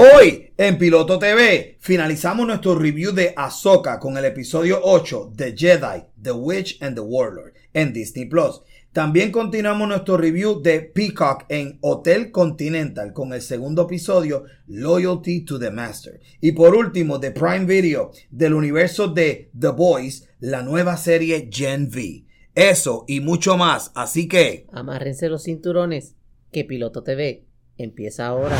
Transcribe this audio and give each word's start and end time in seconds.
Hoy 0.00 0.52
en 0.56 0.78
Piloto 0.78 1.18
TV 1.18 1.76
finalizamos 1.80 2.46
nuestro 2.46 2.76
review 2.76 3.10
de 3.10 3.34
Ahsoka 3.36 3.98
con 3.98 4.16
el 4.16 4.26
episodio 4.26 4.78
8 4.80 5.32
The 5.34 5.56
Jedi, 5.56 6.04
The 6.22 6.30
Witch 6.30 6.80
and 6.80 6.94
the 6.94 7.00
Warlord 7.00 7.54
en 7.72 7.92
Disney 7.92 8.26
Plus. 8.26 8.60
También 8.92 9.32
continuamos 9.32 9.88
nuestro 9.88 10.16
review 10.16 10.62
de 10.62 10.82
Peacock 10.82 11.46
en 11.48 11.78
Hotel 11.80 12.30
Continental 12.30 13.12
con 13.12 13.32
el 13.32 13.42
segundo 13.42 13.86
episodio 13.86 14.44
Loyalty 14.68 15.40
to 15.44 15.58
the 15.58 15.72
Master. 15.72 16.20
Y 16.40 16.52
por 16.52 16.76
último, 16.76 17.18
de 17.18 17.32
Prime 17.32 17.64
Video 17.64 18.12
del 18.30 18.54
universo 18.54 19.08
de 19.08 19.50
The 19.58 19.70
Boys, 19.70 20.28
la 20.38 20.62
nueva 20.62 20.96
serie 20.96 21.50
Gen 21.52 21.88
V. 21.92 22.24
Eso 22.54 23.04
y 23.08 23.18
mucho 23.18 23.56
más, 23.56 23.90
así 23.96 24.28
que... 24.28 24.68
Amárrense 24.70 25.28
los 25.28 25.42
cinturones, 25.42 26.14
que 26.52 26.64
Piloto 26.64 27.02
TV 27.02 27.46
empieza 27.76 28.26
ahora. 28.28 28.56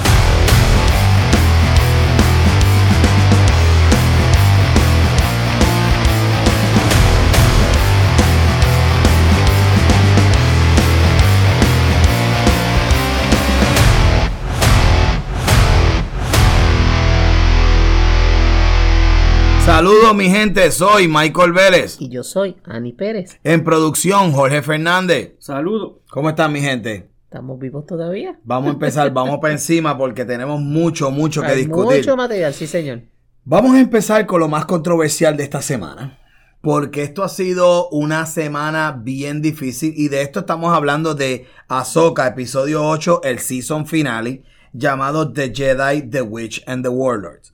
Saludos 19.68 20.16
mi 20.16 20.30
gente, 20.30 20.70
soy 20.70 21.08
Michael 21.08 21.52
Vélez. 21.52 21.98
Y 22.00 22.08
yo 22.08 22.24
soy 22.24 22.56
Ani 22.64 22.94
Pérez. 22.94 23.38
En 23.44 23.64
producción, 23.64 24.32
Jorge 24.32 24.62
Fernández. 24.62 25.34
Saludos. 25.40 25.98
¿Cómo 26.08 26.30
están 26.30 26.54
mi 26.54 26.62
gente? 26.62 27.10
¿Estamos 27.24 27.58
vivos 27.58 27.84
todavía? 27.84 28.40
Vamos 28.44 28.70
a 28.70 28.72
empezar, 28.72 29.12
vamos 29.12 29.40
para 29.40 29.52
encima 29.52 29.98
porque 29.98 30.24
tenemos 30.24 30.58
mucho, 30.58 31.10
mucho 31.10 31.42
que 31.42 31.48
Hay 31.48 31.56
discutir. 31.58 31.98
Mucho 31.98 32.16
material, 32.16 32.54
sí 32.54 32.66
señor. 32.66 33.02
Vamos 33.44 33.74
a 33.74 33.80
empezar 33.80 34.24
con 34.24 34.40
lo 34.40 34.48
más 34.48 34.64
controversial 34.64 35.36
de 35.36 35.44
esta 35.44 35.60
semana. 35.60 36.18
Porque 36.62 37.02
esto 37.02 37.22
ha 37.22 37.28
sido 37.28 37.90
una 37.90 38.24
semana 38.24 38.98
bien 38.98 39.42
difícil 39.42 39.92
y 39.94 40.08
de 40.08 40.22
esto 40.22 40.40
estamos 40.40 40.74
hablando 40.74 41.14
de 41.14 41.46
Ahsoka, 41.68 42.26
episodio 42.26 42.86
8, 42.88 43.20
el 43.22 43.38
season 43.38 43.86
finale, 43.86 44.44
llamado 44.72 45.30
The 45.30 45.52
Jedi, 45.54 46.08
The 46.08 46.22
Witch 46.22 46.64
and 46.66 46.82
the 46.82 46.88
Warlords. 46.88 47.52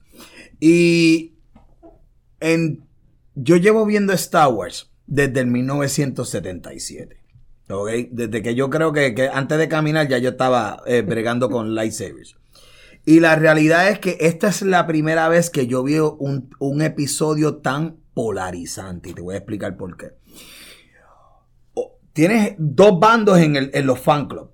Y 0.61 1.34
yo 3.35 3.57
llevo 3.57 3.85
viendo 3.85 4.13
Star 4.13 4.49
Wars 4.49 4.91
desde 5.07 5.41
el 5.41 5.47
1977. 5.47 7.17
¿ok? 7.69 7.89
Desde 8.11 8.41
que 8.41 8.55
yo 8.55 8.69
creo 8.69 8.93
que, 8.93 9.29
antes 9.33 9.57
de 9.57 9.67
caminar 9.67 10.07
ya 10.07 10.17
yo 10.17 10.31
estaba 10.31 10.81
eh, 10.85 11.01
bregando 11.01 11.49
con 11.49 11.75
lightsabers. 11.75 12.35
Y 13.05 13.19
la 13.19 13.35
realidad 13.35 13.89
es 13.89 13.99
que 13.99 14.17
esta 14.21 14.47
es 14.47 14.63
la 14.63 14.87
primera 14.87 15.29
vez 15.29 15.51
que 15.51 15.67
yo 15.67 15.83
veo 15.83 16.17
un, 16.19 16.81
episodio 16.81 17.57
tan 17.57 17.97
polarizante. 18.15 19.09
Y 19.09 19.13
te 19.13 19.21
voy 19.21 19.35
a 19.35 19.37
explicar 19.37 19.77
por 19.77 19.95
qué. 19.95 20.13
Tienes 22.13 22.55
dos 22.57 22.99
bandos 22.99 23.37
en, 23.37 23.69
los 23.85 23.99
fan 23.99 24.27
club. 24.27 24.51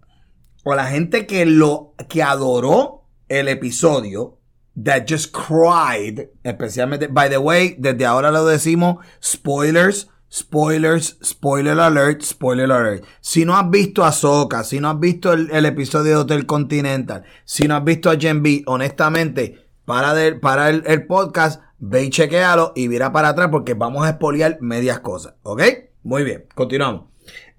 O 0.66 0.76
la 0.76 0.88
gente 0.88 1.26
que 1.26 1.46
lo 1.46 1.94
que 2.10 2.24
adoró 2.24 3.08
el 3.30 3.48
episodio. 3.48 4.41
That 4.76 5.06
just 5.08 5.34
cried. 5.36 6.30
Especialmente. 6.44 7.08
By 7.08 7.30
the 7.30 7.38
way, 7.38 7.76
desde 7.78 8.06
ahora 8.06 8.32
lo 8.32 8.46
decimos. 8.46 8.98
Spoilers. 9.24 10.08
Spoilers, 10.34 11.18
spoiler 11.22 11.78
alert, 11.78 12.22
spoiler 12.22 12.72
alert. 12.72 13.04
Si 13.20 13.44
no 13.44 13.58
has 13.58 13.70
visto 13.70 14.06
a 14.06 14.08
Ahsoka, 14.08 14.64
si 14.64 14.80
no 14.80 14.90
has 14.90 14.98
visto 14.98 15.34
el, 15.34 15.52
el 15.52 15.66
episodio 15.66 16.12
de 16.14 16.16
Hotel 16.22 16.46
Continental, 16.46 17.24
si 17.44 17.68
no 17.68 17.76
has 17.76 17.84
visto 17.84 18.10
a 18.10 18.16
Gen 18.18 18.42
B, 18.42 18.64
honestamente, 18.66 19.68
para, 19.84 20.14
de- 20.14 20.36
para 20.36 20.70
el, 20.70 20.84
el 20.88 21.06
podcast, 21.06 21.62
ve 21.80 22.06
y 22.06 22.10
chequealo 22.12 22.72
y 22.78 22.88
mira 22.88 23.12
para 23.12 23.28
atrás 23.28 23.50
porque 23.52 23.74
vamos 23.74 24.06
a 24.06 24.12
espoliar 24.12 24.58
medias 24.62 25.02
cosas, 25.02 25.34
¿ok? 25.44 25.64
Muy 26.04 26.24
bien, 26.24 26.46
continuamos. 26.56 27.08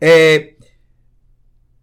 Eh, 0.01 0.57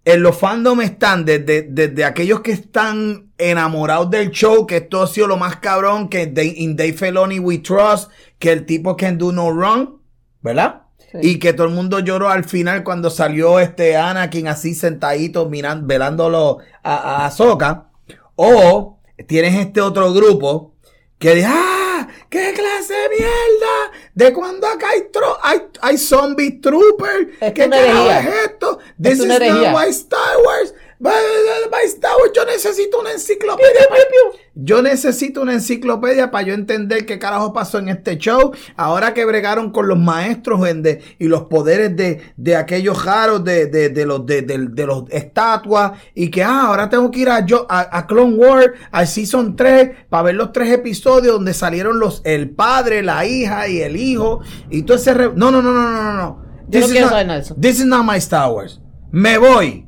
en 0.06 0.24
los 0.24 0.38
fandom 0.38 0.82
están 0.82 1.26
desde, 1.26 1.64
desde 1.64 2.06
aquellos 2.06 2.40
que 2.42 2.52
están 2.52 3.32
enamorados 3.38 4.10
del 4.10 4.32
show, 4.32 4.66
que 4.66 4.78
esto 4.78 5.04
ha 5.04 5.08
sido 5.08 5.28
lo 5.28 5.38
más 5.38 5.58
cabrón, 5.58 6.10
que 6.10 6.26
de- 6.28 6.46
in 6.46 6.76
Dave 6.76 6.94
Filoni 6.94 7.40
we 7.40 7.60
trust, 7.60 8.10
que 8.40 8.52
el 8.52 8.66
tipo 8.66 8.96
can 8.96 9.18
do 9.18 9.32
no 9.32 9.52
wrong, 9.52 10.00
¿verdad? 10.42 10.84
Sí. 11.12 11.18
Y 11.22 11.40
que 11.40 11.54
todo 11.54 11.68
el 11.68 11.74
mundo 11.74 12.00
lloró 12.00 12.30
al 12.30 12.44
final 12.44 12.84
cuando 12.84 13.10
salió 13.10 13.60
este 13.60 13.98
Anakin 13.98 14.48
así 14.48 14.74
sentadito 14.76 15.50
mirando, 15.50 15.88
velándolo 15.88 16.60
a, 16.84 16.96
a 16.96 17.26
Ahsoka. 17.26 17.90
O 18.36 19.00
tienes 19.28 19.56
este 19.56 19.82
otro 19.82 20.14
grupo 20.14 20.76
que 21.18 21.36
dice, 21.36 21.48
¡ah! 21.50 21.79
¡Qué 22.30 22.54
clase 22.54 22.94
de 22.94 23.10
mierda! 23.10 23.92
¿De 24.14 24.34
cuando 24.34 24.68
acá 24.68 24.90
hay, 24.90 25.02
tro- 25.12 25.38
hay, 25.42 25.62
hay 25.82 25.98
zombie 25.98 26.60
troopers? 26.62 27.28
Es 27.42 27.54
¿Qué 27.54 27.68
es 28.20 28.46
esto? 28.46 28.80
Es 28.80 28.94
This 29.02 29.20
una 29.22 29.34
is 29.36 29.40
not 29.40 29.50
Star 29.90 30.38
Wars. 30.46 30.74
Yo 32.36 32.46
necesito 32.46 33.00
una 33.00 33.12
enciclopedia. 33.14 33.72
Yo 34.56 34.82
necesito 34.82 35.42
una 35.42 35.54
enciclopedia 35.54 36.30
para 36.32 36.46
yo 36.48 36.54
entender 36.54 37.06
qué 37.06 37.18
carajo 37.18 37.54
pasó 37.54 37.78
en 37.80 37.88
este 37.88 38.18
show. 38.18 38.52
Ahora 38.76 39.14
que 39.14 39.24
bregaron 39.24 39.72
con 39.72 39.88
los 39.88 39.98
maestros 39.98 40.68
en 40.68 40.84
de- 40.84 41.02
y 41.18 41.28
los 41.28 41.44
poderes 41.44 41.96
de, 41.96 42.22
de 42.36 42.56
aquellos 42.58 43.06
raros 43.06 43.44
de, 43.46 43.68
de, 43.68 43.88
de 43.90 44.06
los 44.06 44.26
de, 44.26 44.42
los 44.86 45.06
estatuas. 45.10 45.94
Y 46.14 46.30
que 46.30 46.44
ah, 46.44 46.64
ahora 46.68 46.90
tengo 46.90 47.10
que 47.12 47.20
ir 47.22 47.30
a, 47.30 47.46
yo, 47.46 47.66
a, 47.70 47.98
a 47.98 48.06
Clone 48.06 48.36
Wars, 48.36 48.72
al 48.92 49.08
Season 49.08 49.56
3, 49.56 49.92
para 50.10 50.24
ver 50.24 50.36
los 50.36 50.52
tres 50.52 50.70
episodios 50.74 51.34
donde 51.34 51.54
salieron 51.54 51.98
los 52.00 52.22
el 52.26 52.50
padre, 52.50 53.02
la 53.04 53.26
hija 53.26 53.70
y 53.70 53.80
el 53.82 53.96
hijo. 53.96 54.42
Y 54.70 54.82
todo 54.84 54.98
ese... 54.98 55.14
re- 55.14 55.32
No, 55.34 55.50
no, 55.50 55.62
no, 55.62 55.72
no, 55.72 55.90
no, 55.92 56.14
no. 56.14 56.46
Yo 56.68 56.80
no 56.82 56.86
is 56.88 57.02
not- 57.02 57.10
saber 57.12 57.32
eso. 57.40 57.56
This 57.56 57.80
is 57.80 57.86
not 57.86 58.04
my 58.06 58.18
Star 58.18 58.52
Wars. 58.52 58.82
Me 59.12 59.38
voy. 59.38 59.86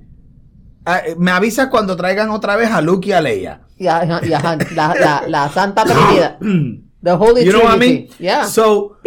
Ah, 0.86 1.02
eh, 1.06 1.16
me 1.18 1.32
avisa 1.32 1.70
cuando 1.70 1.96
traigan 1.96 2.30
otra 2.32 2.56
vez 2.56 2.72
a 2.72 2.82
Luke 2.82 3.08
y 3.10 3.12
a 3.12 3.22
Leia. 3.22 3.62
La, 3.78 4.06
la, 4.06 5.24
la 5.28 5.50
Santa 5.50 5.84
Trinidad. 5.84 6.38
The 7.04 7.12
Holy 7.12 7.44
You 7.44 7.52
know 7.52 7.64
what 7.64 7.76
I 7.76 7.80
mean? 7.80 8.08
Yeah. 8.20 8.46
So, 8.46 8.98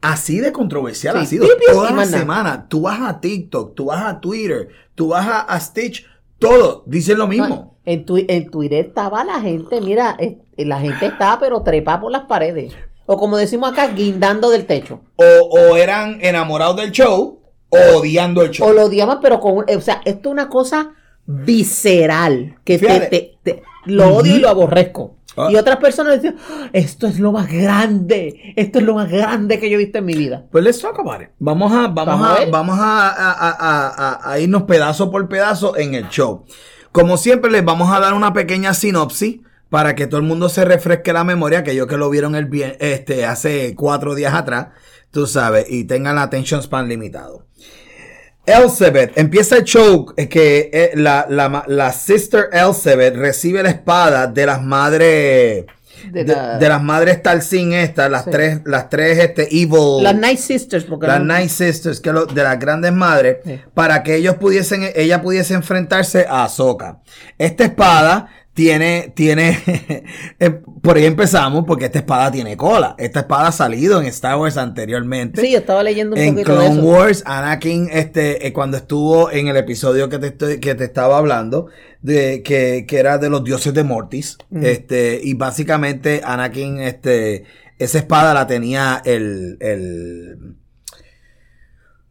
así 0.00 0.38
de 0.38 0.52
controversial 0.52 1.16
Sí, 1.16 1.22
ha 1.22 1.26
sido 1.26 1.46
toda 1.72 1.90
la 1.90 2.04
semana. 2.04 2.66
Tú 2.68 2.82
vas 2.82 3.00
a 3.00 3.20
TikTok, 3.20 3.74
tú 3.74 3.86
vas 3.86 4.04
a 4.04 4.20
Twitter, 4.20 4.68
tú 4.94 5.08
vas 5.08 5.26
a, 5.26 5.40
a 5.40 5.58
Stitch, 5.58 6.06
todo 6.38 6.84
dicen 6.86 7.18
lo 7.18 7.26
mismo. 7.26 7.76
En, 7.84 8.04
tu, 8.04 8.16
en 8.18 8.50
Twitter 8.50 8.86
estaba 8.86 9.24
la 9.24 9.40
gente, 9.40 9.80
mira, 9.80 10.16
eh, 10.18 10.38
la 10.58 10.78
gente 10.80 11.06
estaba 11.06 11.40
pero 11.40 11.62
trepa 11.62 12.00
por 12.00 12.12
las 12.12 12.22
paredes. 12.22 12.72
O 13.06 13.18
como 13.18 13.36
decimos 13.36 13.72
acá, 13.72 13.88
guindando 13.88 14.48
del 14.50 14.64
techo. 14.66 15.00
O, 15.16 15.24
o 15.24 15.76
eran 15.76 16.18
enamorados 16.22 16.76
del 16.76 16.92
show 16.92 17.40
o 17.68 17.98
odiando 17.98 18.42
el 18.42 18.50
show. 18.50 18.68
O 18.68 18.72
lo 18.72 18.84
odiaban, 18.84 19.18
pero 19.20 19.40
con. 19.40 19.58
un- 19.58 19.64
O 19.76 19.80
sea, 19.80 20.00
esto 20.04 20.28
es 20.28 20.32
una 20.32 20.48
cosa 20.48 20.92
visceral. 21.26 22.56
Que 22.64 22.78
te, 22.78 23.00
te- 23.00 23.38
te- 23.42 23.62
lo 23.86 24.16
odio 24.16 24.36
y 24.36 24.40
lo 24.40 24.48
aborrezco. 24.48 25.16
Ah. 25.36 25.48
Y 25.50 25.56
otras 25.56 25.78
personas 25.78 26.20
"Ah, 26.24 26.68
esto 26.72 27.06
es 27.08 27.18
lo 27.18 27.32
más 27.32 27.50
grande. 27.50 28.52
Esto 28.56 28.78
es 28.78 28.84
lo 28.84 28.94
más 28.94 29.10
grande 29.10 29.58
que 29.58 29.68
yo 29.68 29.74
he 29.74 29.84
visto 29.84 29.98
en 29.98 30.04
mi 30.04 30.14
vida. 30.14 30.44
Pues 30.52 30.62
let's 30.62 30.80
talk 30.80 30.98
about 31.00 31.22
it. 31.22 31.28
Vamos 31.40 31.72
a, 31.72 31.88
vamos 31.88 32.06
Vamos 32.20 32.28
a 32.40 32.44
vamos 32.50 32.78
a, 32.78 33.08
a- 33.08 33.32
a- 33.32 33.88
a- 34.20 34.32
a 34.32 34.38
irnos 34.38 34.62
pedazo 34.62 35.10
por 35.10 35.28
pedazo 35.28 35.76
en 35.76 35.94
el 35.94 36.08
show. 36.08 36.44
Como 36.92 37.16
siempre, 37.16 37.50
les 37.50 37.64
vamos 37.64 37.90
a 37.92 37.98
dar 37.98 38.14
una 38.14 38.32
pequeña 38.32 38.72
sinopsis 38.74 39.40
para 39.70 39.96
que 39.96 40.06
todo 40.06 40.18
el 40.20 40.26
mundo 40.26 40.48
se 40.48 40.64
refresque 40.64 41.12
la 41.12 41.24
memoria, 41.24 41.60
aquellos 41.60 41.88
que 41.88 41.96
lo 41.96 42.08
vieron 42.08 42.36
el 42.36 42.44
bien, 42.44 42.76
este, 42.78 43.26
hace 43.26 43.74
cuatro 43.74 44.14
días 44.14 44.32
atrás, 44.34 44.68
tú 45.10 45.26
sabes, 45.26 45.66
y 45.68 45.82
tengan 45.82 46.14
la 46.14 46.22
attention 46.22 46.62
span 46.62 46.88
limitado. 46.88 47.46
Elizabeth, 48.46 49.16
empieza 49.16 49.56
el 49.56 49.64
show 49.64 50.06
que 50.28 50.70
eh, 50.72 50.90
la, 50.94 51.26
la, 51.28 51.64
la 51.66 51.92
sister 51.92 52.48
Elizabeth 52.52 53.16
recibe 53.16 53.62
la 53.62 53.70
espada 53.70 54.26
de 54.26 54.46
las 54.46 54.62
madres 54.62 55.64
De 56.10 56.24
la- 56.24 56.58
de 56.58 56.68
las 56.68 56.82
madres 56.82 57.22
Talcin 57.22 57.72
estas, 57.72 58.10
las 58.10 58.24
Sí. 58.24 58.30
tres, 58.30 58.60
las 58.66 58.90
tres 58.90 59.18
este 59.18 59.44
evil 59.50 60.02
Las 60.02 60.14
Night 60.14 60.38
Sisters, 60.38 60.84
porque 60.84 61.06
las 61.06 61.20
no- 61.20 61.24
Night 61.26 61.48
Sisters, 61.48 62.00
que 62.00 62.12
lo- 62.12 62.26
de 62.26 62.42
las 62.42 62.58
grandes 62.58 62.92
madres, 62.92 63.38
Sí. 63.44 63.58
para 63.72 64.02
que 64.02 64.16
ellos 64.16 64.34
pudiesen, 64.36 64.90
ella 64.94 65.22
pudiese 65.22 65.54
enfrentarse 65.54 66.26
a 66.28 66.44
Ahsoka. 66.44 66.98
Esta 67.38 67.64
espada 67.64 68.28
tiene, 68.54 69.12
tiene, 69.16 69.58
eh, 70.38 70.50
por 70.80 70.96
ahí 70.96 71.04
empezamos, 71.06 71.64
porque 71.66 71.86
esta 71.86 71.98
espada 71.98 72.30
tiene 72.30 72.56
cola. 72.56 72.94
Esta 72.98 73.20
espada 73.20 73.48
ha 73.48 73.52
salido 73.52 74.00
en 74.00 74.06
Star 74.06 74.36
Wars 74.38 74.56
anteriormente. 74.56 75.40
Sí, 75.40 75.50
yo 75.50 75.58
estaba 75.58 75.82
leyendo 75.82 76.14
un 76.14 76.22
En 76.22 76.34
poquito 76.34 76.52
de 76.52 76.58
Clone 76.58 76.78
eso. 76.78 76.86
Wars, 76.88 77.22
Anakin, 77.26 77.88
este, 77.92 78.46
eh, 78.46 78.52
cuando 78.52 78.76
estuvo 78.76 79.30
en 79.30 79.48
el 79.48 79.56
episodio 79.56 80.08
que 80.08 80.18
te 80.20 80.28
estoy, 80.28 80.60
que 80.60 80.74
te 80.76 80.84
estaba 80.84 81.18
hablando, 81.18 81.66
de 82.00 82.42
que, 82.44 82.84
que 82.86 82.98
era 82.98 83.18
de 83.18 83.28
los 83.28 83.42
dioses 83.42 83.74
de 83.74 83.82
Mortis, 83.82 84.38
Mm. 84.50 84.64
este, 84.64 85.20
y 85.22 85.34
básicamente 85.34 86.20
Anakin, 86.24 86.78
este, 86.78 87.44
esa 87.80 87.98
espada 87.98 88.32
la 88.34 88.46
tenía 88.46 89.02
el, 89.04 89.56
el, 89.60 90.54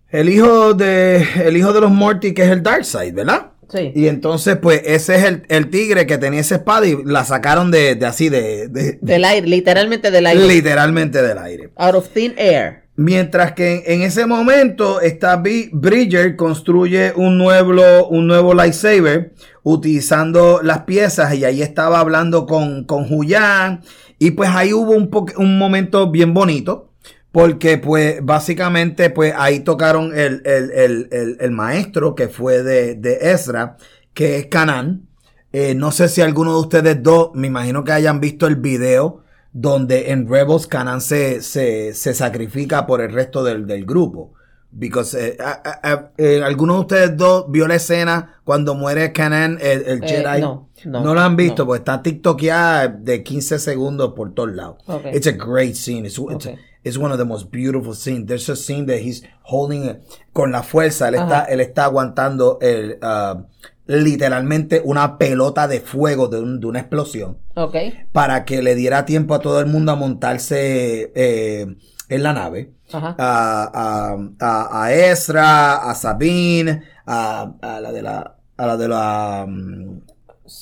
el 0.10 0.30
hijo 0.30 0.74
de, 0.74 1.26
el 1.46 1.56
hijo 1.56 1.72
de 1.72 1.80
los 1.82 1.92
Mortis, 1.92 2.34
que 2.34 2.44
es 2.44 2.50
el 2.50 2.62
Darkseid, 2.62 3.14
¿verdad? 3.14 3.53
Sí. 3.74 3.92
Y 3.96 4.08
entonces, 4.08 4.56
pues, 4.62 4.82
ese 4.86 5.16
es 5.16 5.24
el, 5.26 5.44
el 5.50 5.70
tigre 5.70 6.06
que 6.06 6.18
tenía 6.18 6.40
esa 6.42 6.56
espada 6.56 6.86
y 6.88 6.96
la 7.04 7.26
sacaron 7.26 7.72
de, 7.72 7.96
de 7.96 8.06
así, 8.06 8.30
de, 8.30 8.68
de- 8.70 9.00
Del 9.02 9.26
aire, 9.26 9.48
literalmente 9.48 10.12
del 10.12 10.28
aire. 10.28 10.48
literalmente 10.48 11.22
del 11.22 11.38
aire. 11.40 11.70
Out 11.76 11.96
of 11.96 12.10
thin 12.10 12.34
air. 12.38 12.84
Mientras 12.96 13.54
que 13.54 13.84
en 13.88 14.04
ese 14.04 14.28
momento, 14.28 15.02
esta 15.02 15.38
Bi- 15.38 15.72
Bridger 15.74 16.36
construye 16.36 17.12
un 17.16 17.40
nuevo, 17.40 18.08
un 18.08 18.28
nuevo 18.28 18.54
lightsaber 18.54 19.34
utilizando 19.64 20.62
las 20.62 20.84
piezas 20.84 21.34
y 21.34 21.44
ahí 21.44 21.64
estaba 21.64 22.00
hablando 22.00 22.46
con, 22.46 22.84
con 22.84 23.08
Huyan 23.12 23.82
y 24.20 24.32
pues 24.32 24.50
ahí 24.54 24.72
hubo 24.74 24.92
un, 24.92 25.10
un 25.38 25.58
momento 25.58 26.12
bien 26.12 26.34
bonito 26.36 26.93
porque 27.34 27.80
pues 27.80 28.24
básicamente 28.24 29.10
pues 29.10 29.34
ahí 29.36 29.62
tocaron 29.62 30.18
el, 30.18 30.44
el- 30.46 30.72
el- 30.72 31.08
el- 31.12 31.38
el 31.42 31.52
maestro 31.52 32.14
que 32.14 32.28
fue 32.30 32.62
de, 32.62 32.94
de 32.94 33.32
Ezra, 33.32 33.76
que 34.14 34.38
es 34.38 34.46
Canan. 34.46 35.08
Eh, 35.52 35.74
no 35.76 35.92
sé 35.92 36.10
si 36.10 36.22
alguno 36.22 36.54
de 36.54 36.60
ustedes 36.62 37.02
dos, 37.04 37.32
me 37.34 37.48
imagino 37.48 37.84
que 37.84 37.92
hayan 37.92 38.20
visto 38.22 38.46
el 38.46 38.56
video 38.58 39.24
donde 39.52 40.12
en 40.12 40.30
Rebels 40.30 40.68
Canan 40.68 41.02
se, 41.02 41.42
se, 41.42 41.94
se 41.96 42.14
sacrifica 42.14 42.86
por 42.86 43.02
el 43.02 43.12
resto 43.12 43.44
del, 43.44 43.66
del 43.66 43.84
grupo. 43.86 44.34
Because, 44.76 45.16
eh, 45.20 45.38
a- 45.40 45.62
a- 45.84 45.92
a- 45.92 46.12
eh, 46.18 46.42
¿Alguno 46.44 46.76
de 46.76 46.80
ustedes 46.82 47.18
dos 47.18 47.46
vio 47.50 47.68
la 47.68 47.76
escena 47.76 48.42
cuando 48.44 48.76
muere 48.76 49.12
Canan, 49.12 49.58
el, 49.60 49.84
el 49.88 50.04
Eh, 50.04 50.08
Jedi? 50.08 50.42
no, 50.42 50.70
no, 50.86 51.14
lo 51.16 51.20
han 51.20 51.36
visto, 51.36 51.64
no. 51.64 51.68
pues 51.68 51.80
está 51.80 52.02
TikTokeada 52.04 52.88
de 52.90 53.24
15 53.24 53.58
segundos 53.58 54.14
por 54.16 54.34
todos 54.36 54.54
lados. 54.54 54.78
Okay. 54.88 55.16
It's 55.16 55.26
a 55.28 55.32
great 55.32 55.74
scene. 55.76 56.06
It's, 56.08 56.18
it's, 56.20 56.46
Okay. 56.48 56.58
It's 56.84 56.98
one 56.98 57.12
of 57.12 57.18
the 57.18 57.26
most 57.26 57.50
beautiful 57.52 57.94
scenes. 57.94 58.28
There's 58.28 58.50
a 58.50 58.56
scene 58.56 58.86
that 58.88 59.00
he's 59.00 59.24
holding 59.44 59.86
it 59.86 59.98
con 60.34 60.52
la 60.52 60.64
fuerza. 60.64 61.08
Él 61.08 61.16
está, 61.16 61.46
él 61.46 61.60
está 61.62 61.86
aguantando 61.86 62.58
el, 62.62 63.00
uh, 63.02 63.44
literalmente 63.86 64.82
una 64.84 65.18
pelota 65.18 65.68
de 65.68 65.80
fuego 65.82 66.28
de, 66.28 66.40
un- 66.40 66.60
de 66.60 66.68
una 66.68 66.80
explosión 66.80 67.38
Ok. 67.56 67.76
para 68.12 68.46
que 68.46 68.62
le 68.62 68.76
diera 68.76 69.06
tiempo 69.06 69.34
a 69.36 69.40
todo 69.40 69.60
el 69.60 69.66
mundo 69.68 69.92
a 69.92 69.96
montarse 69.96 71.12
eh, 71.16 71.76
en 72.10 72.24
la 72.24 72.34
nave. 72.34 72.72
Ajá. 72.92 73.16
A, 73.18 73.72
a, 73.74 74.18
a, 74.40 74.84
a 74.84 74.94
Ezra, 74.94 75.78
a 75.90 75.96
Sabine, 75.96 76.84
a, 77.06 77.52
a 77.62 77.80
la 77.82 77.92
de 77.92 78.02
la, 78.04 78.36
a 78.58 78.68
la 78.68 78.78
de 78.78 78.88
la, 78.88 79.46
um, 79.48 80.02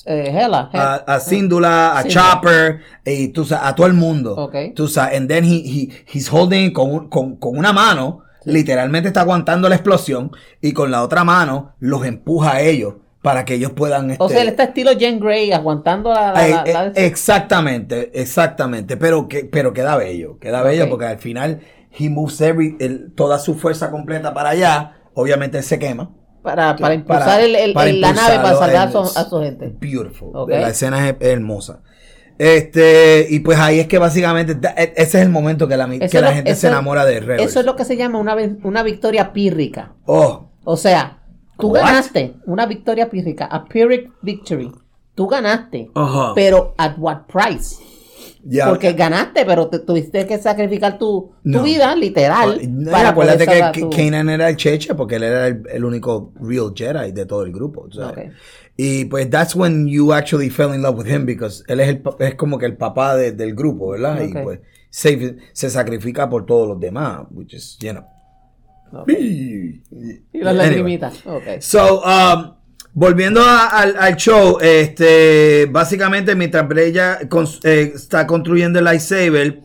Eh, 0.05 0.29
Hela. 0.31 0.69
a, 0.73 0.95
a 0.95 1.19
Síndula, 1.19 1.97
a. 1.97 2.03
Chopper, 2.07 2.81
y 3.05 3.29
tú 3.29 3.45
a 3.59 3.73
todo 3.75 3.87
el 3.87 3.93
mundo. 3.93 4.35
Ok. 4.35 4.55
Tú 4.75 4.87
sabes, 4.87 5.17
and 5.17 5.27
then 5.27 5.43
he, 5.43 5.57
he, 5.65 5.89
he's 6.11 6.31
holding 6.31 6.71
con, 6.71 7.09
con, 7.09 7.35
con 7.37 7.57
una 7.57 7.73
mano, 7.73 8.23
literalmente 8.45 9.07
está 9.07 9.21
aguantando 9.21 9.67
la 9.69 9.75
explosión, 9.75 10.31
y 10.61 10.73
con 10.73 10.91
la 10.91 11.01
otra 11.03 11.23
mano 11.23 11.73
los 11.79 12.05
empuja 12.05 12.53
a 12.53 12.61
ellos 12.61 12.95
para 13.21 13.45
que 13.45 13.55
ellos 13.55 13.71
puedan. 13.71 14.09
O 14.11 14.13
este, 14.13 14.29
sea, 14.29 14.41
él 14.41 14.49
está 14.49 14.63
estilo 14.63 14.91
Jen 14.97 15.19
Grey 15.19 15.51
aguantando 15.51 16.11
la... 16.13 16.31
la- 16.33 16.47
eh, 16.47 16.51
la- 16.51 16.63
la- 16.73 16.87
eh, 16.87 17.05
exactamente, 17.05 18.11
exactamente, 18.19 18.97
pero 18.97 19.27
que, 19.27 19.45
pero 19.45 19.73
queda 19.73 19.95
bello, 19.95 20.37
queda 20.39 20.61
bello 20.63 20.83
Ok. 20.85 20.89
porque 20.89 21.05
al 21.05 21.19
final 21.19 21.61
he 21.97 22.09
moves 22.09 22.39
every, 22.41 22.77
el- 22.79 23.11
toda 23.13 23.37
su 23.39 23.55
fuerza 23.55 23.91
completa 23.91 24.33
para 24.33 24.49
allá, 24.51 24.97
obviamente 25.13 25.57
él 25.59 25.63
se 25.63 25.77
quema. 25.79 26.11
Para, 26.41 26.75
para 26.75 26.93
impulsar 26.93 27.25
para- 27.25 27.41
el- 27.43 27.55
el- 27.55 27.73
para 27.73 27.89
el- 27.89 28.01
la 28.01 28.13
nave 28.13 28.35
para 28.37 28.57
salvar 28.57 28.87
a 28.87 28.91
su, 28.91 28.97
a 28.99 29.23
su 29.29 29.41
it's 29.41 29.45
gente. 29.59 29.75
Beautiful. 29.79 30.31
La 30.49 30.69
escena 30.69 31.07
es 31.09 31.15
hermosa. 31.19 31.81
Este, 32.37 33.27
y 33.29 33.39
pues 33.41 33.59
ahí 33.59 33.79
es 33.79 33.87
que 33.87 33.99
básicamente 33.99 34.55
da- 34.55 34.73
e- 34.75 34.93
ese 34.97 35.19
es 35.19 35.25
el 35.25 35.29
momento 35.29 35.67
que 35.67 35.77
la, 35.77 35.85
Eso 35.93 36.09
que 36.11 36.21
la 36.21 36.33
gente 36.33 36.55
se 36.55 36.67
enamora 36.69 37.05
de 37.05 37.19
Rebels. 37.19 37.51
Eso 37.51 37.59
es 37.59 37.65
lo 37.65 37.75
que 37.75 37.85
se 37.85 37.97
llama 37.97 38.17
una, 38.17 38.35
una 38.63 38.81
victoria 38.83 39.31
pírrica. 39.31 39.93
Oh, 40.05 40.49
O 40.63 40.75
sea, 40.77 41.19
tú 41.59 41.69
What? 41.69 41.81
ganaste 41.81 42.33
una 42.47 42.65
victoria 42.65 43.09
pírrica, 43.09 43.45
a 43.45 43.65
pyrrhic 43.65 44.11
victory. 44.23 44.71
Tú 45.13 45.27
ganaste, 45.27 45.91
pero 46.33 46.73
at 46.77 46.93
what 46.97 47.23
price? 47.31 47.75
Ya. 48.43 48.67
Porque 48.69 48.93
ganaste, 48.93 49.45
pero 49.45 49.67
te 49.67 49.79
tuviste 49.79 50.25
que 50.25 50.37
sacrificar 50.37 50.97
tu, 50.97 51.31
tu 51.43 51.49
No. 51.49 51.63
vida, 51.63 51.95
literal. 51.95 52.59
No, 52.69 52.91
para 52.91 53.09
acuérdate 53.09 53.45
poder 53.45 53.71
que 53.71 53.81
tu- 53.81 53.89
Kanan 53.89 54.29
era 54.29 54.49
el 54.49 54.55
cheche 54.55 54.95
porque 54.95 55.15
él 55.15 55.23
era 55.23 55.47
el, 55.47 55.63
el 55.71 55.85
único 55.85 56.33
real 56.41 56.73
Jedi 56.75 57.11
de 57.11 57.25
todo 57.25 57.43
el 57.43 57.51
grupo. 57.51 57.87
tú 57.89 57.97
sabes. 57.97 58.29
Ok. 58.29 58.33
Y 58.77 59.05
pues 59.05 59.29
that's 59.29 59.55
when 59.55 59.87
you 59.87 60.11
actually 60.13 60.49
fell 60.49 60.73
in 60.73 60.81
love 60.81 60.97
with 60.97 61.05
him 61.07 61.25
because 61.25 61.63
él 61.67 61.79
es, 61.81 61.89
el, 61.89 62.01
es 62.19 62.35
como 62.35 62.57
que 62.57 62.65
el 62.65 62.77
papá 62.77 63.15
de- 63.15 63.31
del 63.33 63.53
grupo, 63.53 63.89
¿verdad? 63.91 64.21
Y 64.21 64.31
Ok. 64.31 64.43
pues 64.43 64.59
se, 64.89 65.37
se 65.53 65.69
sacrifica 65.69 66.29
por 66.29 66.45
todos 66.45 66.67
los 66.67 66.79
demás, 66.79 67.21
which 67.31 67.53
is, 67.53 67.77
you 67.79 67.91
know. 67.91 68.03
Ok. 68.93 69.09
Y 69.11 69.81
Y 70.33 70.39
las 70.41 70.55
lagrimitas. 70.55 71.25
Ok. 71.25 71.59
So, 71.61 72.01
um, 72.01 72.53
volviendo 72.93 73.41
a- 73.41 73.67
al, 73.67 73.95
al 73.97 74.15
show, 74.15 74.57
este, 74.61 75.67
básicamente 75.71 76.35
mientras 76.35 76.67
Breya 76.67 77.21
cons- 77.29 77.59
eh, 77.63 77.93
está 77.95 78.27
construyendo 78.27 78.79
el 78.79 78.85
lightsaber, 78.85 79.61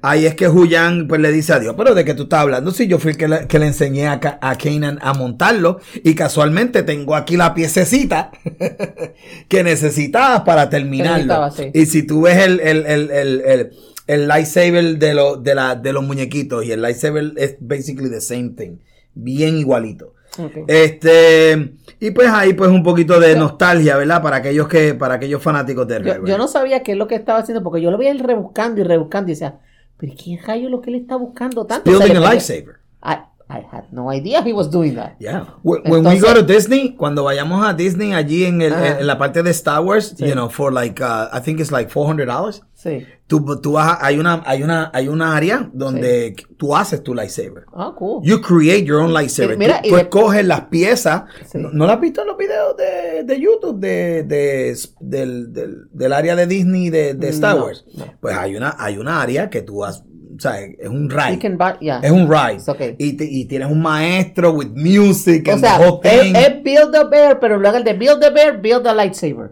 ahí 0.00 0.26
es 0.26 0.34
que 0.36 0.48
Huyan 0.48 1.08
pues 1.08 1.20
le 1.20 1.32
dice 1.32 1.52
a 1.52 1.58
Dios, 1.58 1.74
pero 1.76 1.94
de 1.94 2.04
qué 2.04 2.14
tú 2.14 2.24
estás 2.24 2.40
hablando, 2.40 2.70
si 2.70 2.86
yo 2.86 2.98
fui 2.98 3.10
el 3.12 3.16
que 3.16 3.26
le, 3.28 3.46
que 3.48 3.58
le 3.58 3.66
enseñé 3.66 4.06
a, 4.06 4.20
a 4.40 4.56
Kanan 4.56 4.98
a 5.02 5.12
montarlo 5.14 5.80
y 6.04 6.14
casualmente 6.14 6.82
tengo 6.84 7.16
aquí 7.16 7.36
la 7.36 7.52
piececita 7.54 8.30
que 9.48 9.64
necesitabas 9.64 10.42
para 10.42 10.70
terminarlo. 10.70 11.50
sí. 11.50 11.70
Y 11.74 11.86
si 11.86 12.04
tú 12.04 12.22
ves 12.22 12.38
el, 12.38 12.60
el, 12.60 12.86
el, 12.86 13.10
el, 13.10 13.40
el, 13.44 13.70
el 14.06 14.28
lightsaber 14.28 14.98
de, 14.98 15.14
lo- 15.14 15.36
de, 15.36 15.54
la, 15.54 15.74
de 15.74 15.92
los 15.92 16.04
muñequitos 16.04 16.64
y 16.64 16.70
el 16.72 16.80
lightsaber 16.80 17.32
es 17.36 17.56
basically 17.60 18.08
the 18.08 18.20
same 18.20 18.50
thing, 18.50 18.78
bien 19.14 19.58
igualito. 19.58 20.14
Ok. 20.38 20.52
Este, 20.68 21.74
y 22.00 22.10
pues 22.12 22.28
ahí 22.30 22.52
pues 22.54 22.70
un 22.70 22.82
poquito 22.82 23.18
de 23.18 23.34
nostalgia, 23.36 23.96
¿verdad? 23.96 24.22
Para 24.22 24.36
aquellos 24.36 24.68
que, 24.68 24.94
para 24.94 25.14
aquellos 25.14 25.42
fanáticos 25.42 25.86
de 25.88 25.94
Yo, 25.98 26.00
Rebels. 26.04 26.28
yo 26.28 26.38
no 26.38 26.48
sabía 26.48 26.82
qué 26.82 26.92
es 26.92 26.98
lo 26.98 27.06
que 27.08 27.14
estaba 27.16 27.38
haciendo, 27.40 27.62
porque 27.62 27.80
yo 27.80 27.90
lo 27.90 27.98
veía 27.98 28.14
rebuscando 28.14 28.80
y 28.80 28.84
rebuscando 28.84 29.30
y 29.30 29.34
decía, 29.34 29.58
pero 29.96 30.12
¿quién 30.22 30.38
rayo 30.46 30.68
lo 30.68 30.80
que 30.80 30.90
él 30.90 30.96
está 30.96 31.16
buscando 31.16 31.66
tanto? 31.66 31.90
Building 31.90 32.06
Se 32.06 32.12
a 32.12 32.14
le 32.14 32.20
pegó- 32.20 32.30
lightsaber. 32.30 32.76
I, 33.02 33.14
I 33.50 33.64
had 33.72 33.84
no 33.90 34.12
idea 34.12 34.42
he 34.44 34.52
was 34.52 34.70
doing 34.70 34.94
that. 34.94 35.12
Yeah. 35.18 35.44
When, 35.62 35.80
when 35.90 36.04
we 36.06 36.14
Entonces- 36.16 36.22
go 36.22 36.34
to 36.34 36.42
Disney, 36.42 36.94
cuando 36.94 37.24
vayamos 37.24 37.66
a 37.66 37.72
Disney 37.74 38.12
allí 38.12 38.44
en, 38.44 38.60
el, 38.62 38.72
en 38.74 39.06
la 39.06 39.18
parte 39.18 39.42
de 39.42 39.50
Star 39.50 39.80
Wars, 39.82 40.14
Sí. 40.16 40.26
you 40.26 40.32
know, 40.34 40.48
for 40.50 40.72
like, 40.72 41.02
uh, 41.02 41.28
I 41.36 41.40
think 41.40 41.58
it's 41.58 41.72
like 41.72 41.90
$400. 41.90 42.62
Sí. 42.80 43.04
Tú, 43.26 43.60
tú 43.60 43.72
vas 43.72 43.98
hay 44.00 44.20
una, 44.20 44.40
hay 44.46 44.62
una, 44.62 44.92
hay 44.94 45.08
una 45.08 45.36
área 45.36 45.68
donde 45.72 46.36
tú 46.56 46.76
haces 46.76 47.02
tu 47.02 47.12
lightsaber. 47.12 47.64
Ah, 47.74 47.92
cool. 47.98 48.22
You 48.24 48.40
create 48.40 48.84
your 48.84 49.00
own 49.00 49.12
lightsaber. 49.12 49.56
Y 49.56 49.58
mira, 49.58 49.82
tú 49.82 49.88
y 49.88 49.90
tú 49.90 49.96
de- 49.96 50.02
escoges 50.02 50.46
las 50.46 50.60
piezas. 50.66 51.24
Sí. 51.50 51.58
¿No, 51.58 51.70
no 51.72 51.86
lo 51.86 51.92
has 51.92 52.00
visto 52.00 52.20
en 52.22 52.28
los 52.28 52.36
videos 52.36 52.76
de, 52.76 53.24
de 53.24 53.40
YouTube 53.40 53.80
de, 53.80 54.22
de- 54.22 54.78
del, 55.00 55.52
del, 55.52 55.88
del 55.92 56.12
área 56.12 56.36
de 56.36 56.46
Disney 56.46 56.88
de, 56.88 57.14
de 57.14 57.28
Star 57.30 57.56
No, 57.56 57.64
Wars? 57.64 57.84
no. 57.96 58.04
Pues 58.20 58.36
hay 58.36 58.54
una, 58.54 58.76
hay 58.78 58.96
una 58.96 59.20
área 59.20 59.50
que 59.50 59.62
tú 59.62 59.84
has, 59.84 60.04
o 60.04 60.40
sea, 60.40 60.60
es 60.60 60.88
un 60.88 61.10
You 61.10 61.16
ride. 61.16 61.38
can 61.40 61.58
buy- 61.58 61.78
yeah. 61.80 61.98
Es 62.00 62.12
un 62.12 62.30
ride. 62.30 62.62
Okay. 62.64 62.94
Y, 62.96 63.40
y 63.40 63.44
tienes 63.46 63.72
un 63.72 63.82
maestro 63.82 64.52
with 64.52 64.68
music 64.76 65.48
O 65.48 65.52
and 65.54 65.60
sea, 65.62 65.78
the 65.78 65.84
whole 65.84 66.00
es, 66.04 66.20
thing, 66.22 66.36
es 66.36 66.62
Build 66.62 66.94
a 66.94 67.02
Bear, 67.04 67.40
pero 67.40 67.58
luego 67.58 67.76
el 67.76 67.82
de 67.82 67.94
Build 67.94 68.22
a 68.22 68.30
Bear, 68.30 68.60
Build 68.62 68.86
a 68.86 68.94
Lightsaber. 68.94 69.50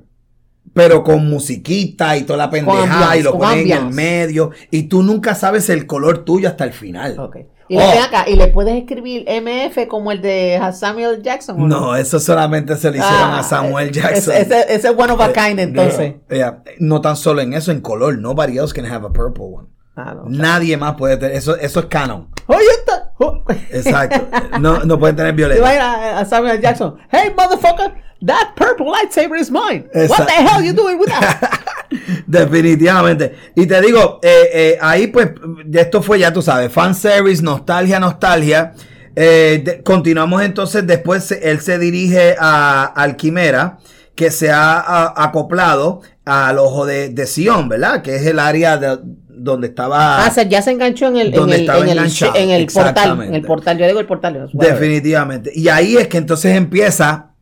Pero 0.77 1.03
con 1.03 1.29
musiquita 1.29 2.17
y 2.19 2.23
toda 2.25 2.37
la 2.37 2.51
pendejada 2.51 2.83
ambiance, 3.13 3.19
y 3.19 3.23
lo 3.23 3.31
con 3.33 3.41
pones 3.41 3.65
en 3.65 3.73
el 3.73 3.85
medio 3.95 4.51
y 4.71 4.85
tú 4.85 5.03
nunca 5.03 5.35
sabes 5.35 5.69
el 5.71 5.87
color 5.87 6.19
tuyo 6.25 6.49
hasta 6.49 6.65
el 6.65 6.73
final. 6.73 7.19
Ok. 7.19 7.37
Y, 7.69 7.77
Oh. 7.77 7.81
le, 7.81 7.99
acá, 7.99 8.27
y 8.29 8.37
le 8.37 8.47
puedes 8.47 8.77
escribir 8.77 9.25
MF 9.29 9.89
como 9.89 10.13
el 10.13 10.21
de 10.23 10.61
Samuel 10.73 11.21
Jackson. 11.23 11.61
¿o 11.61 11.67
No, 11.67 11.97
eso 11.97 12.21
solamente 12.21 12.77
se 12.77 12.91
lo 12.93 12.97
hicieron 12.99 13.31
Ah, 13.31 13.39
a 13.41 13.43
Samuel 13.43 13.91
Jackson. 13.91 14.35
Ese, 14.37 14.61
ese 14.73 14.89
es 14.89 14.95
one 14.97 15.11
of 15.13 15.21
a 15.21 15.33
kind, 15.33 15.59
entonces. 15.59 16.15
Yeah, 16.31 16.37
yeah. 16.37 16.63
No 16.79 17.01
tan 17.01 17.17
solo 17.17 17.41
en 17.41 17.55
eso, 17.55 17.73
en 17.73 17.81
color. 17.81 18.19
Nobody 18.19 18.59
else 18.59 18.73
can 18.73 18.85
have 18.85 19.05
a 19.05 19.11
purple 19.13 19.47
one. 19.51 19.69
Ah, 19.97 20.15
no. 20.15 20.25
Nadie 20.29 20.77
más 20.77 20.95
puede 20.95 21.17
tener. 21.17 21.35
Eso, 21.35 21.57
eso 21.57 21.81
es 21.81 21.87
canon. 21.87 22.29
Oye, 22.47 22.61
está. 22.79 23.13
oh. 23.19 23.43
Exacto. 23.73 24.29
No, 24.61 24.85
no 24.85 24.99
pueden 25.01 25.17
tener 25.17 25.33
Te 25.35 25.37
violeta. 25.37 25.93
a, 25.95 26.21
a 26.21 26.25
Samuel 26.25 26.61
Jackson. 26.61 26.97
Hey, 27.11 27.33
motherfucker, 27.37 27.95
that 28.25 28.55
purple 28.57 28.87
lightsaber 28.93 29.37
is 29.39 29.51
mine. 29.51 29.89
What 29.93 30.27
the 30.27 30.33
hell 30.33 30.63
you 30.65 30.73
doing 30.73 30.99
with 30.99 31.09
that? 31.09 31.61
Definitivamente. 32.27 33.35
Y 33.55 33.67
te 33.67 33.81
digo, 33.81 34.21
eh, 34.23 34.49
eh, 34.53 34.79
ahí 34.81 35.07
pues, 35.09 35.31
esto 35.73 36.03
fue 36.03 36.19
ya 36.19 36.33
tú 36.33 36.43
sabes, 36.43 36.73
fanservice, 36.73 37.43
nostalgia, 37.43 37.99
nostalgia. 38.01 38.73
Eh, 39.15 39.63
de- 39.65 39.83
continuamos 39.83 40.43
entonces, 40.43 40.87
después 40.87 41.31
él 41.33 41.61
se 41.61 41.79
dirige 41.79 42.37
a, 42.39 42.85
al 42.85 43.17
Quimera, 43.17 43.79
que 44.15 44.31
se 44.31 44.51
ha 44.51 44.79
a- 44.81 45.25
acoplado 45.25 46.03
al 46.25 46.59
ojo 46.59 46.85
de, 46.87 47.09
de 47.11 47.27
Sion, 47.27 47.69
¿verdad? 47.69 48.03
Que 48.03 48.17
es 48.17 48.27
el 48.27 48.39
área 48.39 48.77
de- 48.77 48.99
donde 49.29 49.69
estaba... 49.69 50.25
Ah, 50.25 50.43
ya 50.49 50.61
se 50.63 50.71
enganchó 50.73 51.07
en 51.09 51.17
el, 51.19 51.27
en 51.29 51.35
Donde 51.35 51.55
el, 51.57 51.61
estaba 51.63 51.79
en 51.81 51.89
el, 51.89 51.99
enganchado, 51.99 52.35
en 52.37 52.51
el 52.51 52.67
portal. 52.67 53.23
En 53.23 53.35
el 53.35 53.43
portal, 53.43 53.79
yo 53.79 53.87
digo 53.87 54.01
el 54.01 54.07
portal. 54.07 54.51
Definitivamente. 54.53 55.51
Y 55.55 55.69
ahí 55.69 55.97
es 55.97 56.09
que 56.09 56.17
entonces 56.19 56.57
empieza, 56.57 57.33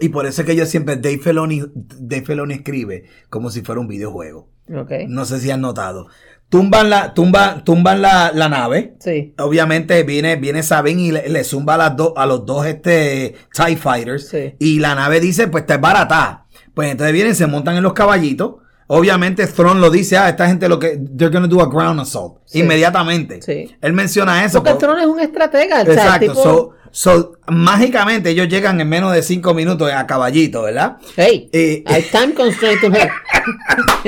y 0.00 0.08
por 0.08 0.26
eso 0.26 0.42
es 0.42 0.46
que 0.46 0.56
yo 0.56 0.66
siempre, 0.66 0.96
Dave 0.96 1.18
Filoni, 1.18 1.62
Dave 1.74 2.24
Filoni 2.24 2.54
escribe 2.54 3.04
como 3.30 3.50
si 3.50 3.62
fuera 3.62 3.80
un 3.80 3.88
videojuego. 3.88 4.48
Ok. 4.74 4.90
No 5.08 5.24
sé 5.24 5.40
si 5.40 5.50
han 5.50 5.60
notado. 5.60 6.06
tumban 6.48 6.88
la, 6.90 7.14
tumban, 7.14 7.64
tumban 7.64 8.00
la, 8.02 8.30
la 8.34 8.48
nave. 8.48 8.94
Sí. 9.00 9.34
Obviamente 9.38 10.02
viene, 10.04 10.36
viene 10.36 10.62
Sabine 10.62 11.02
y 11.02 11.10
le, 11.12 11.28
le 11.28 11.44
zumba 11.44 11.74
a, 11.74 11.78
las 11.78 11.96
dos 11.96 12.12
a 12.16 12.26
los 12.26 12.46
dos 12.46 12.64
este, 12.66 13.34
TIE 13.52 13.76
Fighters. 13.76 14.28
Sí. 14.28 14.54
Y 14.58 14.78
la 14.80 14.94
nave 14.94 15.20
dice, 15.20 15.48
pues 15.48 15.62
está 15.62 15.78
barata. 15.78 16.46
Pues 16.74 16.90
entonces 16.90 17.12
vienen, 17.12 17.34
se 17.34 17.46
montan 17.46 17.76
en 17.76 17.82
los 17.82 17.92
caballitos. 17.92 18.56
Obviamente 18.86 19.46
Thrawn 19.46 19.80
lo 19.80 19.90
dice, 19.90 20.16
ah, 20.18 20.28
esta 20.28 20.46
gente 20.46 20.68
lo 20.68 20.78
que, 20.78 20.98
they're 21.16 21.32
gonna 21.32 21.46
do 21.48 21.60
a 21.62 21.66
ground 21.66 22.00
assault. 22.00 22.38
Sí. 22.44 22.60
Inmediatamente. 22.60 23.40
Sí. 23.42 23.74
Él 23.80 23.92
menciona 23.92 24.44
eso. 24.44 24.58
Porque 24.58 24.72
po- 24.74 24.78
Tron 24.78 24.98
es 25.00 25.06
un 25.06 25.20
estratega. 25.20 25.80
el 25.80 25.88
Exacto. 25.90 26.26
tipo- 26.26 26.42
So, 26.42 26.70
so, 26.96 27.32
mágicamente 27.48 28.30
ellos 28.30 28.48
llegan 28.48 28.80
en 28.80 28.88
menos 28.88 29.12
de 29.12 29.22
cinco 29.24 29.52
minutos 29.52 29.90
a 29.92 30.06
caballito, 30.06 30.62
¿verdad? 30.62 30.98
Hey, 31.16 31.50
Y- 31.52 31.82
hay 31.86 32.02
time 32.10 32.34
constraint 32.34 32.80
to. 32.80 32.88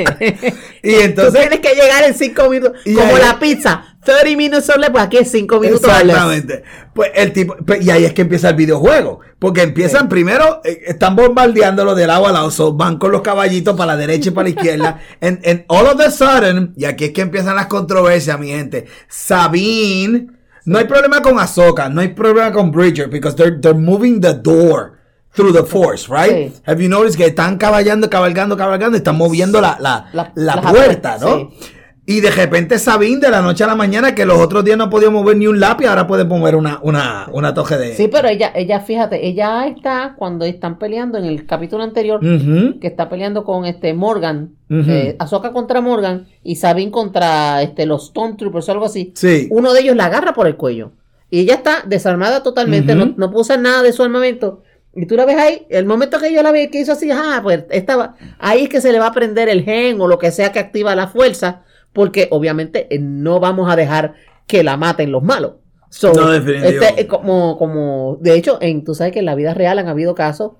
Y 0.82 0.92
Tú 0.92 1.00
entonces. 1.00 1.40
tienes 1.40 1.60
que 1.60 1.74
llegar 1.74 2.04
en 2.04 2.14
5 2.14 2.48
minutos. 2.48 2.80
Como 2.84 3.00
ahí- 3.16 3.22
la 3.22 3.38
pizza. 3.38 3.84
30 4.04 4.36
minutes 4.36 4.70
or 4.70 4.78
less, 4.78 4.90
pues 4.90 5.02
aquí 5.04 5.16
es 5.16 5.30
5 5.32 5.58
minutos. 5.58 5.82
Exactamente. 5.90 6.62
Pues 6.94 7.10
el 7.14 7.32
tipo, 7.32 7.56
pues, 7.66 7.84
y 7.84 7.90
ahí 7.90 8.04
es 8.04 8.12
que 8.14 8.22
empieza 8.22 8.50
el 8.50 8.54
videojuego. 8.56 9.18
Porque 9.38 9.62
empiezan 9.62 10.08
primero, 10.08 10.60
eh, 10.64 10.82
están 10.86 11.16
bombardeándolo 11.16 11.94
de 11.96 12.06
lado 12.06 12.26
a 12.28 12.32
lado, 12.32 12.50
so, 12.52 12.72
van 12.74 12.98
con 12.98 13.10
los 13.10 13.22
caballitos 13.22 13.76
para 13.76 13.92
la 13.94 13.96
derecha 13.98 14.28
y 14.28 14.32
para 14.32 14.44
la 14.44 14.50
izquierda. 14.50 15.00
And, 15.20 15.44
and 15.46 15.64
all 15.66 15.86
of 15.86 16.00
a 16.00 16.10
sudden, 16.10 16.72
y 16.76 16.84
aquí 16.84 17.06
es 17.06 17.10
que 17.12 17.22
empiezan 17.22 17.56
las 17.56 17.66
controversias, 17.66 18.38
mi 18.38 18.48
gente. 18.48 18.86
Sabine, 19.08 20.28
no 20.66 20.78
hay 20.78 20.84
problema 20.84 21.22
con 21.22 21.38
Ahsoka, 21.38 21.88
no 21.88 22.00
hay 22.02 22.08
problema 22.08 22.52
con 22.52 22.70
Bridger, 22.70 23.08
because 23.08 23.34
they're, 23.36 23.58
they're 23.60 23.78
moving 23.78 24.20
the 24.20 24.34
door. 24.34 24.92
Through 25.34 25.52
the 25.52 25.64
force, 25.64 26.08
right? 26.08 26.50
Sí. 26.50 26.60
Have 26.66 26.82
you 26.82 26.88
noticed 26.88 27.18
que 27.18 27.26
están 27.26 27.58
caballando, 27.58 28.08
cabalgando, 28.08 28.56
cabalgando, 28.56 28.96
están 28.96 29.18
moviendo 29.18 29.60
la, 29.60 29.76
la, 29.78 30.08
La- 30.14 30.32
la 30.34 30.62
puerta, 30.62 31.18
¿no? 31.20 31.50
sí. 31.50 31.72
Y 32.08 32.20
de 32.20 32.30
repente 32.30 32.78
Sabine 32.78 33.20
de 33.20 33.30
la 33.30 33.42
noche 33.42 33.64
a 33.64 33.66
la 33.66 33.74
mañana, 33.74 34.14
que 34.14 34.24
los 34.24 34.38
otros 34.38 34.64
días 34.64 34.78
no 34.78 34.88
podía 34.88 35.10
mover 35.10 35.36
ni 35.36 35.48
un 35.48 35.58
lápiz, 35.58 35.86
ahora 35.86 36.06
puede 36.06 36.24
mover 36.24 36.54
una, 36.54 36.78
una, 36.82 37.26
una 37.32 37.52
toje 37.52 37.76
de. 37.76 37.94
Sí, 37.94 38.06
pero 38.06 38.28
ella, 38.28 38.52
ella, 38.54 38.78
fíjate, 38.78 39.26
ella 39.26 39.66
está 39.66 40.14
cuando 40.16 40.44
están 40.44 40.78
peleando 40.78 41.18
en 41.18 41.24
el 41.24 41.46
capítulo 41.46 41.82
anterior, 41.82 42.20
que 42.20 42.86
está 42.86 43.08
peleando 43.08 43.42
con 43.42 43.64
este 43.64 43.92
Morgan, 43.92 44.52
eh, 44.70 45.16
Ahsoka 45.18 45.52
contra 45.52 45.80
Morgan 45.80 46.28
y 46.44 46.56
Sabine 46.56 46.92
contra 46.92 47.60
este, 47.62 47.86
los 47.86 48.06
Stormtroopers 48.06 48.68
o 48.68 48.72
algo 48.72 48.84
así. 48.84 49.12
Sí. 49.16 49.48
Uno 49.50 49.72
de 49.72 49.80
ellos 49.80 49.96
la 49.96 50.04
agarra 50.04 50.32
por 50.32 50.46
el 50.46 50.54
cuello. 50.54 50.92
Y 51.28 51.40
ella 51.40 51.54
está 51.54 51.82
desarmada 51.84 52.44
totalmente, 52.44 52.94
no, 52.94 53.14
no 53.16 53.32
usar 53.34 53.58
nada 53.58 53.82
de 53.82 53.92
su 53.92 54.04
armamento. 54.04 54.62
Y 54.94 55.06
tú 55.06 55.16
la 55.16 55.26
ves 55.26 55.36
ahí, 55.36 55.66
el 55.68 55.84
momento 55.84 56.18
que 56.18 56.32
yo 56.32 56.42
la 56.42 56.52
vi 56.52 56.68
que 56.68 56.80
hizo 56.80 56.92
así, 56.92 57.10
ah, 57.10 57.40
pues 57.42 57.64
estaba, 57.70 58.14
ahí 58.38 58.62
es 58.62 58.68
que 58.70 58.80
se 58.80 58.92
le 58.92 58.98
va 58.98 59.08
a 59.08 59.12
prender 59.12 59.48
el 59.50 59.62
gen 59.62 60.00
o 60.00 60.06
lo 60.06 60.18
que 60.18 60.30
sea 60.30 60.52
que 60.52 60.58
activa 60.58 60.94
la 60.94 61.08
fuerza, 61.08 61.64
porque 61.96 62.28
obviamente 62.30 62.86
eh, 62.94 62.98
no 63.00 63.40
vamos 63.40 63.72
a 63.72 63.74
dejar 63.74 64.12
que 64.46 64.62
la 64.62 64.76
maten 64.76 65.10
los 65.10 65.22
malos. 65.22 65.54
So, 65.88 66.12
No, 66.12 66.30
este, 66.34 67.00
eh, 67.00 67.06
como, 67.06 67.56
como, 67.56 68.18
de 68.20 68.34
hecho, 68.34 68.58
en, 68.60 68.84
tú 68.84 68.94
sabes 68.94 69.14
que 69.14 69.20
en 69.20 69.24
la 69.24 69.34
vida 69.34 69.54
real 69.54 69.78
han 69.78 69.88
habido 69.88 70.14
casos 70.14 70.52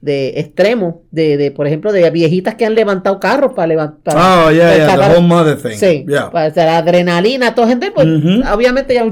de 0.00 0.38
extremos, 0.38 0.96
de, 1.10 1.36
de, 1.36 1.50
por 1.50 1.66
ejemplo, 1.66 1.90
de 1.90 2.08
viejitas 2.10 2.54
que 2.54 2.64
han 2.64 2.76
levantado 2.76 3.18
carros 3.18 3.54
para 3.54 3.66
levantar. 3.66 4.14
Oh, 4.16 4.52
yeah, 4.52 4.68
para 4.68 4.76
yeah, 4.76 5.08
the 5.08 5.14
whole 5.16 5.26
mother 5.26 5.60
thing. 5.60 5.76
Sí, 5.76 6.04
Yeah. 6.06 6.30
para 6.30 6.46
hacer 6.46 6.66
la 6.66 6.78
adrenalina, 6.78 7.56
toda 7.56 7.66
gente, 7.66 7.90
pues 7.90 8.06
obviamente 8.52 8.94
ya. 8.94 9.04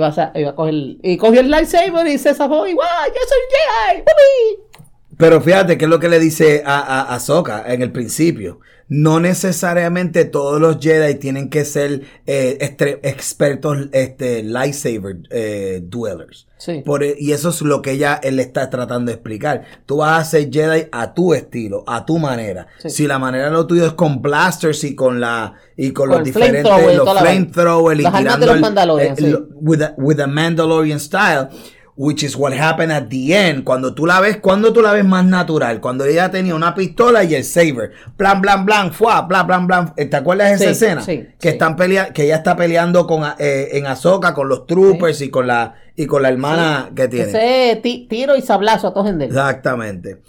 Va 0.00 0.06
a, 0.08 0.54
coger. 0.54 0.74
Y 1.02 1.16
cogió 1.16 1.40
el 1.40 1.50
lightsaber 1.50 2.08
y 2.08 2.18
se 2.18 2.34
zafó 2.34 2.66
igual. 2.66 2.88
¡Yo 3.06 3.20
soy 3.28 3.38
Jedi! 3.52 4.71
Pero 5.16 5.40
fíjate 5.40 5.76
que 5.78 5.84
es 5.84 5.90
lo 5.90 6.00
que 6.00 6.08
le 6.08 6.18
dice 6.18 6.62
a, 6.64 6.78
a, 6.80 7.00
a 7.02 7.14
Ahsoka 7.16 7.64
en 7.72 7.82
el 7.82 7.92
principio. 7.92 8.60
No 8.88 9.20
necesariamente 9.20 10.24
todos 10.26 10.60
los 10.60 10.78
Jedi 10.78 11.14
tienen 11.14 11.48
que 11.48 11.64
ser 11.64 12.02
eh, 12.26 12.58
expertos 13.02 13.88
este, 13.92 14.42
lightsaber 14.42 15.16
eh, 15.30 15.80
duelers. 15.82 16.46
Sí. 16.58 16.82
Por 16.84 17.02
e- 17.02 17.16
y 17.18 17.32
eso 17.32 17.48
es 17.50 17.62
lo 17.62 17.80
que 17.82 17.92
ella 17.92 18.20
él 18.22 18.38
está 18.38 18.68
tratando 18.70 19.10
de 19.10 19.14
explicar. 19.14 19.62
Tú 19.86 19.98
vas 19.98 20.20
a 20.20 20.30
ser 20.30 20.50
Jedi 20.52 20.88
a 20.92 21.14
tu 21.14 21.32
estilo, 21.34 21.84
a 21.86 22.04
tu 22.04 22.18
manera. 22.18 22.66
Sí. 22.78 22.90
Si 22.90 23.06
la 23.06 23.18
manera 23.18 23.46
de 23.46 23.50
lo 23.52 23.66
tuyo 23.66 23.86
es 23.86 23.92
con 23.94 24.20
blasters 24.20 24.84
y 24.84 24.94
con 24.94 25.20
la 25.20 25.54
y 25.76 25.92
con, 25.92 26.08
Con 26.08 26.18
los 26.18 26.24
diferentes 26.24 26.62
los 26.96 27.18
flamethrowers 27.18 28.00
y 28.00 28.04
armas 28.04 28.22
de 28.40 28.46
tirando 28.46 28.86
los 28.86 29.00
el- 29.00 29.06
el- 29.08 29.16
sí. 29.16 29.36
with 29.60 29.82
a, 29.82 29.94
with 29.96 30.20
a 30.20 30.26
Mandalorian 30.26 31.00
style, 31.00 31.48
which 31.94 32.22
is 32.22 32.36
what 32.36 32.52
happened 32.54 32.90
at 32.92 33.08
the 33.10 33.34
end. 33.34 33.64
Cuando 33.64 33.94
tú 33.94 34.06
la 34.06 34.20
ves, 34.20 34.38
cuando 34.38 34.72
tú 34.72 34.80
la 34.80 34.92
ves 34.92 35.04
más 35.04 35.24
natural, 35.24 35.80
cuando 35.80 36.04
ella 36.04 36.30
tenía 36.30 36.54
una 36.54 36.74
pistola 36.74 37.22
y 37.24 37.34
el 37.34 37.44
saber, 37.44 37.92
plan, 38.16 38.40
plan, 38.40 38.64
plan, 38.64 38.92
fuá, 38.92 39.28
plan, 39.28 39.46
plan, 39.46 39.66
plan. 39.66 39.94
¿Te 39.94 40.16
acuerdas 40.16 40.48
de 40.50 40.54
esa 40.54 40.64
Sí, 40.64 40.70
escena? 40.70 41.02
sí, 41.02 41.18
que 41.38 41.48
sí. 41.48 41.54
están 41.54 41.76
pelea 41.76 42.12
que 42.12 42.24
ella 42.24 42.36
está 42.36 42.56
peleando 42.56 43.06
con 43.06 43.22
eh, 43.38 43.68
en 43.72 43.86
Ahsoka 43.86 44.32
con 44.34 44.48
los 44.48 44.66
troopers 44.66 45.20
y 45.20 45.28
con 45.30 45.46
la 45.46 45.74
y 45.96 46.06
con 46.06 46.22
la 46.22 46.28
hermana 46.30 46.90
que 46.94 47.08
tiene. 47.08 47.26
Ese 47.28 47.80
ti- 47.82 48.06
tiro 48.08 48.36
y 48.36 48.42
sablazo 48.42 48.88
a 48.88 48.94
todos 48.94 49.08
en 49.08 49.20
Exactamente. 49.22 50.22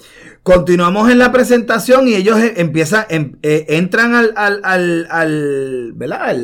Continuamos 0.43 1.09
en 1.09 1.19
la 1.19 1.31
presentación 1.31 2.07
y 2.07 2.15
ellos 2.15 2.37
eh, 2.37 2.55
empiezan, 2.57 3.05
em- 3.09 3.37
eh, 3.43 3.65
entran 3.69 4.13
al, 4.13 4.33
al, 4.35 4.59
al, 4.63 5.07
al, 5.09 5.93
¿verdad? 5.95 6.35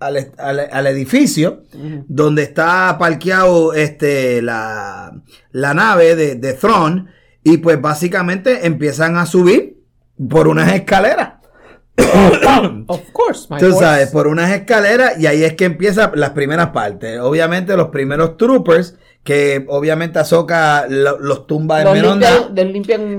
al, 0.00 0.86
edificio 0.88 1.62
donde 2.08 2.42
está 2.42 2.96
parqueado 2.98 3.72
este, 3.74 4.42
la, 4.42 5.12
la 5.52 5.74
nave 5.74 6.16
de, 6.16 6.34
de 6.34 6.52
Thrawn 6.54 7.08
y 7.44 7.58
pues 7.58 7.80
básicamente 7.80 8.66
empiezan 8.66 9.16
a 9.16 9.26
subir 9.26 9.78
por 10.28 10.48
unas 10.48 10.72
escaleras. 10.72 11.34
Of 11.96 13.00
course, 13.12 13.46
my 13.50 13.58
Tú 13.58 13.66
horse. 13.66 13.78
sabes, 13.80 14.08
por 14.10 14.26
unas 14.26 14.50
escaleras 14.52 15.18
y 15.18 15.26
ahí 15.26 15.44
es 15.44 15.54
que 15.54 15.64
empiezan 15.66 16.10
las 16.14 16.30
primeras 16.30 16.70
partes. 16.70 17.20
Obviamente 17.20 17.76
los 17.76 17.88
primeros 17.88 18.36
troopers, 18.36 18.96
que 19.22 19.64
obviamente 19.68 20.18
Ahsoka 20.18 20.86
lo- 20.88 21.18
los 21.18 21.46
tumba 21.46 21.82
en 21.82 21.92
menos 21.92 22.18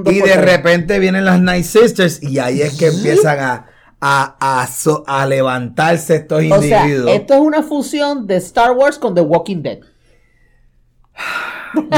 Y 0.05 0.20
de 0.22 0.36
repente 0.38 1.00
vienen 1.00 1.25
las 1.25 1.39
Night 1.41 1.65
Sisters 1.65 2.22
y 2.22 2.38
ahí 2.39 2.62
es 2.62 2.77
que 2.77 2.88
empiezan 2.88 3.39
a, 3.39 3.65
a, 4.01 4.62
a, 4.62 4.67
so- 4.67 5.03
a 5.08 5.25
levantarse 5.25 6.15
estos 6.17 6.44
O 6.51 6.62
sea, 6.62 6.82
individuos. 6.86 7.12
esto 7.12 7.34
es 7.34 7.39
una 7.39 7.63
fusión 7.63 8.27
de 8.27 8.36
Star 8.38 8.72
Wars 8.74 8.98
con 9.00 9.15
The 9.15 9.22
Walking 9.22 9.62
Dead. 9.63 9.79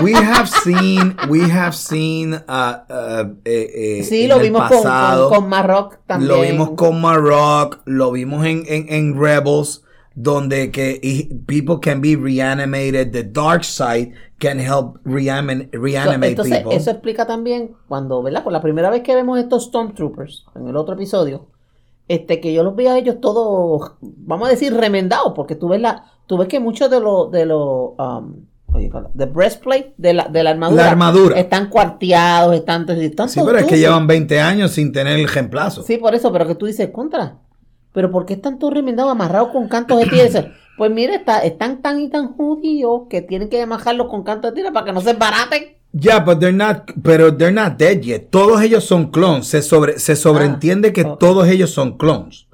We 0.04 0.14
have 0.14 0.48
seen, 0.50 1.16
we 1.30 1.42
have 1.50 1.74
seen, 1.76 2.34
uh, 2.34 2.40
uh, 2.90 3.36
eh, 3.46 4.00
eh, 4.00 4.04
Sí, 4.04 4.28
lo 4.28 4.40
vimos 4.40 4.70
con, 4.70 4.84
con, 4.84 5.30
con 5.30 5.50
Marrock 5.50 6.00
también. 6.06 6.30
Lo 6.30 6.42
vimos 6.42 6.70
con 6.76 7.02
Marok, 7.02 7.82
lo 7.86 8.12
vimos 8.12 8.46
en, 8.46 8.64
en, 8.68 8.86
en 8.90 9.20
Rebels, 9.20 9.84
donde 10.16 10.72
que 10.72 11.00
people 11.46 11.78
can 11.80 12.02
be 12.02 12.16
reanimated, 12.16 13.12
the 13.12 13.24
dark 13.24 13.64
side 13.64 14.14
can 14.40 14.60
help 14.60 14.98
reanim- 15.06 15.70
So, 15.72 15.80
reanimate 15.80 16.30
Entonces, 16.30 16.58
people. 16.58 16.76
eso 16.76 16.92
explica 16.92 17.28
también 17.28 17.76
cuando, 17.88 18.22
¿verdad? 18.24 18.44
Por 18.44 18.54
la 18.54 18.62
primera 18.62 18.90
vez 18.90 19.04
que 19.04 19.14
vemos 19.16 19.38
estos 19.40 19.66
Stormtroopers, 19.66 20.46
en 20.56 20.68
el 20.68 20.76
otro 20.76 20.96
episodio, 20.96 21.48
este, 22.08 22.40
que 22.40 22.54
yo 22.54 22.64
los 22.64 22.76
vi 22.76 22.88
a 22.88 22.98
ellos 22.98 23.20
todos, 23.22 23.94
vamos 24.02 24.48
a 24.48 24.52
decir, 24.52 24.74
remendados, 24.74 25.34
porque 25.36 25.56
tú 25.56 25.68
ves 25.68 25.82
la, 25.82 26.06
tú 26.26 26.38
ves 26.38 26.48
que 26.48 26.60
muchos 26.60 26.90
de 26.90 27.00
los, 27.00 27.32
de 27.32 27.46
los, 27.46 27.92
um, 28.00 28.47
oye, 28.74 28.92
de 29.14 29.26
breastplate, 29.26 29.94
de 29.98 30.14
la, 30.14 30.26
de 30.28 30.44
la 30.44 30.52
armadura, 30.52 30.84
La 30.84 30.92
armadura. 30.92 31.40
están 31.40 31.70
cuarteados, 31.70 32.56
están, 32.56 32.90
están 32.90 33.30
sí, 33.30 33.40
pero 33.46 33.58
es 33.60 33.66
que 33.66 33.78
llevan 33.80 34.08
20 34.08 34.40
años 34.40 34.72
sin 34.72 34.92
tener 34.92 35.20
el 35.20 35.28
reemplazo. 35.28 35.84
Sí, 35.84 35.98
por 35.98 36.14
eso, 36.16 36.32
pero 36.32 36.48
que 36.48 36.56
tú 36.56 36.66
dices, 36.66 36.90
contra. 36.92 37.38
Pero 37.94 38.12
¿por 38.12 38.26
qué 38.26 38.34
están 38.34 38.60
todos 38.60 38.74
remendados, 38.74 39.12
amarrados 39.12 39.50
con 39.50 39.68
cantos 39.68 40.00
de 40.00 40.06
tierra? 40.08 40.52
Pues 40.78 40.92
mire, 40.92 41.16
está, 41.16 41.40
están 41.40 41.82
tan 41.82 42.00
y 42.00 42.08
tan 42.08 42.34
judíos 42.34 43.06
que 43.10 43.24
tienen 43.24 43.50
que 43.50 43.60
amajarlos 43.60 44.10
con 44.10 44.24
cantos 44.24 44.52
de 44.52 44.56
tierra 44.62 44.72
para 44.72 44.86
que 44.86 44.94
no 44.94 45.02
se 45.02 45.14
baraten. 45.14 45.76
Ya, 45.92 46.20
but 46.20 46.38
they're 46.40 46.56
not, 46.56 46.92
pero 47.02 47.36
they're 47.36 47.52
not 47.52 47.80
dead 47.80 48.02
yet. 48.02 48.28
Todos 48.30 48.62
ellos 48.62 48.84
son 48.84 49.10
clones. 49.10 49.48
Se 49.48 49.64
sobre, 49.64 49.98
se 49.98 50.16
sobreentiende 50.16 50.94
que 50.94 51.04
todos 51.04 51.48
ellos 51.48 51.72
son 51.72 51.98
clones. 51.98 52.46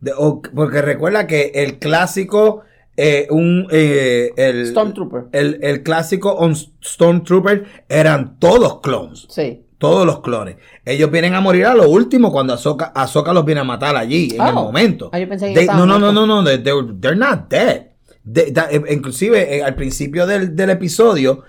De- 0.00 0.12
o- 0.14 0.42
porque 0.54 0.82
recuerda 0.82 1.26
que 1.26 1.52
el 1.54 1.78
clásico, 1.78 2.60
eh, 2.96 3.26
un, 3.30 3.66
eh, 3.70 4.32
el, 4.36 4.66
Stormtrooper. 4.66 5.24
el, 5.32 5.58
el 5.62 5.82
clásico 5.82 6.32
on 6.32 6.54
Stormtrooper 6.56 7.64
eran 7.88 8.38
todos 8.38 8.80
clones. 8.80 9.26
Sí. 9.30 9.64
Todos 9.78 10.04
los 10.04 10.20
clones. 10.20 10.56
Ellos 10.84 11.10
vienen 11.10 11.34
a 11.34 11.40
morir 11.40 11.64
a 11.64 11.74
lo 11.74 11.88
último 11.88 12.30
cuando 12.30 12.52
Ahsoka, 12.52 12.92
Ahsoka 12.94 13.32
los 13.32 13.46
viene 13.46 13.62
a 13.62 13.64
matar 13.64 13.96
allí, 13.96 14.28
en 14.34 14.42
el 14.42 14.48
Oh. 14.54 14.64
momento. 14.64 15.08
Ah, 15.12 15.18
yo 15.18 15.26
pensé 15.28 15.48
que 15.54 15.60
They- 15.60 15.66
no, 15.68 15.86
no, 15.86 15.98
no, 15.98 16.12
no, 16.12 16.26
no, 16.26 16.44
they- 16.44 16.62
they're, 16.62 17.16
not 17.16 17.48
dead. 17.48 17.86
They- 18.30 18.52
eh, 18.70 18.82
inclusive, 18.90 19.56
eh, 19.56 19.62
al 19.62 19.74
principio 19.76 20.26
del, 20.26 20.54
del 20.54 20.68
episodio, 20.70 21.44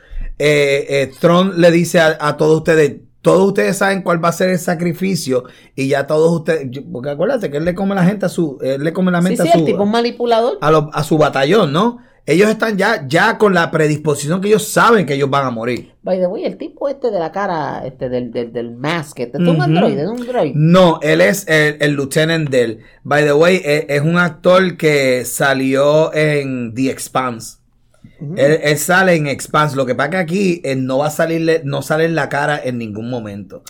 Thrawn 1.19 1.59
le 1.59 1.71
dice 1.71 1.99
a, 1.99 2.17
a 2.21 2.37
todos 2.37 2.57
ustedes, 2.59 3.01
todos 3.21 3.47
ustedes 3.49 3.77
saben 3.77 4.01
cuál 4.01 4.23
va 4.23 4.29
a 4.29 4.33
ser 4.33 4.49
el 4.49 4.59
sacrificio 4.59 5.43
y 5.75 5.87
ya 5.89 6.07
todos 6.07 6.31
ustedes, 6.39 6.67
porque 6.91 7.09
acuérdate 7.11 7.49
que 7.51 7.57
él 7.57 7.65
le 7.65 7.75
come 7.75 7.95
la 7.95 8.03
gente 8.05 8.25
a 8.25 8.29
su, 8.29 8.57
él 8.61 8.83
le 8.83 8.93
come 8.93 9.11
la 9.11 9.21
Sí, 9.21 9.27
mente 9.29 9.43
sí, 9.43 9.49
a 9.49 9.53
el 9.53 9.59
su, 9.59 9.65
tipo 9.65 9.83
es 9.83 9.89
manipulador. 9.89 10.57
a, 10.61 10.71
lo- 10.71 10.89
a 10.93 11.03
su 11.03 11.17
batallón, 11.17 11.71
¿no? 11.73 11.99
ellos 12.27 12.49
están 12.51 12.77
ya, 12.77 13.05
ya 13.07 13.37
con 13.39 13.53
la 13.55 13.71
predisposición 13.71 14.41
que 14.41 14.47
ellos 14.47 14.67
saben 14.67 15.07
que 15.07 15.15
ellos 15.15 15.29
van 15.29 15.47
a 15.47 15.49
morir. 15.49 15.91
By 16.03 16.19
the 16.19 16.27
way, 16.27 16.45
el 16.45 16.55
tipo 16.55 16.87
este 16.87 17.09
de 17.09 17.17
la 17.19 17.31
cara, 17.31 17.83
este 17.85 18.09
del, 18.09 18.31
del, 18.31 18.53
del 18.53 18.71
mask, 18.71 19.19
este 19.19 19.41
es 19.41 19.47
un 19.47 19.59
android, 19.59 19.97
es 19.97 20.07
un 20.07 20.25
droid. 20.27 20.51
No, 20.55 20.99
él 21.01 21.19
es 21.19 21.47
el, 21.47 21.77
el 21.81 21.95
lieutenant 21.95 22.47
del. 22.49 22.79
By 23.03 23.23
the 23.25 23.33
way, 23.33 23.55
e- 23.65 23.87
es, 23.89 24.01
un 24.03 24.17
actor 24.17 24.77
que 24.77 25.25
salió 25.25 26.13
en 26.13 26.73
The 26.75 26.91
Expanse. 26.91 27.57
Él, 28.37 28.59
él 28.63 28.77
sale 28.77 29.15
en 29.15 29.27
Expanse. 29.27 29.75
Lo 29.75 29.85
que 29.85 29.95
pasa 29.95 30.09
que 30.11 30.17
aquí 30.17 30.61
él 30.63 30.85
no 30.85 30.99
va 30.99 31.07
a 31.07 31.11
salirle, 31.11 31.61
no 31.65 31.81
sale 31.81 32.05
en 32.05 32.15
la 32.15 32.29
cara 32.29 32.59
en 32.63 32.77
ningún 32.77 33.09
momento. 33.09 33.63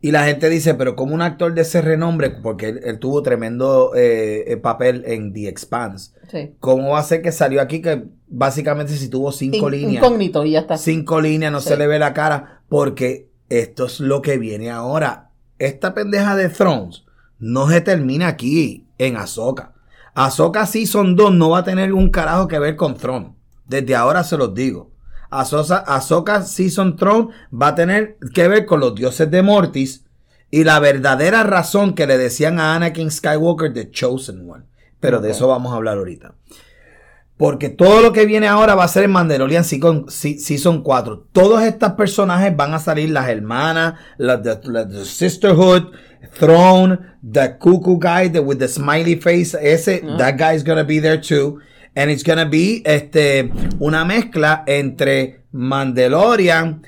Y 0.00 0.12
la 0.12 0.24
gente 0.24 0.48
dice, 0.48 0.74
pero 0.74 0.94
como 0.96 1.14
un 1.14 1.22
actor 1.22 1.52
de 1.54 1.62
ese 1.62 1.82
renombre, 1.82 2.30
porque 2.30 2.68
él, 2.68 2.80
él 2.84 2.98
tuvo 2.98 3.22
tremendo 3.22 3.92
eh, 3.96 4.44
eh, 4.46 4.56
papel 4.56 5.02
en 5.06 5.32
The 5.32 5.48
Expanse. 5.48 6.12
Sí. 6.30 6.54
¿Cómo 6.60 6.90
va 6.90 7.00
a 7.00 7.02
ser 7.02 7.22
que 7.22 7.32
salió 7.32 7.60
aquí 7.60 7.82
que 7.82 8.04
básicamente 8.28 8.92
si 8.96 9.08
tuvo 9.08 9.32
cinco 9.32 9.66
In- 9.68 9.72
líneas? 9.80 10.04
Incógnito 10.04 10.44
y 10.44 10.52
ya 10.52 10.60
está. 10.60 10.76
cinco 10.76 11.20
líneas, 11.20 11.50
no 11.52 11.60
Sí. 11.60 11.68
se 11.70 11.76
le 11.76 11.86
ve 11.86 11.98
la 11.98 12.12
cara, 12.14 12.62
porque 12.68 13.28
esto 13.48 13.86
es 13.86 14.00
lo 14.00 14.22
que 14.22 14.38
viene 14.38 14.70
ahora. 14.70 15.30
Esta 15.58 15.94
pendeja 15.94 16.36
de 16.36 16.48
Thrones 16.50 17.04
no 17.40 17.68
se 17.68 17.80
termina 17.80 18.28
aquí 18.28 18.86
en 18.98 19.16
Ahsoka. 19.16 19.72
Ahsoka 20.14 20.66
Season 20.66 21.16
2 21.16 21.32
no 21.34 21.50
va 21.50 21.58
a 21.58 21.64
tener 21.64 21.92
un 21.92 22.10
carajo 22.10 22.46
que 22.48 22.58
ver 22.58 22.76
con 22.76 22.94
Thrones. 22.96 23.30
Desde 23.68 23.94
ahora 23.94 24.24
se 24.24 24.36
los 24.36 24.54
digo. 24.54 24.90
Ahsoka, 25.30 26.42
Season 26.42 26.96
Throne 26.96 27.28
va 27.52 27.68
a 27.68 27.74
tener 27.74 28.16
que 28.34 28.48
ver 28.48 28.64
con 28.66 28.80
los 28.80 28.94
dioses 28.94 29.30
de 29.30 29.42
Mortis 29.42 30.04
y 30.50 30.64
la 30.64 30.80
verdadera 30.80 31.42
razón 31.42 31.94
que 31.94 32.06
le 32.06 32.16
decían 32.16 32.58
a 32.58 32.74
Anakin 32.74 33.10
Skywalker 33.10 33.72
The 33.72 33.90
Chosen 33.90 34.48
One. 34.50 34.64
Pero 35.00 35.20
de 35.20 35.30
eso 35.30 35.46
vamos 35.48 35.72
a 35.72 35.76
hablar 35.76 35.98
ahorita. 35.98 36.34
Porque 37.36 37.68
todo 37.68 38.00
lo 38.00 38.12
que 38.12 38.26
viene 38.26 38.48
ahora 38.48 38.74
va 38.74 38.82
a 38.84 38.88
ser 38.88 39.04
en 39.04 39.12
Mandalorian 39.12 39.62
Season, 39.62 40.06
Se- 40.08 40.38
Season 40.38 40.82
4. 40.82 41.28
Todos 41.30 41.62
estos 41.62 41.92
personajes 41.92 42.56
van 42.56 42.74
a 42.74 42.80
salir 42.80 43.10
las 43.10 43.28
hermanas, 43.28 43.94
la, 44.16 44.42
the, 44.42 44.58
la- 44.64 44.88
the 44.88 45.04
Sisterhood, 45.04 45.92
Throne, 46.40 46.98
the 47.22 47.56
Cuckoo 47.58 47.98
guy 48.00 48.28
the, 48.28 48.40
with 48.40 48.58
the 48.58 48.66
smiley 48.66 49.14
face. 49.20 49.54
Ese, 49.54 50.00
that 50.16 50.36
guy 50.36 50.54
is 50.56 50.64
gonna 50.64 50.82
be 50.82 51.00
there 51.00 51.20
too. 51.20 51.60
And 51.94 52.10
it's 52.10 52.22
gonna 52.24 52.44
be 52.44 52.82
este, 52.84 53.50
una 53.80 54.04
mezcla 54.04 54.62
entre 54.66 55.40
Mandalorian, 55.52 56.82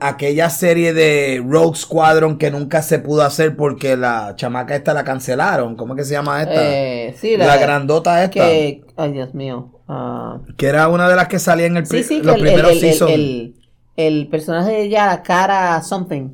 aquella 0.00 0.50
serie 0.50 0.92
de 0.94 1.42
Rogue 1.44 1.76
Squadron 1.76 2.38
que 2.38 2.50
nunca 2.50 2.82
se 2.82 2.98
pudo 3.00 3.22
hacer 3.22 3.56
porque 3.56 3.96
la 3.96 4.34
chamaca 4.36 4.76
esta 4.76 4.94
la 4.94 5.02
cancelaron. 5.04 5.74
¿Cómo 5.76 5.94
es 5.94 5.98
que 5.98 6.04
se 6.04 6.12
llama 6.14 6.42
esta? 6.42 6.54
Eh, 6.56 7.14
sí, 7.18 7.36
la, 7.36 7.56
grandota 7.56 8.22
esta. 8.22 8.34
Que, 8.34 8.82
ay, 8.96 9.12
Dios 9.12 9.34
mío. 9.34 9.80
ah, 9.88 10.38
Que 10.56 10.66
era 10.66 10.88
una 10.88 11.08
de 11.08 11.16
las 11.16 11.26
que 11.28 11.38
salía 11.40 11.66
en 11.66 11.76
el 11.78 11.86
sí, 11.86 12.04
sí, 12.04 12.20
los 12.22 12.36
el, 12.36 12.40
primeros 12.42 12.70
el, 12.72 12.76
el, 12.76 12.80
seasons. 12.80 13.12
el- 13.12 13.54
el 13.96 14.26
personaje 14.28 14.70
de 14.72 14.82
ella, 14.82 15.06
la 15.06 15.22
cara 15.22 15.80
something. 15.82 16.30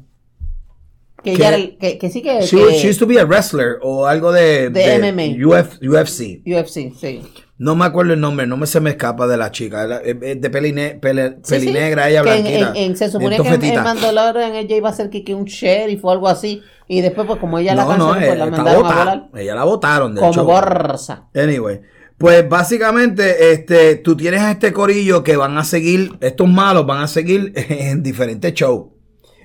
Que, 1.22 1.32
Que- 1.32 1.32
ella 1.32 1.48
era 1.48 1.56
el- 1.56 1.76
que, 1.78 1.98
que 1.98 2.08
sí 2.10 2.22
que, 2.22 2.40
She, 2.42 2.56
que- 2.56 2.74
she 2.78 2.88
used 2.90 2.98
to 2.98 3.06
be 3.06 3.20
a 3.20 3.24
wrestler 3.24 3.78
o 3.82 4.06
algo 4.06 4.32
de, 4.32 4.70
De 4.70 4.98
MMA. 4.98 5.46
UF 5.46 5.78
UFC. 5.82 6.42
UFC, 6.46 6.92
sí. 6.98 7.22
No 7.62 7.76
me 7.76 7.84
acuerdo 7.84 8.14
el 8.14 8.20
nombre, 8.20 8.46
no 8.46 8.56
me 8.56 8.66
se 8.66 8.80
me 8.80 8.88
escapa 8.88 9.26
de 9.26 9.36
la 9.36 9.50
chica. 9.50 10.00
Es- 10.02 10.16
es 10.22 10.40
de 10.40 10.48
peli, 10.48 10.72
ne- 10.72 10.98
pele- 10.98 11.36
Sí, 11.42 11.54
peli 11.56 11.66
sí. 11.66 11.72
negra, 11.74 12.08
ella 12.08 12.20
en- 12.20 12.24
blanquita. 12.24 12.70
en- 12.70 12.76
en- 12.76 12.96
se 12.96 13.10
suponía 13.10 13.38
bien 13.42 13.60
que 13.60 13.68
en. 13.74 13.82
Mandalorian 13.82 14.54
ella 14.54 14.76
iba 14.76 14.88
a 14.88 14.92
ser 14.94 15.10
que, 15.10 15.22
que 15.22 15.34
un 15.34 15.44
sheriff 15.44 16.02
o 16.02 16.10
algo 16.10 16.26
así. 16.26 16.62
Y 16.88 17.02
después, 17.02 17.26
pues 17.26 17.38
como 17.38 17.58
ella 17.58 17.74
la 17.74 17.84
canceló, 17.86 18.06
no, 18.06 18.14
pues 18.14 18.32
eh, 18.32 18.36
la 18.36 18.46
mandaron 18.46 18.86
a 18.86 18.88
volar. 18.88 19.28
Ella 19.36 19.54
la 19.54 19.64
votaron, 19.64 20.14
de 20.14 20.20
Como 20.20 20.32
hecho. 20.32 20.44
borsa. 20.46 21.28
Anyway, 21.34 21.82
pues 22.16 22.48
básicamente 22.48 23.52
este, 23.52 23.96
tú 23.96 24.16
tienes 24.16 24.40
a 24.40 24.52
este 24.52 24.72
corillo 24.72 25.22
que 25.22 25.36
van 25.36 25.58
a 25.58 25.64
seguir, 25.64 26.12
estos 26.22 26.48
malos 26.48 26.86
van 26.86 27.02
a 27.02 27.08
seguir 27.08 27.52
en 27.68 28.02
diferentes 28.02 28.54
shows. 28.54 28.86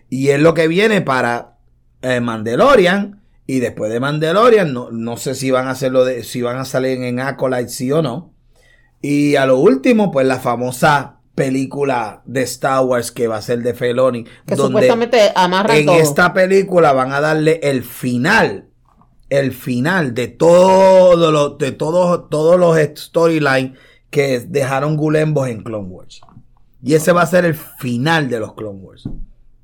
Y 0.10 0.30
es 0.30 0.40
lo 0.40 0.54
que 0.54 0.70
viene 0.70 1.02
para 1.02 1.58
eh, 2.02 2.22
Mandalorian. 2.22 3.22
Y 3.48 3.60
después 3.60 3.92
de 3.92 4.00
Mandalorian, 4.00 4.74
no, 4.74 4.90
no 4.92 5.18
sé 5.18 5.36
si 5.36 5.52
van 5.52 5.68
a 5.68 5.72
hacerlo 5.72 6.04
de, 6.04 6.24
si 6.24 6.42
van 6.42 6.58
a 6.58 6.66
salir 6.66 7.02
en 7.02 7.20
Acolyte 7.20 7.70
sí 7.70 7.92
o 7.92 8.02
no. 8.02 8.34
Y 9.02 9.36
a 9.36 9.46
lo 9.46 9.60
último, 9.60 10.12
pues 10.12 10.26
la 10.26 10.40
famosa 10.40 11.20
película 11.36 12.24
de 12.26 12.42
Star 12.44 12.84
Wars 12.86 13.12
que 13.12 13.28
va 13.28 13.38
a 13.38 13.42
ser 13.42 13.62
de 13.62 13.74
Feloni. 13.74 14.24
Que 14.24 14.56
donde 14.56 14.80
supuestamente 14.80 15.32
amarran 15.36 15.78
en 15.78 15.86
todo. 15.86 15.96
esta 15.98 16.34
película 16.34 16.94
van 16.94 17.12
a 17.12 17.20
darle 17.22 17.60
el 17.62 17.84
final, 17.84 18.70
el 19.30 19.52
final 19.52 20.14
de 20.16 20.30
todo 20.30 21.32
lo, 21.32 21.50
de 21.52 21.72
todos, 21.72 22.30
todos 22.30 22.60
los 22.60 22.78
storylines 23.00 23.78
que 24.10 24.40
dejaron 24.40 24.96
Gulembos 24.96 25.50
en 25.50 25.62
Clone 25.62 25.90
Wars. 25.90 26.22
Y 26.82 26.94
ese 26.94 27.12
va 27.12 27.24
a 27.24 27.28
ser 27.28 27.46
el 27.46 27.56
final 27.56 28.30
de 28.30 28.40
los 28.40 28.54
Clone 28.54 28.80
Wars. 28.80 29.10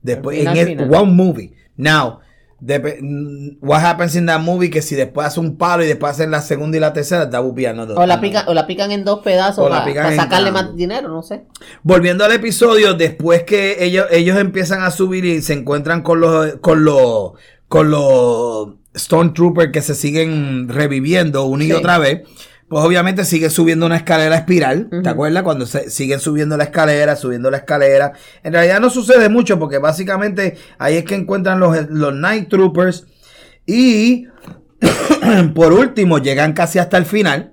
Después, 0.01 0.39
final, 0.39 0.57
en 0.57 0.79
el- 0.81 0.93
one 0.93 1.11
movie. 1.13 1.53
Now, 1.77 2.19
dep- 2.61 2.99
mm, 3.01 3.57
what 3.61 3.81
happens 3.83 4.15
in 4.15 4.25
that 4.27 4.39
movie 4.39 4.69
que 4.69 4.81
si 4.81 4.95
después 4.95 5.27
hace 5.27 5.39
un 5.39 5.57
palo 5.57 5.83
y 5.83 5.87
después 5.87 6.11
hacen 6.13 6.31
la 6.31 6.41
segunda 6.41 6.77
y 6.77 6.79
la 6.79 6.93
tercera, 6.93 7.29
that 7.29 7.41
would 7.41 7.55
be 7.55 7.67
another- 7.67 7.97
O 7.97 8.05
la, 8.05 8.21
pican, 8.21 8.45
o 8.47 8.53
la 8.53 8.67
pican 8.67 8.91
en 8.91 9.03
dos 9.03 9.19
pedazos 9.19 9.67
para 9.69 10.09
en- 10.11 10.15
sacarle 10.15 10.51
más 10.51 10.75
dinero, 10.75 11.09
no 11.09 11.21
sé. 11.23 11.43
Volviendo 11.83 12.23
al 12.23 12.31
episodio, 12.31 12.93
después 12.93 13.43
que 13.43 13.83
ellos, 13.83 14.05
ellos 14.11 14.37
empiezan 14.39 14.83
a 14.83 14.91
subir 14.91 15.25
y 15.25 15.41
se 15.41 15.53
encuentran 15.53 16.01
con 16.01 16.21
los, 16.21 16.55
con 16.61 16.85
los, 16.85 17.31
con 17.67 17.91
los 17.91 18.69
Stormtroopers 18.95 19.71
que 19.71 19.81
se 19.81 19.95
siguen 19.95 20.67
reviviendo 20.69 21.45
una 21.45 21.63
y 21.63 21.67
Sí. 21.67 21.73
otra 21.73 21.97
vez, 21.97 22.21
pues 22.71 22.85
obviamente 22.85 23.25
sigue 23.25 23.49
subiendo 23.49 23.85
una 23.85 23.97
escalera 23.97 24.33
espiral. 24.37 24.87
¿Te 25.03 25.09
acuerdas? 25.09 25.43
Cuando 25.43 25.65
se, 25.65 25.89
siguen 25.89 26.21
subiendo 26.21 26.55
la 26.55 26.63
escalera, 26.63 27.17
subiendo 27.17 27.51
la 27.51 27.57
escalera. 27.57 28.13
En 28.43 28.53
realidad 28.53 28.79
no 28.79 28.89
sucede 28.89 29.27
mucho 29.27 29.59
porque 29.59 29.77
básicamente 29.77 30.55
ahí 30.77 30.95
es 30.95 31.03
que 31.03 31.15
encuentran 31.15 31.59
los, 31.59 31.89
los 31.89 32.13
Night 32.13 32.47
Troopers. 32.47 33.07
Y 33.65 34.27
por 35.53 35.73
último 35.73 36.19
llegan 36.19 36.53
casi 36.53 36.79
hasta 36.79 36.95
el 36.97 37.05
final, 37.05 37.51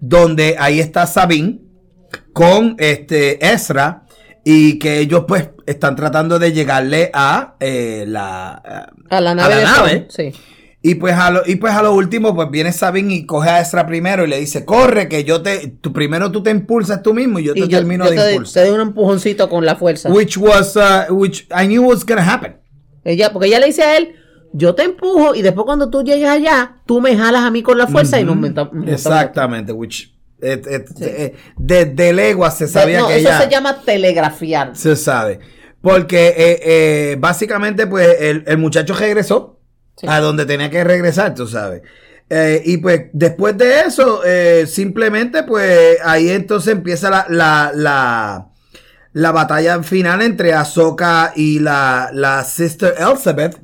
donde 0.00 0.56
ahí 0.58 0.80
está 0.80 1.06
Sabine 1.06 1.60
con 2.32 2.74
este 2.80 3.52
Ezra 3.52 4.06
y 4.44 4.80
que 4.80 4.98
ellos 4.98 5.22
pues 5.28 5.50
están 5.66 5.94
tratando 5.94 6.40
de 6.40 6.52
llegarle 6.52 7.12
a 7.14 7.54
eh, 7.60 8.06
la 8.08 8.90
A 9.08 9.20
la 9.20 9.36
nave. 9.36 9.54
la 9.54 9.56
de 9.56 9.64
nave. 9.64 10.08
Sí. 10.10 10.32
Y 10.80 10.94
pues 10.94 11.14
a 11.14 11.30
lo 11.30 11.42
y 11.44 11.56
pues 11.56 11.72
a 11.74 11.82
lo 11.82 11.92
último 11.92 12.34
pues 12.34 12.50
viene 12.50 12.72
Sabine 12.72 13.12
y 13.14 13.26
coge 13.26 13.50
a 13.50 13.60
Ezra 13.60 13.86
primero 13.86 14.24
y 14.24 14.28
le 14.28 14.38
dice 14.38 14.64
corre 14.64 15.08
que 15.08 15.24
yo 15.24 15.42
te 15.42 15.66
tú 15.80 15.92
primero 15.92 16.30
tú 16.30 16.42
te 16.42 16.50
impulsas 16.50 17.02
tú 17.02 17.12
mismo 17.14 17.40
y 17.40 17.44
yo 17.44 17.54
te 17.54 17.60
yo, 17.60 17.68
termino 17.68 18.04
yo 18.04 18.10
de 18.12 18.16
te, 18.16 18.30
impulsar 18.32 18.62
te 18.62 18.68
doy 18.68 18.78
un 18.80 18.86
empujoncito 18.88 19.48
con 19.48 19.66
la 19.66 19.74
fuerza. 19.74 20.08
which 20.10 20.36
was 20.38 20.76
uh, 20.76 21.12
which 21.12 21.46
I 21.50 21.66
knew 21.66 21.82
was 21.82 22.04
gonna 22.06 22.22
happen 22.22 22.56
Ella, 23.04 23.32
porque 23.32 23.48
ella 23.48 23.58
le 23.58 23.66
dice 23.66 23.82
a 23.82 23.96
él, 23.96 24.14
yo 24.52 24.74
te 24.74 24.82
empujo 24.82 25.34
y 25.34 25.40
después 25.42 25.64
cuando 25.64 25.88
tú 25.88 26.02
llegues 26.04 26.28
allá, 26.28 26.76
tú 26.84 27.00
me 27.00 27.16
jalas 27.16 27.42
a 27.42 27.50
mí 27.50 27.62
con 27.62 27.78
la 27.78 27.86
fuerza 27.86 28.20
y 28.20 28.24
nos 28.24 28.36
montamos. 28.36 28.86
exactamente 28.86 29.72
which 29.72 30.14
eh, 30.40 30.60
Sí. 30.96 31.04
eh, 31.04 31.34
desde 31.56 32.12
legua 32.12 32.50
se 32.50 32.68
sabía 32.68 33.00
no, 33.00 33.08
que 33.08 33.18
eso 33.18 33.28
ella 33.28 33.40
se 33.40 33.50
llama 33.50 33.80
telegrafiar. 33.82 34.76
Se 34.76 34.94
sabe. 34.94 35.40
Porque 35.80 36.28
eh, 36.36 36.60
eh, 36.62 37.16
básicamente, 37.18 37.86
pues, 37.86 38.20
el, 38.20 38.44
el 38.46 38.58
muchacho 38.58 38.94
regresó 38.94 39.57
Sí. 40.00 40.06
a 40.08 40.20
donde 40.20 40.46
tenía 40.46 40.70
que 40.70 40.84
regresar, 40.84 41.34
tú 41.34 41.46
sabes. 41.46 41.82
Eh, 42.30 42.62
y 42.64 42.76
pues, 42.78 43.06
después 43.12 43.56
de 43.56 43.80
eso, 43.80 44.22
eh, 44.24 44.66
simplemente, 44.66 45.42
pues, 45.44 45.98
ahí 46.04 46.28
entonces 46.30 46.72
empieza 46.72 47.10
la, 47.10 47.26
la, 47.28 47.72
la, 47.74 48.48
la 49.12 49.32
batalla 49.32 49.82
final 49.82 50.22
entre 50.22 50.52
Ahsoka 50.52 51.32
y 51.34 51.58
la, 51.58 52.10
la 52.12 52.44
Sister 52.44 52.94
Elizabeth. 52.98 53.60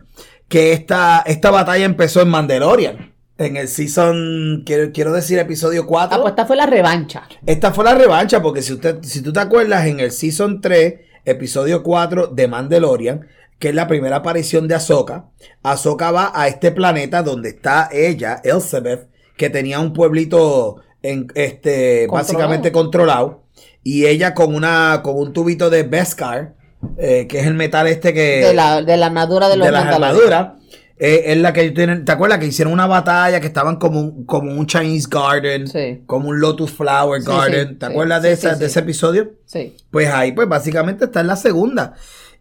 Que 0.49 0.73
esta, 0.73 1.23
esta 1.27 1.51
batalla 1.51 1.85
empezó 1.85 2.21
en 2.21 2.29
Mandalorian. 2.29 3.13
En 3.39 3.57
el 3.57 3.67
season, 3.67 4.63
quiero, 4.65 4.93
quiero 4.93 5.13
decir, 5.13 5.39
episodio 5.39 5.87
4. 5.87 6.17
Ah, 6.17 6.21
pues 6.21 6.33
esta 6.33 6.47
fue 6.47 6.55
la 6.55 6.67
revancha. 6.67 7.25
Esta 7.45 7.73
fue 7.73 7.85
la 7.85 7.95
revancha, 7.95 8.41
porque 8.41 8.63
si 8.63 8.73
usted, 8.75 8.99
si 9.03 9.23
tú 9.23 9.33
te 9.33 9.41
acuerdas, 9.41 9.87
en 9.87 9.99
el 10.01 10.13
Season 10.13 10.61
3, 10.61 10.95
episodio 11.25 11.83
4 11.83 12.29
de 12.29 12.47
Mandalorian, 12.47 13.27
que 13.65 13.71
es 13.71 13.75
la 13.75 13.87
primera 13.89 14.17
aparición 14.17 14.69
de 14.69 14.75
Ahsoka, 14.75 15.25
Ahsoka 15.63 16.11
va 16.11 16.33
a 16.35 16.49
este 16.49 16.71
planeta 16.71 17.23
donde 17.23 17.49
está 17.49 17.89
ella, 17.91 18.43
Elizabeth, 18.45 19.09
que 19.39 19.49
tenía 19.49 19.81
un 19.81 19.95
pueblito 19.95 20.83
en, 21.01 21.29
este, 21.35 22.07
Controlado. 22.07 22.13
básicamente 22.13 22.73
controlado, 22.73 23.45
y 23.83 24.05
ella 24.05 24.35
con 24.35 24.55
una, 24.55 25.01
con 25.03 25.17
un 25.17 25.33
tubito 25.33 25.71
de 25.71 25.83
Beskar, 25.83 26.57
eh, 26.99 27.27
que 27.27 27.41
es 27.41 27.47
el 27.47 27.55
metal 27.55 27.87
este 27.87 28.13
que 28.13 28.45
de, 28.45 28.53
la, 28.53 28.83
de 28.83 28.99
la 28.99 29.07
armadura 29.07 29.49
de 29.49 29.57
los 29.57 29.65
de 29.67 29.73
las 29.73 29.85
Mandalorianos. 29.87 30.31
armaduras. 30.31 30.63
eh, 30.99 31.23
es 31.33 31.39
la 31.39 31.55
que 31.55 31.71
tienen, 31.71 32.05
¿te 32.05 32.13
acuerdas 32.13 32.39
que 32.41 32.45
hicieron 32.47 32.71
una 32.75 32.87
batalla 32.87 33.41
que 33.41 33.47
estaban 33.47 33.77
como 33.77 33.99
un, 33.99 34.27
como 34.27 34.53
un 34.53 34.67
Chinese 34.67 35.09
Garden, 35.11 35.69
Sí. 35.69 36.03
como 36.05 36.29
un 36.29 36.39
Lotus 36.39 36.71
Flower 36.71 37.23
Garden? 37.23 37.69
sí, 37.71 37.75
¿Te 37.77 37.87
acuerdas 37.87 38.21
de, 38.21 38.33
esa, 38.33 38.57
de 38.57 38.67
ese 38.67 38.81
episodio? 38.81 39.33
Sí. 39.47 39.75
Pues 39.91 40.11
ahí, 40.11 40.33
pues 40.33 40.47
básicamente 40.51 41.07
está 41.07 41.21
en 41.23 41.29
la 41.29 41.37
segunda. 41.37 41.95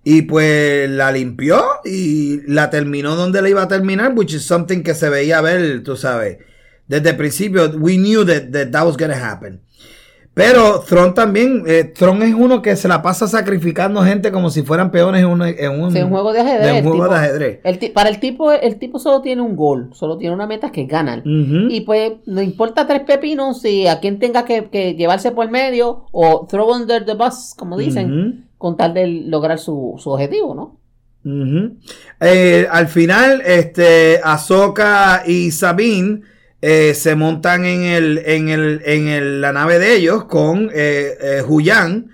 Y 0.04 0.24
pues 0.24 0.90
la 0.90 1.12
limpió 1.12 1.64
y 1.86 2.42
la 2.46 2.70
terminó 2.70 3.16
donde 3.16 3.42
la 3.42 3.50
iba 3.50 3.64
a 3.64 3.68
terminar, 3.68 4.14
which 4.16 4.34
is 4.34 4.44
something 4.44 4.84
que 4.84 4.94
se 4.94 5.10
veía 5.10 5.40
ver, 5.42 5.82
tú 5.84 5.96
sabes. 5.96 6.40
Desde 6.88 7.12
el 7.12 7.16
principio, 7.16 7.70
we 7.78 7.96
knew 7.96 8.26
that 8.26 8.52
that, 8.52 8.72
that 8.72 8.86
was 8.86 8.98
gonna 8.98 9.16
happen. 9.16 9.62
Pero 10.36 10.80
Tron 10.80 11.14
también, 11.14 11.64
eh, 11.68 11.84
Tron 11.84 12.24
es 12.24 12.34
uno 12.34 12.64
que 12.64 12.76
se 12.76 12.88
la 12.88 13.04
pasa 13.04 13.28
sacrificando 13.28 14.02
gente 14.02 14.32
como 14.32 14.50
si 14.50 14.64
fueran 14.64 14.90
peones 14.90 15.22
en, 15.22 15.28
un, 15.28 15.44
en 15.44 15.80
un, 15.80 15.92
Sí, 15.92 16.02
un 16.02 16.10
juego 16.10 16.34
de 16.34 16.40
ajedrez. 16.40 16.66
de 16.66 16.72
un 16.72 16.78
el 16.78 16.84
juego 16.84 17.04
tipo- 17.04 17.14
de 17.14 17.20
ajedrez. 17.20 17.60
el 17.64 17.92
para 17.92 18.10
el 18.10 18.20
tipo, 18.20 18.52
el 18.52 18.80
tipo 18.80 18.98
solo 18.98 19.22
tiene 19.22 19.44
un 19.44 19.56
gol, 19.56 19.92
solo 19.94 20.18
tiene 20.18 20.34
una 20.34 20.48
meta 20.48 20.72
que 20.72 20.82
es 20.82 20.88
ganar. 20.88 21.22
Y 21.24 21.82
pues 21.82 22.14
no 22.26 22.42
importa 22.42 22.88
tres 22.88 23.02
pepinos 23.02 23.62
si 23.62 23.86
a 23.86 24.00
quien 24.00 24.18
tenga 24.18 24.44
que, 24.44 24.66
que 24.72 24.96
llevarse 24.96 25.32
por 25.32 25.52
medio 25.52 26.06
o 26.12 26.48
throw 26.50 26.72
under 26.74 27.06
the 27.06 27.14
bus, 27.14 27.54
como 27.56 27.78
dicen, 27.78 28.48
con 28.58 28.76
tal 28.76 28.96
de 28.96 29.06
lograr 29.08 29.60
su, 29.60 29.96
su 30.00 30.10
objetivo, 30.10 30.56
¿no? 30.56 30.78
Eh, 32.20 32.68
al 32.72 32.88
final, 32.88 33.42
este, 33.46 34.20
Ahsoka 34.24 35.24
y 35.28 35.52
Sabine 35.52 36.22
eh, 36.66 36.94
se 36.94 37.16
montan 37.16 37.66
en 37.66 37.84
el, 37.84 38.20
en 38.26 38.48
el, 38.48 38.82
en 38.86 39.08
el- 39.10 39.42
la 39.42 39.52
nave 39.52 39.80
de 39.80 39.96
ellos 39.98 40.24
con 40.26 40.70
eh, 40.74 41.18
eh. 41.22 42.06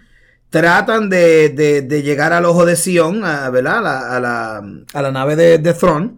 Tratan 0.49 1.09
de, 1.11 1.49
de- 1.49 1.83
llegar 2.01 2.33
al 2.33 2.45
ojo 2.45 2.65
de 2.65 2.75
Sion, 2.75 3.23
a, 3.23 3.51
¿verdad? 3.51 3.83
La, 3.83 4.15
a 4.15 4.19
la, 4.19 4.63
a 4.95 5.01
la 5.03 5.11
nave 5.11 5.35
de, 5.35 5.59
de. 5.59 6.17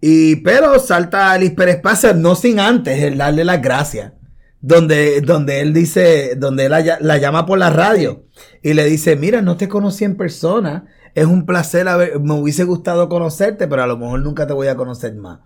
Y, 0.00 0.36
pero 0.36 0.78
salta 0.78 1.34
el 1.34 1.42
hiperespacio, 1.42 2.14
no 2.14 2.36
sin 2.36 2.60
antes 2.60 3.02
darle 3.18 3.44
las 3.44 3.60
gracias. 3.60 4.12
Donde, 4.60 5.20
donde 5.22 5.58
él 5.60 5.72
dice, 5.74 6.34
donde 6.36 6.66
él 6.66 6.70
la, 6.70 6.98
la 7.00 7.18
llama 7.18 7.46
por 7.46 7.58
la 7.58 7.70
radio 7.70 8.26
y 8.62 8.74
le 8.74 8.84
dice, 8.84 9.16
mira, 9.16 9.42
no 9.42 9.56
te 9.56 9.66
conocí 9.66 10.04
en 10.04 10.16
persona, 10.16 10.84
es 11.16 11.26
un 11.26 11.44
placer, 11.46 11.88
haber- 11.88 12.20
me 12.20 12.34
hubiese 12.34 12.62
gustado 12.62 13.08
conocerte, 13.08 13.66
pero 13.66 13.82
a 13.82 13.88
lo 13.88 13.98
mejor 13.98 14.20
nunca 14.20 14.46
te 14.46 14.52
voy 14.52 14.68
a 14.68 14.76
conocer 14.76 15.16
más. 15.16 15.40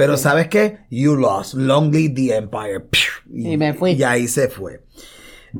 Pero 0.00 0.16
Sí. 0.16 0.22
¿sabes 0.22 0.48
qué? 0.48 0.78
You 0.90 1.14
lost, 1.14 1.52
long 1.52 1.92
live 1.92 2.14
the 2.14 2.34
empire. 2.34 2.82
Y 3.30 3.58
me 3.58 3.74
fui. 3.74 3.92
Y 3.92 4.02
ahí 4.02 4.26
se 4.28 4.48
fue. 4.48 4.80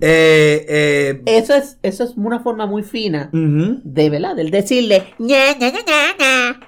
Eh, 0.00 0.64
eh, 0.66 1.22
Eso 1.26 1.54
es, 1.54 1.76
eso 1.82 2.04
es 2.04 2.12
una 2.16 2.40
forma 2.40 2.64
muy 2.64 2.82
fina 2.82 3.28
de, 3.34 4.08
¿verdad? 4.08 4.34
Del 4.36 4.50
decirle, 4.50 5.12
ña, 5.18 5.52
ña, 5.58 5.70
ña, 5.70 5.80
ña, 5.86 6.16
ña. 6.18 6.60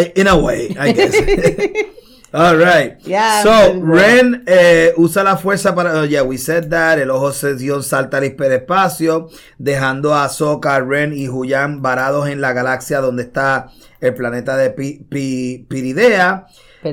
I- 0.00 0.20
In 0.20 0.28
a 0.28 0.36
way, 0.36 0.68
I 0.78 0.92
guess. 0.92 1.14
All 2.36 2.56
right. 2.58 2.98
Yeah, 3.06 3.42
so, 3.42 3.78
well. 3.78 3.80
Ren 3.80 4.44
eh, 4.46 4.92
usa 4.98 5.22
la 5.24 5.36
fuerza 5.36 5.74
para. 5.74 5.98
oh, 6.00 6.04
yeah, 6.04 6.22
we 6.22 6.36
said 6.36 6.68
that. 6.70 6.98
El 6.98 7.10
ojo 7.10 7.32
Sion 7.32 7.82
salta 7.82 8.18
al 8.18 8.24
hiperespacio, 8.24 9.28
dejando 9.58 10.12
a 10.14 10.24
Ahsoka, 10.24 10.78
Ren 10.80 11.12
y 11.14 11.28
Huyan 11.28 11.80
varados 11.80 12.28
en 12.28 12.40
la 12.40 12.52
galaxia 12.52 13.00
donde 13.00 13.22
está 13.22 13.70
el 14.00 14.14
planeta 14.14 14.56
de 14.56 14.70
Pi- 14.70 15.06
Pi- 15.08 15.66
Piridea. 15.68 16.46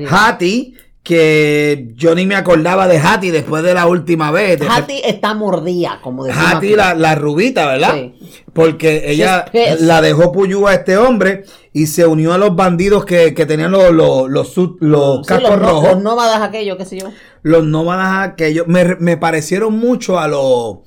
Hattie, 0.10 0.76
que 1.04 1.90
yo 1.96 2.16
ni 2.16 2.26
me 2.26 2.36
acordaba 2.36 2.88
de 2.88 2.98
Hattie 2.98 3.32
después 3.34 3.62
de 3.62 3.74
la 3.74 3.88
última 3.88 4.32
vez. 4.32 4.60
Hattie 4.70 5.02
está 5.08 5.34
mordida, 5.34 6.00
como 6.02 6.24
decimos 6.24 6.48
Hattie, 6.54 6.76
la, 6.78 6.94
la 6.96 7.16
rubita, 7.16 7.68
¿verdad? 7.68 7.94
Sí. 7.96 8.16
Porque 8.54 9.12
ella 9.12 9.46
la 9.82 10.02
dejó 10.02 10.32
Puyú 10.32 10.66
a 10.68 10.76
este 10.76 10.98
hombre 10.98 11.44
y 11.74 11.88
se 11.88 12.06
unió 12.06 12.34
a 12.34 12.38
los 12.38 12.56
bandidos 12.56 13.04
que, 13.04 13.34
que 13.34 13.46
tenían 13.46 13.72
los, 13.72 13.92
los, 13.92 14.30
los, 14.30 14.56
los 14.80 15.18
Sí, 15.18 15.28
cascos 15.28 15.50
los, 15.50 15.60
rojos, 15.60 15.94
los 15.96 16.04
nómadas 16.04 16.42
aquellos, 16.42 16.78
qué 16.78 16.86
sé 16.86 17.00
yo. 17.00 17.10
los 17.42 17.66
nómadas 17.66 18.30
aquellos. 18.30 18.68
Me, 18.68 18.96
me 18.96 19.18
parecieron 19.18 19.78
mucho 19.78 20.20
a 20.20 20.28
los 20.30 20.78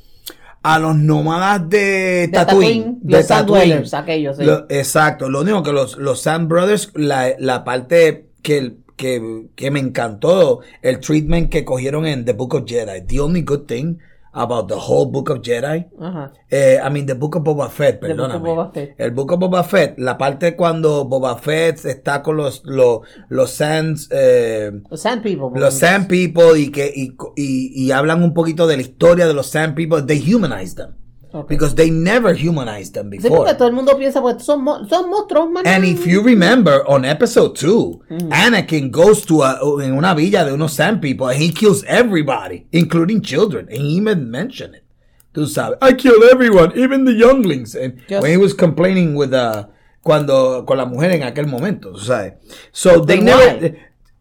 a 0.63 0.79
los 0.81 0.97
nómadas 0.97 1.69
de, 1.69 1.79
De 1.79 2.29
Tatooine. 2.33 2.99
De 3.03 3.19
los 3.19 3.27
Tatooine. 3.27 3.85
Aquellos, 3.93 4.37
sí. 4.37 4.45
Lo- 4.45 4.65
exacto. 4.69 5.29
Lo 5.29 5.43
único 5.43 5.63
que 5.63 5.73
los, 5.73 5.97
los 5.99 6.23
Sand 6.23 6.49
Brothers, 6.49 6.91
la, 6.95 7.35
la 7.39 7.63
parte 7.63 8.31
que, 8.43 8.73
que, 8.97 9.47
que 9.55 9.71
me 9.71 9.81
encantó, 9.81 10.61
el 10.83 11.01
treatment 11.01 11.51
que 11.51 11.65
cogieron 11.65 12.07
en 12.07 12.25
The 12.25 12.33
Book 12.33 12.55
of 12.55 12.65
Jedi. 12.67 13.03
The 13.07 13.21
only 13.21 13.43
good 13.43 13.67
thing 13.67 13.99
about 14.39 14.69
the 14.69 14.75
whole 14.77 15.11
Book 15.11 15.31
of 15.31 15.41
Jedi 15.41 15.87
Ajá. 15.99 16.31
eh, 16.51 16.79
I 16.87 16.91
mean, 16.91 17.07
the 17.07 17.15
Book 17.15 17.37
of 17.37 17.43
Boba 17.43 17.71
Fett, 17.71 18.01
The 18.01 18.09
Book 18.09 18.17
perdóname. 18.17 18.49
Boba 18.51 18.71
Fett. 18.73 18.95
El 18.99 19.11
Book 19.13 19.33
of 19.33 19.39
Boba 19.41 19.65
Fett, 19.65 19.99
la 19.99 20.19
parte 20.19 20.57
cuando 20.57 21.07
Boba 21.07 21.39
Fett 21.39 21.85
está 21.87 22.23
con 22.23 22.37
los, 22.37 22.63
los, 22.67 23.01
los 23.31 23.51
Sands, 23.51 24.09
eh, 24.13 24.73
Los 24.91 25.01
Sand 25.01 25.23
People. 25.23 25.59
los 25.59 25.73
Sand 25.75 26.07
People 26.09 26.59
y 26.61 26.71
que, 26.71 26.93
y, 26.95 27.17
y, 27.37 27.85
y 27.87 27.91
hablan 27.93 28.23
un 28.23 28.35
poquito 28.35 28.67
de 28.67 28.77
la 28.77 28.83
historia 28.83 29.27
de 29.27 29.33
los 29.33 29.47
Sand 29.47 29.75
People, 29.75 30.03
they 30.03 30.21
humanize 30.21 30.75
them. 30.75 30.91
Ok. 31.33 31.49
Because 31.49 31.75
they 31.75 31.91
never 31.91 32.33
humanized 32.35 32.95
them 32.95 33.11
Sí, 33.11 33.19
before. 33.19 33.39
porque 33.39 33.55
todo 33.55 33.69
el 33.69 33.75
mundo 33.75 33.97
piensa, 33.99 34.21
pues 34.23 34.43
son, 34.45 34.63
mo- 34.63 34.87
son 34.89 35.11
monstruos, 35.11 35.51
man. 35.51 35.67
And 35.67 35.85
if 35.85 36.07
you 36.07 36.23
remember 36.23 36.83
on 36.89 37.05
episode 37.05 37.55
2, 37.57 38.01
Anakin 38.31 38.91
goes 38.91 39.25
to 39.27 39.43
a, 39.43 39.59
en 39.83 39.93
una 39.97 40.15
villa 40.15 40.45
de 40.45 40.53
unos 40.53 40.73
Sand 40.75 41.01
People 41.03 41.29
and 41.29 41.37
he 41.43 41.51
kills 41.53 41.85
everybody, 41.87 42.67
including 42.73 43.21
children. 43.23 43.67
And 43.69 43.79
he 43.79 43.97
even 43.97 44.31
mentioned 44.31 44.75
it. 44.77 44.85
Tú 45.35 45.47
sabes, 45.47 45.77
I 45.83 45.93
killed 45.93 46.23
everyone, 46.33 46.73
even 46.79 47.05
the 47.05 47.13
younglings. 47.13 47.75
And 47.75 47.99
Just- 48.09 48.23
when 48.23 48.31
he 48.31 48.39
was 48.39 48.55
complaining 48.55 49.15
with 49.15 49.35
uh, 49.35 49.67
cuando 50.03 50.65
con 50.65 50.79
la 50.79 50.87
mujer 50.87 51.11
en 51.11 51.23
aquel 51.25 51.47
momento, 51.47 51.91
tú 51.93 51.99
sabes. 51.99 52.35
So 52.73 53.05
they 53.05 53.17
But 53.17 53.25
never 53.25 53.59
why? 53.61 53.77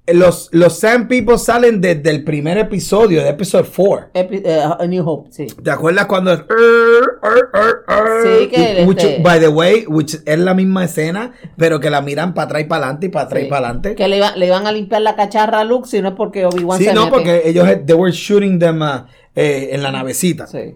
Los 0.08 0.50
los 0.52 0.78
Sand 0.80 1.08
People 1.08 1.38
salen 1.40 1.82
desde 1.82 2.12
el 2.12 2.24
primer 2.24 2.58
episodio, 2.60 3.24
de 3.24 3.30
episode 3.30 3.68
4. 3.76 4.10
Epi- 4.14 4.42
eh, 4.46 4.62
A 4.80 4.86
New 4.86 5.08
Hope, 5.08 5.32
sí. 5.32 5.48
¿Te 5.48 5.72
acuerdas 5.72 6.06
cuando 6.06 6.32
es 6.34 6.40
"Er, 6.42 7.20
er, 7.24 7.50
er, 7.54 7.98
er"? 7.98 8.40
Sí, 8.42 8.48
que 8.50 8.84
which, 8.86 9.04
este- 9.04 9.22
by 9.24 9.40
the 9.40 9.48
way, 9.48 9.86
which 9.88 10.18
es 10.26 10.38
la 10.40 10.54
misma 10.54 10.86
escena, 10.86 11.34
pero 11.58 11.80
que 11.80 11.90
la 11.90 12.02
miran 12.02 12.34
para 12.36 12.46
atrás 12.46 12.62
y 12.62 12.66
para 12.66 12.84
adelante 12.86 13.06
y 13.08 13.10
para 13.10 13.26
atrás 13.26 13.42
Sí. 13.42 13.48
y 13.48 13.50
para 13.50 13.66
adelante. 13.68 13.96
Que 13.96 14.08
le, 14.08 14.18
iba- 14.18 14.36
le 14.36 14.46
iban 14.46 14.68
a 14.68 14.72
limpiar 14.72 15.02
la 15.02 15.16
cacharra 15.16 15.62
a 15.62 15.64
Luke, 15.64 15.88
si 15.88 16.02
no 16.02 16.10
es 16.10 16.14
porque 16.16 16.46
Obi-Wan 16.46 16.78
Sí, 16.78 16.86
se 16.86 16.94
no, 16.94 17.06
mete. 17.06 17.12
porque 17.12 17.42
ellos 17.46 17.68
they 17.86 17.96
were 17.96 18.12
shooting 18.12 18.60
them 18.60 18.82
uh, 18.84 19.06
eh, 19.36 19.70
en 19.72 19.82
la 19.82 19.92
navecita. 19.92 20.46
Sí. 20.46 20.76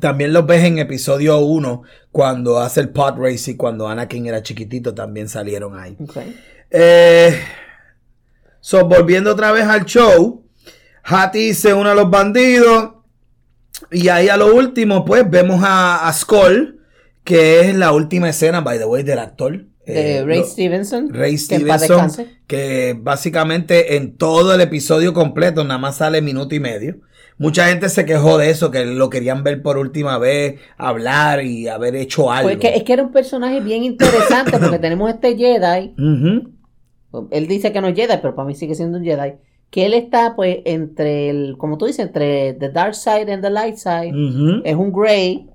También 0.00 0.34
los 0.34 0.44
ves 0.46 0.64
en 0.64 0.78
episodio 0.78 1.38
1 1.38 1.82
cuando 2.12 2.58
hace 2.58 2.80
el 2.80 2.90
pod 2.90 3.14
race 3.18 3.52
y 3.52 3.56
cuando 3.56 3.88
Anakin 3.88 4.26
era 4.26 4.42
chiquitito 4.42 4.92
también 4.94 5.30
salieron 5.30 5.78
ahí. 5.78 5.96
ok. 5.98 6.16
Eh, 6.70 7.34
so, 8.68 8.86
volviendo 8.86 9.32
otra 9.32 9.50
vez 9.52 9.64
al 9.64 9.84
show, 9.86 10.44
Hattie 11.04 11.54
se 11.54 11.72
une 11.72 11.90
a 11.90 11.94
los 11.94 12.10
bandidos. 12.10 12.90
Y 13.90 14.08
ahí 14.08 14.28
a 14.28 14.36
lo 14.36 14.54
último, 14.54 15.04
pues 15.04 15.28
vemos 15.30 15.62
a, 15.64 16.08
a 16.08 16.12
Skull, 16.12 16.80
que 17.24 17.60
es 17.60 17.74
la 17.76 17.92
última 17.92 18.28
escena, 18.28 18.60
by 18.60 18.78
the 18.78 18.84
way, 18.84 19.02
del 19.04 19.18
actor. 19.20 19.52
De 19.86 20.18
Eh, 20.18 20.24
Ray 20.24 20.40
lo- 20.40 20.44
Stevenson. 20.44 21.08
Ray 21.14 21.38
Stevenson, 21.38 22.10
que 22.46 22.94
básicamente 22.98 23.96
en 23.96 24.16
todo 24.16 24.52
el 24.54 24.60
episodio 24.60 25.14
completo 25.14 25.64
nada 25.64 25.78
más 25.78 25.96
sale 25.96 26.20
minuto 26.20 26.54
y 26.54 26.60
medio. 26.60 26.96
Mucha 27.38 27.68
gente 27.68 27.88
se 27.88 28.04
quejó 28.04 28.36
de 28.36 28.50
eso, 28.50 28.70
que 28.72 28.84
lo 28.84 29.08
querían 29.08 29.44
ver 29.44 29.62
por 29.62 29.78
última 29.78 30.18
vez, 30.18 30.56
hablar 30.76 31.42
y 31.44 31.68
haber 31.68 31.94
hecho 31.94 32.32
algo. 32.32 32.48
Pues 32.48 32.58
que, 32.58 32.74
es 32.76 32.82
que 32.82 32.92
era 32.92 33.02
un 33.04 33.12
personaje 33.12 33.60
bien 33.60 33.84
interesante 33.84 34.58
porque 34.58 34.78
tenemos 34.86 35.08
este 35.08 35.36
Jedi. 35.36 35.94
Él 37.30 37.46
dice 37.46 37.72
que 37.72 37.80
no 37.80 37.88
es 37.88 37.94
Jedi, 37.96 38.14
pero 38.20 38.34
para 38.34 38.46
mí 38.46 38.54
sigue 38.54 38.74
siendo 38.74 38.98
un 38.98 39.04
Jedi. 39.04 39.34
Que 39.70 39.86
él 39.86 39.94
está, 39.94 40.34
pues, 40.34 40.58
entre 40.64 41.28
el, 41.30 41.56
como 41.58 41.76
tú 41.78 41.86
dices, 41.86 42.06
entre 42.06 42.54
the 42.54 42.70
dark 42.70 42.94
side 42.94 43.30
and 43.32 43.42
the 43.42 43.50
light 43.50 43.76
side. 43.76 44.12
Es 44.64 44.74
un 44.76 44.92
Grey 44.92 45.48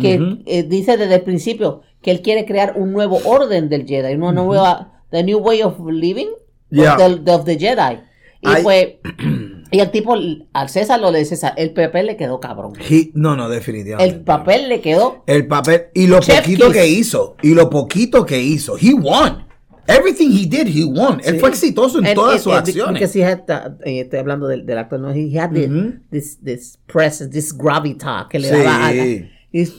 que 0.00 0.38
eh, 0.46 0.62
dice 0.64 0.96
desde 0.96 1.14
el 1.16 1.22
principio 1.22 1.80
que 2.02 2.10
él 2.10 2.20
quiere 2.22 2.44
crear 2.44 2.74
un 2.76 2.92
nuevo 2.92 3.18
orden 3.24 3.68
del 3.68 3.86
Jedi, 3.86 4.14
una 4.14 4.30
nueva, 4.32 5.02
the 5.10 5.22
new 5.24 5.38
way 5.38 5.62
of 5.62 5.74
living 5.88 6.28
Yeah. 6.70 6.94
of, 6.96 7.24
the, 7.24 7.30
of 7.30 7.44
the 7.44 7.56
Jedi. 7.58 8.00
Y 8.42 8.48
Ay. 8.48 8.62
pues, 8.62 8.86
y 9.70 9.78
el 9.80 9.90
tipo, 9.92 10.14
al 10.52 10.68
César 10.68 11.00
lo 11.00 11.10
de 11.12 11.24
César, 11.24 11.54
el 11.56 11.72
papel 11.72 12.06
le 12.06 12.16
quedó 12.16 12.38
cabrón. 12.40 12.72
He- 12.88 13.10
no, 13.14 13.36
no, 13.36 13.48
definitivamente. 13.48 14.14
El 14.16 14.20
papel 14.22 14.68
le 14.68 14.80
quedó 14.80 15.22
El 15.26 15.46
papel. 15.46 15.86
Y 15.94 16.06
lo 16.08 16.20
poquito 16.20 16.66
kiss. 16.66 16.74
que 16.74 16.86
hizo. 16.88 17.36
Y 17.42 17.54
lo 17.54 17.70
poquito 17.70 18.26
que 18.26 18.40
hizo. 18.42 18.76
He 18.80 18.92
won. 18.94 19.45
Everything 19.88 20.30
he 20.30 20.46
did, 20.46 20.66
he 20.68 20.84
won. 20.84 21.20
Él 21.24 21.34
Sí. 21.34 21.38
fue 21.40 21.48
exitoso 21.50 21.98
en 21.98 22.06
And- 22.06 22.14
todas 22.14 22.34
and- 22.34 22.42
sus 22.44 22.52
and 22.52 22.68
acciones. 22.68 22.94
Because 23.00 23.18
he 23.18 23.24
had, 23.24 23.40
eh, 23.84 24.00
estoy 24.00 24.18
hablando 24.18 24.46
del, 24.48 24.64
del 24.66 24.78
actor, 24.78 24.98
no, 25.00 25.10
he 25.12 25.38
had 25.38 25.52
the- 25.52 25.66
Ujú. 25.68 25.94
this, 26.10 26.38
this 26.42 26.78
presence, 26.86 27.28
this 27.30 27.56
gravitas 27.56 28.26
que 28.28 28.38
le 28.38 28.48
Sí. 28.48 28.54
daba 28.56 28.86
a 28.88 28.92
la- 28.92 29.04
y 29.06 29.72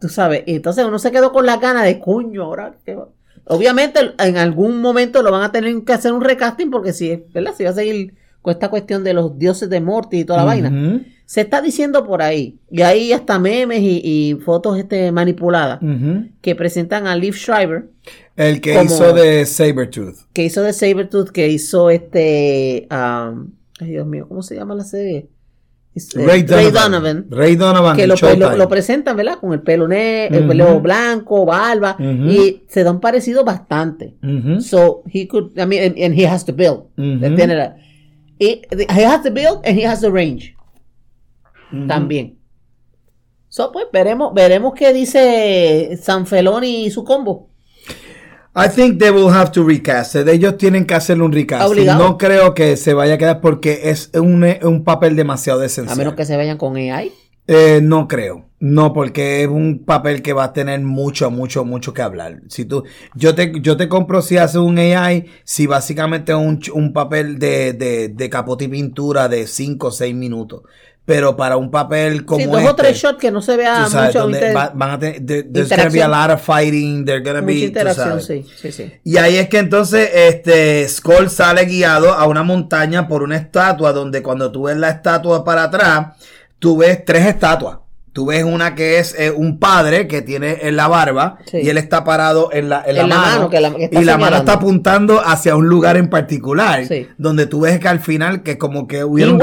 tú 0.00 0.08
sabes, 0.08 0.42
y 0.46 0.56
entonces 0.56 0.84
uno 0.84 0.98
se 0.98 1.10
quedó 1.10 1.32
con 1.32 1.46
la 1.46 1.56
gana 1.56 1.82
de 1.82 1.98
cuño 1.98 2.42
ahora. 2.44 2.74
¿qué 2.84 2.94
va? 2.94 3.08
Obviamente 3.48 4.00
en 4.18 4.36
algún 4.36 4.80
momento 4.80 5.22
lo 5.22 5.30
van 5.30 5.42
a 5.42 5.52
tener 5.52 5.82
que 5.84 5.92
hacer 5.92 6.12
un 6.12 6.20
recasting 6.20 6.70
porque 6.70 6.92
si, 6.92 7.24
¿verdad? 7.32 7.52
Si 7.56 7.64
va 7.64 7.70
a 7.70 7.74
seguir 7.74 8.14
con 8.46 8.52
esta 8.52 8.68
cuestión 8.68 9.02
de 9.02 9.12
los 9.12 9.36
dioses 9.40 9.68
de 9.68 9.80
Morty 9.80 10.20
y 10.20 10.24
toda 10.24 10.38
la 10.38 10.44
vaina. 10.44 11.02
Se 11.24 11.40
está 11.40 11.60
diciendo 11.60 12.06
por 12.06 12.22
ahí, 12.22 12.60
y 12.70 12.82
hay 12.82 13.12
hasta 13.12 13.40
memes 13.40 13.80
y, 13.80 14.00
y 14.04 14.34
fotos 14.36 14.78
este, 14.78 15.10
manipuladas 15.10 15.80
que 16.40 16.54
presentan 16.54 17.08
a 17.08 17.16
Liv 17.16 17.34
Schreiber, 17.34 17.88
El 18.36 18.60
que 18.60 18.74
Como- 18.74 18.84
hizo 18.84 19.12
de 19.12 19.44
Sabertooth. 19.46 20.14
que 20.32 20.44
hizo 20.44 20.62
de 20.62 20.72
Sabretooth, 20.72 21.30
que 21.30 21.48
hizo 21.48 21.90
este. 21.90 22.86
um, 22.88 23.48
ay, 23.80 23.88
Dios 23.88 24.06
mío, 24.06 24.26
¿cómo 24.28 24.42
se 24.44 24.54
llama 24.54 24.76
la 24.76 24.84
serie? 24.84 25.26
Eh, 25.96 26.24
Ray 26.26 26.42
Donovan. 26.70 27.26
Ray 27.30 27.56
Donovan. 27.56 27.96
Que 27.96 28.06
lo, 28.06 28.14
pues, 28.16 28.38
lo- 28.38 28.54
lo 28.56 28.68
presentan, 28.68 29.16
¿verdad? 29.16 29.38
Con 29.40 29.52
el 29.54 29.62
pelo 29.62 29.88
negro, 29.88 30.38
el 30.38 30.46
pelo 30.46 30.78
blanco, 30.78 31.44
barba, 31.44 31.96
y 31.98 32.62
se 32.68 32.84
dan 32.84 33.00
parecido 33.00 33.42
bastante. 33.44 34.14
So 34.60 35.02
he 35.12 35.26
could, 35.26 35.58
I 35.58 35.66
mean, 35.66 35.82
and, 35.82 35.96
and 36.00 36.14
he 36.14 36.24
has 36.28 36.44
to 36.44 36.52
build. 36.52 36.84
Y- 38.38 38.62
he 38.70 39.04
has 39.04 39.22
to 39.22 39.30
build 39.30 39.60
and 39.64 39.78
he 39.78 39.86
has 39.86 40.00
the 40.00 40.10
range. 40.10 40.54
también. 41.88 42.38
So, 43.48 43.72
pues 43.72 43.86
veremos, 43.92 44.34
veremos 44.34 44.74
qué 44.74 44.92
dice 44.92 45.98
Sanfeloni 46.02 46.86
y 46.86 46.90
su 46.90 47.04
combo. 47.04 47.50
I 48.54 48.68
think 48.68 48.98
they 48.98 49.10
will 49.10 49.28
have 49.30 49.50
to 49.52 49.62
recast 49.62 50.14
it. 50.14 50.28
Ellos 50.28 50.56
tienen 50.56 50.86
que 50.86 50.94
hacerle 50.94 51.24
un 51.24 51.32
recast. 51.32 51.70
Obligado. 51.70 52.02
No 52.02 52.16
creo 52.16 52.54
que 52.54 52.76
se 52.76 52.94
vaya 52.94 53.14
a 53.14 53.18
quedar 53.18 53.40
porque 53.40 53.90
es 53.90 54.10
un, 54.14 54.44
un 54.62 54.84
papel 54.84 55.14
demasiado 55.14 55.62
esencial. 55.62 55.94
A 55.94 55.98
menos 55.98 56.14
que 56.14 56.24
se 56.24 56.36
vayan 56.36 56.56
con 56.56 56.76
AI. 56.76 57.12
Eh, 57.46 57.80
no 57.82 58.08
creo. 58.08 58.44
No, 58.58 58.94
porque 58.94 59.42
es 59.42 59.48
un 59.48 59.84
papel 59.84 60.22
que 60.22 60.32
va 60.32 60.44
a 60.44 60.52
tener 60.54 60.80
mucho, 60.80 61.30
mucho, 61.30 61.64
mucho 61.66 61.92
que 61.92 62.00
hablar. 62.02 62.40
Si 62.48 62.64
tú, 62.64 62.84
yo 63.14 63.34
te, 63.34 63.52
yo 63.60 63.76
te 63.76 63.86
compro 63.88 64.22
si 64.22 64.38
hace 64.38 64.58
un 64.58 64.78
AI, 64.78 65.26
si 65.44 65.66
básicamente 65.66 66.32
es 66.32 66.38
un, 66.38 66.58
un 66.72 66.92
papel 66.94 67.38
de, 67.38 67.74
de, 67.74 68.08
de 68.08 68.30
capote 68.30 68.64
y 68.64 68.68
pintura 68.68 69.28
de 69.28 69.46
5 69.46 69.88
o 69.88 69.90
6 69.90 70.14
minutos. 70.14 70.62
Pero 71.04 71.36
para 71.36 71.56
un 71.58 71.70
papel 71.70 72.24
como 72.24 72.40
Sí, 72.44 72.50
dos 72.50 72.58
este, 72.60 72.70
o 72.70 72.74
tres 72.74 72.96
shots 72.96 73.18
que 73.20 73.30
no 73.30 73.40
se 73.40 73.56
vea 73.56 73.86
sabes, 73.86 74.08
mucho 74.14 74.22
donde 74.24 74.52
va- 74.52 74.72
van 74.74 74.90
a 74.90 74.98
tener, 74.98 75.24
there- 75.24 75.48
there's 75.52 75.68
gonna 75.68 75.88
be 75.90 76.02
a 76.02 76.08
lot 76.08 76.30
of 76.34 76.42
fighting, 76.42 77.04
there's 77.04 77.22
gonna 77.22 77.42
mucha 77.42 77.54
be, 77.54 77.60
interacción, 77.60 78.20
sí, 78.20 78.44
sí, 78.60 78.72
sí. 78.72 78.90
Y 79.04 79.16
ahí 79.18 79.36
es 79.36 79.48
que 79.48 79.58
entonces 79.58 80.10
este 80.12 80.88
Skull 80.88 81.30
sale 81.30 81.64
guiado 81.66 82.12
a 82.12 82.26
una 82.26 82.42
montaña 82.42 83.06
por 83.06 83.22
una 83.22 83.36
estatua 83.36 83.92
donde 83.92 84.20
cuando 84.20 84.50
tú 84.50 84.64
ves 84.64 84.78
la 84.78 84.88
estatua 84.90 85.44
para 85.44 85.64
atrás, 85.64 86.16
tú 86.58 86.76
ves 86.78 87.04
tres 87.04 87.26
estatuas. 87.26 87.78
Tú 88.12 88.24
ves 88.26 88.44
una 88.44 88.74
que 88.74 88.98
es 88.98 89.14
eh, 89.18 89.30
un 89.30 89.58
padre 89.58 90.08
que 90.08 90.22
tiene 90.22 90.60
en 90.62 90.76
la 90.76 90.88
barba 90.88 91.36
Sí. 91.44 91.58
y 91.62 91.68
él 91.68 91.76
está 91.76 92.02
parado 92.02 92.48
en 92.50 92.70
la, 92.70 92.82
en 92.86 92.94
la 92.96 93.02
En 93.02 93.08
la 93.10 93.16
mano, 93.16 93.50
que 93.50 93.60
la- 93.60 93.74
que 93.74 93.84
está 93.84 94.00
y 94.00 94.04
la 94.04 94.16
mano 94.16 94.36
está 94.38 94.54
apuntando 94.54 95.20
hacia 95.22 95.54
un 95.54 95.68
lugar 95.68 95.98
en 95.98 96.08
particular 96.08 96.86
Sí. 96.86 97.06
donde 97.18 97.46
tú 97.46 97.60
ves 97.60 97.78
que 97.78 97.88
al 97.88 98.00
final 98.00 98.42
que 98.42 98.56
como 98.56 98.86
que 98.88 99.04
hubiera 99.04 99.32
un, 99.32 99.42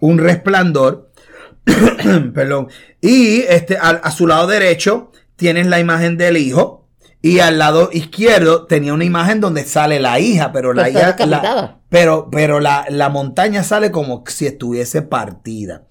un 0.00 0.18
resplandor 0.18 1.10
perdón. 2.34 2.68
Y 3.00 3.42
este, 3.42 3.76
al- 3.76 4.00
a, 4.02 4.10
su 4.10 4.26
lado 4.26 4.46
derecho 4.46 5.12
tienes 5.36 5.66
la 5.66 5.78
imagen 5.80 6.16
del 6.16 6.36
hijo. 6.36 6.77
Y 7.20 7.40
al 7.40 7.58
lado 7.58 7.90
izquierdo 7.92 8.66
tenía 8.66 8.94
una 8.94 9.04
imagen 9.04 9.40
donde 9.40 9.64
sale 9.64 9.98
la 9.98 10.20
hija, 10.20 10.52
pero 10.52 10.72
la 10.72 10.88
está 10.88 11.00
hija. 11.00 11.16
la- 11.26 11.40
pero 11.88 12.28
pero 12.30 12.60
la, 12.60 12.86
la 12.90 13.08
montaña 13.08 13.64
sale 13.64 13.90
como 13.90 14.22
si 14.26 14.46
estuviese 14.46 15.02
partida. 15.02 15.82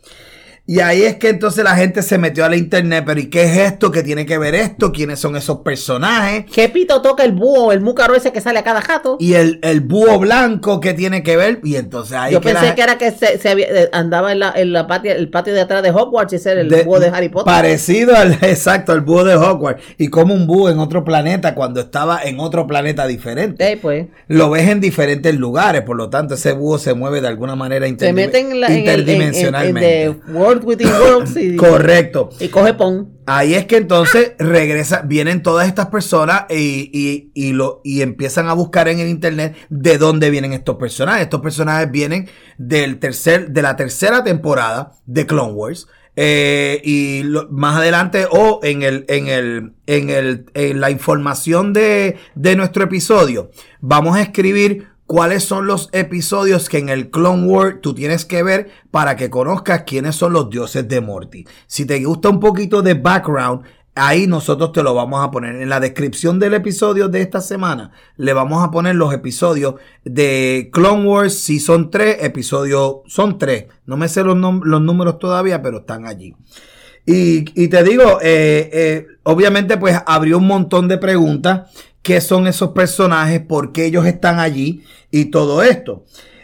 Y 0.69 0.81
ahí 0.81 1.03
es 1.03 1.15
que 1.15 1.29
entonces 1.29 1.63
la 1.63 1.75
gente 1.77 2.01
se 2.03 2.17
metió 2.17 2.43
a 2.43 2.49
la 2.49 2.57
internet. 2.57 3.03
Pero 3.07 3.21
¿y 3.21 3.29
qué 3.29 3.43
es 3.43 3.57
esto? 3.57 3.89
¿Qué 3.89 4.03
tiene 4.03 4.25
que 4.25 4.37
ver 4.37 4.53
esto? 4.53 4.91
¿Quiénes 4.91 5.17
son 5.17 5.37
esos 5.37 5.59
personajes? 5.59 6.43
¿Qué 6.53 6.67
pito 6.67 7.01
toca 7.01 7.23
el 7.23 7.31
búho, 7.31 7.71
el 7.71 7.79
múcaro 7.79 8.15
ese 8.15 8.33
que 8.33 8.41
sale 8.41 8.59
a 8.59 8.63
cada 8.63 8.81
jato? 8.81 9.15
Y 9.19 9.35
el, 9.35 9.59
el 9.63 9.79
búho 9.79 10.19
blanco, 10.19 10.81
¿qué 10.81 10.93
tiene 10.93 11.23
que 11.23 11.37
ver? 11.37 11.61
Y 11.63 11.77
entonces 11.77 12.17
ahí 12.17 12.33
Yo 12.33 12.41
que 12.41 12.51
pensé 12.53 12.75
que 12.75 12.81
era 12.81 12.97
que 12.97 13.11
se, 13.11 13.37
se 13.37 13.47
había- 13.47 13.67
eh, 13.69 13.89
andaba 13.93 14.33
en, 14.33 14.39
la, 14.39 14.51
en 14.57 14.73
la 14.73 14.87
patio, 14.87 15.13
el 15.13 15.29
patio 15.29 15.53
de 15.53 15.61
atrás 15.61 15.81
de 15.83 15.91
Hogwarts 15.91 16.33
y 16.33 16.35
ese 16.35 16.51
era 16.51 16.59
el 16.61 16.67
de- 16.69 16.83
búho 16.83 16.99
de 16.99 17.07
Harry 17.07 17.29
Potter. 17.29 17.45
Parecido 17.45 18.13
al 18.17 18.33
exacto, 18.41 18.91
al 18.91 18.99
búho 19.01 19.23
de 19.23 19.35
Hogwarts. 19.35 19.81
Y 19.97 20.09
como 20.09 20.33
un 20.33 20.47
búho 20.47 20.69
en 20.69 20.79
otro 20.79 21.05
planeta 21.05 21.55
cuando 21.55 21.79
estaba 21.79 22.21
en 22.23 22.41
otro 22.41 22.67
planeta 22.67 23.07
diferente. 23.07 23.71
Eh, 23.71 23.79
pues. 23.81 24.07
Lo 24.27 24.49
ves 24.49 24.67
en 24.67 24.81
diferentes 24.81 25.33
lugares, 25.33 25.83
por 25.83 25.95
lo 25.95 26.09
tanto 26.09 26.33
ese 26.33 26.51
búho 26.51 26.77
se 26.77 26.93
mueve 26.93 27.21
de 27.21 27.29
alguna 27.29 27.55
manera 27.55 27.85
Se 27.85 27.93
interdi- 27.93 28.13
meten 28.13 28.51
en, 28.51 28.59
la, 28.59 28.67
en, 28.67 28.73
el, 28.73 28.77
en, 28.79 28.87
en- 28.87 28.89
en 28.89 28.99
interdimensionalmente. 28.99 30.15
the 30.25 30.33
World 30.63 30.81
Within 30.81 30.89
Worlds 31.01 31.37
y, 31.37 31.55
Correcto. 31.57 32.29
y 32.39 32.47
coge 32.49 32.73
pon. 32.73 33.13
Ahí 33.25 33.55
es 33.55 33.65
que 33.65 33.77
entonces 33.77 34.33
regresa, 34.39 35.01
vienen 35.01 35.43
todas 35.43 35.67
estas 35.67 35.87
personas 35.87 36.45
y, 36.49 36.89
y, 36.93 37.31
y 37.33 37.53
lo, 37.53 37.81
y 37.83 38.01
empiezan 38.01 38.47
a 38.47 38.53
buscar 38.53 38.87
en 38.87 38.99
el 38.99 39.07
internet 39.09 39.55
de 39.69 39.97
dónde 39.97 40.29
vienen 40.29 40.53
estos 40.53 40.77
personajes. 40.77 41.23
Estos 41.23 41.41
personajes 41.41 41.91
vienen 41.91 42.29
del 42.57 42.99
tercer, 42.99 43.49
de 43.51 43.61
la 43.61 43.75
tercera 43.75 44.23
temporada 44.23 44.93
de 45.05 45.25
Clone 45.25 45.53
Wars. 45.53 45.87
Eh, 46.19 46.81
y 46.83 47.21
lo- 47.23 47.47
más 47.51 47.75
adelante 47.77 48.25
o 48.31 48.59
en 48.63 48.81
el 48.81 49.05
en 49.07 49.27
el 49.27 49.73
en 49.85 50.09
el 50.09 50.45
en 50.55 50.81
la 50.81 50.89
información 50.89 51.73
de, 51.73 52.15
de 52.33 52.55
nuestro 52.55 52.85
episodio 52.85 53.51
vamos 53.81 54.17
a 54.17 54.23
escribir 54.23 54.87
cuáles 55.07 55.43
son 55.45 55.65
los 55.65 55.89
episodios 55.93 56.69
que 56.69 56.77
en 56.77 56.89
el 56.89 57.09
Clone 57.09 57.47
Wars 57.47 57.77
tú 57.81 57.95
tienes 57.95 58.25
que 58.25 58.43
ver 58.43 58.69
para 58.91 59.15
que 59.15 59.29
conozcas 59.29 59.83
quiénes 59.83 60.15
son 60.15 60.33
los 60.33 60.49
dioses 60.49 60.87
de 60.87 61.01
Morty. 61.01 61.45
Si 61.65 61.85
te 61.85 62.03
gusta 62.03 62.29
un 62.29 62.39
poquito 62.39 62.81
de 62.81 62.93
background, 62.93 63.63
ahí 63.95 64.27
nosotros 64.27 64.73
te 64.73 64.83
lo 64.83 64.93
vamos 64.93 65.23
a 65.23 65.31
poner. 65.31 65.55
En 65.55 65.69
la 65.69 65.79
descripción 65.79 66.39
del 66.39 66.53
episodio 66.53 67.07
de 67.07 67.21
esta 67.21 67.41
semana, 67.41 67.91
le 68.17 68.33
vamos 68.33 68.63
a 68.63 68.69
poner 68.69 68.95
los 68.95 69.13
episodios 69.13 69.75
de 70.03 70.69
Clone 70.71 71.07
Wars 71.07 71.39
Season 71.39 71.89
3, 71.89 72.17
episodio, 72.21 73.01
son 73.07 73.39
tres. 73.39 73.67
No 73.85 73.97
me 73.97 74.09
sé 74.09 74.23
los 74.23 74.35
números 74.37 75.19
todavía, 75.19 75.61
pero 75.61 75.79
están 75.79 76.05
allí. 76.05 76.35
Y, 77.07 77.45
y 77.59 77.69
te 77.69 77.83
digo, 77.83 78.19
eh, 78.21 78.69
eh, 78.73 79.07
obviamente 79.23 79.77
pues 79.77 79.97
abrió 80.05 80.37
un 80.37 80.45
montón 80.47 80.87
de 80.87 80.97
preguntas. 80.99 81.71
¿Qué 82.03 82.21
son 82.21 82.47
esos 82.47 82.71
personajes? 82.71 83.39
¿Por 83.39 83.71
qué 83.71 83.85
ellos 83.85 84.05
están 84.05 84.39
allí? 84.39 84.83
Y 85.09 85.25
todo 85.25 85.63
esto. 85.63 86.03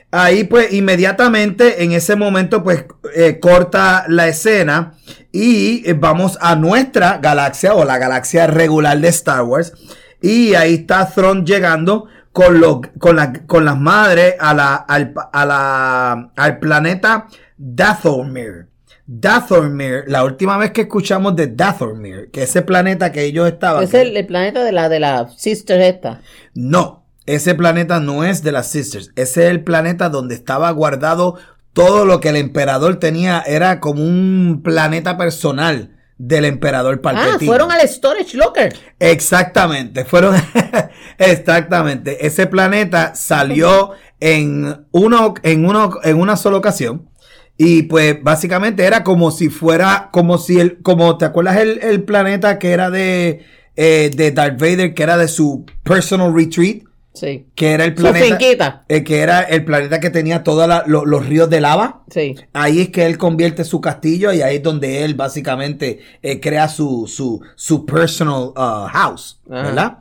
Ahí 0.09 0.45
pues 0.45 0.71
inmediatamente 0.73 1.83
en 1.83 1.91
ese 1.91 2.15
momento 2.15 2.63
pues 2.63 2.85
eh, 3.15 3.39
corta 3.41 4.05
la 4.07 4.27
escena 4.27 4.93
y 5.31 5.83
eh, 5.89 5.93
vamos 5.93 6.37
a 6.39 6.55
nuestra 6.55 7.17
galaxia 7.17 7.73
o 7.75 7.83
la 7.83 7.97
galaxia 7.97 8.47
regular 8.47 8.97
de 8.99 9.07
Star 9.09 9.43
Wars. 9.43 9.73
Y 10.21 10.53
ahí 10.55 10.75
está 10.75 11.09
Thrawn 11.09 11.45
llegando 11.45 12.05
con, 12.31 12.61
los, 12.61 12.77
con, 12.99 13.17
la- 13.17 13.33
con 13.45 13.65
las 13.65 13.77
madres 13.77 14.35
a 14.39 14.53
la, 14.53 14.75
al, 14.75 15.13
a 15.33 15.45
la, 15.45 16.31
al 16.37 16.59
planeta 16.59 17.27
Dathomir. 17.57 18.67
Dathomir, 19.05 20.03
la 20.07 20.23
última 20.23 20.57
vez 20.57 20.71
que 20.71 20.81
escuchamos 20.81 21.35
de 21.35 21.47
Dathomir, 21.47 22.29
que 22.31 22.43
ese 22.43 22.61
planeta 22.61 23.11
que 23.11 23.23
ellos 23.23 23.47
estaban. 23.47 23.83
Es 23.83 23.93
el, 23.93 24.15
el 24.15 24.25
planeta 24.25 24.63
de 24.63 24.71
la 24.71 24.87
de 24.89 24.99
la 24.99 25.29
sister 25.37 25.81
esta. 25.81 26.21
No, 26.53 27.05
ese 27.25 27.55
planeta 27.55 27.99
no 27.99 28.23
es 28.23 28.43
de 28.43 28.51
las 28.51 28.67
Sisters. 28.67 29.11
Ese 29.15 29.45
es 29.45 29.51
el 29.51 29.63
planeta 29.63 30.09
donde 30.09 30.35
estaba 30.35 30.69
guardado 30.71 31.37
todo 31.73 32.05
lo 32.05 32.19
que 32.19 32.29
el 32.29 32.35
emperador 32.37 32.97
tenía. 32.97 33.41
Era 33.45 33.79
como 33.79 34.03
un 34.03 34.61
planeta 34.63 35.17
personal 35.17 35.97
del 36.17 36.45
emperador 36.45 36.95
Ah, 36.99 37.01
Palpatine. 37.01 37.45
fueron 37.47 37.71
al 37.71 37.87
storage 37.87 38.37
locker. 38.37 38.73
Exactamente, 38.99 40.05
fueron 40.05 40.35
exactamente. 41.17 42.25
Ese 42.25 42.47
planeta 42.47 43.15
salió 43.15 43.91
en 44.19 44.85
uno, 44.91 45.33
en 45.43 45.65
uno, 45.65 45.99
en 46.03 46.19
una 46.19 46.37
sola 46.37 46.57
ocasión. 46.57 47.09
Y 47.57 47.83
pues 47.83 48.21
básicamente 48.23 48.83
era 48.83 49.03
como 49.03 49.31
si 49.31 49.49
fuera, 49.49 50.09
como 50.11 50.37
si 50.37 50.59
el, 50.59 50.81
como 50.81 51.17
te 51.17 51.25
acuerdas 51.25 51.57
el, 51.57 51.79
el 51.83 52.03
planeta 52.03 52.57
que 52.59 52.71
era 52.71 52.89
de, 52.89 53.45
eh, 53.75 54.09
de 54.15 54.31
Darth 54.31 54.59
Vader, 54.59 54.93
que 54.93 55.03
era 55.03 55.17
de 55.17 55.27
su 55.27 55.65
personal 55.83 56.33
retreat, 56.35 56.83
Sí. 57.15 57.45
que 57.53 57.73
era 57.73 57.85
el 57.85 57.93
planeta, 57.93 58.83
eh, 58.89 59.03
que 59.03 59.19
era 59.19 59.41
el 59.43 59.63
planeta 59.63 59.99
que 59.99 60.09
tenía 60.09 60.41
todos 60.43 60.67
los 60.87 61.25
ríos 61.27 61.47
de 61.47 61.61
lava. 61.61 62.01
Sí. 62.09 62.33
Ahí 62.53 62.81
es 62.81 62.89
que 62.89 63.05
él 63.05 63.19
convierte 63.19 63.63
su 63.65 63.79
castillo 63.81 64.33
y 64.33 64.41
ahí 64.41 64.55
es 64.55 64.63
donde 64.63 65.03
él 65.05 65.13
básicamente 65.13 65.99
eh, 66.23 66.39
crea 66.39 66.67
su, 66.69 67.05
su, 67.07 67.39
su 67.55 67.85
personal 67.85 68.45
uh, 68.55 68.87
house, 68.91 69.39
Ajá. 69.47 69.61
¿verdad? 69.61 69.97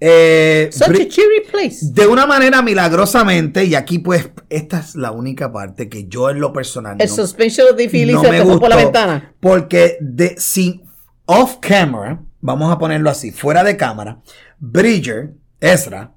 Eh, 0.00 0.70
Such 0.72 0.88
a 0.88 1.08
cheery 1.08 1.39
place. 1.50 1.78
de 1.92 2.06
una 2.06 2.26
manera 2.26 2.62
milagrosamente, 2.62 3.64
y 3.64 3.74
aquí 3.74 3.98
pues 3.98 4.30
esta 4.48 4.80
es 4.80 4.94
la 4.94 5.10
única 5.10 5.52
parte 5.52 5.88
que 5.88 6.06
yo 6.06 6.30
en 6.30 6.40
lo 6.40 6.52
personal 6.52 6.96
El 6.98 7.08
no, 7.08 7.14
suspension 7.14 7.76
disbelief 7.76 8.16
no 8.16 8.22
se 8.22 8.30
me 8.30 8.58
por 8.58 8.68
la 8.68 8.76
ventana. 8.76 9.34
Porque 9.40 9.98
de, 10.00 10.36
sin 10.38 10.82
off 11.26 11.56
camera, 11.60 12.22
vamos 12.40 12.72
a 12.72 12.78
ponerlo 12.78 13.10
así, 13.10 13.30
fuera 13.30 13.62
de 13.64 13.76
cámara, 13.76 14.20
Bridger, 14.58 15.34
Ezra, 15.60 16.12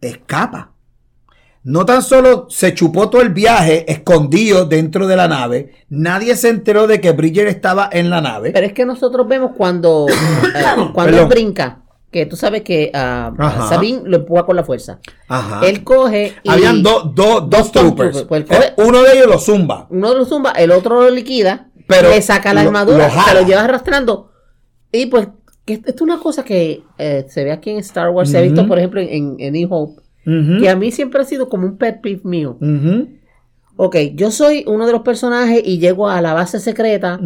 escapa. 0.00 0.72
No 1.64 1.86
tan 1.86 2.02
solo 2.02 2.46
se 2.50 2.74
chupó 2.74 3.08
todo 3.08 3.22
el 3.22 3.28
viaje 3.28 3.90
escondido 3.90 4.64
dentro 4.64 5.06
de 5.06 5.14
la 5.14 5.28
nave, 5.28 5.74
nadie 5.88 6.34
se 6.34 6.48
enteró 6.48 6.88
de 6.88 7.00
que 7.00 7.12
Bridger 7.12 7.46
estaba 7.46 7.88
en 7.92 8.10
la 8.10 8.20
nave. 8.20 8.50
Pero 8.50 8.66
es 8.66 8.72
que 8.72 8.84
nosotros 8.84 9.28
vemos 9.28 9.52
cuando, 9.56 10.08
eh, 10.10 10.90
cuando 10.92 11.20
él 11.20 11.26
brinca, 11.26 11.81
que 12.12 12.26
tú 12.26 12.36
sabes 12.36 12.62
que 12.62 12.90
ah, 12.94 13.32
Ajá. 13.36 13.68
Sabine 13.68 14.02
lo 14.04 14.18
empuja 14.18 14.44
con 14.44 14.54
la 14.54 14.62
fuerza. 14.62 15.00
Ajá. 15.28 15.66
Él 15.66 15.82
coge 15.82 16.34
y 16.44 16.50
Habían 16.50 16.82
do- 16.82 17.04
do- 17.14 17.40
dos 17.40 17.50
dos 17.50 17.72
troopers. 17.72 18.12
troopers, 18.12 18.22
pues, 18.28 18.44
coge- 18.44 18.66
Eh, 18.68 18.72
Uno 18.76 19.02
de 19.02 19.14
ellos 19.14 19.26
lo 19.26 19.38
zumba. 19.38 19.86
uno 19.90 20.14
lo 20.14 20.24
zumba, 20.24 20.50
el 20.52 20.70
otro 20.70 21.02
lo 21.02 21.10
liquida, 21.10 21.70
Pero 21.88 22.10
le 22.10 22.22
saca 22.22 22.52
la 22.54 22.62
lo- 22.62 22.68
armadura, 22.68 23.08
lo 23.08 23.22
se 23.22 23.34
lo 23.34 23.46
lleva 23.46 23.62
arrastrando. 23.64 24.30
Y 24.92 25.06
pues, 25.06 25.28
que 25.64 25.74
esto 25.74 25.90
es 25.94 26.00
una 26.02 26.18
cosa 26.18 26.44
que 26.44 26.82
eh, 26.98 27.24
se 27.28 27.44
ve 27.44 27.52
aquí 27.52 27.70
en 27.70 27.78
Star 27.78 28.10
Wars, 28.10 28.30
se 28.30 28.38
ha 28.38 28.42
visto, 28.42 28.66
por 28.68 28.78
ejemplo, 28.78 29.00
en, 29.00 29.36
en 29.38 29.52
New 29.54 29.68
Hope, 29.72 30.02
Ujú. 30.26 30.60
que 30.60 30.68
a 30.68 30.76
mí 30.76 30.90
siempre 30.92 31.22
ha 31.22 31.24
sido 31.24 31.48
como 31.48 31.66
un 31.66 31.78
pet 31.78 32.00
peeve 32.02 32.20
mío. 32.24 32.58
Ok, 33.76 33.96
yo 34.14 34.30
soy 34.30 34.64
uno 34.66 34.86
de 34.86 34.92
los 34.92 35.02
personajes 35.02 35.62
y 35.64 35.78
llego 35.78 36.08
a 36.08 36.20
la 36.20 36.34
base 36.34 36.60
secreta, 36.60 37.18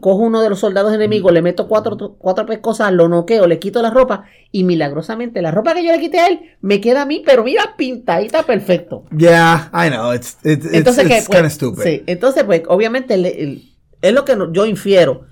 cojo 0.00 0.18
uno 0.22 0.40
de 0.42 0.50
los 0.50 0.60
soldados 0.60 0.92
enemigos, 0.94 1.32
le 1.32 1.42
meto 1.42 1.66
cuatro, 1.68 2.16
cuatro 2.18 2.46
pescosas, 2.46 2.92
lo 2.92 3.08
noqueo, 3.08 3.46
le 3.46 3.58
quito 3.58 3.82
la 3.82 3.90
ropa 3.90 4.24
y 4.52 4.64
milagrosamente 4.64 5.42
la 5.42 5.50
ropa 5.50 5.74
que 5.74 5.84
yo 5.84 5.92
le 5.92 6.00
quité 6.00 6.20
a 6.20 6.28
él 6.28 6.40
me 6.60 6.80
queda 6.80 7.02
a 7.02 7.06
mí, 7.06 7.22
pero 7.24 7.42
mira, 7.44 7.74
pintadita 7.76 8.42
perfecto. 8.44 9.04
Yeah, 9.16 9.70
I 9.72 9.90
know. 9.90 10.12
It's, 10.12 10.36
it's, 10.44 10.64
it's, 10.66 10.74
Entonces, 10.74 11.04
it's 11.06 11.26
pues, 11.26 11.28
kind 11.28 11.46
of 11.46 11.52
stupid. 11.52 11.82
sí, 11.82 12.02
entonces, 12.06 12.44
pues, 12.44 12.62
obviamente, 12.68 13.16
le- 13.16 13.42
el- 13.42 13.73
es 14.08 14.12
lo 14.12 14.24
que 14.24 14.36
yo 14.52 14.66
infiero. 14.66 15.22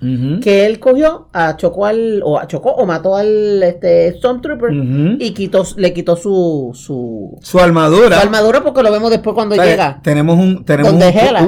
Que 0.42 0.66
él 0.66 0.78
cogió, 0.80 1.28
a 1.32 1.56
chocó 1.56 1.86
al, 1.86 2.22
o 2.24 2.38
a- 2.38 2.46
chocó 2.46 2.70
o 2.72 2.86
mató 2.86 3.16
al 3.16 3.62
este, 3.62 4.12
Stormtrooper 4.18 4.72
y 5.18 5.30
quitó, 5.32 5.64
le 5.76 5.92
quitó 5.92 6.16
su, 6.16 6.70
su, 6.74 7.38
Su 7.42 7.58
armadura. 7.60 8.16
su 8.20 8.26
armadura 8.26 8.62
porque 8.62 8.82
lo 8.82 8.90
vemos 8.90 9.10
después 9.10 9.34
cuando 9.34 9.54
llega. 9.56 10.00
Tenemos 10.02 10.38
un 10.38 10.64
tenemos 10.64 10.92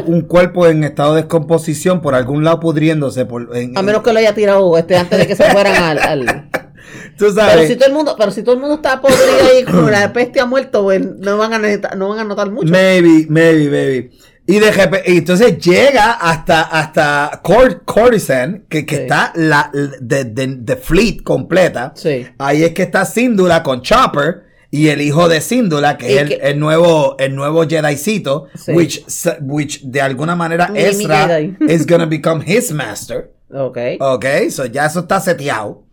un, 0.06 0.20
cuerpo 0.22 0.66
en 0.66 0.84
estado 0.84 1.14
de 1.14 1.22
descomposición 1.22 2.00
por 2.00 2.14
algún 2.14 2.44
lado 2.44 2.60
pudriéndose. 2.60 3.24
Por, 3.26 3.56
en- 3.56 3.76
A 3.76 3.82
menos 3.82 4.02
que 4.02 4.12
lo 4.12 4.18
haya 4.18 4.34
tirado 4.34 4.76
este, 4.78 4.96
antes 4.96 5.18
de 5.18 5.26
que 5.26 5.34
se 5.36 5.44
fueran 5.44 5.82
al, 5.82 5.98
al- 5.98 6.48
tú 7.18 7.26
Pero 7.26 7.32
sabes. 7.34 7.68
si 7.68 7.76
todo 7.76 7.88
el 7.88 7.94
mundo, 7.94 8.14
pero 8.18 8.30
si 8.30 8.42
todo 8.42 8.54
el 8.54 8.60
mundo 8.60 8.76
está 8.76 9.00
podrido 9.00 9.22
ahí 9.52 9.64
como 9.64 9.88
la 9.90 10.12
peste 10.12 10.40
ha 10.40 10.46
muerto, 10.46 10.82
pues 10.82 11.00
no 11.18 11.38
van 11.38 11.54
a 11.54 11.58
necesitar, 11.58 11.96
no 11.96 12.08
van 12.10 12.18
a 12.20 12.24
notar 12.24 12.50
mucho. 12.50 12.70
Maybe, 12.70 13.26
maybe, 13.28 13.68
maybe. 13.70 14.10
Y 14.46 14.58
de 14.58 14.70
repente, 14.72 15.10
y 15.10 15.18
entonces 15.18 15.58
llega 15.58 16.12
hasta, 16.12 16.62
hasta 16.62 17.40
Cor- 17.42 17.82
Coruscant, 17.84 18.68
que, 18.68 18.84
que 18.84 18.96
Sí. 18.96 19.02
está 19.02 19.32
la, 19.36 19.70
de, 20.00 20.24
de, 20.24 20.46
de 20.58 20.76
fleet 20.76 21.22
completa. 21.22 21.92
Sí. 21.96 22.26
Ahí 22.38 22.62
es 22.62 22.72
que 22.74 22.82
está 22.82 23.06
Síndula 23.06 23.62
con 23.62 23.80
Chopper 23.80 24.42
y 24.70 24.88
el 24.88 25.00
hijo 25.00 25.28
de 25.30 25.40
Síndula, 25.40 25.96
que 25.96 26.10
Y 26.12 26.14
es 26.16 26.22
el, 26.22 26.28
que- 26.28 26.34
el 26.42 26.58
nuevo, 26.60 27.16
el 27.18 27.34
nuevo 27.34 27.66
Jedicito, 27.66 28.48
Sí. 28.54 28.72
which, 28.72 29.02
which 29.40 29.80
de 29.82 30.02
alguna 30.02 30.36
manera 30.36 30.68
Mini 30.68 30.84
Ezra 30.84 31.40
is 31.68 31.86
gonna 31.86 32.06
become 32.06 32.44
his 32.46 32.70
master. 32.70 33.30
Ok. 33.50 33.78
Ok, 34.00 34.26
so 34.50 34.66
ya 34.66 34.84
eso 34.86 35.00
está 35.00 35.20
seteado. 35.20 35.84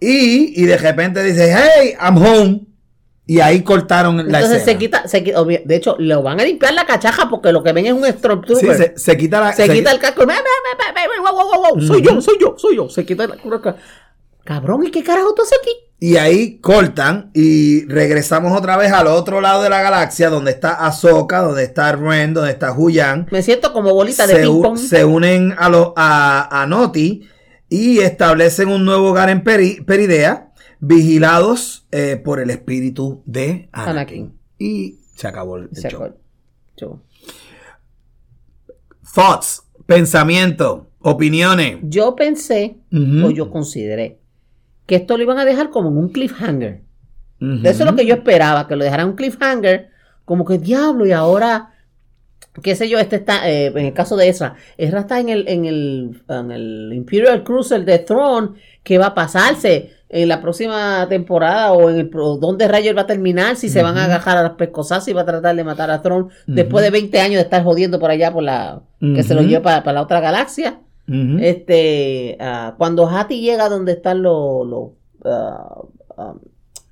Y, 0.00 0.60
y 0.60 0.66
de 0.66 0.76
repente 0.76 1.22
dice, 1.22 1.54
hey, 1.54 1.94
I'm 2.00 2.16
home. 2.16 2.65
Y 3.28 3.40
ahí 3.40 3.62
cortaron 3.62 4.16
la 4.18 4.22
Entonces 4.38 4.50
se 4.50 4.56
escena. 4.58 4.78
quita, 4.78 5.08
se 5.08 5.24
quita, 5.24 5.40
obvia- 5.40 5.62
de 5.64 5.74
hecho, 5.76 5.96
lo 5.98 6.22
van 6.22 6.38
a 6.40 6.44
limpiar 6.44 6.72
la 6.74 6.86
cachaja 6.86 7.28
porque 7.28 7.50
lo 7.52 7.62
que 7.62 7.72
ven 7.72 7.86
es 7.86 7.92
un 7.92 8.04
Sí, 8.04 8.12
Stormtrooper. 8.12 8.76
se, 8.76 8.92
se 8.96 9.16
quita 9.16 9.40
la. 9.40 9.52
se, 9.52 9.68
quita 9.68 9.90
el 9.90 9.98
casco. 9.98 10.24
Soy 11.86 12.02
yo, 12.02 12.20
soy 12.20 12.36
yo, 12.40 12.54
soy 12.56 12.76
yo. 12.76 12.88
Se 12.88 13.04
quita 13.04 13.24
el 13.24 13.32
Cabrón, 14.44 14.84
¿y 14.86 14.92
qué 14.92 15.02
carajo 15.02 15.34
tú 15.34 15.42
haces 15.42 15.58
aquí? 15.60 15.70
Y 15.98 16.18
ahí 16.18 16.58
cortan 16.60 17.30
y 17.34 17.84
regresamos 17.88 18.56
otra 18.56 18.76
vez 18.76 18.92
al 18.92 19.08
otro 19.08 19.40
lado 19.40 19.62
de 19.62 19.70
la 19.70 19.82
galaxia 19.82 20.30
donde 20.30 20.52
está 20.52 20.86
Ahsoka, 20.86 21.40
donde 21.40 21.64
está 21.64 21.90
Ren, 21.92 22.32
donde 22.32 22.52
está 22.52 22.72
Huyan. 22.78 23.26
Me 23.32 23.42
siento 23.42 23.72
como 23.72 23.92
bolita 23.92 24.26
de 24.28 24.36
Se, 24.36 24.46
u- 24.46 24.62
ping 24.62 24.62
pong. 24.62 24.78
se 24.78 25.04
unen 25.04 25.54
a, 25.58 25.68
lo, 25.68 25.94
a, 25.96 26.62
a 26.62 26.66
Noti 26.66 27.26
y 27.68 27.98
establecen 27.98 28.68
un 28.68 28.84
nuevo 28.84 29.08
hogar 29.10 29.30
en 29.30 29.42
Peri- 29.42 29.84
Peridea, 29.84 30.50
vigilados 30.80 31.86
eh, 31.90 32.20
por 32.22 32.40
el 32.40 32.50
espíritu 32.50 33.22
de 33.24 33.68
Anakin. 33.72 33.90
Anakin. 33.90 34.38
Y 34.58 34.98
se 35.14 35.26
acabó 35.28 35.56
el, 35.56 35.68
Se 35.72 35.88
show. 35.88 36.02
acabó. 36.02 37.02
Thoughts, 39.14 39.62
pensamiento, 39.86 40.90
opiniones. 41.00 41.78
Yo 41.82 42.14
pensé, 42.14 42.76
o 42.92 43.30
yo 43.30 43.50
consideré, 43.50 44.18
que 44.86 44.96
esto 44.96 45.16
lo 45.16 45.22
iban 45.22 45.38
a 45.38 45.44
dejar 45.44 45.70
como 45.70 45.88
en 45.88 45.96
un 45.96 46.08
cliffhanger. 46.10 46.82
De 47.38 47.68
eso 47.68 47.84
es 47.84 47.90
lo 47.90 47.96
que 47.96 48.06
yo 48.06 48.14
esperaba, 48.14 48.66
que 48.66 48.76
lo 48.76 48.84
dejaran 48.84 49.08
un 49.10 49.16
cliffhanger, 49.16 49.90
como 50.24 50.44
que 50.44 50.58
diablo, 50.58 51.06
y 51.06 51.12
ahora, 51.12 51.74
qué 52.62 52.74
sé 52.74 52.88
yo, 52.88 52.98
este 52.98 53.16
está, 53.16 53.48
eh, 53.48 53.66
en 53.66 53.86
el 53.86 53.92
caso 53.92 54.16
de 54.16 54.28
Ezra, 54.28 54.56
Ezra 54.76 55.00
está 55.00 55.20
en 55.20 55.28
el, 55.28 55.48
en 55.48 55.64
el, 55.64 56.22
en 56.28 56.50
el 56.50 56.92
Imperial 56.94 57.44
Cruiser 57.44 57.84
de 57.84 57.98
Throne, 58.00 58.58
que 58.82 58.98
va 58.98 59.06
a 59.06 59.14
pasarse 59.14 59.95
en 60.08 60.28
la 60.28 60.40
próxima 60.40 61.06
temporada 61.08 61.72
o 61.72 61.90
en 61.90 61.98
el 61.98 62.10
dónde 62.10 62.68
rayo 62.68 62.90
él 62.90 62.96
va 62.96 63.02
a 63.02 63.06
terminar, 63.06 63.56
si 63.56 63.68
se 63.68 63.82
van 63.82 63.98
a 63.98 64.04
agarrar 64.04 64.36
a 64.38 64.42
las 64.42 64.52
pescosas 64.52 65.06
y 65.08 65.12
va 65.12 65.22
a 65.22 65.26
tratar 65.26 65.56
de 65.56 65.64
matar 65.64 65.90
a 65.90 66.00
Throne 66.02 66.28
después 66.46 66.84
de 66.84 66.90
20 66.90 67.18
años 67.20 67.34
de 67.36 67.42
estar 67.42 67.64
jodiendo 67.64 67.98
por 67.98 68.10
allá 68.10 68.32
por 68.32 68.42
la 68.44 68.80
que 69.00 69.22
se 69.22 69.34
lo 69.34 69.40
Ujú. 69.40 69.48
lleve 69.50 69.62
para, 69.62 69.82
para 69.82 69.94
la 69.96 70.02
otra 70.02 70.20
galaxia. 70.20 70.78
Este, 71.40 72.36
ah, 72.40 72.74
cuando 72.78 73.08
Hattie 73.08 73.40
llega 73.40 73.68
donde 73.68 73.92
están 73.92 74.22
los, 74.22 74.66
los, 74.66 74.88
ah, 75.24 75.80
um, 76.16 76.38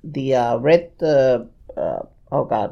the 0.09 0.35
ah, 0.35 0.57
red, 0.61 0.83
oh 2.29 2.45
God, 2.45 2.71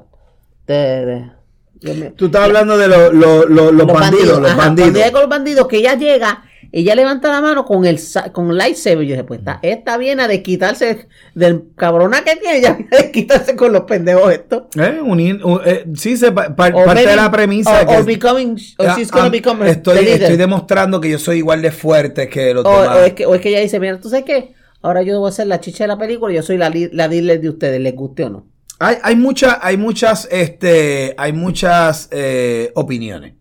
Dios 1.80 1.98
mío. 1.98 2.14
Tú 2.16 2.26
estás 2.28 2.44
hablando 2.46 2.78
de 2.78 2.88
lo- 2.88 3.12
lo- 3.12 3.46
lo- 3.46 3.72
los, 3.72 3.88
bandidos, 3.88 4.40
los 4.40 4.52
ajá, 4.52 4.58
bandidos. 4.58 4.90
Cuando 4.92 5.00
llega 5.00 5.12
con 5.12 5.22
los 5.22 5.30
bandidos, 5.30 5.68
que 5.68 5.78
ella 5.78 5.96
llega, 5.96 6.44
ella 6.76 6.96
levanta 6.96 7.30
la 7.32 7.40
mano 7.40 7.66
con 7.66 7.86
el, 7.86 8.00
con 8.32 8.58
lightsaber. 8.58 9.04
Y 9.04 9.08
yo 9.08 9.14
dije, 9.14 9.24
pues 9.24 9.40
está, 9.40 9.60
esta 9.62 9.98
viene 9.98 10.24
a 10.24 10.28
desquitarse 10.28 11.08
del 11.36 11.66
cabrona 11.76 12.24
que 12.24 12.36
tiene, 12.36 12.58
ella 12.58 12.74
viene 12.74 12.90
a 12.92 13.02
desquitarse 13.04 13.56
con 13.56 13.72
los 13.72 13.84
pendejos 13.84 14.32
estos. 14.34 14.64
Eh, 14.76 15.00
unir- 15.02 15.40
eh, 15.66 15.86
sí, 15.96 16.18
se, 16.18 16.32
pa- 16.32 16.56
pa- 16.56 16.70
O 16.74 16.84
parte 16.84 17.06
de 17.08 17.16
la 17.16 17.32
premisa. 17.32 17.82
or- 17.84 17.88
que- 17.98 18.04
becoming, 18.04 18.58
or 18.80 18.88
Ah, 18.90 18.96
she's 18.98 19.12
gonna 19.12 19.28
ah, 19.28 19.30
become 19.30 19.70
estoy, 19.70 20.00
the 20.04 20.14
estoy 20.16 20.36
demostrando 20.36 21.00
que 21.00 21.10
yo 21.12 21.20
soy 21.20 21.38
igual 21.38 21.62
de 21.62 21.72
fuerte 21.72 22.28
que 22.28 22.54
los 22.54 22.66
O, 22.66 22.82
demás. 22.82 22.98
o 22.98 23.04
es 23.04 23.14
que, 23.14 23.26
o 23.28 23.36
es 23.36 23.42
que 23.42 23.50
ella 23.50 23.60
dice, 23.60 23.80
mira, 23.80 24.00
¿tú 24.00 24.10
sabes 24.10 24.26
qué? 24.26 24.54
Ahora 24.82 25.02
yo 25.04 25.18
voy 25.20 25.30
a 25.30 25.32
ser 25.32 25.48
la 25.48 25.60
chicha 25.62 25.84
de 25.86 25.88
la 25.90 25.98
película 25.98 26.34
y 26.34 26.36
yo 26.38 26.44
soy 26.44 26.58
la, 26.58 26.70
la 26.92 27.08
dealer 27.08 27.40
de 27.40 27.50
ustedes, 27.50 27.80
les 27.80 27.96
guste 27.96 28.24
o 28.26 28.30
no. 28.30 28.48
Hay, 28.80 28.98
hay, 29.04 29.16
mucha- 29.16 29.60
hay 29.62 29.78
muchas, 29.78 30.28
este, 30.32 31.14
hay 31.18 31.32
muchas 31.32 32.10
eh, 32.12 32.72
opiniones 32.76 33.36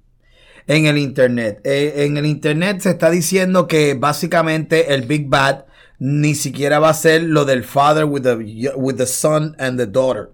en 0.66 0.86
el 0.86 0.98
internet. 0.98 1.60
Eh, 1.64 2.04
en 2.04 2.16
el 2.16 2.26
internet 2.26 2.80
se 2.80 2.90
está 2.90 3.10
diciendo 3.10 3.66
que 3.66 3.94
básicamente 3.94 4.94
el 4.94 5.02
Big 5.02 5.28
Bad 5.28 5.64
ni 5.98 6.34
siquiera 6.34 6.78
va 6.78 6.90
a 6.90 6.94
ser 6.94 7.22
lo 7.22 7.44
del 7.44 7.64
father 7.64 8.04
with 8.04 8.22
the, 8.22 8.72
with 8.76 8.96
the 8.96 9.06
son 9.06 9.54
and 9.58 9.78
the 9.78 9.86
daughter. 9.86 10.32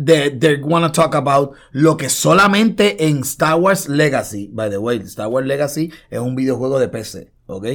They, 0.00 0.30
they 0.30 0.60
wanna 0.62 0.92
talk 0.92 1.14
about 1.16 1.54
lo 1.72 1.96
que 1.96 2.08
solamente 2.08 3.08
en 3.08 3.20
Star 3.24 3.58
Wars 3.58 3.88
Legacy, 3.88 4.48
by 4.52 4.70
the 4.70 4.78
way, 4.78 4.98
Star 4.98 5.26
Wars 5.26 5.46
Legacy 5.46 5.92
es 6.10 6.20
un 6.20 6.36
videojuego 6.36 6.78
de 6.78 6.88
PC, 6.88 7.32
¿ok? 7.46 7.66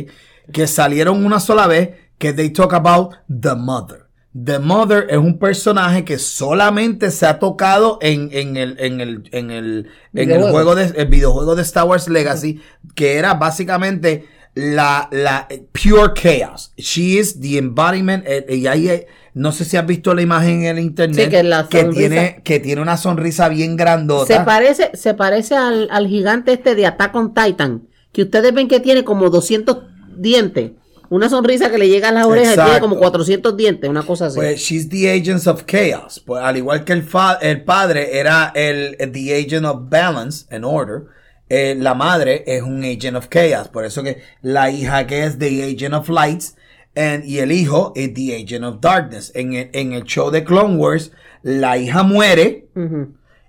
Que 0.54 0.67
salieron 0.67 1.26
una 1.26 1.41
sola 1.41 1.67
vez 1.67 1.89
que 2.17 2.32
they 2.32 2.52
talk 2.52 2.73
about 2.73 3.15
the 3.28 3.56
mother. 3.56 4.03
The 4.34 4.58
Mother 4.58 5.08
es 5.10 5.17
un 5.17 5.38
personaje 5.38 6.04
que 6.04 6.17
solamente 6.17 7.12
se 7.12 7.28
ha 7.28 7.38
tocado 7.38 8.00
en, 8.02 8.30
en 8.32 8.58
el, 8.58 8.76
en 8.80 9.00
el, 9.00 9.30
en 9.32 9.52
el, 9.52 9.89
en 10.13 10.32
el 10.32 10.50
juego 10.50 10.74
de, 10.74 10.86
el 10.96 11.08
videojuego 11.08 11.56
de 11.56 11.62
Star 11.62 11.86
Wars 11.86 12.08
Legacy, 12.08 12.60
que 12.96 13.17
era 13.17 13.36
básicamente 13.36 14.26
la, 14.56 15.08
la 15.12 15.48
pure 15.72 16.13
chaos. 16.15 16.74
She 16.78 17.19
is 17.19 17.39
the 17.39 17.60
embodiment, 17.60 18.24
eh, 18.26 18.46
y 18.50 18.65
ahí, 18.65 18.89
eh, 18.89 19.08
no 19.36 19.52
sé 19.52 19.65
si 19.65 19.78
has 19.78 19.86
visto 19.86 20.15
la 20.15 20.24
imagen 20.24 20.63
en 20.63 20.78
el 20.78 20.84
internet, 20.84 21.26
Sí, 21.26 21.30
que 21.30 21.43
la 21.43 21.67
tiene, 21.67 22.41
que 22.43 22.60
tiene 22.60 22.82
una 22.82 22.98
sonrisa 22.98 23.50
bien 23.50 23.76
grandota. 23.76 24.26
Se 24.26 24.43
parece, 24.43 24.91
se 24.96 25.13
parece 25.13 25.56
al, 25.56 25.88
al 25.91 26.08
gigante 26.08 26.54
este 26.54 26.74
de 26.74 26.88
Attack 26.88 27.15
on 27.15 27.36
Titan, 27.36 27.88
que 28.12 28.24
ustedes 28.24 28.52
ven 28.52 28.67
que 28.67 28.80
tiene 28.80 29.04
como 29.04 29.30
200 29.30 29.78
dientes. 30.17 30.72
Una 31.13 31.30
sonrisa 31.30 31.69
que 31.69 31.78
le 31.78 31.88
llega 31.89 32.10
a 32.10 32.12
las 32.12 32.26
orejas 32.26 32.54
y 32.54 32.56
tiene 32.65 32.80
como 32.80 32.97
400 32.97 33.56
dientes, 33.56 33.89
una 33.89 34.04
cosa 34.04 34.26
así. 34.28 34.36
Pues 34.36 34.60
she's 34.62 34.89
the 34.89 35.10
agent 35.12 35.45
of 35.47 35.63
chaos. 35.65 36.19
Pues 36.26 36.41
al 36.43 36.58
igual 36.58 36.84
que 36.84 36.93
el, 36.93 37.04
fa- 37.04 37.38
el 37.41 37.63
padre 37.63 38.17
era 38.17 38.52
el, 38.56 38.95
el 38.99 39.12
the 39.12 39.36
agent 39.36 39.65
of 39.65 39.89
balance 39.89 40.45
and 40.49 40.65
order, 40.65 41.04
eh, 41.49 41.76
la 41.78 41.93
madre 41.93 42.43
es 42.47 42.63
un 42.63 42.84
agent 42.84 43.15
of 43.15 43.28
chaos. 43.30 43.67
Por 43.67 43.86
eso 43.86 44.02
que 44.02 44.23
la 44.41 44.71
hija 44.71 45.06
que 45.06 45.23
es 45.23 45.38
the 45.38 45.63
agent 45.63 45.93
of 45.93 46.10
lights 46.10 46.56
and, 46.95 47.26
y 47.26 47.39
el 47.39 47.52
hijo 47.52 47.93
es 47.95 48.13
the 48.13 48.36
agent 48.36 48.63
of 48.65 48.80
darkness. 48.82 49.32
En 49.36 49.54
el, 49.54 49.69
en 49.73 49.93
el 49.93 50.04
show 50.06 50.32
de 50.32 50.43
Clone 50.43 50.78
Wars, 50.78 51.12
la 51.43 51.78
hija 51.78 52.04
muere 52.04 52.69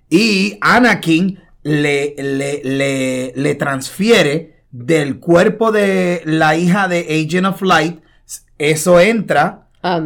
y 0.09 0.57
Anakin 0.61 1.39
le, 1.63 2.13
le, 2.17 2.61
le, 2.63 3.33
le 3.35 3.55
transfiere 3.55 4.54
del 4.77 5.19
cuerpo 5.19 5.71
de 5.71 6.21
la 6.25 6.55
hija 6.57 6.87
de 6.87 6.99
Agent 7.25 7.47
of 7.47 7.61
Light. 7.61 8.01
Eso 8.57 8.99
entra 8.99 9.67
a 9.81 10.01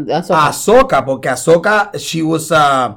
Ahsoka, 0.48 1.04
porque 1.06 1.30
Ahsoka, 1.30 1.92
she 1.98 2.22
was 2.22 2.52
uh, 2.52 2.96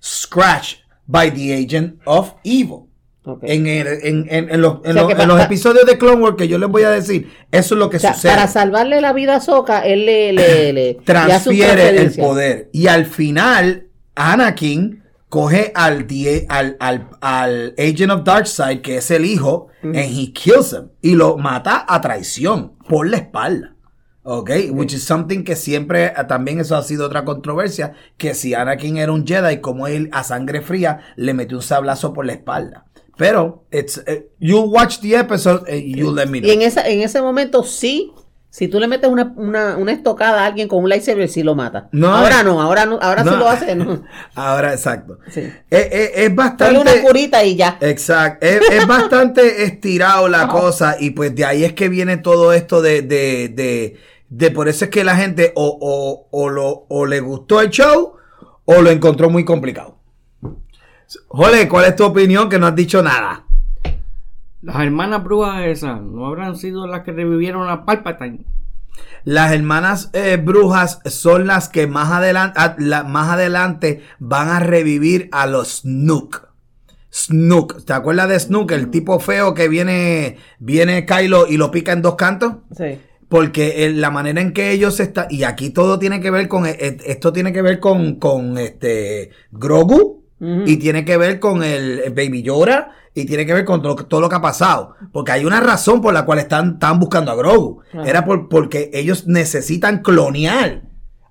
scratched 0.00 0.78
by 1.06 1.30
the 1.30 1.52
agent 1.54 2.00
of 2.06 2.34
evil. 2.44 2.86
ok. 3.24 3.42
En, 3.42 3.66
el- 3.66 3.86
en, 4.02 4.26
en- 4.30 4.48
en 4.50 4.60
los, 4.62 4.76
en 4.84 4.90
O 4.90 4.92
sea 4.92 4.92
los- 4.94 5.06
que 5.06 5.12
en 5.12 5.18
pa- 5.18 5.26
los 5.26 5.38
pa- 5.38 5.44
episodios 5.44 5.84
de 5.86 5.98
Clone 5.98 6.22
Wars 6.22 6.36
que 6.38 6.48
yo 6.48 6.58
les 6.58 6.68
voy 6.68 6.84
a 6.84 6.90
decir, 6.90 7.30
eso 7.50 7.74
es 7.74 7.78
lo 7.78 7.90
que 7.90 7.96
O 7.98 8.00
sea, 8.00 8.14
sucede. 8.14 8.32
para 8.32 8.46
salvarle 8.48 9.00
la 9.00 9.12
vida 9.12 9.36
a 9.36 9.40
Soka, 9.40 9.80
él 9.80 10.06
le, 10.06 10.32
le, 10.32 10.72
le- 10.72 10.72
le 10.72 10.90
hace 10.90 10.96
un 10.96 11.04
transfiere 11.04 11.88
el 12.00 12.14
poder. 12.14 12.68
Y 12.72 12.86
al 12.86 13.04
final, 13.06 13.88
Anakin 14.14 15.02
coge 15.30 15.72
al, 15.74 16.06
die- 16.06 16.44
al, 16.50 16.76
al, 16.80 17.08
al 17.22 17.74
Agent 17.78 18.10
of 18.12 18.24
Darkseid, 18.24 18.82
que 18.82 18.96
es 18.98 19.10
el 19.10 19.24
hijo, 19.24 19.68
and 19.82 19.96
he 19.96 20.32
kills 20.32 20.72
him. 20.74 20.90
Y 21.00 21.14
lo 21.14 21.38
mata 21.38 21.86
a 21.88 22.00
traición, 22.02 22.72
por 22.88 23.08
la 23.08 23.16
espalda. 23.16 23.76
Ok, 24.22 24.50
which 24.72 24.92
is 24.92 25.02
something 25.02 25.44
que 25.44 25.56
siempre, 25.56 26.06
eh, 26.08 26.12
también 26.28 26.60
eso 26.60 26.76
ha 26.76 26.82
sido 26.82 27.06
otra 27.06 27.24
controversia, 27.24 27.94
que 28.18 28.34
si 28.34 28.52
Anakin 28.52 28.98
era 28.98 29.12
un 29.12 29.26
Jedi, 29.26 29.60
como 29.62 29.86
él 29.86 30.10
a 30.12 30.24
sangre 30.24 30.60
fría 30.60 31.00
le 31.16 31.32
metió 31.32 31.56
un 31.56 31.62
sablazo 31.62 32.12
por 32.12 32.26
la 32.26 32.34
espalda. 32.34 32.84
Pero, 33.16 33.64
it's, 33.72 34.02
eh, 34.06 34.28
you 34.38 34.58
watch 34.60 34.98
the 35.00 35.14
episode 35.16 35.62
and 35.70 35.96
you 35.96 36.12
let 36.14 36.26
me 36.26 36.38
Y 36.38 36.40
know. 36.42 36.52
en, 36.52 36.62
esa, 36.62 36.86
en 36.88 37.00
ese 37.00 37.22
momento 37.22 37.62
sí, 37.62 38.12
si 38.50 38.66
tú 38.66 38.80
le 38.80 38.88
metes 38.88 39.08
una, 39.08 39.32
una, 39.36 39.76
una 39.76 39.92
estocada 39.92 40.42
a 40.42 40.46
alguien 40.46 40.66
con 40.66 40.82
un 40.82 40.88
lightsaber, 40.88 41.28
sí 41.28 41.44
lo 41.44 41.54
mata. 41.54 41.88
No, 41.92 42.12
ahora 42.12 42.40
eh, 42.40 42.44
no, 42.44 42.60
ahora 42.60 42.84
no, 42.84 42.98
ahora 43.00 43.22
sí 43.22 43.30
lo 43.30 43.48
hace. 43.48 43.76
No. 43.76 44.02
Ahora, 44.34 44.72
exacto. 44.72 45.18
Sí. 45.28 45.40
Eh, 45.40 45.54
eh, 45.70 46.12
es 46.16 46.34
Dale 46.34 46.78
una 46.80 46.90
bastante... 46.90 47.02
curita 47.02 47.44
y 47.44 47.54
ya. 47.54 47.78
Exacto. 47.80 48.44
Es, 48.44 48.60
es 48.70 48.86
bastante 48.88 49.62
estirado 49.64 50.28
la 50.28 50.48
cosa 50.48 50.96
y 50.98 51.10
pues 51.10 51.32
de 51.34 51.44
ahí 51.44 51.64
es 51.64 51.74
que 51.74 51.88
viene 51.88 52.16
todo 52.16 52.52
esto 52.52 52.82
de, 52.82 53.02
de, 53.02 53.48
de, 53.50 53.96
de 54.28 54.50
por 54.50 54.68
eso 54.68 54.86
es 54.86 54.90
que 54.90 55.04
la 55.04 55.14
gente 55.14 55.52
o, 55.54 55.78
o, 55.80 56.26
o, 56.32 56.48
lo, 56.48 56.86
o 56.88 57.06
le 57.06 57.20
gustó 57.20 57.60
el 57.60 57.70
show 57.70 58.14
o 58.64 58.82
lo 58.82 58.90
encontró 58.90 59.30
muy 59.30 59.44
complicado. 59.44 59.96
Jole, 61.28 61.68
¿cuál 61.68 61.84
es 61.84 61.94
tu 61.96 62.04
opinión? 62.04 62.48
Que 62.48 62.58
no 62.58 62.66
has 62.66 62.74
dicho 62.74 63.00
nada. 63.02 63.44
Las 64.62 64.76
hermanas 64.82 65.24
brujas 65.24 65.64
esas 65.66 66.00
no 66.02 66.26
habrán 66.26 66.56
sido 66.56 66.86
las 66.86 67.02
que 67.02 67.12
revivieron 67.12 67.68
a 67.68 67.84
Palpatine. 67.84 68.44
Las 69.24 69.52
hermanas 69.52 70.10
eh, 70.12 70.36
brujas 70.42 71.00
son 71.06 71.46
las 71.46 71.68
que 71.68 71.86
más 71.86 72.10
adelante, 72.10 72.58
más 73.06 73.30
adelante 73.30 74.02
van 74.18 74.48
a 74.48 74.60
revivir 74.60 75.28
a 75.32 75.46
los 75.46 75.80
Snook. 75.82 76.48
Snook, 77.12 77.84
¿te 77.84 77.92
acuerdas 77.92 78.28
de 78.28 78.38
Snook? 78.38 78.70
El 78.72 78.90
tipo 78.90 79.18
feo 79.18 79.54
que 79.54 79.68
viene, 79.68 80.36
viene 80.58 81.06
Kylo 81.06 81.46
y 81.48 81.56
lo 81.56 81.70
pica 81.70 81.92
en 81.92 82.02
dos 82.02 82.14
cantos. 82.16 82.54
Sí. 82.76 82.98
Porque 83.28 83.84
el- 83.86 84.00
la 84.00 84.10
manera 84.10 84.40
en 84.40 84.52
que 84.52 84.70
ellos 84.72 84.98
están, 85.00 85.26
y 85.30 85.44
aquí 85.44 85.70
todo 85.70 85.98
tiene 85.98 86.20
que 86.20 86.30
ver 86.30 86.48
con, 86.48 86.66
eh, 86.66 86.76
eh, 86.80 86.96
esto 87.06 87.32
tiene 87.32 87.52
que 87.52 87.62
ver 87.62 87.78
con, 87.80 88.16
con 88.16 88.58
este 88.58 89.30
Grogu, 89.52 90.19
Y 90.40 90.78
tiene 90.78 91.04
que 91.04 91.18
ver 91.18 91.38
con 91.38 91.62
el, 91.62 92.12
Baby 92.16 92.42
Yoda, 92.42 92.92
y 93.14 93.26
tiene 93.26 93.44
que 93.44 93.52
ver 93.52 93.64
con 93.64 93.82
todo, 93.82 93.96
todo 93.96 94.20
lo 94.20 94.28
que 94.28 94.36
ha 94.36 94.40
pasado. 94.40 94.94
Porque 95.12 95.32
hay 95.32 95.44
una 95.44 95.60
razón 95.60 96.00
por 96.00 96.14
la 96.14 96.24
cual 96.24 96.38
están, 96.38 96.74
están 96.74 96.98
buscando 96.98 97.30
a 97.30 97.34
Grogu. 97.34 97.82
Era 98.06 98.24
por, 98.24 98.48
porque 98.48 98.90
ellos 98.94 99.26
necesitan 99.26 100.02
clonear 100.02 100.82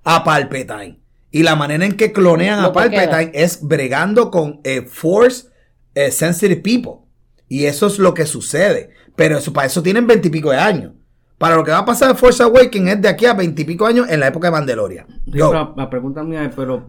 a 0.04 0.22
Palpatine. 0.22 1.00
Y 1.32 1.42
la 1.42 1.56
manera 1.56 1.84
en 1.84 1.96
que 1.96 2.12
clonean 2.12 2.62
Lo 2.62 2.68
a 2.68 2.72
Palpatine 2.72 3.30
es 3.34 3.60
bregando 3.62 4.30
con 4.30 4.60
eh, 4.64 4.82
Force 4.82 5.48
eh, 5.94 6.10
Sensitive 6.10 6.60
People. 6.60 7.06
Y 7.48 7.64
eso 7.64 7.86
es 7.86 7.98
lo 7.98 8.14
que 8.14 8.26
sucede. 8.26 8.90
Pero 9.16 9.38
eso, 9.38 9.52
para 9.52 9.66
eso 9.66 9.82
tienen 9.82 10.06
veintipico 10.06 10.50
de 10.50 10.58
años. 10.58 10.92
Para 11.40 11.56
lo 11.56 11.64
que 11.64 11.70
va 11.70 11.78
a 11.78 11.84
pasar 11.86 12.08
de 12.08 12.14
Force 12.16 12.42
Awakens 12.42 12.90
es 12.90 13.00
de 13.00 13.08
aquí 13.08 13.24
a 13.24 13.32
veintipico 13.32 13.86
años 13.86 14.06
en 14.10 14.20
la 14.20 14.26
época 14.26 14.48
de 14.48 14.52
Mandalorian. 14.52 15.06
Sí, 15.24 15.30
pero 15.32 15.72
la, 15.74 15.88
pregunta 15.88 16.22
mía 16.22 16.44
es, 16.44 16.52
pero 16.54 16.84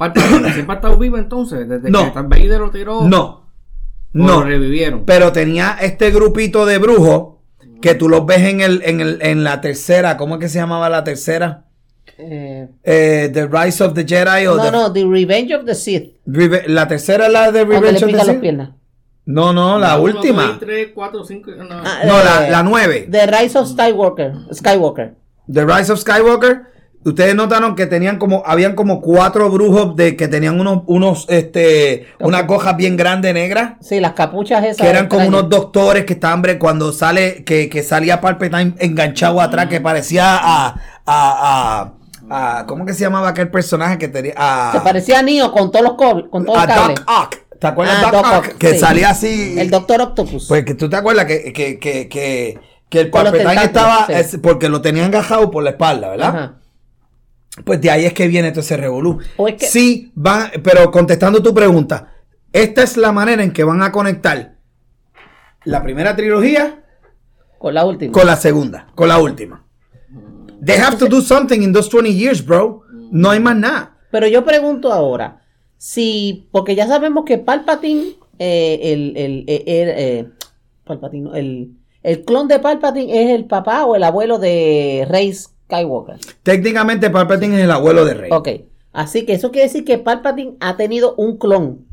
siempre 0.54 0.74
ha 0.74 0.74
estado 0.76 0.98
vivo 0.98 1.18
entonces, 1.18 1.70
desde 1.70 1.90
No. 1.90 2.14
que 2.14 2.20
Vader 2.22 2.60
lo 2.60 2.70
tiró. 2.70 3.04
No. 3.08 3.50
No. 4.12 4.42
lo 4.42 4.44
revivieron. 4.44 5.06
Pero 5.06 5.32
tenía 5.32 5.78
este 5.80 6.12
grupito 6.12 6.66
de 6.66 6.80
brujos 6.80 7.38
que 7.82 7.96
tú 7.96 8.10
los 8.10 8.26
ves 8.26 8.40
en, 8.42 8.60
el, 8.60 8.82
en, 8.84 9.00
el, 9.00 9.20
en 9.22 9.46
la 9.46 9.62
tercera. 9.62 10.18
¿Cómo 10.18 10.36
es 10.36 10.42
que 10.42 10.50
se 10.50 10.60
llamaba 10.60 10.90
la 10.90 11.06
tercera? 11.06 11.68
Eh, 12.18 12.68
Eh, 12.84 13.30
the 13.34 13.48
Rise 13.48 13.82
of 13.82 13.94
the 13.94 14.04
Jedi 14.06 14.48
o 14.48 14.58
no, 14.58 14.64
the- 14.66 14.72
no, 14.72 14.92
The 14.92 15.06
Revenge 15.06 15.56
of 15.56 15.64
the 15.64 15.76
Sith. 15.76 16.18
Reve- 16.26 16.68
la 16.68 16.90
tercera 16.90 17.28
es 17.28 17.32
la 17.32 17.54
de 17.54 17.64
Revenge 17.64 17.96
of 17.96 18.00
the 18.02 18.06
pica 18.08 18.18
las 18.18 18.28
Sith? 18.28 18.42
piernas. 18.42 18.70
No, 19.26 19.54
no, 19.54 19.78
la 19.78 19.98
última. 20.00 20.44
no. 21.58 21.82
Ah, 21.86 22.00
No, 22.06 22.24
la, 22.24 22.48
eh, 22.48 22.52
la 22.52 22.64
nueve. 22.64 23.08
The 23.10 23.28
Rise 23.28 23.58
of 23.60 23.68
Skywalker. 23.70 24.34
Skywalker. 24.52 25.14
The 25.52 25.66
Rise 25.66 25.92
of 25.92 26.00
Skywalker. 26.00 26.64
Ustedes 27.04 27.34
notaron 27.34 27.76
que 27.76 27.88
tenían 27.88 28.18
como, 28.20 28.44
habían 28.46 28.76
como 28.76 29.02
cuatro 29.02 29.50
brujos 29.50 29.96
de 29.96 30.16
que 30.16 30.28
tenían 30.28 30.60
unos, 30.60 30.84
unos, 30.86 31.26
este, 31.30 32.06
unas 32.20 32.44
cojas 32.44 32.78
bien 32.78 32.96
grandes 32.96 33.34
negras. 33.34 33.74
Sí, 33.82 34.00
las 34.00 34.14
capuchas 34.14 34.64
esas. 34.64 34.78
Que 34.78 34.88
eran 34.90 35.08
como 35.08 35.28
unos 35.28 35.50
doctores 35.50 36.06
que 36.06 36.14
estaban 36.14 36.44
bre- 36.44 36.60
cuando 36.60 36.92
sale, 36.92 37.44
que, 37.44 37.70
que 37.70 37.82
salía 37.82 38.22
Palpatine 38.22 38.76
enganchado 38.78 39.42
atrás, 39.42 39.66
que 39.68 39.82
parecía 39.82 40.38
a, 40.38 40.68
a, 40.68 40.76
a, 41.08 41.94
a- 42.60 42.66
¿cómo 42.68 42.86
que 42.86 42.94
se 42.94 43.02
llamaba 43.02 43.30
aquel 43.30 43.50
personaje 43.50 43.98
que 43.98 44.08
tenía? 44.08 44.34
A, 44.38 44.72
Se 44.74 44.82
parecía 44.82 45.20
a 45.20 45.24
Neo 45.24 45.52
con 45.52 45.72
todos 45.72 45.84
los. 45.98 46.28
Con 46.30 46.46
todos 46.46 46.60
a 46.60 46.66
los 46.68 46.76
cables. 46.76 47.00
Doc 47.00 47.10
Ock. 47.10 47.36
¿Te 47.62 47.68
acuerdas 47.68 48.04
Ah, 48.04 48.12
Doc 48.12 48.26
Ock? 48.26 48.58
Que 48.58 48.74
sí. 48.74 48.80
salía 48.80 49.12
así. 49.12 49.56
El 49.60 49.70
Doctor 49.70 50.02
Octopus. 50.02 50.48
Pues 50.48 50.66
que 50.66 50.74
tú 50.74 50.90
te 50.90 50.96
acuerdas 50.96 51.26
que, 51.26 51.54
que, 51.54 51.78
que, 51.78 52.10
que, 52.10 52.60
que 52.90 53.00
el 53.02 53.12
tentáculos, 53.12 53.64
estaba, 53.64 54.08
sí. 54.08 54.14
es- 54.14 54.38
porque 54.42 54.68
lo 54.68 54.82
tenían 54.82 55.06
engajado 55.06 55.52
por 55.52 55.64
la 55.64 55.70
espalda, 55.70 56.10
¿verdad? 56.10 56.28
Ajá. 56.30 56.56
Pues 57.64 57.80
de 57.80 57.92
ahí 57.92 58.06
es 58.06 58.14
que 58.14 58.28
viene 58.28 58.50
todo 58.50 58.62
ese 58.62 58.78
revolú. 58.78 59.20
O 59.38 59.48
es 59.48 59.56
que- 59.58 59.68
Sí, 59.68 60.12
van, 60.16 60.50
pero 60.64 60.90
contestando 60.90 61.44
tu 61.44 61.54
pregunta, 61.54 62.12
esta 62.52 62.82
es 62.82 62.98
la 62.98 63.12
manera 63.12 63.44
en 63.44 63.54
que 63.54 63.64
van 63.64 63.84
a 63.84 63.92
conectar 63.92 64.56
la 65.66 65.84
primera 65.84 66.16
trilogía 66.16 66.84
Con 67.60 67.76
la 67.76 67.86
última. 67.86 68.12
con 68.12 68.26
la 68.26 68.38
segunda, 68.38 68.88
con 68.96 69.08
la 69.08 69.20
última. 69.20 69.64
They 70.66 70.78
have 70.80 70.98
to 70.98 71.06
do 71.06 71.22
something 71.22 71.62
in 71.62 71.72
those 71.74 71.90
20 71.92 72.12
years, 72.12 72.44
bro. 72.44 72.82
No 73.12 73.30
hay 73.30 73.40
más 73.40 73.56
nada. 73.56 73.98
Pero 74.10 74.26
yo 74.28 74.44
pregunto 74.44 74.92
ahora, 74.92 75.41
si, 75.84 76.48
porque 76.52 76.76
ya 76.76 76.86
sabemos 76.86 77.26
que 77.26 77.40
Palpatine, 77.40 78.14
eh, 78.38 78.80
el, 78.84 79.18
el, 79.18 79.46
eh, 79.48 79.64
el, 79.66 79.90
eh, 79.90 80.30
Palpatine, 80.84 81.24
no, 81.24 81.34
el, 81.34 81.72
el 82.04 82.24
clon 82.24 82.48
de 82.48 82.60
Palpatine 82.60 83.24
es 83.24 83.32
el 83.32 83.46
papá 83.46 83.86
o 83.86 83.96
el 83.96 84.04
abuelo 84.04 84.38
de 84.38 85.08
Rey 85.10 85.34
Skywalker. 85.34 86.18
Técnicamente 86.44 87.10
Palpatine 87.10 87.58
es 87.58 87.64
el 87.64 87.72
abuelo 87.72 88.06
de 88.06 88.14
Rey. 88.14 88.32
Ok, 88.32 88.50
así 88.94 89.26
que 89.26 89.34
eso 89.34 89.50
quiere 89.50 89.70
decir 89.70 89.84
que 89.84 89.98
Palpatine 89.98 90.54
ha 90.60 90.78
tenido 90.78 91.16
un 91.16 91.40
clon. 91.40 91.88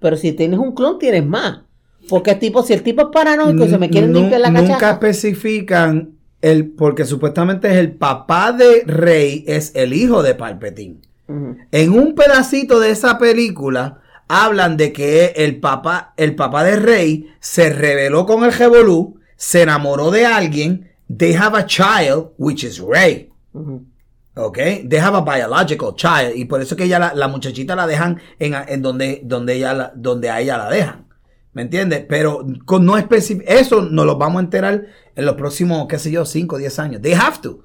Pero 0.00 0.16
si 0.16 0.32
tienes 0.32 0.58
un 0.58 0.74
clon, 0.74 0.98
tienes 0.98 1.24
más. 1.24 1.60
Porque 2.08 2.34
tipo, 2.34 2.64
si 2.64 2.72
el 2.72 2.82
tipo 2.82 3.02
es 3.02 3.08
paranoico 3.12 3.64
y 3.64 3.68
se 3.68 3.78
me 3.78 3.88
quieren 3.88 4.12
limpiar 4.12 4.40
la 4.40 4.50
Nunca 4.50 4.78
cachaza. 4.78 4.90
especifican 4.94 6.16
el, 6.40 6.72
porque 6.72 7.04
supuestamente 7.04 7.70
es 7.70 7.76
el 7.76 7.92
papá 7.92 8.50
de 8.50 8.82
Rey, 8.84 9.44
es 9.46 9.76
el 9.76 9.92
hijo 9.92 10.24
de 10.24 10.34
Palpatine. 10.34 11.11
En 11.28 11.92
un 11.92 12.14
pedacito 12.14 12.78
de 12.80 12.90
esa 12.90 13.18
película 13.18 14.00
hablan 14.28 14.76
de 14.76 14.92
que 14.92 15.26
el 15.36 15.60
papá, 15.60 16.12
el 16.16 16.34
papá 16.34 16.64
de 16.64 16.76
Rey 16.76 17.28
se 17.40 17.70
rebeló 17.70 18.26
con 18.26 18.44
el 18.44 18.52
Revolú, 18.52 19.18
se 19.36 19.62
enamoró 19.62 20.10
de 20.10 20.26
alguien, 20.26 20.90
they 21.14 21.34
have 21.34 21.56
a 21.58 21.66
child, 21.66 22.30
which 22.38 22.64
is 22.64 22.78
Rey. 22.80 23.30
Ujú. 23.52 23.86
¿Ok? 24.34 24.56
They 24.88 24.98
have 24.98 25.16
a 25.16 25.20
biological 25.20 25.94
child. 25.94 26.36
Y 26.36 26.46
por 26.46 26.60
eso 26.62 26.74
que 26.76 26.84
ella 26.84 26.98
la, 26.98 27.14
la 27.14 27.28
muchachita 27.28 27.76
la 27.76 27.86
dejan 27.86 28.20
en, 28.38 28.54
en 28.66 28.80
donde, 28.82 29.20
donde, 29.24 29.54
ella 29.54 29.74
la- 29.74 29.92
donde 29.94 30.30
a 30.30 30.40
ella 30.40 30.56
la 30.58 30.70
dejan. 30.70 31.06
¿Me 31.52 31.62
entiendes? 31.62 32.06
Pero 32.08 32.46
con 32.64 32.86
no 32.86 32.96
especi- 32.96 33.44
eso 33.46 33.82
nos 33.82 34.06
lo 34.06 34.16
vamos 34.16 34.40
a 34.40 34.44
enterar 34.44 34.86
en 35.14 35.26
los 35.26 35.34
próximos, 35.34 35.86
qué 35.86 35.98
sé 35.98 36.10
yo, 36.10 36.24
5 36.24 36.56
o 36.56 36.58
10 36.58 36.78
años. 36.78 37.02
They 37.02 37.12
have 37.12 37.38
to. 37.42 37.60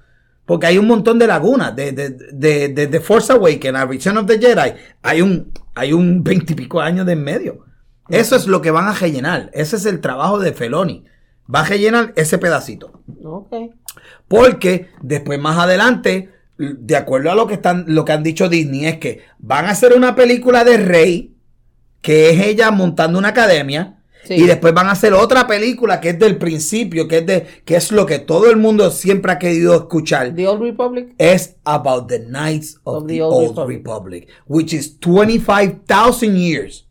Porque 0.47 0.65
hay 0.65 0.77
un 0.77 0.87
montón 0.87 1.19
de 1.19 1.27
lagunas. 1.27 1.75
De, 1.75 1.91
de, 1.91 2.09
de, 2.09 2.87
de, 2.87 2.99
Force 3.01 3.33
Awakens 3.33 3.77
a 3.77 3.85
Return 3.85 4.17
of 4.17 4.27
the 4.27 4.39
Jedi. 4.39 4.73
Hay 5.03 5.21
un, 5.21 5.51
hay 5.75 5.91
un 5.91 6.23
veintipico 6.23 6.79
años 6.79 7.05
de 7.05 7.13
en 7.13 7.23
medio. 7.23 7.65
Eso 8.07 8.37
es 8.37 8.47
lo 8.47 8.61
que 8.61 8.71
van 8.71 8.87
a 8.87 8.93
rellenar. 8.93 9.51
Ese 9.53 9.75
es 9.75 9.85
el 9.85 9.99
trabajo 9.99 10.39
de 10.39 10.53
Feloni. 10.53 11.03
Va 11.53 11.59
a 11.59 11.65
rellenar 11.65 12.13
ese 12.15 12.37
pedacito. 12.37 13.03
Ok. 13.25 13.53
Porque 14.29 14.89
después 15.01 15.37
más 15.37 15.57
adelante, 15.57 16.31
de 16.57 16.95
acuerdo 16.95 17.29
a 17.29 17.35
lo 17.35 17.45
que 17.45 17.55
están, 17.55 17.83
lo 17.89 18.05
que 18.05 18.13
han 18.13 18.23
dicho 18.23 18.47
Disney, 18.47 18.85
es 18.85 18.99
que 18.99 19.23
van 19.39 19.65
a 19.65 19.71
hacer 19.71 19.93
una 19.93 20.15
película 20.15 20.63
de 20.63 20.77
Rey, 20.77 21.35
que 22.01 22.29
es 22.29 22.45
ella 22.45 22.71
montando 22.71 23.19
una 23.19 23.29
academia. 23.29 23.96
Sí. 24.27 24.33
Y 24.35 24.43
después 24.45 24.73
van 24.73 24.87
a 24.87 24.91
hacer 24.91 25.13
otra 25.13 25.47
película 25.47 26.01
que 26.01 26.09
es 26.09 26.19
del 26.19 26.37
principio, 26.37 27.07
que 27.07 27.19
es 27.19 27.25
de, 27.25 27.45
que 27.63 27.75
es 27.77 27.91
lo 27.91 28.05
que 28.05 28.19
todo 28.19 28.49
el 28.51 28.57
mundo 28.57 28.91
siempre 28.91 29.31
ha 29.31 29.39
querido 29.39 29.73
escuchar. 29.75 30.35
The 30.35 30.47
Old 30.47 30.61
Republic. 30.61 31.13
Es 31.17 31.55
about 31.63 32.07
the 32.09 32.19
Knights 32.25 32.79
of, 32.83 32.97
Of 33.03 33.07
the, 33.07 33.13
the 33.15 33.21
Old, 33.23 33.57
Old 33.57 33.67
Republic. 33.69 34.27
which 34.47 34.73
is 34.73 34.97
25,000 34.99 36.35
years 36.37 36.85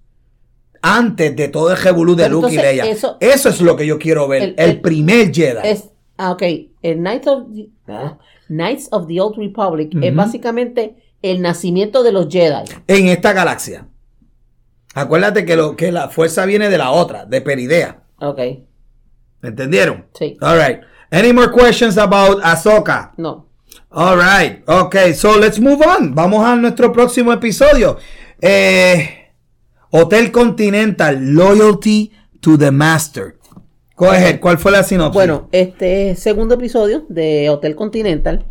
antes 0.82 1.34
de 1.36 1.48
todo 1.48 1.70
el 1.70 1.76
revolú 1.76 2.14
de 2.14 2.28
Luke 2.28 2.52
y 2.52 2.56
Leia. 2.56 2.84
eso- 2.86 3.16
Eso, 3.20 3.48
es 3.48 3.60
lo 3.60 3.76
que 3.76 3.86
yo 3.86 3.98
quiero 3.98 4.28
ver. 4.28 4.42
El- 4.42 4.54
El, 4.56 4.70
el- 4.70 4.80
primer 4.80 5.32
Jedi. 5.34 5.58
Es, 5.64 5.84
ah, 6.16 6.30
ok. 6.32 6.42
El 6.82 6.98
Knights 6.98 7.26
of 7.26 7.42
the, 7.54 7.68
ah, 7.88 8.18
Knights 8.48 8.88
of 8.92 9.06
the 9.08 9.20
Old 9.20 9.36
Republic 9.36 9.90
es 10.00 10.14
básicamente 10.14 10.94
el 11.22 11.42
nacimiento 11.42 12.02
de 12.04 12.12
los 12.12 12.28
Jedi. 12.28 12.64
en 12.86 13.08
esta 13.08 13.32
galaxia. 13.32 13.88
Acuérdate 14.96 15.44
que, 15.44 15.56
lo, 15.56 15.76
que 15.76 15.92
la 15.92 16.08
fuerza 16.08 16.46
viene 16.46 16.70
de 16.70 16.78
la 16.78 16.90
otra, 16.90 17.26
de 17.26 17.42
Peridea. 17.42 18.04
Ok. 18.18 18.40
¿Entendieron? 19.42 20.06
Sí. 20.14 20.38
All 20.40 20.58
right. 20.58 20.80
Any 21.10 21.34
more 21.34 21.52
questions 21.52 21.98
about 21.98 22.40
Ahsoka? 22.42 23.12
No. 23.18 23.46
All 23.90 24.16
right. 24.16 24.66
Okay, 24.66 25.12
so 25.12 25.38
let's 25.38 25.60
move 25.60 25.84
on. 25.86 26.14
Vamos 26.14 26.42
a 26.46 26.56
nuestro 26.56 26.92
próximo 26.94 27.30
episodio. 27.30 27.98
Eh, 28.40 29.34
Hotel 29.90 30.32
Continental, 30.32 31.18
Loyalty 31.20 32.12
to 32.40 32.56
the 32.56 32.70
Master. 32.70 33.36
Go 33.96 34.10
ahead. 34.10 34.40
¿Cuál 34.40 34.56
fue 34.56 34.72
la 34.72 34.82
sinopsis? 34.82 35.12
Bueno, 35.12 35.50
este 35.52 36.12
es 36.12 36.20
segundo 36.20 36.54
episodio 36.54 37.04
de 37.10 37.50
Hotel 37.50 37.76
Continental. 37.76 38.46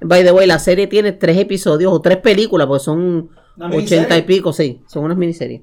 By 0.00 0.24
the 0.24 0.32
way, 0.32 0.48
la 0.48 0.58
serie 0.58 0.88
tiene 0.88 1.12
tres 1.12 1.38
episodios 1.38 1.92
o 1.92 2.00
tres 2.00 2.16
películas, 2.16 2.66
porque 2.66 2.82
son 2.82 3.30
ochenta 3.60 4.18
y 4.18 4.22
pico, 4.22 4.52
sí, 4.52 4.82
son 4.88 5.04
unas 5.04 5.16
miniseries. 5.16 5.62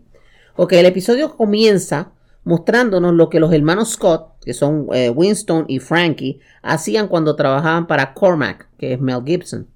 Ok, 0.55 0.73
el 0.73 0.85
episodio 0.85 1.35
comienza 1.37 2.11
mostrándonos 2.43 3.13
lo 3.13 3.29
que 3.29 3.39
los 3.39 3.53
hermanos 3.53 3.91
Scott, 3.91 4.33
que 4.43 4.53
son 4.53 4.87
eh, 4.93 5.09
Winston 5.09 5.65
y 5.67 5.79
Frankie, 5.79 6.39
hacían 6.61 7.07
cuando 7.07 7.35
trabajaban 7.35 7.87
para 7.87 8.13
Cormac, 8.13 8.67
que 8.77 8.93
es 8.93 8.99
Mel 8.99 9.23
Gibson. 9.25 9.67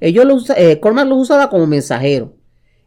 Ellos 0.00 0.50
eh, 0.56 0.80
Cormac 0.80 1.06
los 1.06 1.18
usaba 1.18 1.50
como 1.50 1.66
mensajero. 1.66 2.34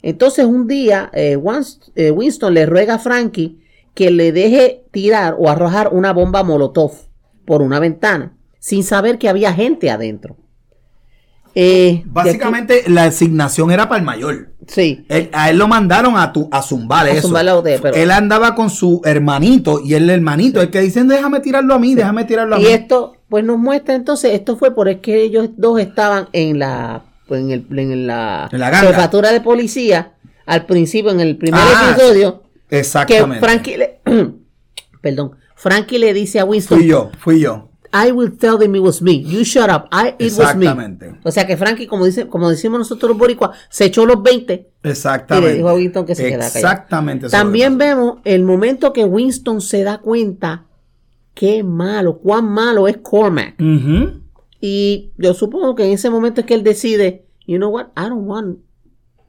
Entonces 0.01 0.45
un 0.45 0.67
día 0.67 1.09
eh, 1.13 1.35
Winston 1.35 2.53
le 2.53 2.65
ruega 2.65 2.95
a 2.95 2.99
Frankie 2.99 3.59
que 3.93 4.11
le 4.11 4.31
deje 4.31 4.83
tirar 4.91 5.35
o 5.39 5.49
arrojar 5.49 5.93
una 5.93 6.11
bomba 6.11 6.43
molotov 6.43 6.91
por 7.45 7.61
una 7.61 7.79
ventana, 7.79 8.35
sin 8.59 8.83
saber 8.83 9.17
que 9.17 9.29
había 9.29 9.53
gente 9.53 9.89
adentro. 9.89 10.37
Eh, 11.57 12.03
Básicamente 12.07 12.83
la 12.87 13.05
asignación 13.05 13.71
era 13.71 13.87
para 13.87 13.99
el 13.99 14.05
mayor. 14.05 14.49
sí. 14.67 15.05
Él- 15.07 15.29
a 15.31 15.49
él 15.49 15.57
lo 15.57 15.67
mandaron 15.69 16.17
a, 16.17 16.33
tu, 16.33 16.49
a 16.51 16.61
zumbar 16.61 17.05
A 17.07 17.11
eso. 17.11 17.23
zumbar 17.23 17.45
la 17.45 17.53
botella, 17.53 17.79
pero- 17.81 17.95
Él 17.95 18.11
andaba 18.11 18.55
con 18.55 18.69
su 18.69 19.01
hermanito 19.05 19.79
y 19.83 19.93
el 19.93 20.09
hermanito, 20.09 20.61
el 20.61 20.69
que 20.69 20.81
dicen 20.81 21.07
déjame 21.07 21.39
tirarlo 21.39 21.73
a 21.73 21.79
mí, 21.79 21.95
déjame 21.95 22.25
tirarlo 22.25 22.55
a 22.57 22.59
Y 22.59 22.63
mí. 22.65 22.67
esto, 22.71 23.15
pues 23.29 23.43
nos 23.45 23.57
muestra 23.57 23.95
entonces, 23.95 24.33
esto 24.33 24.57
fue 24.57 24.75
por 24.75 24.89
es 24.89 24.99
que 24.99 25.21
ellos 25.23 25.49
dos 25.55 25.79
estaban 25.79 26.27
en 26.33 26.59
la, 26.59 27.03
pues, 27.27 27.41
en, 27.41 27.51
el, 27.51 27.65
en 27.79 28.05
la, 28.07 28.49
En 28.51 28.59
la 28.59 28.75
jefatura 28.77 29.31
de 29.31 29.39
policía, 29.39 30.11
al 30.45 30.65
principio, 30.65 31.11
en 31.11 31.21
el 31.21 31.37
primer 31.37 31.61
Ah, 31.63 31.91
episodio, 31.95 32.43
que 32.69 32.79
Exactamente. 32.79 33.39
Frankie 33.45 33.77
le, 33.77 33.99
perdón, 35.01 35.31
Frankie 35.55 35.99
le 35.99 36.13
dice 36.13 36.39
a 36.39 36.45
Winston, 36.45 36.79
Fui 36.79 36.87
yo, 36.87 37.11
fui 37.19 37.39
yo. 37.39 37.64
I 37.97 38.11
will 38.11 38.37
tell 38.37 38.57
them 38.57 38.75
it 38.75 38.81
was 38.81 39.01
me, 39.01 39.23
you 39.23 39.45
shut 39.45 39.69
up, 39.69 39.87
I, 39.89 40.15
it 40.19 40.37
was 40.37 40.53
me. 40.53 40.65
Exactamente. 40.65 41.15
O 41.23 41.31
sea 41.31 41.47
que 41.47 41.55
Frankie, 41.55 41.87
como 41.87 42.03
dice, 42.03 42.27
como 42.27 42.49
decimos 42.49 42.77
nosotros 42.77 43.07
los 43.11 43.17
boricuas, 43.17 43.57
se 43.69 43.85
echó 43.85 44.05
los 44.05 44.21
20 44.21 44.69
Exactamente. 44.83 45.49
Y 45.49 45.51
le 45.53 45.57
dijo 45.57 45.69
a 45.69 45.75
Winston 45.75 46.05
que 46.05 46.13
se 46.13 46.23
quedara 46.23 46.51
callado. 46.51 46.73
Exactamente. 46.73 47.29
También 47.29 47.77
vemos 47.77 48.17
el 48.25 48.43
momento 48.43 48.91
que 48.91 49.05
Winston 49.05 49.61
se 49.61 49.83
da 49.83 49.99
cuenta 49.99 50.65
qué 51.33 51.63
malo, 51.63 52.17
cuán 52.17 52.49
malo 52.49 52.89
es 52.89 52.97
Cormac. 52.97 53.55
Y 54.59 55.13
yo 55.17 55.33
supongo 55.33 55.75
que 55.75 55.85
en 55.85 55.93
ese 55.93 56.09
momento 56.09 56.41
es 56.41 56.47
que 56.47 56.55
él 56.55 56.63
decide, 56.63 57.25
you 57.47 57.57
know 57.57 57.69
what, 57.69 57.87
I 57.95 58.09
don't 58.09 58.27
want, 58.27 58.59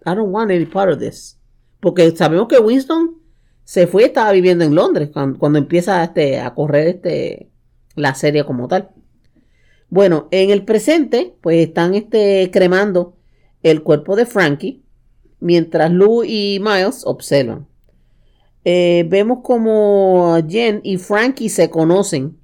I 0.04 0.14
don't 0.16 0.32
want 0.34 0.50
any 0.50 0.66
part 0.66 0.90
of 0.90 0.98
this. 0.98 1.38
Porque 1.78 2.10
sabemos 2.16 2.48
que 2.48 2.58
Winston 2.58 3.16
se 3.62 3.86
fue, 3.86 4.06
estaba 4.06 4.32
viviendo 4.32 4.64
en 4.64 4.74
Londres 4.74 5.10
cuando, 5.12 5.38
cuando 5.38 5.60
empieza 5.60 6.02
este, 6.02 6.40
a 6.40 6.52
correr 6.52 6.88
este, 6.88 7.50
la 7.96 8.14
serie 8.14 8.44
como 8.44 8.68
tal. 8.68 8.90
Bueno, 9.88 10.28
en 10.30 10.50
el 10.50 10.64
presente, 10.64 11.34
pues 11.40 11.66
están 11.66 11.94
este, 11.94 12.50
cremando 12.52 13.16
el 13.62 13.82
cuerpo 13.82 14.16
de 14.16 14.26
Frankie, 14.26 14.82
mientras 15.40 15.90
Lou 15.90 16.24
y 16.24 16.60
Miles 16.60 17.02
observan. 17.04 17.66
Eh, 18.64 19.06
vemos 19.08 19.38
como 19.42 20.36
Jen 20.48 20.80
y 20.82 20.96
Frankie 20.96 21.48
se 21.48 21.70
conocen 21.70 22.36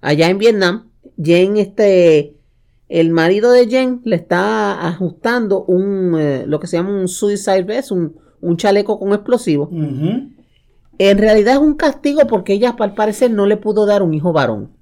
allá 0.00 0.28
en 0.28 0.38
Vietnam. 0.38 0.90
Jen, 1.20 1.56
este, 1.56 2.36
el 2.88 3.10
marido 3.10 3.50
de 3.50 3.66
Jen 3.66 4.00
le 4.04 4.16
está 4.16 4.86
ajustando 4.86 5.64
un, 5.64 6.14
eh, 6.18 6.44
lo 6.46 6.60
que 6.60 6.68
se 6.68 6.76
llama 6.76 6.90
un 6.90 7.08
suicide 7.08 7.64
vest, 7.64 7.90
un, 7.90 8.16
un 8.40 8.56
chaleco 8.56 8.98
con 8.98 9.12
explosivo. 9.12 9.68
En 10.98 11.18
realidad 11.18 11.54
es 11.54 11.60
un 11.60 11.74
castigo 11.74 12.26
porque 12.28 12.54
ella, 12.54 12.76
al 12.78 12.94
parecer, 12.94 13.30
no 13.32 13.46
le 13.46 13.56
pudo 13.56 13.86
dar 13.86 14.02
un 14.02 14.14
hijo 14.14 14.32
varón. 14.32 14.75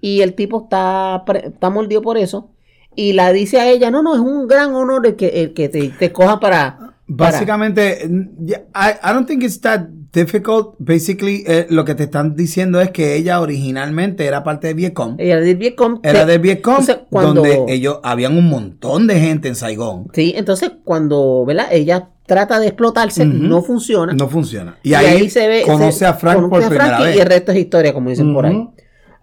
Y 0.00 0.22
el 0.22 0.34
tipo 0.34 0.62
está, 0.64 1.24
está 1.44 1.70
mordido 1.70 2.02
por 2.02 2.16
eso. 2.18 2.50
Y 2.96 3.12
la 3.12 3.32
dice 3.32 3.60
a 3.60 3.68
ella, 3.68 3.90
no, 3.90 4.02
no, 4.02 4.14
es 4.14 4.20
un 4.20 4.46
gran 4.48 4.74
honor 4.74 5.06
el 5.06 5.16
que, 5.16 5.28
el 5.28 5.52
que 5.54 5.68
te, 5.68 5.88
te 5.90 6.12
coja 6.12 6.40
para... 6.40 6.76
para-". 6.78 6.90
Básicamente, 7.06 8.08
yeah, 8.44 8.62
I, 8.74 8.90
I 9.08 9.12
don't 9.12 9.26
think 9.26 9.42
it's 9.42 9.60
that 9.60 9.80
difficult. 10.12 10.74
Basically, 10.78 11.44
eh, 11.46 11.66
lo 11.70 11.84
que 11.84 11.94
te 11.94 12.04
están 12.04 12.34
diciendo 12.34 12.80
es 12.80 12.90
que 12.90 13.16
ella 13.16 13.40
originalmente 13.40 14.24
era 14.26 14.42
parte 14.42 14.68
de 14.68 14.74
Vietcong. 14.74 15.16
Ella 15.18 15.38
del 15.40 15.56
Vietcong. 15.56 16.00
Era 16.02 16.24
de 16.24 16.38
Vietcong, 16.38 16.80
entonces, 16.80 16.98
cuando- 17.10 17.42
donde 17.44 17.72
ellos 17.72 17.98
habían 18.02 18.36
un 18.36 18.48
montón 18.48 19.06
de 19.06 19.20
gente 19.20 19.48
en 19.48 19.54
Saigón. 19.54 20.08
Sí, 20.12 20.32
entonces 20.36 20.72
cuando, 20.84 21.44
¿verdad? 21.46 21.66
Ella 21.70 22.08
trata 22.26 22.58
de 22.60 22.68
explotarse, 22.68 23.22
Ujú. 23.26 23.34
no 23.34 23.62
funciona. 23.62 24.12
No 24.12 24.28
funciona. 24.28 24.78
Y, 24.82 24.90
Y 24.90 24.94
ahí, 24.94 25.30
se 25.30 25.46
ve, 25.48 25.62
conoce 25.66 25.92
se- 26.00 26.06
a 26.06 26.14
Frank 26.14 26.36
conoce 26.36 26.50
por 26.50 26.62
a 26.62 26.68
primera 26.68 26.86
Frankie 26.88 27.04
vez. 27.06 27.16
Y 27.16 27.20
el 27.20 27.26
resto 27.26 27.52
es 27.52 27.58
historia, 27.58 27.92
como 27.92 28.10
dicen 28.10 28.32
por 28.34 28.46
ahí. 28.46 28.68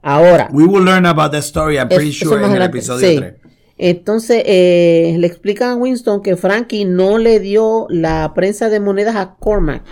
Ahora, 0.10 0.49
We 0.53 0.66
will 0.66 0.86
learn 0.86 1.05
about 1.05 1.32
the 1.32 1.39
story, 1.39 1.76
I'm 1.78 1.89
pretty 1.89 2.10
es- 2.10 2.16
sure, 2.20 2.36
en 2.38 2.43
el 2.45 2.49
adelante. 2.51 2.78
episodio 2.78 3.08
Sí. 3.10 3.16
3. 3.18 3.34
Entonces 3.78 4.41
eh, 4.45 5.16
le 5.20 5.28
explican 5.28 5.70
a 5.72 5.76
Winston 5.76 6.22
que 6.24 6.36
Frankie 6.36 6.86
no 6.86 7.18
le 7.18 7.39
dio 7.39 7.86
la 7.89 8.32
prensa 8.34 8.70
de 8.70 8.80
monedas 8.80 9.16
a 9.18 9.36
Cormac. 9.36 9.84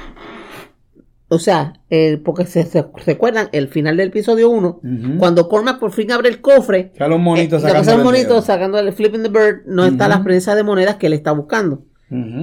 O 1.28 1.39
sea, 1.39 1.74
eh, 1.89 2.22
porque 2.24 2.45
se, 2.45 2.63
se- 2.66 2.86
recuerdan 3.05 3.49
el 3.51 3.68
final 3.68 3.97
del 3.97 4.07
episodio 4.09 4.49
1, 4.49 4.80
Ujú. 4.84 5.18
cuando 5.18 5.49
Cormac 5.49 5.80
por 5.80 5.91
fin 5.91 6.11
abre 6.11 6.30
el 6.30 6.39
cofre, 6.39 6.93
Ya 6.97 7.07
los 7.07 7.20
monitos 7.20 7.63
eh, 7.63 7.68
sacando 7.68 7.91
el 7.93 8.03
monitos 8.03 8.28
dedo. 8.30 8.41
sacando 8.41 8.80
el 8.80 8.93
flipping 8.93 9.24
the 9.24 9.30
bird, 9.30 9.63
no 9.66 9.86
está 9.86 10.07
la 10.07 10.24
prensa 10.24 10.55
de 10.55 10.63
monedas 10.63 10.95
que 10.95 11.07
él 11.07 11.13
está 11.13 11.32
buscando. 11.32 11.84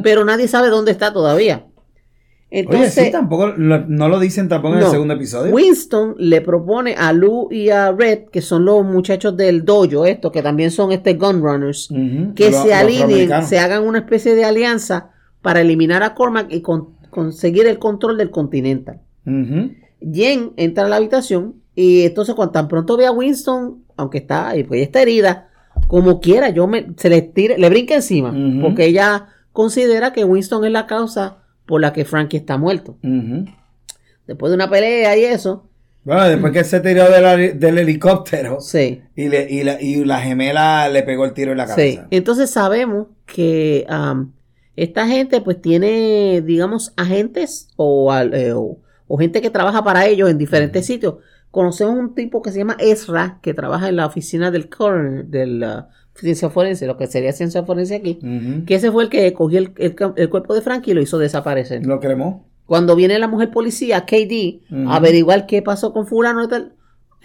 Pero 0.02 0.24
nadie 0.24 0.48
sabe 0.48 0.68
dónde 0.68 0.90
está 0.90 1.12
todavía. 1.12 1.66
Entonces, 2.54 2.98
Oye, 2.98 3.06
sí, 3.06 3.12
tampoco, 3.12 3.46
lo- 3.48 3.86
no 3.86 4.08
lo 4.08 4.20
dicen 4.20 4.46
tampoco 4.48 4.74
en 4.74 4.80
el 4.80 4.84
segundo 4.90 5.14
episodio. 5.14 5.54
Winston 5.54 6.14
le 6.18 6.42
propone 6.42 6.94
a 6.98 7.12
Lou 7.14 7.48
y 7.50 7.70
a 7.70 7.92
Red, 7.92 8.24
que 8.30 8.42
son 8.42 8.66
los 8.66 8.84
muchachos 8.84 9.34
del 9.38 9.64
dojo, 9.64 10.04
estos 10.04 10.30
que 10.32 10.42
también 10.42 10.70
son 10.70 10.92
este 10.92 11.14
gun 11.14 11.40
runners, 11.42 11.88
que 12.34 12.50
se 12.62 12.74
alineen, 12.74 13.28
se 13.46 13.58
hagan 13.58 13.84
una 13.84 13.98
especie 14.00 14.34
de 14.34 14.44
alianza 14.44 15.10
para 15.40 15.62
eliminar 15.62 16.02
a 16.02 16.12
Cormac 16.14 16.52
y 16.52 16.60
con- 16.60 16.90
conseguir 17.08 17.66
el 17.66 17.78
control 17.78 18.18
del 18.18 18.30
Continental. 18.30 19.00
Jen 20.12 20.52
entra 20.56 20.84
a 20.84 20.88
la 20.88 20.96
habitación 20.96 21.54
y 21.74 22.02
entonces 22.02 22.34
cuando 22.34 22.52
tan 22.52 22.68
pronto 22.68 22.96
ve 22.96 23.06
a 23.06 23.12
Winston, 23.12 23.82
aunque 23.96 24.18
está, 24.18 24.56
y 24.56 24.64
pues 24.64 24.82
está 24.82 25.00
herida, 25.00 25.48
como 25.88 26.20
quiera, 26.20 26.50
yo 26.50 26.66
me, 26.66 26.88
se 26.96 27.08
le 27.08 27.22
tire, 27.22 27.56
le 27.56 27.68
brinca 27.70 27.94
encima, 27.94 28.34
porque 28.60 28.86
ella 28.86 29.28
considera 29.52 30.12
que 30.12 30.24
Winston 30.24 30.64
es 30.64 30.72
la 30.72 30.86
causa 30.86 31.38
por 31.72 31.80
la 31.80 31.90
que 31.94 32.04
Frankie 32.04 32.36
está 32.36 32.58
muerto. 32.58 32.98
Después 34.26 34.50
de 34.50 34.56
una 34.56 34.68
pelea 34.68 35.16
y 35.16 35.24
eso, 35.24 35.70
Bueno, 36.04 36.28
después 36.28 36.52
que 36.52 36.64
se 36.64 36.80
tiró 36.80 37.10
del, 37.10 37.58
del 37.58 37.78
helicóptero 37.78 38.60
sí. 38.60 39.00
y, 39.16 39.30
le, 39.30 39.50
y, 39.50 39.62
la, 39.64 39.80
y 39.80 40.04
la 40.04 40.20
gemela 40.20 40.86
le 40.90 41.02
pegó 41.02 41.24
el 41.24 41.32
tiro 41.32 41.52
en 41.52 41.56
la 41.56 41.66
Sí, 41.68 41.72
cabeza. 41.96 42.08
entonces 42.10 42.50
sabemos 42.50 43.06
que 43.24 43.86
am, 43.88 44.32
esta 44.76 45.06
gente 45.06 45.40
pues 45.40 45.62
tiene, 45.62 46.42
digamos, 46.44 46.92
agentes 46.98 47.68
o, 47.76 48.14
eh, 48.14 48.52
o, 48.52 48.76
o 49.08 49.16
gente 49.16 49.40
que 49.40 49.48
trabaja 49.48 49.82
para 49.82 50.04
ellos 50.04 50.28
en 50.28 50.36
diferentes 50.36 50.84
sitios. 50.84 51.14
Conocemos 51.50 51.94
un 51.96 52.14
tipo 52.14 52.42
que 52.42 52.52
se 52.52 52.58
llama 52.58 52.76
Ezra, 52.80 53.38
que 53.40 53.54
trabaja 53.54 53.88
en 53.88 53.96
la 53.96 54.04
oficina 54.06 54.50
del 54.50 54.68
coroner, 54.68 55.24
de 55.24 55.46
la 55.46 55.88
ciencia 56.14 56.50
forense, 56.50 56.86
lo 56.86 56.96
que 56.96 57.06
sería 57.06 57.32
ciencia 57.32 57.64
forense 57.64 57.96
aquí, 57.96 58.18
que 58.66 58.74
ese 58.74 58.92
fue 58.92 59.04
el 59.04 59.08
que 59.08 59.32
cogió 59.32 59.58
el, 59.58 59.72
el 59.76 59.96
el 60.16 60.28
cuerpo 60.30 60.54
de 60.54 60.60
Frankie 60.60 60.90
y 60.92 60.94
lo 60.94 61.02
hizo 61.02 61.18
desaparecer. 61.18 61.84
Lo 61.86 62.00
cremó. 62.00 62.46
Cuando 62.66 62.94
viene 62.96 63.18
la 63.18 63.28
mujer 63.28 63.50
policía, 63.50 64.06
KD, 64.06 64.60
a 64.86 64.96
averiguar 64.96 65.46
qué 65.46 65.62
pasó 65.62 65.92
con 65.92 66.06
fulano 66.06 66.44
y 66.44 66.48
tal, 66.48 66.72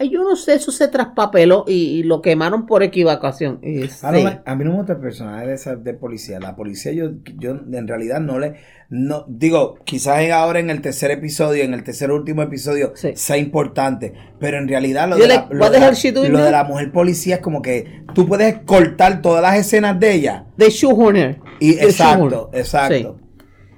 yo 0.04 0.22
no 0.22 0.36
sé, 0.36 0.54
eso 0.54 0.70
se 0.70 0.88
traspapeló 0.88 1.64
y, 1.66 1.72
y 1.98 2.02
lo 2.02 2.22
quemaron 2.22 2.66
por 2.66 2.82
equivocación. 2.82 3.58
Y 3.62 3.82
A, 4.02 4.12
me- 4.12 4.40
a 4.44 4.54
mí 4.54 4.64
no 4.64 4.70
me 4.72 4.76
gusta 4.78 4.92
el 4.94 5.00
personaje 5.00 5.46
de, 5.46 5.76
de 5.76 5.94
policía. 5.94 6.38
La 6.40 6.54
policía 6.56 6.92
yo, 6.92 7.10
yo 7.38 7.50
en 7.72 7.88
realidad 7.88 8.20
no 8.20 8.38
le... 8.38 8.54
No, 8.90 9.24
digo, 9.28 9.74
quizás 9.84 10.30
ahora 10.30 10.60
en 10.60 10.70
el 10.70 10.80
tercer 10.80 11.10
episodio, 11.10 11.62
en 11.62 11.74
el 11.74 11.84
tercer 11.84 12.10
último 12.10 12.42
episodio, 12.42 12.92
Sí. 12.94 13.10
sea 13.16 13.36
importante. 13.36 14.14
Pero 14.40 14.56
en 14.58 14.66
realidad 14.68 15.08
lo, 15.08 15.16
de 15.16 15.28
la, 15.28 15.46
lo 15.50 15.68
de 15.70 15.78
la- 15.80 15.90
lo 16.28 16.42
de 16.42 16.50
mujer 16.64 16.90
policía 16.92 17.36
es 17.36 17.40
como 17.42 17.60
que 17.60 18.02
tú 18.14 18.26
puedes 18.26 18.60
cortar 18.64 19.20
todas 19.20 19.42
las 19.42 19.58
escenas 19.58 19.98
de 20.00 20.14
ella. 20.14 20.46
De 20.56 20.70
shoehorner. 20.70 21.38
Y 21.60 21.72
exacto, 21.72 22.50
exacto. 22.52 23.16
Sí. 23.18 23.24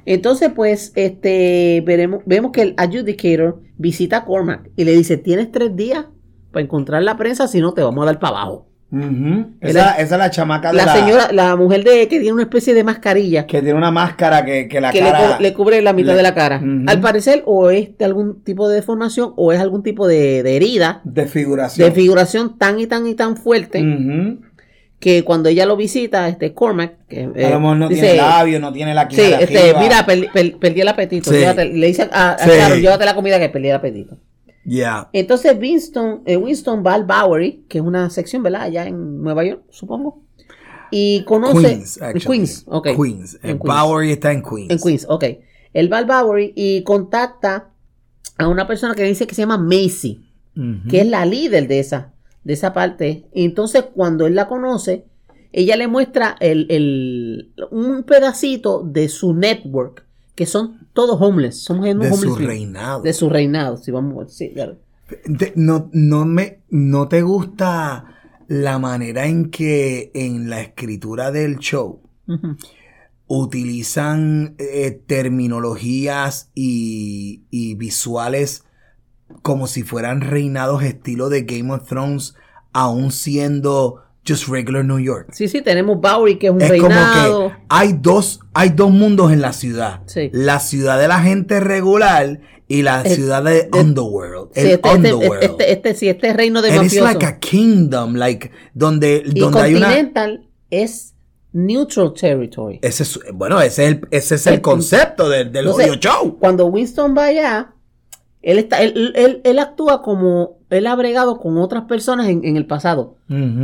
Entonces, 0.06 0.50
pues, 0.54 0.92
este, 0.96 1.82
veremos, 1.86 2.22
vemos 2.26 2.52
que 2.52 2.62
el 2.62 2.74
adjudicator 2.76 3.60
visita 3.76 4.18
a 4.18 4.24
Cormac 4.24 4.70
y 4.76 4.84
le 4.84 4.92
dice, 4.92 5.16
tienes 5.16 5.50
tres 5.52 5.74
días 5.76 6.06
para 6.52 6.64
encontrar 6.64 7.02
la 7.02 7.16
prensa, 7.16 7.46
si 7.48 7.60
no 7.60 7.72
te 7.74 7.82
vamos 7.82 8.02
a 8.02 8.06
dar 8.06 8.18
para 8.18 8.36
abajo. 8.38 8.66
Esa, 9.60 9.92
esa 9.92 10.02
es 10.02 10.10
la 10.10 10.30
chamaca 10.30 10.72
de 10.72 10.76
La, 10.78 10.84
la, 10.86 10.94
señora, 10.96 11.32
la 11.32 11.54
mujer 11.54 11.84
de 11.84 12.08
que 12.08 12.18
tiene 12.18 12.32
una 12.32 12.42
especie 12.42 12.74
de 12.74 12.82
mascarilla 12.82 13.46
que 13.46 13.62
tiene 13.62 13.78
una 13.78 13.92
máscara 13.92 14.44
que, 14.44 14.66
que 14.66 14.80
la 14.80 14.90
que 14.90 14.98
cara... 14.98 15.38
le 15.38 15.54
cubre 15.54 15.80
la 15.80 15.92
mitad 15.92 16.10
le- 16.10 16.16
de 16.16 16.22
la 16.24 16.34
cara. 16.34 16.60
Al 16.88 17.00
parecer, 17.00 17.44
o 17.46 17.70
es 17.70 17.96
de 17.96 18.04
algún 18.04 18.42
tipo 18.42 18.68
de 18.68 18.74
deformación 18.74 19.32
o 19.36 19.52
es 19.52 19.60
algún 19.60 19.84
tipo 19.84 20.08
de, 20.08 20.42
de 20.42 20.56
herida, 20.56 21.02
Desfiguración. 21.04 21.88
de 21.88 21.94
figuración 21.94 22.58
tan 22.58 22.80
y 22.80 22.88
tan 22.88 23.06
y 23.06 23.14
tan 23.14 23.36
fuerte 23.36 23.80
Ujú. 23.80 24.40
Que 25.00 25.24
cuando 25.24 25.48
ella 25.48 25.66
lo 25.66 25.76
visita, 25.76 26.28
este 26.28 26.54
Cormac, 26.54 27.06
que, 27.08 27.28
eh, 27.34 27.46
a 27.46 27.50
lo 27.50 27.60
mejor 27.60 27.76
no 27.78 27.88
dice, 27.88 28.02
tiene 28.02 28.16
labio, 28.18 28.60
no 28.60 28.72
tiene 28.72 28.94
la 28.94 29.10
Sí, 29.10 29.16
quina 29.16 29.38
de 29.38 29.44
este, 29.44 29.74
mira, 29.80 30.06
per- 30.06 30.30
per- 30.30 30.56
perdí 30.58 30.82
el 30.82 30.88
apetito. 30.88 31.30
Sí. 31.30 31.38
llévate- 31.38 31.72
le 31.72 31.86
dice 31.86 32.08
a, 32.12 32.32
a 32.32 32.38
Sí. 32.38 32.50
Carol, 32.56 32.80
llévate 32.80 33.04
la 33.06 33.14
comida 33.16 33.38
que 33.40 33.48
perdí 33.48 33.68
el 33.70 33.74
apetito. 33.76 34.18
Yeah. 34.64 35.08
Entonces 35.14 35.56
Winston, 35.58 36.22
eh, 36.26 36.36
Winston 36.36 36.84
va 36.86 36.94
al 36.94 37.04
Bowery, 37.04 37.64
que 37.68 37.78
es 37.78 37.84
una 37.84 38.10
sección, 38.10 38.42
¿verdad? 38.42 38.62
Allá 38.62 38.86
en 38.86 39.22
Nueva 39.22 39.42
York, 39.44 39.62
supongo. 39.70 40.22
Y 40.90 41.24
conoce... 41.24 41.66
Queens, 41.68 41.96
en 41.96 42.04
actually. 42.04 42.24
Queens, 42.38 42.64
ok. 42.66 42.84
Queens. 42.96 43.38
En 43.42 43.50
El 43.50 43.58
Queens. 43.58 43.62
Bowery 43.82 44.12
está 44.12 44.32
en 44.32 44.42
Queens. 44.42 44.70
En 44.70 44.78
Queens, 44.78 45.06
ok. 45.08 45.24
Él 45.72 45.90
va 45.92 45.98
al 45.98 46.04
Bowery 46.04 46.52
y 46.54 46.82
contacta 46.82 47.70
a 48.36 48.48
una 48.48 48.66
persona 48.66 48.94
que 48.94 49.04
dice 49.04 49.26
que 49.26 49.34
se 49.34 49.42
llama 49.42 49.56
Macy, 49.56 50.26
que 50.90 51.00
es 51.00 51.06
la 51.06 51.24
líder 51.24 51.66
de 51.68 51.78
esa, 51.78 52.12
de 52.44 52.52
esa 52.54 52.72
parte. 52.72 53.24
Entonces 53.32 53.84
cuando 53.94 54.26
él 54.26 54.34
la 54.34 54.48
conoce, 54.48 55.04
ella 55.52 55.76
le 55.76 55.88
muestra 55.88 56.36
el, 56.40 56.66
el- 56.70 57.52
un 57.70 58.02
pedacito 58.04 58.82
de 58.84 59.08
su 59.08 59.34
network, 59.34 60.04
que 60.34 60.46
son 60.46 60.86
todos 60.92 61.20
homeless. 61.20 61.62
Son 61.62 61.80
de 61.80 61.90
homeless 61.90 62.20
su 62.20 62.34
reinado. 62.36 63.02
De 63.02 63.12
su 63.12 63.28
reinado, 63.28 63.76
si 63.76 63.90
vamos 63.90 64.18
a 64.18 64.24
decir. 64.26 64.52
claro. 64.54 64.76
Te- 65.38 65.52
no, 65.56 65.90
no, 65.92 66.24
me, 66.24 66.60
¿No 66.70 67.08
te 67.08 67.22
gusta 67.22 68.04
la 68.46 68.78
manera 68.78 69.26
en 69.26 69.50
que 69.50 70.12
en 70.14 70.48
la 70.48 70.60
escritura 70.60 71.30
del 71.32 71.58
show 71.58 72.00
utilizan 73.26 74.54
eh, 74.58 75.02
terminologías 75.06 76.50
y, 76.54 77.42
y 77.50 77.74
visuales 77.74 78.64
como 79.42 79.66
si 79.66 79.82
fueran 79.82 80.20
reinados 80.20 80.82
estilo 80.82 81.28
de 81.28 81.42
Game 81.42 81.72
of 81.72 81.86
Thrones, 81.88 82.34
aún 82.72 83.10
siendo 83.12 84.02
just 84.26 84.48
regular 84.48 84.84
New 84.84 84.98
York? 85.00 85.28
Sí, 85.32 85.48
sí, 85.48 85.62
tenemos 85.62 86.00
Bowery, 86.00 86.38
que 86.38 86.48
es 86.48 86.52
un 86.52 86.60
Es 86.62 86.68
reinado. 86.68 87.32
como 87.34 87.48
que 87.50 87.54
hay 87.68 87.92
dos, 87.94 88.40
hay 88.54 88.68
dos 88.70 88.90
mundos 88.90 89.32
en 89.32 89.40
la 89.40 89.52
ciudad. 89.52 90.00
Sí. 90.06 90.30
La 90.32 90.60
ciudad 90.60 90.98
de 91.00 91.08
la 91.08 91.20
gente 91.20 91.60
regular 91.60 92.40
y 92.68 92.82
la 92.82 93.02
Eh, 93.02 93.14
ciudad 93.14 93.42
de 93.42 93.64
de- 93.64 93.68
Underworld. 93.80 94.50
Sí, 94.54 94.60
el 94.60 94.66
este, 94.68 94.74
este, 94.74 94.88
Underworld. 94.96 95.42
este, 95.42 95.72
este, 95.90 96.10
este 96.10 96.32
reino 96.32 96.62
de 96.62 96.68
And 96.70 96.84
it's 96.84 96.94
mafiosos. 96.94 97.12
like 97.14 97.26
a 97.26 97.38
kingdom, 97.40 98.14
like, 98.14 98.50
donde, 98.74 99.22
y 99.26 99.40
donde 99.40 99.60
hay 99.60 99.74
una... 99.74 99.86
Continental 99.86 100.46
es 100.70 101.14
neutral 101.52 102.12
territory. 102.14 102.78
Ese 102.82 103.02
es, 103.02 103.18
bueno, 103.34 103.60
ese 103.60 103.84
es 103.86 103.90
el, 103.92 104.00
ese 104.12 104.34
es 104.36 104.46
el 104.46 104.54
El- 104.54 104.60
concepto 104.60 105.28
del, 105.28 105.50
del 105.50 105.64
Entonces, 105.66 105.88
audio 105.88 106.00
show. 106.00 106.38
Cuando 106.38 106.66
Winston 106.66 107.12
va 107.18 107.24
allá, 107.24 107.72
él, 108.42 108.58
está, 108.58 108.82
él, 108.82 109.12
él- 109.16 109.40
él 109.44 109.58
actúa 109.58 110.02
como 110.02 110.58
él 110.70 110.86
ha 110.86 110.94
bregado 110.96 111.38
con 111.38 111.58
otras 111.58 111.84
personas 111.84 112.28
en, 112.28 112.44
en 112.44 112.56
el 112.56 112.64
pasado. 112.66 113.16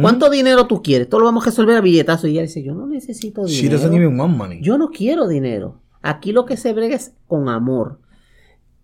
¿Cuánto 0.02 0.28
dinero 0.30 0.66
tú 0.66 0.82
quieres? 0.82 1.08
Todo 1.08 1.20
lo 1.20 1.26
vamos 1.26 1.44
a 1.46 1.50
resolver 1.50 1.76
a 1.76 1.80
billetazo. 1.80 2.26
Y 2.26 2.32
ella 2.32 2.42
dice, 2.42 2.62
yo 2.62 2.74
no 2.74 2.86
necesito 2.86 3.46
She 3.46 3.62
dinero. 3.62 3.78
doesn't 3.78 3.94
even 3.96 4.18
want 4.18 4.36
money. 4.36 4.60
Yo 4.60 4.76
no 4.78 4.88
quiero 4.90 5.28
dinero. 5.28 5.80
Aquí 6.02 6.32
lo 6.32 6.44
que 6.44 6.56
se 6.56 6.72
brega 6.72 6.96
es 6.96 7.12
con 7.26 7.48
amor. 7.48 8.00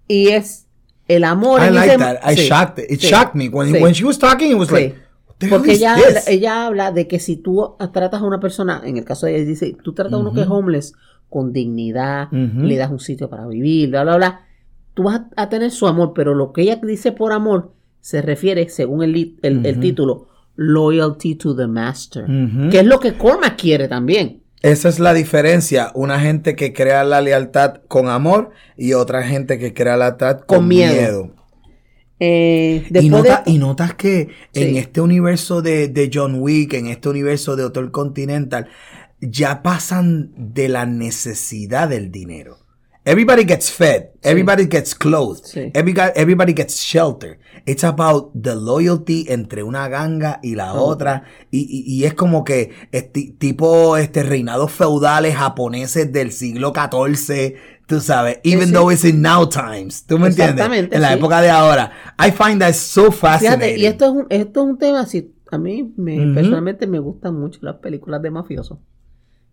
Y 0.08 0.28
es 0.28 0.66
el 1.08 1.24
amor. 1.24 1.60
I 1.62 1.70
like 1.70 1.88
ese- 1.94 1.98
that. 1.98 2.16
I 2.32 2.36
sí, 2.36 2.42
shocked 2.48 2.78
it. 2.84 2.90
It 2.90 3.00
sí, 3.00 3.08
shocked 3.08 3.34
me. 3.34 3.48
When, 3.48 3.72
sí. 3.72 3.80
when 3.82 3.92
she 3.94 4.04
was 4.04 4.18
talking, 4.18 4.50
it 4.52 4.56
was 4.58 4.70
like, 4.70 4.94
Porque 5.50 5.72
ella, 5.72 5.94
habla- 5.94 6.20
ella 6.28 6.66
habla 6.66 6.92
de 6.92 7.08
que 7.08 7.18
si 7.18 7.36
tú 7.36 7.74
tratas 7.92 8.22
a 8.22 8.24
una 8.24 8.38
persona, 8.38 8.80
en 8.84 8.96
el 8.96 9.04
caso 9.04 9.26
de 9.26 9.36
ella, 9.36 9.44
dice, 9.46 9.76
tú 9.82 9.92
tratas 9.92 10.14
a 10.14 10.18
uno 10.18 10.32
que 10.32 10.42
es 10.42 10.48
homeless 10.48 10.94
con 11.28 11.52
dignidad, 11.52 12.30
le 12.30 12.76
das 12.76 12.90
un 12.92 13.00
sitio 13.00 13.28
para 13.28 13.46
vivir, 13.48 13.88
bla, 13.90 14.04
bla, 14.04 14.16
bla, 14.16 14.40
tú 14.94 15.04
vas 15.04 15.22
a, 15.36 15.48
tener 15.48 15.70
su 15.70 15.86
amor, 15.86 16.12
pero 16.14 16.34
lo 16.34 16.52
que 16.52 16.62
ella 16.62 16.76
dice 16.82 17.12
por 17.12 17.32
amor 17.32 17.72
se 18.00 18.20
refiere, 18.22 18.68
según 18.68 19.02
el, 19.02 19.36
el- 19.42 19.80
título, 19.80 20.28
loyalty 20.56 21.34
to 21.36 21.54
the 21.56 21.66
master, 21.66 22.26
que 22.70 22.80
es 22.80 22.84
lo 22.86 23.00
que 23.00 23.14
Cormac 23.14 23.56
quiere 23.60 23.88
también. 23.88 24.42
Esa 24.62 24.88
es 24.88 25.00
la 25.00 25.12
diferencia. 25.14 25.90
Una 25.94 26.20
gente 26.20 26.54
que 26.54 26.72
crea 26.72 27.02
la 27.04 27.20
lealtad 27.20 27.80
con 27.88 28.08
amor 28.08 28.50
y 28.76 28.92
otra 28.92 29.22
gente 29.24 29.58
que 29.58 29.74
crea 29.74 29.96
la 29.96 30.06
lealtad 30.06 30.38
con, 30.40 30.58
Con 30.58 30.68
miedo. 30.68 30.92
miedo. 30.94 31.34
Eh, 32.20 32.86
Y, 33.00 33.08
nota- 33.08 33.42
de- 33.44 33.50
y 33.50 33.58
notas 33.58 33.94
que 33.94 34.28
en 34.54 34.76
este 34.76 35.00
universo 35.00 35.62
de, 35.62 35.88
de 35.88 36.08
John 36.12 36.36
Wick, 36.38 36.74
en 36.74 36.86
este 36.86 37.08
universo 37.08 37.56
de 37.56 37.64
Hotel 37.64 37.90
Continental, 37.90 38.68
ya 39.20 39.62
pasan 39.62 40.30
de 40.36 40.68
la 40.68 40.86
necesidad 40.86 41.88
del 41.88 42.12
dinero. 42.12 42.58
Everybody 43.04 43.44
gets 43.44 43.68
fed. 43.70 44.10
Everybody 44.22 44.66
gets 44.66 44.94
clothed. 44.94 45.44
Sí. 45.44 45.70
Everybody, 45.74 46.12
everybody 46.14 46.52
gets 46.54 46.80
shelter. 46.80 47.38
It's 47.66 47.82
about 47.82 48.30
the 48.40 48.54
loyalty 48.54 49.26
entre 49.28 49.64
una 49.64 49.88
ganga 49.88 50.38
y 50.42 50.54
la 50.54 50.74
Oh. 50.74 50.86
otra. 50.86 51.24
Y, 51.50 51.66
y- 51.68 51.84
y 51.84 52.04
es 52.04 52.14
como 52.14 52.44
que 52.44 52.70
este, 52.92 53.34
tipo 53.38 53.96
este 53.96 54.22
reinados 54.22 54.70
feudales 54.70 55.34
japoneses 55.34 56.12
del 56.12 56.30
siglo 56.30 56.72
XIV. 56.72 57.56
Tú 57.88 58.00
sabes, 58.00 58.38
even 58.44 58.68
sí. 58.68 58.72
though 58.72 58.92
it's 58.92 59.04
in 59.04 59.20
now 59.20 59.48
times. 59.48 60.06
¿Tú 60.06 60.18
me 60.20 60.28
entiendes? 60.28 60.54
Exactamente, 60.54 60.94
En 60.96 61.02
la 61.02 61.12
época 61.12 61.40
de 61.42 61.50
ahora. 61.50 61.90
I 62.18 62.30
find 62.30 62.60
that 62.60 62.74
so 62.74 63.10
fascinating. 63.10 63.60
Fíjate, 63.60 63.78
y 63.80 63.86
esto 63.86 64.04
es 64.04 64.10
un, 64.12 64.26
esto 64.30 64.60
es 64.62 64.66
un 64.70 64.78
tema 64.78 65.00
así. 65.00 65.34
A 65.50 65.58
mí 65.58 65.92
me, 65.96 66.24
Ujú. 66.24 66.34
personalmente 66.34 66.86
me 66.86 67.00
gustan 67.00 67.34
mucho 67.38 67.58
las 67.62 67.76
películas 67.76 68.22
de 68.22 68.30
mafiosos. 68.30 68.78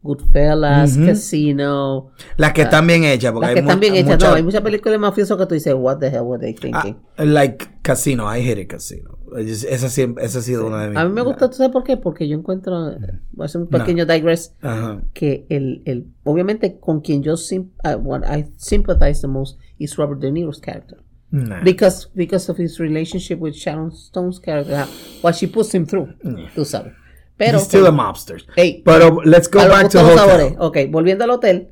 Goodfellas, 0.01 0.95
Ujú. 0.97 1.05
Casino, 1.07 2.11
Las 2.37 2.53
que 2.53 2.61
están 2.63 2.87
bien 2.87 3.03
hechas. 3.03 3.31
Porque 3.33 3.47
las 3.47 3.49
hay 3.49 3.55
que 3.55 3.59
están 3.61 3.77
mu- 3.77 3.81
bien 3.81 3.95
hechas. 3.95 4.11
muchas- 4.13 4.29
No, 4.29 4.35
hay 4.35 4.43
muchas 4.43 4.61
películas 4.61 4.91
de 4.93 4.97
mafiosos 4.99 5.37
que 5.37 5.45
tú 5.45 5.53
dices, 5.55 5.73
what 5.77 5.97
the 5.99 6.07
hell 6.07 6.21
were 6.23 6.39
they 6.41 6.55
Ah, 6.73 6.81
thinking? 6.83 6.97
like 7.33 7.65
Casino, 7.81 8.23
I 8.33 8.39
hate 8.39 8.61
it 8.61 8.69
Casino. 8.69 9.17
Es- 9.37 9.63
Esa, 9.63 9.89
siempre, 9.89 10.25
esa 10.25 10.39
ha 10.39 10.41
sido 10.41 10.65
una 10.67 10.81
de 10.83 10.89
mis. 10.89 10.97
A 10.97 11.05
mí 11.05 11.13
me 11.13 11.21
gusta, 11.21 11.49
¿tú 11.49 11.57
sabes 11.57 11.71
por 11.71 11.83
qué? 11.83 11.97
Porque 11.97 12.27
yo 12.27 12.35
encuentro, 12.37 12.91
voy 13.31 13.43
a 13.43 13.45
hacer 13.45 13.61
un 13.61 13.67
pequeño 13.67 14.05
digress, 14.05 14.55
Ajá. 14.61 15.01
que 15.13 15.45
el, 15.49 15.83
el, 15.85 16.07
obviamente 16.23 16.79
con 16.79 17.01
quien 17.01 17.21
yo 17.21 17.37
sim- 17.37 17.69
I, 17.83 17.95
what 17.95 18.21
I 18.25 18.45
sympathize 18.57 19.21
the 19.21 19.27
most 19.27 19.59
is 19.77 19.97
Robert 19.97 20.19
De 20.19 20.31
Niro's 20.31 20.59
character. 20.59 20.97
Nah. 21.31 21.61
Because, 21.63 22.09
because 22.15 22.49
of 22.51 22.57
his 22.59 22.79
relationship 22.79 23.39
with 23.39 23.53
Sharon 23.53 23.91
Stone's 23.91 24.39
character, 24.39 24.73
uh, 24.73 24.87
what 25.21 25.35
she 25.35 25.45
puts 25.45 25.71
him 25.75 25.85
through, 25.85 26.07
tú 26.55 26.65
sabes. 26.65 26.93
Pero, 27.39 27.57
He's 27.57 27.63
still 27.67 27.87
a 27.87 27.91
mobster. 27.91 28.43
Hey, 28.57 28.81
Pero 28.85 29.21
let's 29.23 29.49
go 29.49 29.59
back 29.59 29.83
to 29.89 29.97
todos 29.99 30.11
hotel. 30.11 30.17
sabores. 30.17 30.53
Ok, 30.59 30.77
volviendo 30.91 31.23
al 31.23 31.29
hotel, 31.31 31.69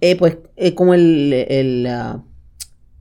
eh, 0.00 0.16
pues 0.16 0.38
eh, 0.56 0.72
como 0.72 0.94
el, 0.94 1.32
el, 1.32 1.86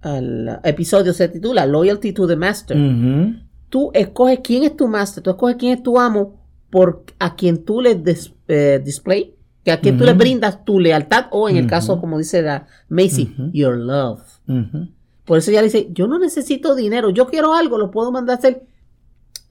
el 0.03 0.49
episodio 0.63 1.13
se 1.13 1.29
titula 1.29 1.65
Loyalty 1.67 2.11
to 2.11 2.27
the 2.27 2.35
Master, 2.35 2.75
Ujú. 2.77 3.35
tú 3.69 3.91
escoges 3.93 4.39
quién 4.43 4.63
es 4.63 4.75
tu 4.75 4.87
master, 4.87 5.21
tú 5.23 5.29
escoges 5.29 5.55
quién 5.57 5.73
es 5.77 5.83
tu 5.83 5.99
amo 5.99 6.41
por 6.71 7.03
a 7.19 7.35
quien 7.35 7.63
tú 7.63 7.79
le 7.79 8.01
eh, 8.47 8.81
display, 8.83 9.35
que 9.63 9.71
a 9.71 9.79
quien 9.79 9.95
tú 9.95 10.03
le 10.03 10.11
Ujú. 10.13 10.19
brindas 10.19 10.65
tu 10.65 10.79
lealtad 10.79 11.27
o 11.29 11.47
en 11.47 11.57
el 11.57 11.67
caso, 11.67 12.01
como 12.01 12.17
dice 12.17 12.41
la 12.41 12.65
Macy, 12.89 13.35
your 13.53 13.77
love. 13.77 14.21
Por 15.25 15.37
eso 15.37 15.51
ella 15.51 15.61
le 15.61 15.67
dice, 15.67 15.87
yo 15.91 16.07
no 16.07 16.17
necesito 16.17 16.73
dinero, 16.75 17.11
yo 17.11 17.27
quiero 17.27 17.53
algo, 17.53 17.77
lo 17.77 17.91
puedo 17.91 18.11
mandar 18.11 18.35
a 18.35 18.39
hacer. 18.39 18.63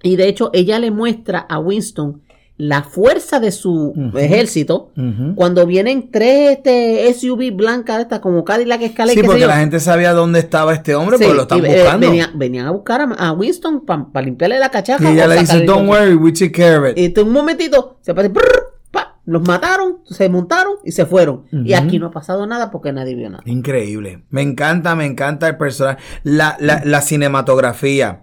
Y 0.02 0.16
de 0.16 0.26
hecho, 0.28 0.50
ella 0.52 0.80
le 0.80 0.90
muestra 0.90 1.38
a 1.38 1.60
Winston 1.60 2.20
la 2.58 2.82
fuerza 2.84 3.40
de 3.40 3.50
su 3.50 3.92
ejército 4.16 4.90
cuando 5.34 5.66
vienen 5.66 6.10
tres 6.10 6.58
este, 6.58 7.12
SUV 7.14 7.50
blancas 7.52 7.96
de 7.96 8.02
estas 8.02 8.20
como 8.20 8.44
Cadillac 8.44 8.82
Escalade, 8.82 9.18
Sí, 9.20 9.22
porque 9.26 9.40
yo. 9.40 9.46
la 9.48 9.56
gente 9.56 9.80
sabía 9.80 10.12
dónde 10.12 10.38
estaba 10.38 10.72
este 10.74 10.94
hombre, 10.94 11.18
Sí, 11.18 11.24
porque 11.24 11.36
lo 11.36 11.42
están 11.42 11.64
eh, 11.64 11.82
buscando. 11.82 12.06
venían, 12.34 12.66
a 12.66 12.70
buscar 12.70 13.00
a, 13.00 13.04
a 13.14 13.32
Winston 13.32 13.84
para 13.84 14.24
limpiarle 14.24 14.58
la 14.60 14.70
cachaca. 14.70 15.02
y 15.10 15.14
ella 15.14 15.26
le 15.26 15.38
dice, 15.40 15.64
don't 15.64 15.88
worry, 15.88 16.14
we 16.14 16.30
take 16.32 16.52
care 16.52 16.76
of 16.76 16.86
it. 16.90 16.98
Y 16.98 17.18
en 17.18 17.26
un 17.26 17.32
momentito, 17.32 17.98
se 18.02 18.14
parece, 18.14 18.32
brrr, 18.32 18.74
pa, 18.92 19.18
los 19.24 19.42
mataron, 19.48 19.98
se 20.04 20.28
montaron 20.28 20.74
y 20.84 20.92
se 20.92 21.04
fueron. 21.06 21.44
Y 21.50 21.72
aquí 21.72 21.98
no 21.98 22.06
ha 22.08 22.10
pasado 22.12 22.46
nada 22.46 22.70
porque 22.70 22.92
nadie 22.92 23.14
vio 23.16 23.28
nada. 23.30 23.42
Increíble. 23.46 24.22
Me 24.30 24.42
encanta, 24.42 24.94
me 24.94 25.06
encanta 25.06 25.48
el 25.48 25.56
personaje. 25.56 26.00
La, 26.22 26.56
la, 26.60 26.82
la 26.84 27.00
cinematografía, 27.00 28.22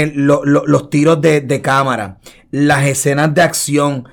el- 0.00 0.12
lo- 0.14 0.44
lo- 0.44 0.66
los 0.66 0.90
tiros 0.90 1.20
de, 1.20 1.40
de 1.40 1.60
cámara, 1.60 2.18
las 2.50 2.84
escenas 2.86 3.34
de 3.34 3.42
acción, 3.42 4.04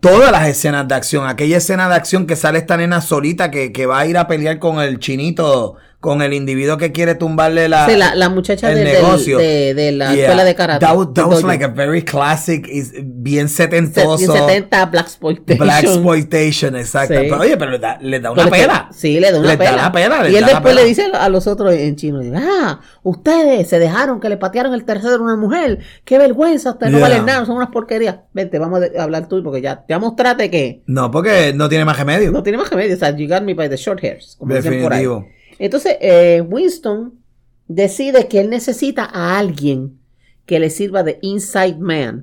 todas 0.00 0.30
las 0.30 0.46
escenas 0.48 0.86
de 0.86 0.94
acción. 0.94 1.26
Aquella 1.26 1.56
escena 1.58 1.88
de 1.88 1.94
acción 1.94 2.26
que 2.26 2.36
sale 2.36 2.58
esta 2.58 2.76
nena 2.76 3.00
solita 3.00 3.50
que, 3.50 3.72
que 3.72 3.86
va 3.86 4.00
a 4.00 4.06
ir 4.06 4.18
a 4.18 4.28
pelear 4.28 4.58
con 4.58 4.80
el 4.80 4.98
chinito, 4.98 5.76
con 6.00 6.22
el 6.22 6.32
individuo 6.34 6.76
que 6.76 6.92
quiere 6.92 7.14
tumbarle 7.16 7.68
la, 7.68 7.86
Sí, 7.86 7.96
la, 7.96 8.14
la 8.14 8.28
muchacha 8.28 8.68
el 8.70 8.76
de, 8.78 8.84
del- 8.84 9.02
negocio. 9.02 9.38
de, 9.38 9.74
de 9.74 9.92
la 9.92 10.12
Yeah. 10.14 10.22
escuela 10.24 10.44
de 10.44 10.54
karate. 10.54 10.84
That, 10.86 10.94
was- 10.96 11.14
that 11.14 11.26
was 11.26 11.42
like 11.42 11.64
a 11.64 11.68
very 11.68 12.02
classic, 12.04 12.68
is- 12.68 12.92
bien 13.02 13.48
Se- 13.48 13.64
setentoso. 13.64 14.32
70 14.32 14.86
Black 14.86 15.06
Exploitation. 15.06 15.58
Black 15.66 15.84
exploitation, 15.84 16.76
exacto. 16.76 17.14
Sí. 17.14 17.20
Pero, 17.22 17.40
oye, 17.40 17.56
pero 17.56 17.70
le 17.72 17.78
da, 17.78 17.98
le 18.00 18.20
da 18.20 18.30
una 18.30 18.44
Pero 18.44 18.54
es 18.54 18.60
que- 18.62 18.66
pela. 18.68 18.88
Sí, 18.92 19.18
le 19.20 19.32
da 19.32 19.38
una 19.38 19.48
Le 19.48 19.56
da 19.56 19.64
pela. 19.64 19.76
la 19.82 19.92
pela, 19.92 20.22
le 20.22 20.30
y 20.30 20.34
él 20.36 20.40
da 20.42 20.46
la 20.46 20.52
después 20.54 20.72
pela. 20.74 20.82
le 20.82 20.88
dice 20.88 21.06
a 21.12 21.28
los 21.28 21.46
otros 21.46 21.74
en 21.74 21.96
chino, 21.96 22.20
ah, 22.36 22.80
ustedes 23.02 23.68
se 23.68 23.78
dejaron 23.78 24.20
que 24.20 24.28
le 24.28 24.36
patearon 24.36 24.74
el 24.74 24.84
tercero 24.84 25.14
a 25.16 25.22
una 25.22 25.36
mujer. 25.36 25.78
Qué 26.04 26.18
vergüenza, 26.18 26.70
ustedes 26.72 26.92
no 26.92 27.00
valen 27.00 27.24
nada, 27.24 27.44
son 27.46 27.56
unas 27.56 27.70
porquerías. 27.70 28.16
Vente, 28.32 28.58
vamos 28.58 28.80
a 28.96 29.02
hablar 29.02 29.28
tú 29.28 29.42
porque 29.42 29.60
ya, 29.60 29.84
ya 29.88 29.98
mostrate 29.98 30.50
que 30.50 30.82
No, 30.86 31.10
porque 31.10 31.52
no 31.54 31.68
tiene 31.68 31.84
más 31.84 31.98
remedio. 31.98 32.30
no 32.30 32.42
tiene 32.42 32.58
más 32.58 32.70
remedio. 32.70 32.94
O 32.94 32.98
sea, 32.98 33.16
you 33.16 33.28
got 33.28 33.42
me 33.42 33.54
by 33.54 33.68
the 33.68 33.76
short 33.76 34.02
hairs, 34.04 34.36
como 34.38 34.54
dicen 34.54 34.82
por 34.82 34.92
ahí. 34.92 35.06
Entonces, 35.58 35.96
eh, 36.00 36.42
Winston 36.48 37.14
decide 37.68 38.28
que 38.28 38.40
él 38.40 38.50
necesita 38.50 39.04
a 39.04 39.38
alguien 39.38 39.98
que 40.44 40.60
le 40.60 40.70
sirva 40.70 41.02
de 41.02 41.18
inside 41.22 41.76
man 41.78 42.22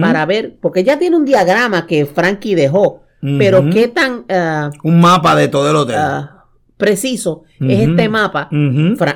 para 0.00 0.26
ver, 0.26 0.56
porque 0.60 0.82
ya 0.82 0.98
tiene 0.98 1.16
un 1.16 1.24
diagrama 1.24 1.86
que 1.86 2.06
Frankie 2.06 2.54
dejó, 2.56 3.02
pero 3.38 3.70
qué 3.70 3.86
tan 3.86 4.24
ah, 4.28 4.70
Un 4.82 5.00
mapa 5.00 5.36
de 5.36 5.46
todo 5.48 5.70
el 5.70 5.76
hotel. 5.76 5.96
ah, 5.96 6.44
preciso 6.76 7.44
es 7.60 7.88
este 7.88 8.08
mapa, 8.08 8.48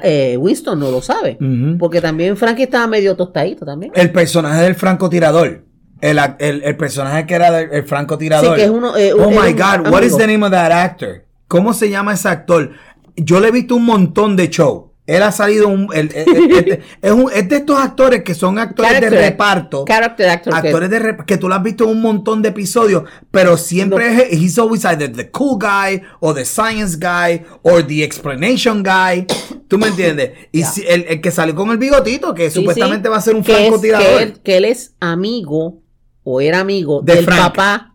eh, 0.05 0.37
Winston 0.39 0.79
no 0.79 0.93
lo 0.93 1.03
sabe, 1.03 1.37
porque 1.81 2.01
también 2.01 2.37
Frankie 2.37 2.63
estaba 2.65 2.87
medio 2.87 3.17
tostadito 3.17 3.67
también. 3.67 3.91
El 3.97 4.13
personaje 4.13 4.63
del 4.63 4.77
francotirador. 4.77 5.65
El, 6.01 6.19
el, 6.39 6.63
el 6.63 6.77
personaje 6.77 7.27
que 7.27 7.35
era 7.35 7.51
del 7.51 7.73
el 7.73 7.85
francotirador. 7.85 8.51
Sí, 8.51 8.55
que 8.55 8.65
es 8.65 8.71
uno, 8.71 8.97
eh, 8.97 9.13
oh 9.15 9.31
my 9.31 9.53
God, 9.55 9.91
what 9.91 10.03
is 10.03 10.17
the 10.17 10.27
name 10.27 10.45
of 10.45 10.53
that 10.53 10.71
actor? 10.71 11.25
¿Cómo 11.49 11.73
se 11.73 11.89
llama 11.91 12.13
ese 12.13 12.29
actor? 12.29 12.71
Yo 13.17 13.41
le 13.41 13.49
he 13.49 13.51
visto 13.51 13.77
un 13.77 13.85
montón 13.85 14.37
de 14.37 14.49
show. 14.51 14.93
Él 15.07 15.23
ha 15.23 15.31
salido 15.31 15.69
un, 15.69 15.89
este- 15.95 16.81
es, 17.03 17.13
un- 17.13 17.31
es 17.33 17.49
de 17.49 17.57
estos 17.59 17.79
actores 17.79 18.25
que 18.25 18.35
son 18.35 18.59
actores 18.59 19.01
de 19.01 19.09
reparto. 19.09 19.85
Character 19.87 20.29
actor. 20.29 20.53
Actores 20.53 20.91
de 20.91 20.99
rep- 21.01 21.25
que 21.25 21.37
tú 21.37 21.49
lo 21.49 21.55
has 21.55 21.63
visto 21.63 21.85
en 21.85 21.91
un 21.91 22.03
montón 22.03 22.43
de 22.43 22.49
episodios, 22.49 23.05
pero 23.31 23.57
siempre 23.57 24.11
No. 24.13 24.21
es, 24.23 24.33
he's 24.33 24.59
always 24.59 24.85
either 24.85 25.11
the 25.13 25.31
cool 25.31 25.59
guy, 25.61 26.03
or 26.19 26.35
the 26.35 26.45
science 26.45 26.97
guy, 26.99 27.43
or 27.63 27.87
the 27.87 28.03
explanation 28.03 28.83
guy. 28.83 29.27
¿Tú 29.69 29.79
me 29.79 29.87
entiendes? 29.89 30.33
Y 30.51 30.65
si- 30.65 30.83
el, 30.87 31.05
el 31.09 31.21
que 31.21 31.31
salió 31.31 31.55
con 31.55 31.71
el 31.71 31.79
bigotito, 31.79 32.35
que 32.35 32.51
Sí, 32.51 32.57
supuestamente 32.59 33.07
sí, 33.09 33.11
va 33.13 33.17
a 33.19 33.21
ser 33.21 33.37
un 33.37 33.45
francotirador. 33.45 34.07
Que 34.09 34.23
él, 34.25 34.41
que 34.43 34.57
él 34.57 34.65
es 34.65 34.97
amigo, 34.99 35.83
o 36.25 36.41
era 36.41 36.59
amigo, 36.59 37.01
De 37.03 37.15
del 37.15 37.25
Frank. 37.27 37.41
papá. 37.55 37.95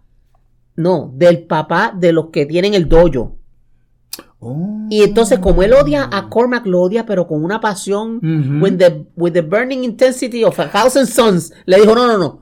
No, 0.77 1.11
del 1.13 1.43
papá 1.43 1.93
de 1.93 2.13
los 2.13 2.27
que 2.31 2.45
tienen 2.45 2.73
el 2.73 2.87
dojo. 2.87 3.35
Oh. 4.43 4.87
Y 4.89 5.03
entonces, 5.03 5.37
como 5.39 5.61
él 5.61 5.71
odia 5.71 6.09
a 6.11 6.27
Cormac, 6.27 6.65
lo 6.65 6.81
odia, 6.81 7.05
pero 7.05 7.27
con 7.27 7.43
una 7.43 7.61
pasión, 7.61 8.19
with, 8.59 8.77
the, 8.77 9.05
with 9.15 9.33
the 9.33 9.41
burning 9.41 9.83
intensity 9.83 10.43
of 10.43 10.59
a 10.59 10.67
thousand 10.67 11.05
suns, 11.05 11.53
le 11.65 11.79
dijo: 11.79 11.93
No, 11.93 12.07
no, 12.07 12.17
no. 12.17 12.41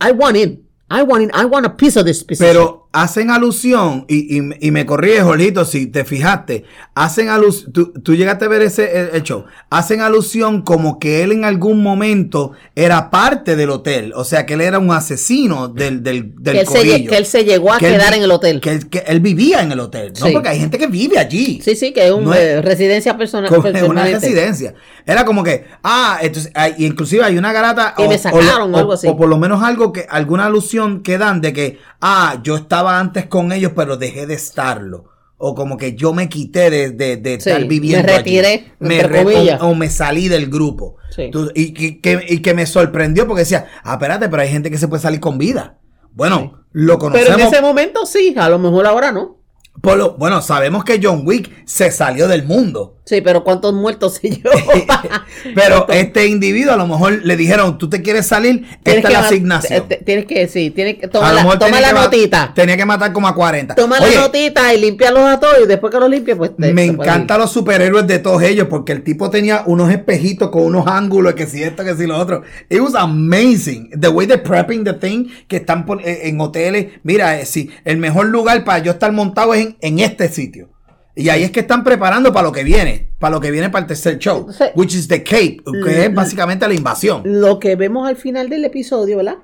I 0.00 0.12
want 0.12 0.36
in. 0.36 0.66
I 0.90 1.02
want 1.02 1.24
in. 1.24 1.30
I 1.34 1.44
want 1.44 1.66
a 1.66 1.76
piece 1.76 1.98
of 1.98 2.06
this 2.06 2.24
position. 2.24 2.54
Pero 2.54 2.85
hacen 3.02 3.30
alusión, 3.30 4.06
y, 4.08 4.38
y, 4.38 4.50
y 4.58 4.70
me 4.70 4.86
corrige, 4.86 5.20
Jorgito, 5.20 5.66
si 5.66 5.86
te 5.86 6.04
fijaste, 6.06 6.64
hacen 6.94 7.28
alusión, 7.28 7.70
tú, 7.72 7.92
tú 7.92 8.14
llegaste 8.14 8.46
a 8.46 8.48
ver 8.48 8.62
ese 8.62 8.98
el, 8.98 9.08
el 9.16 9.22
show, 9.22 9.44
hacen 9.68 10.00
alusión 10.00 10.62
como 10.62 10.98
que 10.98 11.22
él 11.22 11.32
en 11.32 11.44
algún 11.44 11.82
momento 11.82 12.52
era 12.74 13.10
parte 13.10 13.54
del 13.54 13.68
hotel, 13.68 14.12
o 14.16 14.24
sea, 14.24 14.46
que 14.46 14.54
él 14.54 14.62
era 14.62 14.78
un 14.78 14.90
asesino 14.92 15.68
del, 15.68 16.02
del, 16.02 16.32
del 16.42 16.54
que, 16.54 16.60
él 16.60 16.66
se, 16.66 16.72
lle- 16.78 16.90
corillo. 16.92 17.10
que 17.10 17.16
él 17.18 17.26
se 17.26 17.44
llegó 17.44 17.72
a 17.74 17.78
Que 17.78 17.88
quedar 17.92 18.14
en 18.14 18.22
el 18.22 18.30
hotel. 18.30 18.60
Que, 18.62 18.70
él- 18.70 18.88
que 18.88 19.04
él 19.06 19.20
vivía 19.20 19.60
en 19.60 19.72
el 19.72 19.80
hotel, 19.80 20.14
¿no? 20.18 20.26
Sí. 20.26 20.32
Porque 20.32 20.48
hay 20.48 20.58
gente 20.60 20.78
que 20.78 20.86
vive 20.86 21.18
allí. 21.18 21.60
sí, 21.62 21.76
sí, 21.76 21.92
que 21.92 22.06
es 22.06 22.12
una 22.12 22.24
No 22.24 22.34
es- 22.34 22.64
residencia 22.64 23.16
personal. 23.18 23.52
Una 23.86 24.04
residencia. 24.04 24.72
Era 25.04 25.24
como 25.26 25.42
que, 25.44 25.66
ah, 25.84 26.18
entonces, 26.22 26.50
hay- 26.54 26.74
inclusive 26.78 27.22
hay 27.24 27.36
una 27.36 27.52
garata. 27.52 27.94
Y 27.98 28.08
me 28.08 28.16
sacaron 28.16 28.74
o 28.74 28.78
algo 28.78 28.92
así. 28.94 29.06
O 29.06 29.16
por 29.16 29.28
lo 29.28 29.36
menos 29.36 29.62
algo 29.62 29.92
que, 29.92 30.06
alguna 30.08 30.46
alusión 30.46 31.02
que 31.02 31.18
dan 31.18 31.40
de 31.40 31.52
que, 31.52 31.78
ah, 32.00 32.40
yo 32.42 32.56
estaba 32.56 32.85
antes 32.88 33.26
con 33.26 33.52
ellos, 33.52 33.72
pero 33.76 33.96
dejé 33.96 34.26
de 34.26 34.34
estarlo. 34.34 35.04
O 35.38 35.54
como 35.54 35.76
que 35.76 35.94
yo 35.94 36.14
me 36.14 36.28
quité 36.30 36.70
de, 36.70 36.90
de, 36.92 37.16
de 37.18 37.40
Sí, 37.40 37.50
estar 37.50 37.64
viviendo. 37.66 38.06
me 38.06 38.12
allí. 38.14 38.18
retiré, 38.40 38.72
Me 38.78 39.02
re- 39.02 39.56
o, 39.60 39.66
o 39.68 39.74
me 39.74 39.90
salí 39.90 40.28
del 40.28 40.48
grupo. 40.48 40.96
Sí. 41.14 41.30
Y, 41.54 41.74
que- 41.74 42.00
que, 42.00 42.24
y 42.28 42.40
que 42.40 42.54
me 42.54 42.64
sorprendió 42.64 43.26
porque 43.26 43.40
decía, 43.40 43.66
ah, 43.84 43.94
espérate, 43.94 44.28
pero 44.30 44.42
hay 44.42 44.48
gente 44.48 44.70
que 44.70 44.78
se 44.78 44.88
puede 44.88 45.02
salir 45.02 45.20
con 45.20 45.36
vida. 45.36 45.78
Bueno, 46.12 46.64
lo 46.72 46.98
conocemos. 46.98 47.28
Pero 47.36 47.40
en 47.48 47.52
ese 47.52 47.60
momento 47.60 48.06
sí, 48.06 48.34
a 48.38 48.48
lo 48.48 48.58
mejor 48.58 48.86
ahora 48.86 49.12
no. 49.12 49.35
Por 49.80 49.96
lo- 49.98 50.14
bueno, 50.16 50.40
sabemos 50.42 50.84
que 50.84 51.00
John 51.02 51.22
Wick 51.24 51.50
se 51.66 51.90
salió 51.90 52.28
del 52.28 52.44
mundo. 52.44 52.92
Sí, 53.04 53.20
pero 53.20 53.44
¿cuántos 53.44 53.72
muertos 53.72 54.14
se 54.14 54.30
llevó? 54.30 54.50
Pero 55.54 55.86
este 55.90 56.26
individuo 56.26 56.72
a 56.72 56.76
lo 56.76 56.88
mejor 56.88 57.20
le 57.24 57.36
dijeron, 57.36 57.78
tú 57.78 57.88
te 57.88 58.02
quieres 58.02 58.26
salir, 58.26 58.66
Tienes 58.82 59.04
esta 59.04 59.08
es 59.08 59.12
la 59.12 59.20
asignación. 59.20 59.88
te- 59.88 59.96
Tienes 59.98 60.26
que, 60.26 60.48
sí, 60.48 60.70
tienes 60.70 60.96
que 60.98 61.06
toma 61.06 61.32
la, 61.32 61.42
toma 61.42 61.58
tenía 61.58 61.80
la 61.80 61.88
que 61.88 61.94
notita. 61.94 62.52
Tenía 62.52 62.76
que 62.76 62.84
matar 62.84 63.12
como 63.12 63.28
a 63.28 63.34
40. 63.34 63.76
Toma 63.76 63.98
Oye, 64.00 64.14
la 64.16 64.22
notita 64.22 64.74
y 64.74 64.80
limpiarlos 64.80 65.22
a 65.22 65.38
todos 65.38 65.54
y 65.62 65.66
después 65.68 65.92
que 65.92 66.00
los 66.00 66.10
limpie, 66.10 66.34
pues 66.34 66.56
te- 66.56 66.72
me 66.72 66.84
encantan 66.84 67.38
los 67.38 67.52
superhéroes 67.52 68.08
de 68.08 68.18
todos 68.18 68.42
ellos 68.42 68.66
porque 68.68 68.90
el 68.92 69.04
tipo 69.04 69.30
tenía 69.30 69.62
unos 69.66 69.90
espejitos 69.90 70.50
con 70.50 70.62
unos 70.64 70.88
ángulos, 70.88 71.34
que 71.34 71.46
si 71.46 71.62
esto, 71.62 71.84
que 71.84 71.94
si 71.94 72.06
lo 72.08 72.18
otro. 72.18 72.42
It 72.68 72.80
was 72.80 72.94
amazing. 72.96 73.90
The 74.00 74.08
way 74.08 74.26
they're 74.26 74.42
prepping 74.42 74.82
the 74.84 74.94
thing, 74.94 75.26
que 75.46 75.56
están 75.58 75.86
eh, 76.04 76.22
en 76.24 76.40
hoteles. 76.40 76.86
Mira, 77.04 77.38
eh, 77.40 77.46
sí, 77.46 77.70
el 77.84 77.98
mejor 77.98 78.26
lugar 78.26 78.64
para 78.64 78.80
yo 78.80 78.90
estar 78.92 79.12
montado 79.12 79.54
es 79.54 79.64
en, 79.65 79.65
en 79.80 79.98
este 79.98 80.28
sitio. 80.28 80.68
Y 81.14 81.30
ahí 81.30 81.44
es 81.44 81.50
que 81.50 81.60
están 81.60 81.82
preparando 81.82 82.32
para 82.32 82.46
lo 82.46 82.52
que 82.52 82.62
viene, 82.62 83.10
para 83.18 83.34
lo 83.34 83.40
que 83.40 83.50
viene 83.50 83.70
para 83.70 83.84
el 83.84 83.86
tercer 83.88 84.18
show, 84.18 84.40
Entonces, 84.40 84.70
which 84.74 84.94
is 84.94 85.08
the 85.08 85.22
Cape, 85.22 85.58
que 85.82 86.04
es 86.04 86.14
básicamente 86.14 86.68
la 86.68 86.74
invasión. 86.74 87.22
Lo 87.24 87.58
que 87.58 87.74
vemos 87.74 88.06
al 88.06 88.16
final 88.16 88.50
del 88.50 88.66
episodio, 88.66 89.16
¿verdad? 89.16 89.36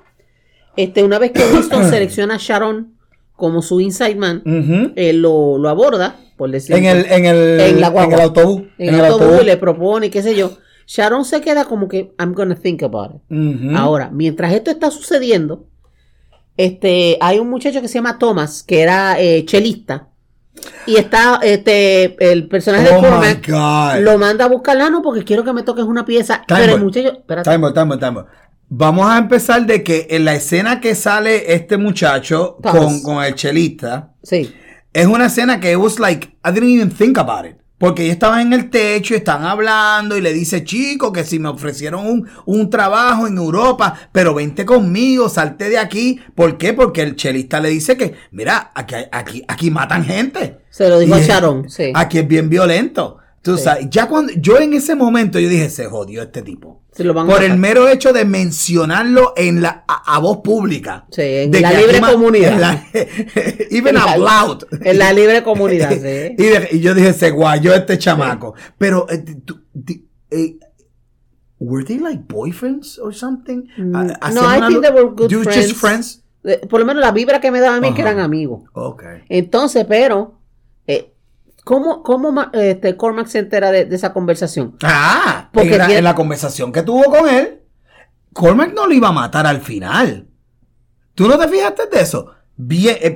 Este, 0.75 1.03
una 1.03 1.17
vez 1.17 1.31
que 1.31 1.43
Winston 1.43 1.83
selecciona 1.89 2.35
a 2.35 2.37
Sharon 2.39 2.93
como 3.35 3.63
su 3.63 3.81
inside 3.81 4.15
man, 4.15 4.43
él 4.95 5.21
lo, 5.23 5.57
lo 5.57 5.69
aborda, 5.69 6.15
por 6.37 6.51
decirlo. 6.51 6.77
En 6.77 6.85
el, 6.85 7.05
en 7.11 7.25
el, 7.25 7.59
En 7.59 7.81
la 7.81 7.89
guagua. 7.89 8.13
en 8.13 8.19
el 8.19 8.25
autobús. 8.25 8.63
en 8.77 8.93
el 8.95 9.05
autobús 9.05 9.41
y 9.41 9.45
le 9.45 9.57
propone, 9.57 10.11
qué 10.11 10.21
sé 10.21 10.35
yo. 10.35 10.55
Sharon 10.85 11.25
se 11.25 11.41
queda 11.41 11.65
como 11.65 11.87
que, 11.87 12.13
I'm 12.19 12.33
gonna 12.33 12.55
think 12.55 12.83
about 12.83 13.15
it. 13.15 13.75
Ahora, 13.75 14.11
mientras 14.11 14.53
esto 14.53 14.69
está 14.69 14.91
sucediendo, 14.91 15.65
este, 16.55 17.17
hay 17.19 17.39
un 17.39 17.49
muchacho 17.49 17.81
que 17.81 17.87
se 17.87 17.95
llama 17.95 18.19
Thomas, 18.19 18.61
que 18.61 18.81
era 18.81 19.19
eh, 19.19 19.43
chelista, 19.45 20.09
y 20.85 20.95
está, 20.95 21.39
este, 21.41 22.15
el 22.31 22.47
personaje 22.47 22.85
de 22.85 22.91
Oh 22.91 23.01
my 23.01 23.07
Cormac 23.09 23.47
lo 23.99 24.17
manda 24.17 24.45
a 24.45 24.47
buscar, 24.47 24.79
ah, 24.81 24.89
no, 24.89 25.01
porque 25.01 25.23
quiero 25.23 25.43
que 25.43 25.53
me 25.53 25.63
toques 25.63 25.85
una 25.85 26.05
pieza, 26.05 26.43
Time 26.47 26.59
pero 26.59 26.75
el 26.75 26.81
muchacho, 26.83 27.13
espérate, 27.13 27.49
Time 27.49 27.65
out, 27.67 27.73
time 27.73 27.93
out, 27.93 27.99
time 27.99 28.19
out. 28.19 28.27
Vamos 28.69 29.07
a 29.07 29.17
empezar 29.17 29.65
de 29.65 29.83
que 29.83 30.07
en 30.09 30.25
la 30.25 30.33
escena 30.33 30.79
que 30.81 30.95
sale 30.95 31.53
este 31.53 31.77
muchacho 31.77 32.57
con, 32.61 33.01
con 33.01 33.23
el 33.23 33.35
chelista, 33.35 34.13
sí, 34.23 34.53
es 34.93 35.07
una 35.07 35.25
escena 35.27 35.59
que 35.59 35.71
it 35.71 35.77
was 35.77 35.99
like, 35.99 36.37
I 36.43 36.51
didn't 36.51 36.69
even 36.69 36.91
think 36.91 37.17
about 37.17 37.45
it. 37.45 37.57
Porque 37.83 38.03
ellos 38.03 38.13
estaban 38.13 38.39
en 38.39 38.53
el 38.53 38.69
techo, 38.69 39.13
están 39.13 39.43
hablando 39.43 40.15
y 40.17 40.21
le 40.21 40.31
dice, 40.31 40.63
chico, 40.63 41.11
que 41.11 41.25
si 41.25 41.37
me 41.37 41.49
ofrecieron 41.49 42.07
un, 42.07 42.29
un 42.45 42.69
trabajo 42.69 43.27
en 43.27 43.35
Europa, 43.37 43.93
pero 44.13 44.33
vente 44.33 44.63
conmigo, 44.63 45.27
salte 45.27 45.67
de 45.67 45.77
aquí. 45.77 46.17
¿Por 46.33 46.57
qué? 46.57 46.71
Porque 46.71 47.01
el 47.01 47.17
chelista 47.17 47.59
le 47.59 47.67
dice 47.67 47.97
que, 47.97 48.13
mira, 48.31 48.71
aquí, 48.73 48.95
aquí, 49.11 49.43
aquí 49.49 49.69
matan 49.69 50.05
gente. 50.05 50.59
se 50.69 50.87
lo 50.87 50.97
dijo 50.97 51.13
Y 51.13 51.17
a 51.17 51.21
es- 51.21 51.27
Sharon, 51.27 51.69
sí. 51.69 51.91
Aquí 51.93 52.19
es 52.19 52.27
bien 52.29 52.47
violento. 52.49 53.17
Tú 53.43 53.57
Sí. 53.57 53.63
sabes, 53.65 53.87
ya 53.89 54.07
cuando, 54.07 54.31
yo 54.37 54.57
en 54.57 54.73
ese 54.73 54.95
momento 54.95 55.37
yo 55.37 55.49
dije, 55.49 55.69
se 55.69 55.85
jodió 55.85 56.21
este 56.23 56.41
tipo. 56.41 56.81
Se 56.93 57.03
lo 57.03 57.13
van 57.13 57.29
a 57.29 57.33
Por 57.33 57.43
el 57.43 57.49
matar. 57.49 57.59
mero 57.59 57.87
hecho 57.89 58.13
de 58.13 58.23
mencionarlo 58.23 59.33
en 59.35 59.61
la, 59.61 59.83
a, 59.87 60.15
a 60.15 60.19
voz 60.19 60.37
pública. 60.43 61.05
Sí, 61.11 61.21
en 61.21 61.51
De 61.51 61.59
la 61.61 61.71
que 61.71 61.77
libre 61.77 61.99
comunidad. 61.99 62.53
en 62.53 62.61
la- 62.61 62.85
even 63.69 63.95
En 63.97 64.01
out 64.01 64.17
loud. 64.17 64.63
En 64.81 64.97
la 64.97 65.11
libre 65.11 65.43
comunidad, 65.43 65.89
sí. 65.91 66.35
y, 66.37 66.43
de- 66.43 66.69
y 66.71 66.79
yo 66.79 66.93
dije, 66.95 67.11
se 67.13 67.31
guayó 67.31 67.73
este 67.73 67.97
chamaco. 67.97 68.53
Pero, 68.77 69.07
eh, 69.09 69.23
tú- 69.43 69.59
di- 69.73 70.07
eh, 70.31 70.57
¿were 71.59 71.83
they 71.85 71.99
like 71.99 72.23
boyfriends 72.27 72.97
or 72.99 73.13
something? 73.13 73.63
Mm, 73.77 73.95
Ah, 74.21 74.31
no, 74.31 74.41
I 74.41 74.61
think 74.69 74.81
they 74.83 74.91
were 74.91 75.09
good 75.15 75.29
friends. 75.31 75.67
just 75.69 75.75
friends? 75.81 76.23
Eh, 76.45 76.65
Por 76.69 76.79
lo 76.79 76.85
menos 76.85 77.01
la 77.01 77.11
vibra 77.11 77.39
que 77.41 77.51
me 77.51 77.59
daba 77.59 77.75
a 77.77 77.81
mí 77.81 77.87
es 77.89 77.95
que 77.95 78.01
Ajá. 78.03 78.11
eran 78.11 78.23
amigos. 78.23 78.63
Ok. 78.73 79.03
Entonces, 79.29 79.85
pero, 79.87 80.39
¿cómo, 81.63 82.03
cómo 82.03 82.33
este, 82.53 82.95
Cormac 82.97 83.27
se 83.27 83.39
entera 83.39 83.71
de, 83.71 83.85
de 83.85 83.95
esa 83.95 84.13
conversación? 84.13 84.75
Ah, 84.83 85.49
Porque 85.53 85.71
en, 85.73 85.77
la, 85.77 85.85
tiene- 85.85 85.97
en 85.99 86.03
la 86.03 86.15
conversación 86.15 86.71
que 86.71 86.81
tuvo 86.83 87.03
con 87.05 87.27
él, 87.29 87.61
Cormac 88.33 88.73
no 88.73 88.87
lo 88.87 88.93
iba 88.93 89.09
a 89.09 89.13
matar 89.13 89.45
al 89.47 89.61
final. 89.61 90.27
¿Tú 91.15 91.27
no 91.27 91.37
te 91.37 91.47
fijaste 91.47 91.83
de 91.91 92.01
eso? 92.01 92.31
Bien, 92.55 92.97
eh, 93.01 93.15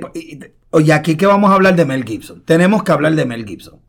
oye, 0.70 0.92
aquí 0.92 1.16
que 1.16 1.26
vamos 1.26 1.50
a 1.50 1.54
hablar 1.54 1.74
de 1.74 1.84
Mel 1.84 2.04
Gibson. 2.04 2.44
Tenemos 2.44 2.82
que 2.84 2.92
hablar 2.92 3.14
de 3.14 3.24
Mel 3.26 3.44
Gibson. 3.44 3.80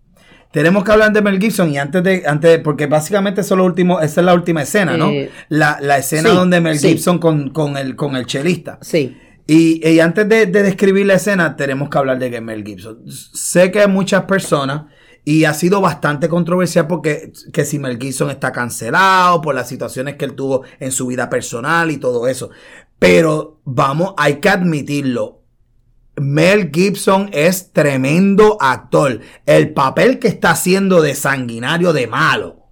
Tenemos 0.52 0.84
que 0.84 0.92
hablar 0.92 1.14
de 1.14 1.22
Mel 1.22 1.40
Gibson 1.40 1.70
y 1.72 1.78
antes 1.78 2.04
de, 2.04 2.24
antes 2.26 2.50
de- 2.50 2.60
porque 2.60 2.88
básicamente 2.88 3.42
eso 3.42 3.54
es 3.54 3.58
lo 3.60 3.66
último, 3.66 4.00
esa 4.00 4.22
es 4.22 4.26
la 4.26 4.34
última 4.34 4.64
escena, 4.64 4.98
¿no? 4.98 5.10
Eh, 5.10 5.30
La, 5.50 5.78
la 5.80 6.00
escena 6.00 6.30
sí, 6.32 6.36
donde 6.36 6.60
Mel 6.60 6.80
sí. 6.80 6.90
Gibson 6.90 7.20
con, 7.20 7.52
con 7.52 7.78
el, 7.78 7.96
con 7.96 8.16
el 8.16 8.26
chelista. 8.26 8.80
Sí. 8.82 9.16
Y, 9.52 9.88
y 9.88 10.00
antes 10.00 10.30
de, 10.30 10.46
de 10.46 10.62
describir 10.62 11.08
la 11.08 11.16
escena, 11.16 11.56
tenemos 11.56 11.90
que 11.90 11.98
hablar 11.98 12.20
de 12.20 12.40
Mel 12.40 12.64
Gibson. 12.64 13.04
Sé 13.10 13.72
que 13.72 13.80
hay 13.80 13.88
muchas 13.88 14.26
personas, 14.26 14.84
y 15.26 15.46
ha 15.46 15.54
sido 15.54 15.82
bastante 15.82 16.30
controversial 16.30 16.86
porque 16.88 17.32
que 17.52 17.66
si 17.66 17.80
Mel 17.80 17.98
Gibson 18.00 18.30
está 18.30 18.52
cancelado 18.52 19.42
por 19.42 19.56
las 19.56 19.68
situaciones 19.68 20.18
que 20.18 20.26
él 20.26 20.34
tuvo 20.34 20.64
en 20.80 20.92
su 20.92 21.08
vida 21.08 21.30
personal 21.30 21.90
y 21.90 21.98
todo 21.98 22.28
eso. 22.28 22.52
Pero 23.00 23.60
vamos, 23.64 24.14
hay 24.18 24.36
que 24.36 24.50
admitirlo. 24.50 25.42
Mel 26.16 26.70
Gibson 26.72 27.30
es 27.34 27.72
tremendo 27.74 28.58
actor. 28.60 29.20
El 29.46 29.74
papel 29.74 30.20
que 30.20 30.28
está 30.28 30.52
haciendo 30.52 31.02
de 31.02 31.16
sanguinario 31.16 31.92
de 31.92 32.08
malo 32.08 32.68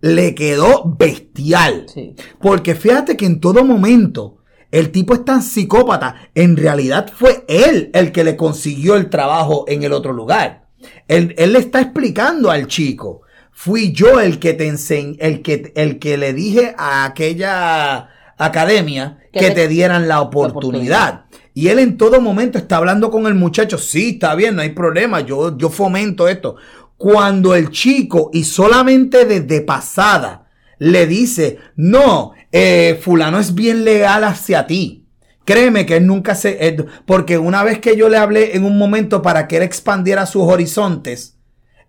le 0.00 0.34
quedó 0.34 0.94
bestial. 0.98 1.86
Sí. 1.92 2.16
Porque 2.38 2.74
fíjate 2.74 3.16
que 3.16 3.24
en 3.26 3.40
todo 3.40 3.64
momento 3.64 4.41
el 4.72 4.90
tipo 4.90 5.14
es 5.14 5.24
tan 5.24 5.42
psicópata. 5.42 6.16
En 6.34 6.56
realidad 6.56 7.12
fue 7.14 7.44
él 7.46 7.90
el 7.92 8.10
que 8.10 8.24
le 8.24 8.36
consiguió 8.36 8.96
el 8.96 9.10
trabajo 9.10 9.64
en 9.68 9.84
el 9.84 9.92
otro 9.92 10.12
lugar. 10.12 10.66
Él, 11.06 11.34
él 11.38 11.52
le 11.52 11.60
está 11.60 11.80
explicando 11.80 12.50
al 12.50 12.66
chico. 12.66 13.22
Fui 13.52 13.92
yo 13.92 14.18
el 14.18 14.38
que 14.38 14.54
te 14.54 14.66
enseñé, 14.66 15.16
el 15.20 15.42
que, 15.42 15.72
el 15.76 15.98
que 15.98 16.16
le 16.16 16.32
dije 16.32 16.74
a 16.76 17.04
aquella 17.04 18.08
academia 18.38 19.18
Que 19.32 19.50
te 19.50 19.68
dieran 19.68 20.08
la 20.08 20.20
oportunidad. 20.20 21.26
Y 21.54 21.68
él 21.68 21.78
en 21.78 21.98
todo 21.98 22.20
momento 22.20 22.58
está 22.58 22.78
hablando 22.78 23.10
con 23.10 23.26
el 23.26 23.34
muchacho. 23.34 23.76
Sí, 23.78 24.10
está 24.14 24.34
bien, 24.34 24.56
no 24.56 24.62
hay 24.62 24.70
problema. 24.70 25.20
Yo, 25.20 25.56
yo 25.56 25.68
fomento 25.68 26.28
esto. 26.28 26.56
Cuando 26.96 27.54
el 27.54 27.70
chico, 27.70 28.30
y 28.32 28.44
solamente 28.44 29.26
desde 29.26 29.60
pasada, 29.60 30.46
le 30.78 31.06
dice, 31.06 31.58
no, 31.76 32.32
eh, 32.52 32.98
fulano 33.02 33.38
es 33.38 33.54
bien 33.54 33.84
legal 33.84 34.24
hacia 34.24 34.66
ti. 34.66 35.06
Créeme 35.44 35.86
que 35.86 35.96
él 35.96 36.06
nunca 36.06 36.34
se... 36.34 36.68
él- 36.68 36.86
porque 37.06 37.36
una 37.38 37.64
vez 37.64 37.80
que 37.80 37.96
yo 37.96 38.08
le 38.08 38.16
hablé 38.18 38.54
en 38.56 38.64
un 38.64 38.78
momento 38.78 39.22
para 39.22 39.48
que 39.48 39.56
él 39.56 39.62
expandiera 39.64 40.26
sus 40.26 40.42
horizontes, 40.42 41.36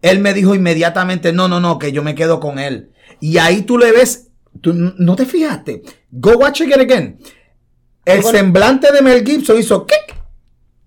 él 0.02 0.20
me 0.20 0.34
dijo 0.34 0.56
inmediatamente, 0.56 1.32
no, 1.34 1.48
no, 1.48 1.60
no, 1.60 1.78
que 1.78 1.92
yo 1.92 2.02
me 2.04 2.16
quedo 2.16 2.40
con 2.40 2.58
él. 2.60 2.92
Y 3.20 3.38
ahí 3.38 3.62
tú 3.62 3.78
le 3.78 3.92
ves, 3.92 4.30
tú 4.62 4.74
no 4.74 5.16
te 5.16 5.26
fijaste. 5.26 5.84
Go 6.12 6.32
watch 6.38 6.62
it 6.62 6.74
again. 6.74 7.20
El 8.06 8.22
Bueno. 8.22 8.38
semblante 8.38 8.92
de 8.92 9.02
Mel 9.02 9.24
Gibson 9.26 9.58
hizo 9.60 9.86
kick. 9.86 10.16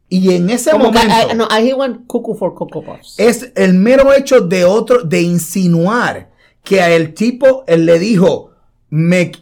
Y 0.09 0.35
en 0.35 0.51
ese 0.51 0.71
Como 0.71 0.91
que, 0.93 0.99
momento 0.99 1.33
I- 1.33 1.35
no, 1.37 1.49
I 1.51 1.73
went 1.73 2.07
cuckoo 2.07 2.35
for 2.37 2.55
Cocoa 2.55 2.83
Puffs. 2.85 3.15
es 3.19 3.53
el 3.57 3.75
mero 3.75 4.13
hecho 4.13 4.41
de 4.41 4.65
otro, 4.65 5.03
de 5.03 5.21
insinuar 5.23 6.31
que 6.63 6.81
a 6.81 6.91
el 6.91 7.15
tipo 7.15 7.65
él 7.67 7.87
le 7.87 7.99
dijo, 7.99 8.51
me, 8.89 9.33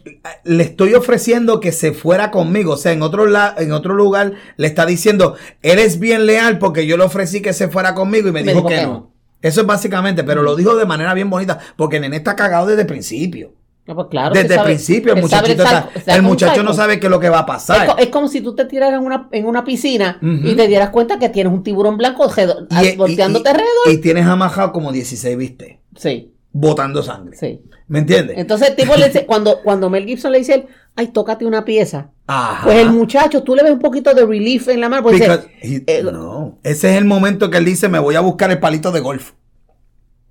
le 0.43 0.63
estoy 0.63 0.93
ofreciendo 0.95 1.59
que 1.59 1.71
se 1.71 1.91
fuera 1.93 2.31
conmigo. 2.31 2.73
O 2.73 2.77
sea, 2.77 2.91
en 2.93 3.01
otro, 3.03 3.25
la- 3.27 3.53
en 3.57 3.71
otro 3.71 3.93
lugar 3.93 4.33
le 4.57 4.67
está 4.67 4.85
diciendo, 4.85 5.35
eres 5.61 5.99
bien 5.99 6.25
leal 6.25 6.57
porque 6.59 6.87
yo 6.87 6.97
le 6.97 7.03
ofrecí 7.03 7.41
que 7.41 7.53
se 7.53 7.67
fuera 7.67 7.93
conmigo 7.93 8.27
y 8.27 8.31
me, 8.31 8.43
dijo, 8.43 8.65
que, 8.67 8.81
no. 8.83 9.11
Eso 9.41 9.61
es 9.61 9.67
básicamente, 9.67 10.23
pero 10.23 10.41
lo 10.41 10.55
dijo 10.55 10.75
de 10.75 10.85
manera 10.85 11.13
bien 11.13 11.29
bonita 11.29 11.59
porque 11.75 11.99
nene 11.99 12.17
está 12.17 12.35
cagado 12.35 12.65
desde 12.67 12.81
el 12.81 12.87
principio. 12.87 13.53
No, 13.87 13.93
pues 13.93 14.07
claro 14.09 14.33
desde 14.33 14.55
el 14.55 14.63
principio 14.63 15.13
el 15.13 15.21
muchachito 15.21 15.61
está- 15.61 15.89
el 16.15 16.23
muchacho 16.23 16.63
no 16.63 16.73
sabe 16.73 16.99
qué 16.99 17.05
es 17.05 17.11
lo 17.11 17.19
que 17.19 17.29
va 17.29 17.39
a 17.39 17.45
pasar. 17.45 17.95
es 17.99 18.07
como 18.07 18.27
si 18.27 18.41
tú 18.41 18.55
te 18.55 18.65
tiraras 18.65 18.99
en 18.99 19.05
una, 19.05 19.29
en 19.31 19.45
una 19.45 19.63
piscina 19.63 20.17
y 20.23 20.55
te 20.55 20.67
dieras 20.67 20.89
cuenta 20.89 21.19
que 21.19 21.29
tienes 21.29 21.53
un 21.53 21.61
tiburón 21.61 21.95
blanco 21.97 22.25
y- 22.25 22.95
volteándote 22.95 23.47
y- 23.47 23.51
alrededor. 23.51 23.91
Y 23.91 23.97
tienes 23.99 24.25
amajado 24.25 24.71
como 24.71 24.91
16, 24.91 25.37
viste, 25.37 25.81
sí, 25.95 26.33
botando 26.57 27.03
sangre. 27.03 27.35
sí. 27.37 27.61
¿Me 27.87 27.99
entiendes? 27.99 28.37
Entonces 28.39 28.69
el 28.69 28.75
tipo 28.75 28.95
le 28.95 29.05
dice, 29.07 29.25
cuando, 29.27 29.61
cuando 29.61 29.91
Mel 29.91 30.05
Gibson 30.05 30.31
le 30.31 30.39
dice 30.39 30.55
él, 30.55 30.65
ay, 30.95 31.09
tócate 31.09 31.45
una 31.45 31.63
pieza. 31.65 32.09
Ajá. 32.25 32.63
Pues 32.63 32.77
el 32.79 32.89
muchacho, 32.89 33.43
tú 33.43 33.55
le 33.55 33.61
ves 33.61 33.73
un 33.73 33.79
poquito 33.79 34.11
de 34.15 34.25
relief 34.25 34.67
en 34.69 34.81
la 34.81 34.89
mano. 34.89 35.03
Pues 35.03 35.19
dice, 35.19 35.29
Because 35.29 35.49
he- 35.61 35.83
eh, 35.85 36.01
no, 36.03 36.57
ese 36.63 36.89
es 36.91 36.97
el 36.97 37.05
momento 37.05 37.51
que 37.51 37.57
él 37.57 37.65
dice, 37.65 37.87
me 37.87 37.99
voy 37.99 38.15
a 38.15 38.21
buscar 38.21 38.49
el 38.49 38.57
palito 38.59 38.91
de 38.91 39.01
golf. 39.01 39.33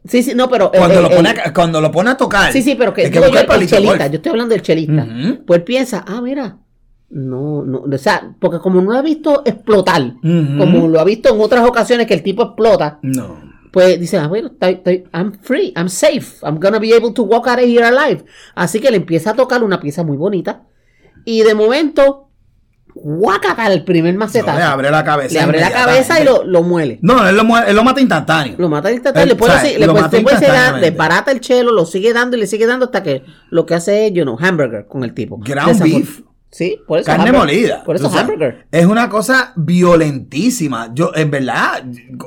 sí, 0.05 0.25
sí, 0.25 0.35
no, 0.35 0.49
pero... 0.49 0.72
Cuando, 0.72 0.99
eh, 0.99 1.03
lo, 1.03 1.11
eh, 1.11 1.14
pone 1.16 1.29
a, 1.31 1.53
cuando 1.55 1.81
lo 1.81 1.93
pone 1.93 2.11
a 2.11 2.16
tocar. 2.16 2.53
Sí, 2.53 2.61
sí, 2.62 2.75
pero 2.75 2.93
que, 2.93 3.03
que 3.05 3.11
digo 3.11 3.22
yo, 3.22 3.29
buscar 3.29 3.43
el, 3.43 3.47
palito 3.47 3.77
de 3.77 3.77
chelista, 3.83 3.99
golf. 3.99 4.11
yo 4.11 4.16
estoy 4.16 4.31
hablando 4.31 4.53
del 4.55 4.62
chelista. 4.62 5.05
Ujú. 5.05 5.45
Pues 5.47 5.59
él 5.59 5.64
piensa, 5.64 6.05
ah, 6.09 6.20
mira, 6.20 6.57
no, 7.11 7.62
no, 7.64 7.85
o 7.89 7.99
sea, 7.99 8.35
porque 8.41 8.59
como 8.59 8.81
no 8.83 8.91
lo 8.91 8.99
ha 8.99 9.03
visto 9.03 9.43
explotar, 9.45 10.14
como 10.20 10.89
lo 10.89 10.99
ha 10.99 11.05
visto 11.05 11.33
en 11.33 11.41
otras 11.41 11.64
ocasiones 11.68 12.09
que 12.09 12.14
el 12.14 12.22
tipo 12.25 12.43
explota, 12.43 12.99
No. 13.03 13.55
Pues 13.75 13.99
dice, 14.01 14.16
ah, 14.18 14.29
bueno, 14.29 14.49
estoy- 14.49 14.75
estoy- 14.83 15.05
I'm 15.12 15.33
free, 15.43 15.72
I'm 15.77 15.89
safe, 15.89 16.39
I'm 16.43 16.59
gonna 16.59 16.79
be 16.79 16.95
able 16.95 17.12
to 17.12 17.25
walk 17.25 17.47
out 17.49 17.59
of 17.59 17.64
here 17.64 17.85
alive. 17.85 18.25
Así 18.55 18.81
que 18.81 18.91
le 18.91 18.97
empieza 18.97 19.33
a 19.33 19.35
tocar 19.35 19.62
una 19.62 19.81
pieza 19.81 20.03
muy 20.05 20.16
bonita 20.16 20.62
y 21.27 21.43
de 21.43 21.55
momento, 21.55 22.29
guacaca 22.95 23.66
el 23.72 23.83
primer 23.85 24.14
No, 24.14 24.20
macetazo. 24.20 24.57
le 24.57 24.62
abre 24.64 24.91
la 24.91 25.03
cabeza. 25.05 25.35
le 25.35 25.41
abre 25.41 25.61
la 25.61 25.72
cabeza 25.72 26.20
y 26.20 26.25
lo, 26.25 26.45
lo 26.45 26.62
muele. 26.62 27.01
No, 27.03 27.29
él 27.29 27.37
lo, 27.37 27.43
él 27.66 27.75
lo 27.75 27.83
mata 27.83 28.01
instantáneo. 28.01 28.55
Lo 28.57 28.68
mata 28.68 28.93
instantáneo, 28.93 29.35
le 29.35 29.45
sea, 29.45 29.57
así, 29.57 29.66
le 29.79 29.87
se 29.87 29.93
da, 29.93 30.01
instantáneamente. 30.20 30.91
desbarata 30.91 31.33
el 31.33 31.41
chelo, 31.41 31.72
lo 31.72 31.87
sigue 31.87 32.12
dando 32.12 32.37
y 32.37 32.41
le 32.41 32.47
sigue 32.47 32.66
dando 32.66 32.85
hasta 32.87 33.03
que 33.03 33.25
lo 33.51 33.66
que 33.66 33.75
hace 33.75 34.07
es, 34.07 34.12
you 34.12 34.22
know, 34.22 34.37
hamburger 34.39 34.87
con 34.87 35.03
el 35.03 35.12
tipo. 35.12 35.39
Ground 35.39 35.83
beef. 35.83 36.20
Sí, 36.55 36.79
por 36.87 37.01
eso. 37.01 37.07
Carne 37.07 37.31
hamburger. 37.31 37.57
molida. 37.59 37.83
Por 37.85 37.97
eso 37.97 38.07
hamburger. 38.17 38.67
Es 38.71 38.87
una 38.87 39.09
cosa 39.09 39.53
violentísima. 39.57 40.91
Yo, 40.95 41.11
en 41.15 41.29
verdad. 41.29 41.83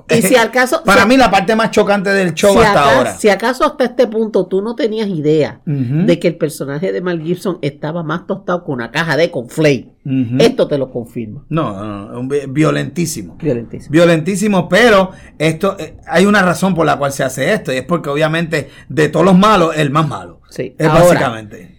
Y 0.09 0.21
si 0.21 0.35
al 0.35 0.51
caso- 0.51 0.83
Para 0.83 1.03
si- 1.03 1.07
mí, 1.07 1.15
la 1.15 1.31
parte 1.31 1.55
más 1.55 1.71
chocante 1.71 2.09
del 2.09 2.33
show 2.33 2.51
si, 2.51 2.59
hasta 2.59 2.71
acaso, 2.81 2.97
ahora. 2.97 3.15
si 3.15 3.29
acaso 3.29 3.63
hasta 3.65 3.85
este 3.85 4.05
punto 4.07 4.47
tú 4.47 4.61
no 4.61 4.75
tenías 4.75 5.07
idea 5.07 5.61
de 5.65 6.19
que 6.19 6.27
el 6.27 6.35
personaje 6.35 6.91
de 6.91 6.99
Mel 7.01 7.21
Gibson 7.21 7.57
estaba 7.61 8.03
más 8.03 8.27
tostado 8.27 8.65
que 8.65 8.71
una 8.71 8.91
caja 8.91 9.15
de 9.15 9.31
conflay, 9.31 9.93
esto 10.39 10.67
te 10.67 10.77
lo 10.77 10.91
confirma. 10.91 11.45
No, 11.47 11.73
no, 11.85 12.21
no, 12.23 12.29
violentísimo. 12.49 13.37
Violentísimo. 13.41 13.91
Violentísimo, 13.91 14.67
pero 14.67 15.11
esto 15.37 15.77
eh, 15.79 15.95
hay 16.05 16.25
una 16.25 16.41
razón 16.41 16.75
por 16.75 16.85
la 16.85 16.97
cual 16.97 17.13
se 17.13 17.23
hace 17.23 17.53
esto 17.53 17.71
y 17.71 17.77
es 17.77 17.83
porque 17.85 18.09
obviamente 18.09 18.69
de 18.89 19.07
todos 19.07 19.25
los 19.25 19.37
malos 19.37 19.73
el 19.77 19.89
más 19.89 20.07
malo. 20.07 20.41
Sí. 20.49 20.75
Es 20.77 20.85
Ahora, 20.87 21.03
básicamente. 21.05 21.76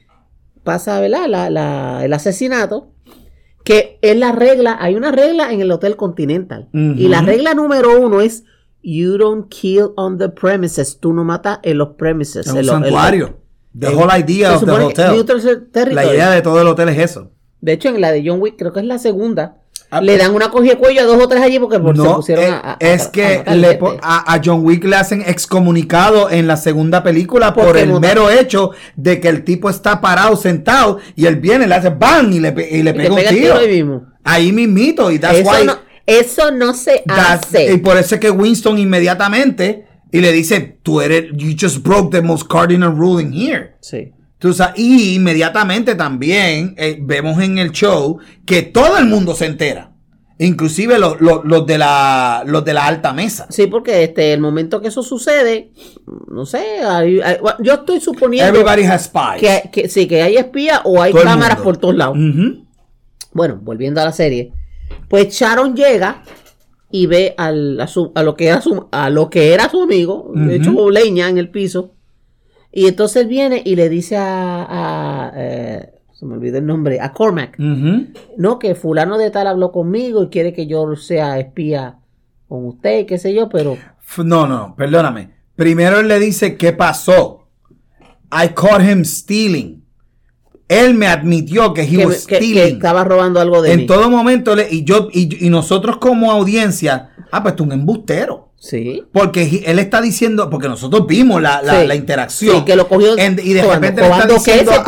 Pasa, 0.72 1.00
¿verdad? 1.00 1.26
La- 1.28 1.50
la- 1.50 2.04
el 2.04 2.12
asesinato, 2.12 2.92
que 3.64 3.98
es 4.02 4.16
la 4.16 4.32
regla, 4.32 4.76
hay 4.80 4.94
una 4.94 5.10
regla 5.10 5.52
en 5.52 5.60
el 5.60 5.70
Hotel 5.70 5.96
Continental. 5.96 6.68
Y 6.72 7.08
la 7.08 7.22
regla 7.22 7.54
número 7.54 8.00
uno 8.00 8.20
es, 8.20 8.44
you 8.82 9.18
don't 9.18 9.48
kill 9.48 9.88
on 9.96 10.18
the 10.18 10.28
premises. 10.28 10.98
Tú 11.00 11.12
no 11.12 11.24
matas 11.24 11.58
en 11.62 11.78
los 11.78 11.90
premises. 11.96 12.46
Es 12.46 12.52
un 12.52 12.58
en 12.58 12.66
lo- 12.66 12.72
en 12.74 12.80
lo- 12.80 12.84
santuario. 12.86 13.38
The 13.78 13.88
en- 13.88 13.96
whole 13.96 14.18
idea 14.18 14.56
of 14.56 14.64
the 14.64 14.70
hotel. 14.70 15.94
La 15.94 16.04
idea 16.06 16.30
de 16.30 16.42
todo 16.42 16.60
el 16.62 16.66
hotel 16.68 16.88
es 16.90 16.98
eso. 16.98 17.30
De 17.60 17.72
hecho, 17.72 17.88
en 17.88 18.00
la 18.00 18.12
de 18.12 18.22
John 18.24 18.40
Wick, 18.40 18.56
creo 18.56 18.72
que 18.72 18.80
es 18.80 18.86
la 18.86 18.98
segunda, 18.98 19.58
Ah, 19.90 20.02
le 20.02 20.18
dan 20.18 20.34
una 20.34 20.50
cogida 20.50 20.72
de 20.74 20.78
cuello 20.78 21.00
a 21.00 21.04
dos 21.04 21.22
o 21.22 21.28
tres 21.28 21.40
allí 21.42 21.58
porque 21.58 21.78
por- 21.80 21.96
se 21.96 22.02
No, 22.02 22.16
pusieron 22.16 22.44
eh, 22.44 22.48
a, 22.48 22.72
a- 22.72 22.76
es 22.78 23.06
a- 23.06 23.10
que 23.12 23.42
a 23.46 23.54
le 23.54 23.78
John 24.44 24.60
Wick 24.62 24.84
le 24.84 24.96
hacen 24.96 25.22
excomunicado 25.26 26.30
en 26.30 26.46
la 26.46 26.56
segunda 26.58 27.02
película 27.02 27.54
por 27.54 27.76
el 27.78 27.88
no- 27.88 28.00
mero 28.00 28.30
hecho 28.30 28.72
de 28.96 29.18
que 29.20 29.28
el 29.28 29.44
tipo 29.44 29.70
está 29.70 30.00
parado, 30.00 30.36
sentado, 30.36 30.98
y 31.16 31.24
él 31.26 31.36
viene, 31.36 31.66
le 31.66 31.74
hace 31.74 31.88
¡bang! 31.88 32.32
y 32.34 32.40
le, 32.40 32.48
y 32.70 32.82
le 32.82 32.90
Y 32.90 32.92
pega 32.92 33.14
un 33.14 33.20
tiro. 33.28 33.54
ahí 33.56 33.68
mismo. 33.68 34.02
Ahí 34.24 34.52
mismito, 34.52 35.10
y 35.10 35.18
that's 35.18 35.38
Eso 35.38 35.50
why- 35.50 35.64
no, 35.66 35.78
eso 36.06 36.50
no 36.50 36.74
se 36.74 37.02
hace. 37.08 37.72
y 37.72 37.78
por 37.78 37.96
eso 37.96 38.14
es 38.16 38.20
que 38.20 38.30
Winston 38.30 38.76
inmediatamente 38.78 39.86
y 40.12 40.20
le 40.20 40.32
dice, 40.32 40.78
tú 40.82 41.00
eres, 41.00 41.26
you 41.34 41.54
just 41.58 41.82
broke 41.82 42.10
the 42.10 42.22
most 42.22 42.46
cardinal 42.50 42.94
rule 42.94 43.22
in 43.22 43.32
here. 43.32 43.76
Sí. 43.80 44.12
Tú 44.38 44.52
sa- 44.52 44.72
y 44.76 45.14
inmediatamente 45.16 45.94
también 45.96 46.74
eh, 46.78 46.96
vemos 47.00 47.42
en 47.42 47.58
el 47.58 47.72
show 47.72 48.18
que 48.46 48.62
todo 48.62 48.96
el 48.98 49.06
mundo 49.06 49.34
se 49.34 49.46
entera. 49.46 49.92
Inclusive 50.40 51.00
los, 51.00 51.20
los- 51.20 51.44
los 51.44 51.66
de 51.66 51.78
la, 51.78 52.44
los 52.46 52.64
de 52.64 52.72
la 52.72 52.86
alta 52.86 53.12
mesa. 53.12 53.48
Sí, 53.50 53.66
porque 53.66 54.04
este, 54.04 54.32
el 54.32 54.40
momento 54.40 54.80
que 54.80 54.86
eso 54.88 55.02
sucede, 55.02 55.72
no 56.30 56.46
sé, 56.46 56.58
hay- 56.86 57.20
hay- 57.20 57.38
yo 57.60 57.74
estoy 57.74 58.00
suponiendo 58.00 58.48
Everybody 58.48 58.84
has 58.84 59.06
spies. 59.06 59.40
que, 59.40 59.70
que 59.72 59.88
sí, 59.88 60.06
que 60.06 60.22
hay 60.22 60.36
espías 60.36 60.80
o 60.84 61.02
hay 61.02 61.10
Todo 61.12 61.24
cámaras 61.24 61.58
por 61.58 61.76
todos 61.76 61.96
lados. 61.96 62.16
Bueno, 63.32 63.58
volviendo 63.60 64.00
a 64.00 64.04
la 64.04 64.12
serie, 64.12 64.52
pues 65.08 65.28
Sharon 65.36 65.74
llega 65.74 66.22
y 66.90 67.06
ve 67.06 67.34
al- 67.36 67.80
a, 67.80 67.86
su- 67.88 68.12
a 68.14 68.22
lo 68.22 68.36
que 68.36 68.46
era 68.46 68.60
su, 68.60 68.86
a 68.92 69.10
lo 69.10 69.28
que 69.30 69.52
era 69.52 69.68
su 69.68 69.82
amigo, 69.82 70.30
de 70.34 70.56
hecho 70.56 70.88
leña 70.90 71.28
en 71.28 71.38
el 71.38 71.50
piso, 71.50 71.94
y 72.72 72.86
entonces 72.86 73.22
él 73.22 73.28
viene 73.28 73.62
y 73.64 73.76
le 73.76 73.88
dice 73.88 74.16
a, 74.16 74.66
a, 74.68 75.32
eh, 75.36 75.90
se 76.12 76.26
me 76.26 76.34
olvidó 76.34 76.58
el 76.58 76.66
nombre, 76.66 77.00
a 77.00 77.12
Cormac, 77.12 77.56
no, 77.58 78.58
que 78.58 78.74
fulano 78.74 79.18
de 79.18 79.30
tal 79.30 79.46
habló 79.46 79.72
conmigo 79.72 80.22
y 80.24 80.28
quiere 80.28 80.52
que 80.52 80.66
yo 80.66 80.94
sea 80.96 81.38
espía 81.38 81.98
con 82.48 82.66
usted, 82.66 83.06
qué 83.06 83.18
sé 83.18 83.32
yo, 83.34 83.48
pero 83.48 83.76
No, 84.24 84.46
no, 84.46 84.74
perdóname. 84.76 85.30
Primero 85.54 85.98
él 86.00 86.08
le 86.08 86.18
dice 86.18 86.56
qué 86.56 86.72
pasó. 86.72 87.48
I 88.32 88.48
caught 88.54 88.82
him 88.82 89.04
stealing. 89.04 89.84
Él 90.68 90.94
me 90.94 91.06
admitió 91.06 91.72
que 91.72 91.82
he 91.82 91.88
que, 91.88 92.06
was 92.06 92.26
que- 92.26 92.38
que 92.38 92.44
stealing. 92.44 92.76
estaba 92.76 93.02
robando 93.04 93.40
algo 93.40 93.62
de 93.62 93.72
en 93.72 93.78
mí. 93.80 93.86
todo 93.86 94.10
momento, 94.10 94.54
le- 94.54 94.68
y 94.70 94.84
yo 94.84 95.08
y, 95.12 95.46
y 95.46 95.50
nosotros 95.50 95.96
como 95.96 96.30
audiencia, 96.30 97.10
ah, 97.32 97.42
pues 97.42 97.56
tú 97.56 97.64
un 97.64 97.72
embustero. 97.72 98.47
Sí. 98.60 99.04
Porque 99.12 99.62
él 99.66 99.78
está 99.78 100.00
diciendo, 100.00 100.50
porque 100.50 100.68
nosotros 100.68 101.06
vimos 101.06 101.40
la, 101.40 101.62
la- 101.62 101.80
Sí. 101.82 101.86
la 101.86 101.94
interacción. 101.94 102.56
Sí, 102.56 102.64
que 102.64 102.74
lo 102.76 102.88
cogió 102.88 103.16
En- 103.16 103.38
y 103.42 103.52
de 103.52 103.62
jugando, 103.62 103.86
repente 103.86 104.02
le 104.02 104.08
está 104.08 104.26
que 104.26 104.34
diciendo 104.34 104.72
a 104.72 104.84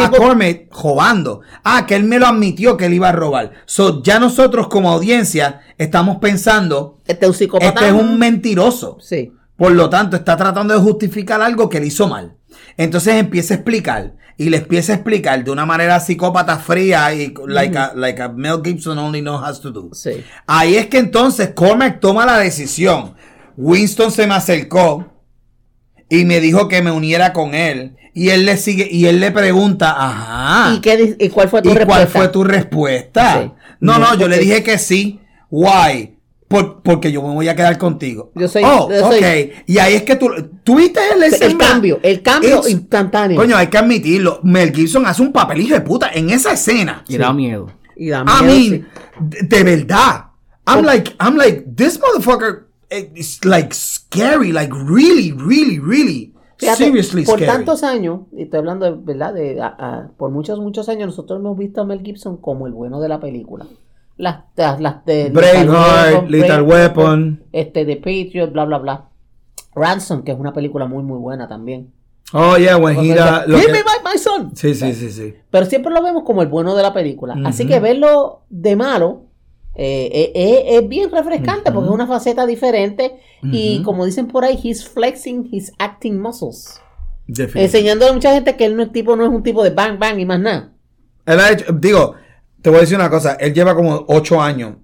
jobando. 0.71 1.41
Ah, 1.63 1.87
que 1.87 1.95
él 1.95 2.05
me 2.05 2.19
lo 2.19 2.27
admitió 2.27 2.77
que 2.77 2.87
él 2.87 2.95
iba 2.95 3.09
a 3.11 3.13
robar. 3.13 3.53
So, 3.67 4.03
ya 4.03 4.19
nosotros 4.19 4.69
como 4.69 4.91
audiencia 4.91 5.61
estamos 5.79 6.19
pensando, 6.19 6.99
Este 7.07 7.27
es 7.27 7.31
un 7.31 7.35
psicópata. 7.37 7.69
este 7.69 7.87
es 7.87 7.93
un 7.93 8.19
mentiroso. 8.19 8.99
Sí. 9.01 9.33
Por 9.57 9.73
lo 9.73 9.89
tanto, 9.91 10.17
está 10.17 10.37
tratando 10.37 10.75
de 10.75 10.81
justificar 10.81 11.41
algo 11.43 11.69
que 11.69 11.79
él 11.79 11.85
hizo 11.85 12.09
mal. 12.09 12.37
Entonces 12.77 13.15
empieza 13.15 13.55
a 13.55 13.57
explicar. 13.59 14.15
Y 14.37 14.49
le 14.49 14.57
empieza 14.57 14.93
a 14.93 14.95
explicar 14.97 15.45
de 15.45 15.51
una 15.51 15.67
manera 15.67 16.01
psicópata 16.01 16.57
fría 16.59 17.13
y 17.13 17.35
like, 17.47 17.77
a, 17.77 17.93
like 17.95 18.23
a 18.23 18.31
Mel 18.31 18.63
Gibson 18.65 18.97
only 18.99 19.21
knows 19.21 19.43
how 19.47 19.55
to 19.61 19.71
do. 19.71 19.91
Sí. 19.93 20.25
Ahí 20.47 20.77
es 20.77 20.87
que 20.87 20.97
entonces 20.97 21.51
Cormac 21.55 22.01
toma 22.01 22.25
la 22.25 22.39
decisión. 22.39 23.15
Winston 23.57 24.11
se 24.11 24.27
me 24.27 24.35
acercó 24.35 25.07
y 26.09 26.25
me 26.25 26.41
dijo 26.41 26.69
que 26.69 26.83
me 26.83 26.91
uniera 26.91 27.33
con 27.33 27.55
él. 27.55 27.97
Y 28.13 28.31
él 28.31 28.45
le 28.45 28.57
sigue, 28.57 28.89
y 28.91 29.07
él 29.07 29.21
le 29.21 29.31
pregunta, 29.31 29.95
ajá. 29.97 30.75
¿Y, 30.75 30.81
qué, 30.81 31.17
y 31.19 31.29
cuál 31.29 31.49
fue 31.49 31.63
tu 31.63 31.71
¿Y 31.71 31.75
respuesta? 31.75 31.95
cuál 32.07 32.09
fue 32.09 32.29
tu 32.33 32.43
respuesta? 32.45 33.43
Sí. 33.43 33.53
No, 33.81 33.99
no, 33.99 34.13
No, 34.13 34.15
yo 34.19 34.27
le 34.29 34.39
dije 34.39 34.63
que 34.65 34.79
sí. 34.79 35.21
Why? 35.49 36.17
Por- 36.49 36.83
porque 36.83 37.13
yo 37.13 37.23
me 37.23 37.33
voy 37.33 37.47
a 37.49 37.55
quedar 37.55 37.79
contigo. 37.79 38.33
Yo 38.35 38.49
soy- 38.49 38.65
Oh, 38.65 38.91
yo 38.91 39.09
soy- 39.09 39.19
ok. 39.21 39.63
Y 39.69 39.79
ahí 39.79 39.95
es 39.95 40.03
que 40.03 40.17
tú. 40.17 40.29
¿Tuviste 40.65 40.99
el 41.15 41.23
el 41.23 41.57
cambio, 41.57 42.01
el 42.03 42.23
cambio 42.23 42.57
It's- 42.59 42.71
instantáneo. 42.71 43.37
Coño, 43.37 43.57
hay 43.57 43.69
que 43.69 43.79
admitirlo. 43.79 44.41
Mel 44.43 44.75
Gibson 44.75 45.07
hace 45.07 45.23
un 45.23 45.31
papel 45.33 45.61
hijo 45.61 45.75
de 45.75 45.81
puta 45.83 46.11
en 46.13 46.31
esa 46.31 46.53
escena. 46.53 47.05
Y 47.07 47.17
da 47.17 47.33
miedo. 47.33 47.71
y 47.97 48.09
da 48.09 48.23
I 48.27 48.45
miedo, 48.45 48.45
mean, 48.45 48.71
sí. 48.71 48.85
de, 49.21 49.43
de 49.59 49.63
verdad. 49.63 50.25
I'm 50.67 50.85
like, 50.85 51.15
I'm 51.21 51.37
like, 51.37 51.65
this 51.77 52.01
motherfucker 52.01 52.67
eh, 52.91 53.11
is 53.15 53.45
like 53.45 53.73
scary, 53.75 54.53
like 54.53 54.73
really, 54.73 55.33
really, 55.33 55.79
really, 55.79 56.35
Fíjate, 56.59 56.77
seriously 56.85 57.25
por 57.25 57.39
scary. 57.39 57.51
tantos 57.51 57.83
años, 57.85 58.21
y 58.37 58.43
estoy 58.43 58.59
hablando 58.59 58.87
de 58.87 58.99
verdad, 59.03 59.33
de, 59.33 59.61
a- 59.63 59.67
a- 59.79 60.11
por 60.17 60.31
muchos, 60.31 60.59
muchos 60.61 60.89
años, 60.89 61.07
nosotros 61.07 61.39
hemos 61.41 61.57
visto 61.57 61.81
a 61.81 61.85
Mel 61.85 62.03
Gibson 62.03 62.37
como 62.37 62.67
el 62.67 62.73
bueno 62.73 63.01
de 63.01 63.09
la 63.09 63.19
película. 63.21 63.67
Las, 64.17 64.45
las, 64.57 64.81
las 64.81 65.05
de 65.07 65.31
Braveheart, 65.31 66.29
Lethal 66.29 66.63
Weapon. 66.63 67.43
este, 67.53 67.87
The 67.87 67.97
Patriot, 67.97 68.53
bla, 68.53 68.67
bla, 68.67 68.79
bla. 68.79 69.05
Ransom, 69.75 70.23
que 70.23 70.33
es 70.33 70.39
una 70.39 70.53
película 70.53 70.87
muy, 70.87 71.03
muy 71.03 71.19
buena 71.19 71.49
también. 71.49 71.93
Oh, 72.33 72.57
yeah, 72.59 72.77
when 72.77 72.97
he 72.99 73.15
da- 73.15 73.45
Give 73.47 73.61
que- 73.67 73.73
me 73.73 73.79
my, 73.79 74.13
my 74.13 74.19
son. 74.19 74.55
Sí, 74.55 74.75
sí, 74.75 74.93
sí, 74.95 75.11
sí. 75.11 75.35
Pero 75.51 75.67
siempre 75.67 75.93
lo 75.93 76.03
vemos 76.03 76.23
como 76.25 76.43
el 76.43 76.49
bueno 76.49 76.77
de 76.77 76.83
la 76.83 76.93
película. 76.93 77.37
Así 77.45 77.67
que 77.67 77.81
verlo 77.81 78.43
de 78.51 78.77
malo 78.77 79.23
eh, 79.75 80.11
eh, 80.13 80.33
eh, 80.35 80.79
es 80.79 80.89
bien 80.89 81.11
refrescante 81.11 81.71
porque 81.73 81.89
es 81.89 81.95
una 81.95 82.07
faceta 82.07 82.47
diferente. 82.47 83.21
Y 83.43 83.83
como 83.85 84.05
dicen 84.05 84.27
por 84.27 84.45
ahí, 84.45 84.59
he's 84.63 84.87
flexing 84.87 85.49
his 85.51 85.73
acting 85.79 86.21
muscles. 86.21 86.81
Enseñándole 87.65 88.11
a 88.11 88.15
mucha 88.15 88.35
gente 88.35 88.57
que 88.57 88.65
él 88.67 88.77
no 88.77 88.83
es 88.83 88.93
tipo, 88.93 89.17
no 89.17 89.25
es 89.25 89.31
un 89.31 89.43
tipo 89.43 89.63
de 89.63 89.71
bang 89.71 89.99
bang 89.99 90.19
y 90.19 90.27
más 90.27 90.41
nada. 90.41 90.73
Él 91.27 91.39
ha 91.41 91.53
hecho- 91.53 91.73
digo, 91.73 92.15
te 92.61 92.69
voy 92.71 92.79
a 92.79 92.81
decir 92.83 92.97
una 92.97 93.09
cosa. 93.09 93.35
Él 93.35 93.55
lleva 93.55 93.75
como 93.75 94.05
ocho 94.09 94.41
años 94.43 94.75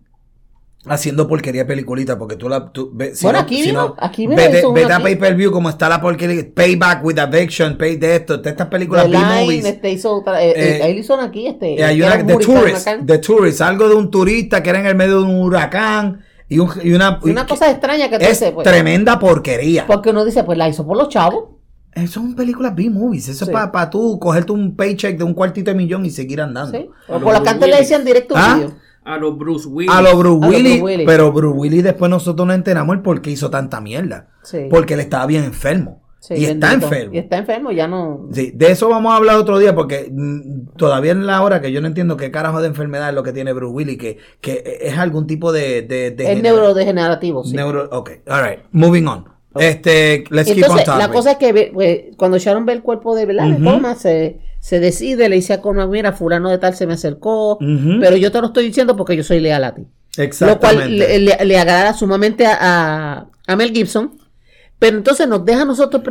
haciendo 0.89 1.27
porquería 1.29 1.67
peliculita 1.67 2.19
porque 2.19 2.37
tú 2.37 2.49
la... 2.49 2.71
Tú, 2.73 2.91
ve- 2.93 3.15
si 3.15 3.25
Bueno, 3.25 3.39
no- 3.41 3.45
aquí 3.45 3.57
si 3.63 3.67
vino- 3.69 3.89
no, 3.89 3.95
aquí 3.99 4.27
vino 4.27 4.37
vete, 4.37 4.93
a 4.93 4.97
aquí. 4.97 5.03
pay-per-view 5.05 5.51
como 5.51 5.69
está 5.69 5.89
la 5.89 6.01
porquería. 6.01 6.45
Payback 6.55 7.05
with 7.05 7.19
Eviction, 7.19 7.77
Pay 7.77 7.97
de 7.97 8.17
esto, 8.17 8.39
de 8.39 8.51
estas 8.51 8.69
películas 8.69 9.05
The 9.05 9.11
Line, 9.11 9.25
B-movies. 9.27 9.65
este 9.65 9.91
hizo 9.91 10.15
otra, 10.15 10.43
eh, 10.43 10.51
eh, 10.51 10.77
Eh, 10.79 10.83
ahí 10.83 10.95
lo 10.95 11.01
hicieron 11.01 11.25
aquí, 11.25 11.47
este. 11.47 11.77
Que 11.77 12.03
una 12.03 12.27
The 12.27 12.37
Tourist. 12.37 12.89
The 13.07 13.19
Tourist, 13.19 13.61
algo 13.61 13.89
de 13.89 13.95
un 13.95 14.11
turista 14.11 14.63
que 14.63 14.71
era 14.71 14.81
en 14.81 14.87
el 14.87 14.95
medio 14.95 15.19
de 15.21 15.25
un 15.25 15.41
huracán 15.41 16.21
y, 16.49 16.59
un- 16.59 16.71
y 16.83 16.93
una... 16.93 17.19
Cosa 17.49 17.71
extraña 17.71 18.09
que 18.09 18.19
tú 18.19 18.25
es 18.25 18.31
dices, 18.39 18.53
pues, 18.53 18.65
tremenda 18.67 19.19
porquería. 19.19 19.87
porque 19.87 20.11
uno 20.11 20.25
dice, 20.25 20.45
pues 20.45 20.57
la 20.59 20.69
hizo 20.69 20.87
por 20.87 20.97
los 20.97 21.09
chavos. 21.09 21.51
Eso 21.93 22.13
son 22.21 22.35
películas 22.37 22.75
B-movies. 22.75 23.29
Eso 23.29 23.47
Sí. 23.47 23.51
es 23.53 23.59
para 23.71 23.89
tú 23.89 24.19
cogerte 24.21 24.53
un 24.53 24.77
paycheck 24.77 25.17
de 25.17 25.25
un 25.25 25.33
cuartito 25.33 25.71
de 25.71 25.77
millón 25.79 26.05
y 26.05 26.11
seguir 26.11 26.43
andando. 26.43 26.77
¿sí? 26.79 26.91
O 27.09 27.15
lo 27.15 27.21
por 27.25 27.33
la 27.33 27.43
que 27.43 27.49
antes 27.49 27.69
le 27.71 27.77
decían 27.79 28.05
directo 28.05 28.35
¿Ah? 28.37 28.55
video. 28.57 28.75
A 29.07 29.17
los 29.19 29.39
Bruce 29.39 29.69
Willis. 29.69 29.91
A 29.93 30.03
lo 30.03 30.17
Bruce 30.19 30.41
lo 30.41 30.49
Willis, 30.49 30.63
Bruce 30.79 30.83
Willis. 30.83 31.07
pero 31.07 31.33
Bruce 31.33 31.57
Willis 31.59 31.85
después 31.85 32.11
nosotros 32.11 32.47
nos 32.47 32.57
enteramos 32.57 32.97
el 32.97 33.03
por 33.03 33.23
qué 33.23 33.31
hizo 33.31 33.49
tanta 33.51 33.81
mierda. 33.81 34.29
Sí. 34.43 34.67
Porque 34.69 34.95
él 34.95 35.01
estaba 35.01 35.27
bien 35.27 35.45
enfermo. 35.45 36.03
Sí, 36.19 36.35
y 36.35 36.45
está 36.47 36.73
enfermo. 36.73 37.15
Y 37.15 37.19
está 37.19 37.39
enfermo, 37.39 37.71
ya 37.71 37.87
no. 37.87 38.27
Sí, 38.33 38.51
de 38.53 38.73
eso 38.73 38.89
vamos 38.89 39.13
a 39.13 39.17
hablar 39.17 39.37
otro 39.37 39.59
día 39.61 39.77
porque 39.77 40.09
mm, 40.11 40.77
todavía 40.77 41.13
en 41.13 41.25
la 41.25 41.41
hora 41.43 41.61
que 41.61 41.71
yo 41.71 41.81
no 41.81 41.87
entiendo 41.87 42.17
qué 42.17 42.33
carajo 42.33 42.61
de 42.61 42.67
enfermedad 42.67 43.11
es 43.11 43.15
lo 43.15 43.23
que 43.23 43.33
tiene 43.33 43.53
Bruce 43.53 43.73
Willis, 43.73 43.97
que, 43.97 44.19
que 44.41 44.79
es 44.83 44.99
algún 44.99 45.29
tipo 45.29 45.53
de... 45.53 45.83
de, 45.83 46.11
de 46.11 46.33
Es 46.33 46.43
neurodegenerativo, 46.43 47.45
sí. 47.45 47.55
Neuro, 47.55 47.89
ok, 47.93 48.11
alright, 48.27 48.61
moving 48.73 49.07
on. 49.07 49.25
Este, 49.55 50.25
let's 50.31 50.47
keep 50.53 50.57
on 50.59 50.63
Entonces, 50.65 50.85
topic. 50.85 50.99
la 51.01 51.11
cosa 51.13 51.31
es 51.33 51.37
que 51.39 51.71
pues, 51.73 52.01
cuando 52.17 52.39
Sharon 52.39 52.67
ve 52.67 52.73
el 52.73 52.83
cuerpo 52.83 53.15
de 53.15 53.25
¿verdad? 53.27 53.47
de 53.47 53.55
Ujú. 53.55 53.65
Thomas, 53.65 53.99
se, 54.01 54.41
se 54.67 54.81
decide, 54.81 55.29
le 55.29 55.37
dice 55.37 55.53
a 55.53 55.61
Cormac, 55.61 55.89
mira, 55.89 56.13
fulano 56.13 56.51
de 56.51 56.59
tal 56.59 56.75
se 56.75 56.89
me 56.89 56.95
acercó, 56.95 57.57
pero 58.01 58.17
yo 58.17 58.33
te 58.33 58.41
lo 58.41 58.49
estoy 58.49 58.65
diciendo 58.67 58.97
porque 58.97 59.17
yo 59.17 59.23
soy 59.23 59.39
leal 59.39 59.63
a 59.63 59.75
ti. 59.77 59.83
Lo 60.17 60.25
Exactamente. 60.25 60.59
cual 60.59 60.99
le, 60.99 61.19
le- 61.21 61.45
le 61.45 61.59
agrada 61.59 61.93
sumamente 61.95 62.47
a, 62.47 62.59
a- 62.61 63.31
a 63.47 63.57
Mel 63.57 63.71
Gibson. 63.73 64.19
Pero 64.81 64.97
entonces 64.97 65.29
nos 65.29 65.45
deja 65.45 65.63
a 65.63 65.65
nosotros 65.67 66.03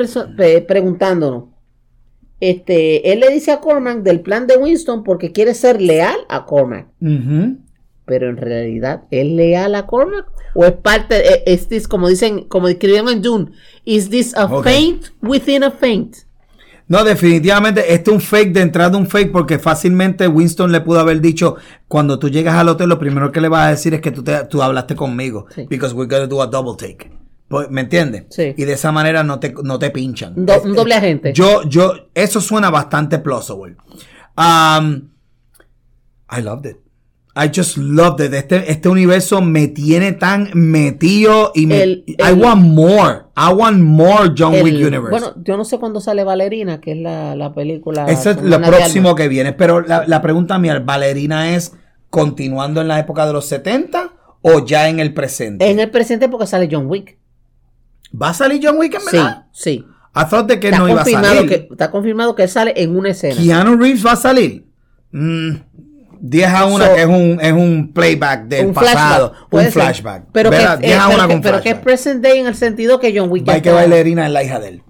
preguntándonos. 0.67 1.45
Este, 2.39 3.11
él 3.11 3.19
le 3.21 3.29
dice 3.29 3.51
a 3.51 3.59
Cormac 3.59 4.03
del 4.03 4.21
plan 4.21 4.47
de 4.47 4.57
Winston 4.57 5.03
porque 5.03 5.31
quiere 5.33 5.53
ser 5.53 5.81
leal 5.81 6.15
a 6.29 6.45
Cormac. 6.45 6.87
Pero 8.05 8.29
en 8.29 8.37
realidad, 8.37 9.03
¿es 9.11 9.25
leal 9.25 9.75
a 9.75 9.85
Cormac? 9.85 10.27
¿O 10.53 10.63
es 10.65 10.71
parte, 10.73 11.27
eh, 11.33 11.43
es 11.47 11.67
this, 11.67 11.87
como 11.87 12.07
dicen, 12.07 12.45
como 12.47 12.67
escribieron 12.67 13.09
en 13.09 13.21
Dune, 13.21 13.51
is 13.83 14.09
this 14.09 14.35
a 14.35 14.45
Ok. 14.45 14.63
feint 14.63 15.05
within 15.21 15.63
a 15.63 15.71
feint? 15.71 16.15
No, 16.88 17.03
definitivamente, 17.03 17.93
este 17.93 18.11
es 18.11 18.15
un 18.15 18.21
fake 18.21 18.53
de 18.53 18.61
entrada 18.61 18.95
un 18.97 19.07
fake 19.07 19.31
porque 19.31 19.57
fácilmente 19.57 20.27
Winston 20.27 20.71
le 20.71 20.81
pudo 20.81 20.99
haber 20.99 21.19
dicho, 21.19 21.55
cuando 21.88 22.19
tú 22.19 22.29
llegas 22.29 22.55
al 22.55 22.69
hotel, 22.69 22.89
lo 22.89 22.99
primero 22.99 23.31
que 23.31 23.41
le 23.41 23.47
vas 23.49 23.67
a 23.67 23.69
decir 23.71 23.93
es 23.95 24.01
que 24.01 24.11
tú, 24.11 24.23
te, 24.23 24.45
tú 24.45 24.61
hablaste 24.61 24.95
conmigo. 24.95 25.47
Sí. 25.55 25.65
Because 25.67 25.95
we're 25.95 26.07
gonna 26.07 26.27
do 26.27 26.41
a 26.43 26.47
double 26.47 26.75
take. 26.77 27.11
Pues, 27.47 27.69
¿Me 27.71 27.81
entiendes? 27.81 28.25
Sí. 28.29 28.53
Y 28.55 28.63
de 28.65 28.73
esa 28.73 28.91
manera 28.91 29.23
no 29.23 29.39
te, 29.39 29.53
no 29.63 29.79
te 29.79 29.89
pinchan. 29.89 30.33
Do- 30.45 30.61
un 30.63 30.73
doble 30.75 30.93
agente. 30.95 31.33
Yo, 31.33 31.63
yo, 31.63 31.93
eso 32.13 32.39
suena 32.39 32.69
bastante 32.69 33.17
plausible. 33.19 33.77
Um, 34.38 35.09
I 36.29 36.41
loved 36.41 36.65
it. 36.67 36.77
I 37.38 37.49
just 37.53 37.75
loved 37.77 38.21
it. 38.25 38.33
Este, 38.33 38.71
este 38.71 38.88
universo 38.88 39.41
me 39.41 39.67
tiene 39.67 40.13
tan 40.13 40.49
metido 40.53 41.51
y 41.53 41.67
me, 41.67 41.83
El- 41.83 42.05
I 42.07 42.31
want 42.31 42.61
more. 42.61 43.23
I 43.36 43.51
want 43.53 43.79
more 43.79 44.31
John 44.38 44.53
El- 44.53 44.63
Wick 44.63 44.75
Universe. 44.75 45.09
Bueno, 45.09 45.33
yo 45.43 45.57
no 45.57 45.65
sé 45.65 45.77
cuándo 45.77 45.99
sale 45.99 46.23
Valerina, 46.23 46.79
que 46.79 46.93
es 46.93 46.97
la, 46.97 47.36
la 47.36 47.53
película. 47.53 48.05
Eso 48.05 48.29
es 48.29 48.41
lo 48.41 48.61
próximo 48.61 49.15
que 49.15 49.27
viene. 49.27 49.51
Pero 49.51 49.81
la, 49.81 50.05
la 50.07 50.21
pregunta 50.21 50.57
mía, 50.59 50.79
¿Valerina 50.79 51.55
es 51.55 51.73
continuando 52.09 52.79
en 52.79 52.88
la 52.88 52.99
época 52.99 53.25
de 53.27 53.33
los 53.33 53.45
70 53.47 54.13
o 54.41 54.65
ya 54.65 54.88
en 54.88 55.01
el 55.01 55.13
presente? 55.13 55.69
En 55.69 55.81
el 55.81 55.89
presente 55.91 56.29
porque 56.29 56.47
sale 56.47 56.69
John 56.71 56.86
Wick. 56.88 57.17
¿Va 58.21 58.29
a 58.29 58.33
salir 58.33 58.61
John 58.63 58.77
Wick 58.77 58.93
en 58.93 59.01
Sí, 59.01 59.17
verdad? 59.17 59.45
sí. 59.51 59.83
I 60.15 60.23
thought 60.29 60.47
de 60.47 60.57
que 60.61 60.67
Está 60.69 60.79
no 60.79 60.88
iba 60.88 61.01
a 61.01 61.05
salir. 61.05 61.49
que, 61.49 61.67
está 61.69 61.91
confirmado 61.91 62.33
que 62.36 62.43
él 62.43 62.49
sale 62.49 62.73
en 62.77 62.95
una 62.95 63.09
escena. 63.09 63.36
¿Keanu 63.41 63.75
Reeves 63.75 64.05
va 64.05 64.13
a 64.13 64.15
salir? 64.15 64.65
Mm, 65.11 65.49
10 66.22 66.47
a 66.49 66.66
1 66.66 66.86
So- 66.86 66.93
que 66.95 67.01
es 67.01 67.07
un, 67.07 67.39
es 67.41 67.53
un 67.53 67.91
playback 67.93 68.45
del 68.45 68.68
un 68.68 68.74
pasado. 68.74 69.34
Un 69.51 69.61
ser. 69.63 69.72
flashback. 69.72 70.24
Pero 70.32 70.49
que, 70.49 70.57
¿Verdad? 70.57 70.80
eh, 70.84 70.88
10 70.88 70.99
a 70.99 71.07
1 71.07 71.16
pero, 71.18 71.28
con 71.28 71.41
que, 71.41 71.49
pero 71.49 71.61
que 71.61 71.70
es 71.70 71.76
present 71.78 72.22
day 72.24 72.39
en 72.39 72.47
el 72.47 72.55
sentido 72.55 72.99
que 72.99 73.18
John 73.18 73.30
Wick 73.32 73.45
que 73.61 73.72
bailarina 73.72 74.26
es 74.28 74.32
la 74.32 74.43
hija 74.43 74.59
de 74.59 74.68
él. 74.70 74.84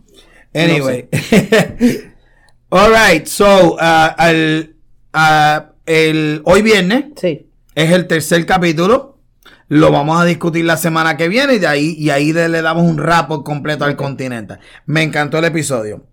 Anyway. 0.53 1.09
All 2.69 2.91
right. 2.91 3.25
So, 3.25 3.75
uh, 3.75 3.77
al- 4.17 4.75
uh, 5.13 5.61
el, 5.85 6.41
hoy 6.45 6.61
viernes 6.61 7.05
Sí. 7.19 7.49
es 7.75 7.91
el 7.91 8.07
tercer 8.07 8.45
capítulo. 8.45 9.19
Lo 9.67 9.91
vamos 9.91 10.21
a 10.21 10.25
discutir 10.25 10.63
la 10.65 10.77
semana 10.77 11.17
que 11.17 11.27
viene 11.27 11.55
y 11.55 11.59
de 11.59 11.67
ahí, 11.67 11.95
y 11.97 12.11
ahí 12.11 12.31
le 12.33 12.61
damos 12.61 12.83
un 12.83 12.97
rapport 12.99 13.43
completo 13.43 13.83
al 13.85 13.95
continente. 13.95 14.57
Me 14.85 15.01
encantó 15.01 15.39
el 15.39 15.45
episodio. 15.45 16.05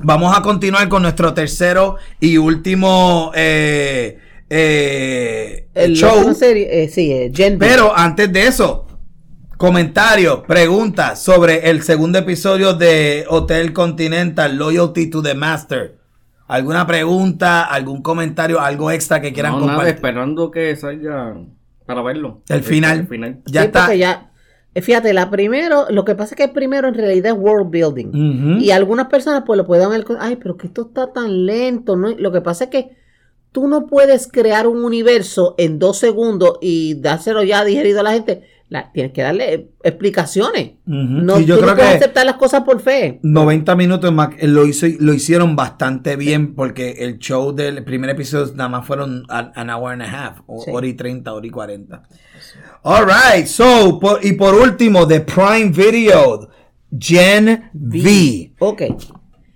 Vamos 0.00 0.36
a 0.36 0.42
continuar 0.42 0.88
con 0.88 1.02
nuestro 1.02 1.32
tercero 1.34 1.96
y 2.20 2.36
último 2.36 3.30
eh, 3.34 4.18
eh, 4.50 5.68
El, 5.74 5.94
show. 5.94 6.34
serie, 6.34 6.82
eh, 6.84 6.88
sí, 6.88 7.12
eh. 7.12 7.32
Pero 7.58 7.96
antes 7.96 8.32
de 8.32 8.46
eso, 8.46 8.86
comentarios, 9.56 10.40
preguntas 10.46 11.22
sobre 11.22 11.70
el 11.70 11.82
segundo 11.82 12.18
episodio 12.18 12.74
de 12.74 13.24
Hotel 13.28 13.72
Continental, 13.72 14.56
Loyalty 14.56 15.08
to 15.10 15.22
the 15.22 15.34
Master. 15.34 15.96
¿Alguna 16.48 16.86
pregunta, 16.86 17.62
algún 17.62 18.02
comentario, 18.02 18.60
algo 18.60 18.90
extra 18.90 19.20
que 19.20 19.32
quieran 19.32 19.52
No, 19.52 19.60
nada, 19.60 19.70
compartir? 19.72 19.94
esperando 19.94 20.50
que 20.50 20.76
salga 20.76 21.36
para 21.86 22.02
verlo. 22.02 22.42
El 22.48 22.62
final. 22.62 22.98
El 23.00 23.06
final. 23.06 23.40
Ya 23.46 23.60
Sí, 23.62 23.66
está. 23.68 23.94
ya- 23.94 24.30
fíjate, 24.82 25.12
la 25.12 25.30
primero, 25.30 25.86
lo 25.90 26.04
que 26.04 26.14
pasa 26.14 26.34
es 26.34 26.36
que 26.36 26.44
el 26.44 26.50
primero 26.50 26.88
en 26.88 26.94
realidad 26.94 27.32
es 27.34 27.38
world 27.38 27.70
building. 27.70 28.58
Y 28.60 28.70
algunas 28.70 29.06
personas 29.08 29.44
pues 29.46 29.56
lo 29.56 29.66
pueden 29.66 29.90
ver, 29.90 30.04
ay, 30.18 30.36
pero 30.36 30.56
que 30.56 30.66
esto 30.66 30.82
está 30.88 31.12
tan 31.12 31.46
lento, 31.46 31.96
¿no? 31.96 32.10
Lo 32.10 32.32
que 32.32 32.40
pasa 32.40 32.64
es 32.64 32.70
que 32.70 32.96
tú 33.52 33.68
no 33.68 33.86
puedes 33.86 34.26
crear 34.26 34.66
un 34.66 34.84
universo 34.84 35.54
en 35.58 35.78
dos 35.78 35.98
segundos 35.98 36.58
y 36.60 36.94
dárselo 36.94 37.42
ya 37.44 37.64
digerido 37.64 38.00
a 38.00 38.02
la 38.02 38.12
gente. 38.12 38.42
La- 38.68 38.90
tienes 38.92 39.12
que 39.12 39.22
darle 39.22 39.68
explicaciones. 39.84 40.72
Ujú. 40.86 40.96
No, 40.96 41.38
yo 41.38 41.56
tú 41.56 41.60
no 41.60 41.66
creo 41.68 41.76
puedes 41.76 41.90
que 41.92 41.96
aceptar 41.98 42.26
las 42.26 42.36
cosas 42.36 42.62
por 42.62 42.80
fe. 42.80 43.20
90 43.22 43.76
minutos 43.76 44.12
más 44.12 44.30
eh, 44.38 44.48
lo, 44.48 44.66
hizo, 44.66 44.86
lo 44.98 45.12
hicieron 45.14 45.54
bastante 45.54 46.16
bien 46.16 46.54
porque 46.56 46.96
el 47.00 47.18
show 47.18 47.52
del 47.54 47.84
primer 47.84 48.10
episodio 48.10 48.52
nada 48.56 48.68
más 48.70 48.86
fueron 48.86 49.24
an, 49.28 49.52
an 49.54 49.70
hour 49.70 49.92
and 49.92 50.02
a 50.02 50.06
half, 50.26 50.40
o, 50.46 50.60
Sí. 50.62 50.70
hora 50.72 50.86
y 50.88 50.94
30, 50.94 51.32
hora 51.32 51.46
y 51.46 51.50
40. 51.50 52.02
All 52.82 53.06
right, 53.06 53.46
so, 53.46 53.98
por- 53.98 54.24
y 54.24 54.32
por 54.32 54.54
último, 54.54 55.06
de 55.06 55.20
Prime 55.20 55.70
Video, 55.70 56.48
Gen 56.98 57.70
V. 57.72 58.52
Ok. 58.58 58.82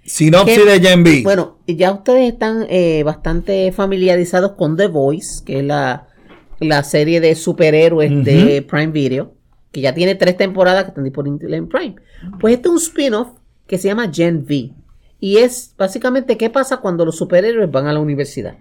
Sinopsis 0.05 0.65
de 0.65 0.81
Gen 0.81 1.03
V. 1.03 1.23
Bueno, 1.23 1.59
ya 1.67 1.93
ustedes 1.93 2.33
están 2.33 2.67
eh, 2.71 3.03
bastante 3.03 3.71
familiarizados 3.73 4.53
con 4.53 4.77
The 4.77 4.87
Voice, 4.87 5.45
que 5.45 5.59
es 5.59 5.65
la, 5.65 6.09
la 6.61 6.83
serie 6.83 7.21
de 7.21 7.35
superhéroes 7.35 8.25
de 8.25 8.63
Prime 8.63 8.93
Video, 8.93 9.35
que 9.71 9.83
ya 9.83 9.93
tiene 9.95 10.15
tres 10.15 10.39
temporadas 10.39 10.85
que 10.85 10.89
están 10.89 11.05
disponibles 11.05 11.53
en 11.53 11.69
Prime. 11.69 11.97
Pues 12.41 12.55
este 12.55 12.69
es 12.69 12.73
un 12.73 12.79
spin-off 12.79 13.29
que 13.67 13.77
se 13.77 13.89
llama 13.89 14.11
Gen 14.11 14.47
V. 14.49 14.73
Y 15.21 15.37
es 15.37 15.75
básicamente 15.77 16.39
qué 16.39 16.49
pasa 16.49 16.79
cuando 16.79 17.05
los 17.05 17.17
superhéroes 17.17 17.71
van 17.71 17.87
a 17.87 17.93
la 17.93 18.01
universidad. 18.01 18.57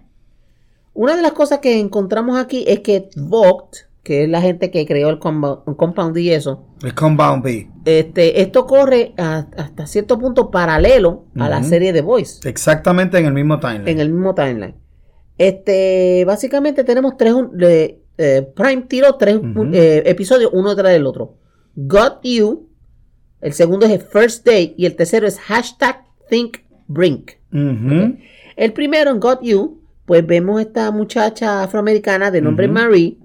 Una 0.94 1.16
de 1.16 1.22
las 1.22 1.32
cosas 1.32 1.60
que 1.60 1.80
encontramos 1.80 2.38
aquí 2.38 2.66
es 2.68 2.82
que 2.82 3.08
Vogt, 3.16 3.87
que 4.08 4.24
es 4.24 4.30
la 4.30 4.40
gente 4.42 4.72
que 4.72 4.86
creó 4.86 5.10
el 5.10 5.20
Compound 5.20 6.18
y 6.18 6.32
eso, 6.32 6.64
el 6.82 6.94
Compound 6.96 7.44
V. 7.44 7.70
este, 7.84 8.42
esto 8.42 8.66
corre 8.66 9.14
a- 9.18 9.48
hasta 9.58 9.86
cierto 9.86 10.18
punto 10.18 10.50
paralelo 10.50 11.26
a 11.36 11.50
la 11.50 11.62
serie 11.64 11.92
The 11.92 12.02
Voice 12.02 12.48
Exactamente 12.50 13.18
en 13.18 13.26
el 13.26 13.34
mismo 13.34 13.60
timeline. 13.60 13.88
en 13.90 14.00
el 14.00 14.10
mismo 14.10 14.34
timeline. 14.34 14.76
Este, 15.38 16.24
básicamente 16.26 16.84
tenemos 16.86 17.18
tres, 17.18 17.34
eh, 18.18 18.48
Prime 18.56 18.84
tiró 18.84 19.16
tres 19.16 19.40
eh, 19.74 20.04
episodios 20.06 20.52
uno 20.54 20.70
detrás 20.74 20.94
del 20.94 21.06
otro. 21.06 21.36
Got 21.76 22.22
You, 22.24 22.70
el 23.42 23.52
segundo 23.54 23.86
es 23.86 23.92
el 23.92 24.00
First 24.02 24.46
Day 24.46 24.74
y 24.78 24.86
el 24.86 24.96
tercero 24.96 25.28
es 25.28 25.38
hashtag 25.40 26.04
Think 26.30 26.60
Brink. 26.88 27.32
El 27.52 28.74
primero 28.74 29.12
en 29.12 29.20
Got 29.20 29.42
You, 29.44 29.82
pues 30.06 30.26
vemos 30.26 30.62
esta 30.62 30.90
muchacha 30.92 31.62
afroamericana 31.64 32.32
de 32.32 32.42
nombre. 32.42 32.68
Marie 32.70 33.18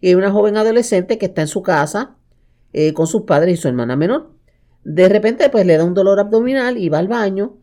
y 0.00 0.14
una 0.14 0.30
joven 0.30 0.56
adolescente 0.56 1.18
que 1.18 1.26
está 1.26 1.42
en 1.42 1.48
su 1.48 1.62
casa 1.62 2.16
eh, 2.72 2.92
con 2.94 3.06
sus 3.06 3.22
padres 3.22 3.58
y 3.58 3.60
su 3.60 3.68
hermana 3.68 3.96
menor. 3.96 4.30
De 4.84 5.08
repente, 5.08 5.48
pues 5.50 5.66
le 5.66 5.76
da 5.76 5.84
un 5.84 5.94
dolor 5.94 6.18
abdominal 6.20 6.78
y 6.78 6.88
va 6.88 6.98
al 6.98 7.08
baño 7.08 7.56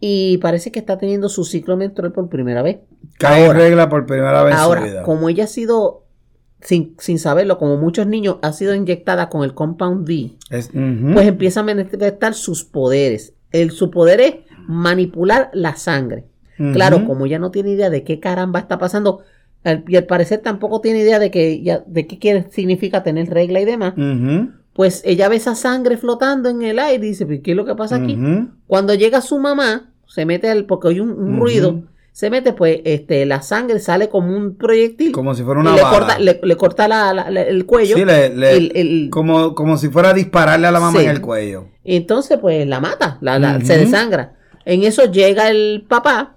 y 0.00 0.38
parece 0.38 0.72
que 0.72 0.80
está 0.80 0.98
teniendo 0.98 1.28
su 1.28 1.44
ciclo 1.44 1.76
menstrual 1.76 2.12
por 2.12 2.28
primera 2.28 2.62
vez. 2.62 2.78
Cae 3.18 3.46
en 3.46 3.54
regla 3.54 3.88
por 3.88 4.06
primera 4.06 4.42
vez 4.42 4.52
en 4.54 4.58
su 4.58 4.64
Ahora, 4.64 4.84
vida. 4.84 5.02
como 5.04 5.28
ella 5.28 5.44
ha 5.44 5.46
sido, 5.46 6.04
sin, 6.60 6.96
sin 6.98 7.18
saberlo, 7.18 7.58
como 7.58 7.76
muchos 7.76 8.06
niños, 8.06 8.38
ha 8.42 8.52
sido 8.52 8.74
inyectada 8.74 9.28
con 9.28 9.44
el 9.44 9.54
Compound 9.54 10.06
D, 10.06 10.32
Es- 10.50 10.70
pues 10.72 11.26
empieza 11.28 11.60
a 11.60 11.62
manifestar 11.62 12.34
sus 12.34 12.64
poderes. 12.64 13.34
El, 13.52 13.70
su 13.70 13.90
poder 13.90 14.20
es 14.20 14.34
manipular 14.66 15.50
la 15.52 15.76
sangre. 15.76 16.26
Claro, 16.72 17.04
como 17.04 17.26
ella 17.26 17.38
no 17.40 17.50
tiene 17.50 17.70
idea 17.70 17.90
de 17.90 18.04
qué 18.04 18.20
caramba 18.20 18.60
está 18.60 18.78
pasando, 18.78 19.22
y 19.88 19.96
al 19.96 20.04
parecer 20.04 20.40
tampoco 20.40 20.80
tiene 20.80 21.00
idea 21.00 21.18
de 21.18 21.30
que 21.30 21.62
ya, 21.62 21.82
de 21.86 22.06
qué 22.06 22.18
quiere, 22.18 22.46
significa 22.50 23.02
tener 23.02 23.30
regla 23.30 23.60
y 23.60 23.64
demás, 23.64 23.94
pues 24.72 25.02
ella 25.04 25.28
ve 25.28 25.36
esa 25.36 25.54
sangre 25.54 25.96
flotando 25.96 26.48
en 26.48 26.62
el 26.62 26.78
aire 26.78 27.06
y 27.06 27.10
dice, 27.10 27.26
"¿Pero 27.26 27.42
¿qué 27.42 27.50
es 27.52 27.56
lo 27.56 27.64
que 27.64 27.74
pasa 27.74 27.96
aquí? 27.96 28.18
Cuando 28.66 28.94
llega 28.94 29.20
su 29.20 29.38
mamá, 29.38 29.90
se 30.06 30.26
mete 30.26 30.50
al, 30.50 30.64
porque 30.66 30.88
oye 30.88 31.00
un, 31.00 31.38
ruido, 31.38 31.82
se 32.12 32.30
mete, 32.30 32.52
pues, 32.52 32.80
este, 32.84 33.26
la 33.26 33.42
sangre 33.42 33.80
sale 33.80 34.08
como 34.08 34.36
un 34.36 34.54
proyectil. 34.56 35.10
Como 35.12 35.34
si 35.34 35.42
fuera 35.42 35.60
y 35.60 35.62
una 35.62 35.74
le 35.74 35.82
bala. 35.82 35.98
corta, 35.98 36.18
le, 36.20 36.40
le 36.42 36.56
corta 36.56 36.86
la- 36.86 37.12
la- 37.12 37.30
la- 37.30 37.42
el 37.42 37.66
cuello. 37.66 37.96
Sí, 37.96 38.04
le- 38.04 38.28
le- 38.34 38.56
el- 38.56 38.72
el- 38.76 39.10
como, 39.10 39.54
como 39.56 39.76
si 39.78 39.88
fuera 39.88 40.10
a 40.10 40.14
dispararle 40.14 40.66
a 40.68 40.70
la 40.70 40.78
mamá 40.80 40.98
Sí. 41.00 41.04
en 41.06 41.10
el 41.10 41.20
cuello. 41.20 41.66
y 41.82 41.96
entonces, 41.96 42.38
pues, 42.38 42.66
la 42.66 42.80
mata, 42.80 43.18
se 43.64 43.78
desangra. 43.78 44.34
En 44.64 44.84
eso 44.84 45.10
llega 45.10 45.50
el 45.50 45.84
papá. 45.88 46.33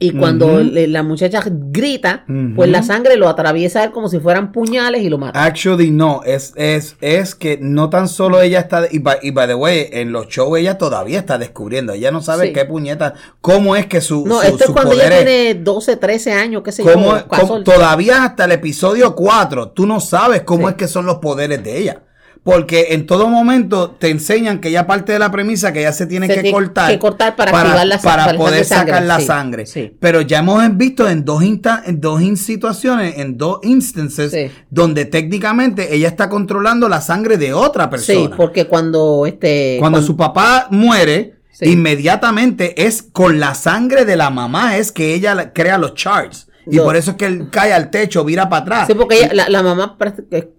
Y 0.00 0.12
cuando 0.12 0.46
Ujú. 0.46 0.58
le- 0.58 0.86
la 0.86 1.02
muchacha 1.02 1.42
grita, 1.44 2.24
Ujú. 2.28 2.54
pues 2.54 2.70
la 2.70 2.84
sangre 2.84 3.16
lo 3.16 3.28
atraviesa 3.28 3.80
a 3.80 3.84
él 3.84 3.90
como 3.90 4.08
si 4.08 4.20
fueran 4.20 4.52
puñales 4.52 5.02
y 5.02 5.08
lo 5.08 5.18
mata. 5.18 5.42
Actually, 5.42 5.90
no. 5.90 6.22
Es, 6.24 6.52
es, 6.54 6.94
es 7.00 7.34
que 7.34 7.58
no 7.60 7.90
tan 7.90 8.06
solo 8.06 8.40
ella 8.40 8.60
está. 8.60 8.86
Y 8.88 9.00
by, 9.00 9.18
y 9.22 9.32
by 9.32 9.48
the 9.48 9.54
way, 9.56 9.88
en 9.90 10.12
los 10.12 10.28
shows 10.28 10.56
ella 10.56 10.78
todavía 10.78 11.18
está 11.18 11.36
descubriendo. 11.36 11.94
Ella 11.94 12.12
no 12.12 12.22
sabe 12.22 12.46
Sí. 12.46 12.52
qué 12.52 12.64
puñeta. 12.64 13.14
¿Cómo 13.40 13.74
es 13.74 13.86
que 13.86 14.00
su. 14.00 14.24
no, 14.24 14.40
su- 14.40 14.46
esto 14.46 14.64
es 14.66 14.70
cuando 14.70 14.92
ella 14.92 15.04
poderes- 15.08 15.24
tiene 15.24 15.54
12, 15.64 15.96
13 15.96 16.32
años, 16.32 16.62
qué 16.64 16.70
sé 16.70 16.84
yo. 16.84 16.92
cómo- 16.92 17.14
14. 17.28 17.64
todavía 17.64 18.22
hasta 18.22 18.44
el 18.44 18.52
episodio 18.52 19.16
4, 19.16 19.70
tú 19.70 19.84
no 19.84 19.98
sabes 19.98 20.42
cómo 20.42 20.68
Sí. 20.68 20.70
es 20.70 20.76
que 20.76 20.86
son 20.86 21.06
los 21.06 21.16
poderes 21.16 21.64
de 21.64 21.76
ella. 21.76 22.02
Porque 22.50 22.86
en 22.92 23.04
todo 23.06 23.28
momento 23.28 23.90
te 23.90 24.08
enseñan 24.08 24.58
que 24.60 24.68
ella 24.70 24.86
parte 24.86 25.12
de 25.12 25.18
la 25.18 25.30
premisa 25.30 25.70
que 25.72 25.80
ella 25.80 25.92
se 25.92 26.06
tiene 26.06 26.26
Se 26.28 26.34
que 26.36 26.40
tiene 26.40 26.54
cortar, 26.54 26.90
que 26.90 26.98
cortar 26.98 27.36
para 27.36 27.50
activar 27.50 27.86
la 27.86 27.98
para 27.98 28.24
para 28.24 28.38
poder 28.38 28.64
sacar 28.64 28.78
sangre, 28.78 28.92
sacar 28.94 29.02
la 29.06 29.20
sí, 29.20 29.26
sangre. 29.26 29.66
sí. 29.66 29.96
Pero 30.00 30.22
ya 30.22 30.38
hemos 30.38 30.76
visto 30.78 31.06
en 31.10 31.26
dos, 31.26 31.42
insta- 31.42 31.82
en 31.84 32.00
dos 32.00 32.22
situaciones, 32.38 33.18
en 33.18 33.36
dos 33.36 33.58
instances, 33.64 34.32
Sí. 34.32 34.50
donde 34.70 35.04
técnicamente 35.04 35.94
ella 35.94 36.08
está 36.08 36.30
controlando 36.30 36.88
la 36.88 37.02
sangre 37.02 37.36
de 37.36 37.52
otra 37.52 37.90
persona. 37.90 38.18
Sí, 38.20 38.30
porque 38.34 38.66
cuando 38.66 39.26
este. 39.26 39.76
Cuando 39.78 40.00
su 40.00 40.16
papá 40.16 40.68
muere, 40.70 41.34
inmediatamente 41.60 42.86
es 42.86 43.02
con 43.02 43.40
la 43.40 43.54
sangre 43.54 44.04
de 44.04 44.16
la 44.16 44.30
mamá, 44.30 44.76
es 44.76 44.92
que 44.92 45.14
ella 45.14 45.34
la- 45.34 45.52
crea 45.52 45.76
los 45.78 45.94
charts. 45.94 46.47
Y 46.70 46.76
Yo- 46.76 46.84
por 46.84 46.96
eso 46.96 47.12
es 47.12 47.16
que 47.16 47.26
él 47.26 47.48
cae 47.50 47.72
al 47.72 47.90
techo, 47.90 48.24
vira 48.24 48.48
para 48.48 48.62
atrás. 48.62 48.86
Sí, 48.86 48.94
porque 48.94 49.16
ella- 49.18 49.30
la, 49.34 49.48
la 49.48 49.62
mamá, 49.62 49.96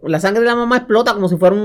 la 0.04 0.20
sangre 0.20 0.42
de 0.42 0.46
la 0.48 0.56
mamá 0.56 0.78
explota 0.78 1.14
como 1.14 1.30
si 1.30 1.38
fuera 1.38 1.56
un, 1.56 1.62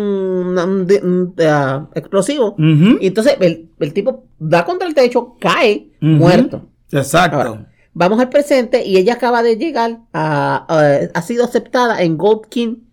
un- 0.58 0.88
un, 1.02 1.34
ah, 1.46 1.88
explosivo. 1.94 2.54
Y 2.58 3.06
entonces 3.06 3.36
el, 3.40 3.70
el 3.80 3.92
tipo 3.92 4.24
da 4.38 4.64
contra 4.64 4.86
el 4.88 4.94
techo, 4.94 5.36
cae, 5.40 5.90
muerto. 6.00 6.68
Exacto. 6.92 7.36
Ahora, 7.38 7.66
vamos 7.94 8.20
al 8.20 8.28
presente 8.28 8.84
y 8.84 8.96
ella 8.96 9.14
acaba 9.14 9.42
de 9.42 9.56
llegar 9.56 9.98
a, 10.12 10.66
a- 10.68 11.08
ha 11.18 11.22
sido 11.22 11.44
aceptada 11.44 12.02
en 12.02 12.16
Goldkin, 12.18 12.84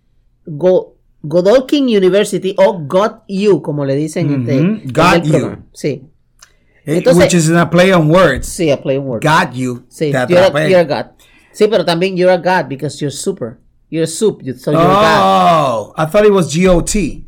Go- 0.46 0.96
Godolkin 1.24 1.84
University 1.86 2.56
o 2.58 2.80
Got 2.88 3.24
You, 3.28 3.62
como 3.62 3.86
le 3.86 3.96
dicen 3.96 4.28
Ujú. 4.32 4.40
este, 4.42 4.58
en 4.58 4.84
Got 4.94 5.14
el 5.26 5.32
You. 5.32 5.58
Sí, 5.74 6.04
Eh, 6.84 6.98
entonces- 6.98 7.24
Which 7.26 7.34
is 7.36 7.52
a 7.52 7.70
play 7.70 7.92
on 7.92 8.10
words. 8.10 8.48
sí, 8.48 8.72
a 8.72 8.82
play 8.82 8.98
on 8.98 9.06
word. 9.08 9.22
Got 9.24 9.54
you. 9.54 9.84
Sí, 9.88 10.12
Te 10.12 10.18
you're 10.34 10.68
you're 10.70 10.86
God. 10.86 11.12
Sí, 11.54 11.68
pero 11.68 11.84
también 11.86 12.16
you're 12.16 12.32
a 12.34 12.38
God 12.38 12.68
because 12.70 12.98
you're 13.00 13.12
super. 13.16 13.58
You're 13.90 14.06
a 14.06 14.08
soup, 14.08 14.42
so 14.58 14.72
you're 14.72 14.82
a 14.82 14.88
God. 14.88 15.22
Oh, 15.22 15.94
I 15.98 16.06
thought 16.06 16.26
it 16.26 16.32
was 16.32 16.52
G-O-T. 16.54 17.26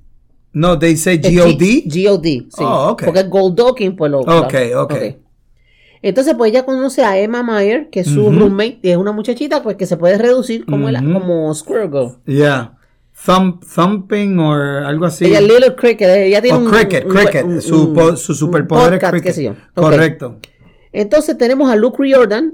No, 0.53 0.77
they 0.77 0.95
say 0.95 1.15
Es 1.21 1.29
G-O-D. 1.29 1.83
G-O-D, 1.87 2.29
sí. 2.49 2.63
Oh, 2.63 2.89
ok. 2.91 3.03
Porque 3.05 3.23
Goldokin, 3.23 3.95
pues 3.95 4.11
lo. 4.11 4.19
Ok, 4.21 4.53
lo- 4.71 4.83
ok. 4.83 4.93
Entonces, 6.01 6.35
pues 6.37 6.51
ella 6.51 6.63
conoce 6.65 7.03
a 7.03 7.17
Emma 7.17 7.43
Meyer, 7.43 7.89
que 7.89 8.01
es 8.01 8.07
su 8.07 8.29
roommate, 8.29 8.79
y 8.81 8.89
es 8.89 8.97
una 8.97 9.13
muchachita, 9.13 9.63
pues 9.63 9.77
que 9.77 9.85
se 9.85 9.95
puede 9.97 10.17
reducir 10.17 10.65
como, 10.65 10.89
el- 10.89 11.13
como 11.13 11.53
Squirrel 11.55 11.89
Girl. 11.89 12.11
Yeah. 12.25 12.77
Thump, 13.25 13.63
thumping 13.73 14.37
o 14.39 14.51
algo 14.53 15.05
así. 15.05 15.25
Ella 15.25 15.39
Little 15.39 15.75
Cricket, 15.75 16.09
ella 16.09 16.41
tiene 16.41 16.57
o 16.57 16.61
un. 16.61 16.69
cricket, 16.71 17.05
un- 17.05 17.11
cricket. 17.11 17.45
un- 17.45 17.61
su, 17.61 18.17
su 18.17 18.33
superpoder 18.35 18.95
es 18.95 19.09
cricket. 19.09 19.49
Ok. 19.49 19.57
Correcto. 19.75 20.37
Entonces 20.91 21.37
tenemos 21.37 21.69
a 21.71 21.75
Luke 21.75 21.97
Riordan, 21.99 22.53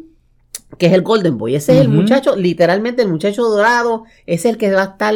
que 0.79 0.87
es 0.87 0.93
el 0.93 1.03
Golden 1.03 1.37
Boy. 1.37 1.53
Ese 1.55 1.73
es 1.73 1.81
el 1.81 1.89
muchacho, 1.89 2.35
literalmente 2.35 3.03
el 3.03 3.09
muchacho 3.09 3.43
dorado, 3.43 4.05
es 4.25 4.45
el 4.45 4.57
que 4.57 4.71
va 4.71 4.81
a 4.81 4.85
estar, 4.85 5.13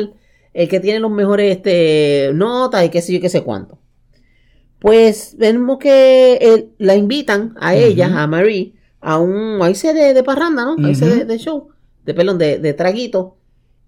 el 0.53 0.67
que 0.69 0.79
tiene 0.79 0.99
los 0.99 1.09
mejores 1.09 1.55
este, 1.57 2.29
notas 2.35 2.85
y 2.85 2.89
qué 2.89 3.01
sé 3.01 3.13
yo, 3.13 3.19
qué 3.21 3.29
sé 3.29 3.41
cuánto. 3.43 3.79
Pues 4.79 5.35
vemos 5.37 5.77
que 5.79 6.35
él- 6.41 6.69
la 6.77 6.95
invitan 6.95 7.55
a 7.59 7.75
ella, 7.75 8.21
a 8.21 8.27
Marie, 8.27 8.73
a 8.99 9.17
un, 9.17 9.61
a 9.61 9.69
irse 9.69 9.93
de, 9.93 10.13
de 10.13 10.23
parranda, 10.23 10.65
¿no? 10.65 10.75
A 10.85 10.89
irse 10.89 11.05
Ujú. 11.05 11.15
de, 11.19 11.25
de 11.25 11.37
show, 11.39 11.69
de 12.05 12.13
pelón, 12.13 12.37
de, 12.37 12.59
de 12.59 12.73
traguito. 12.73 13.37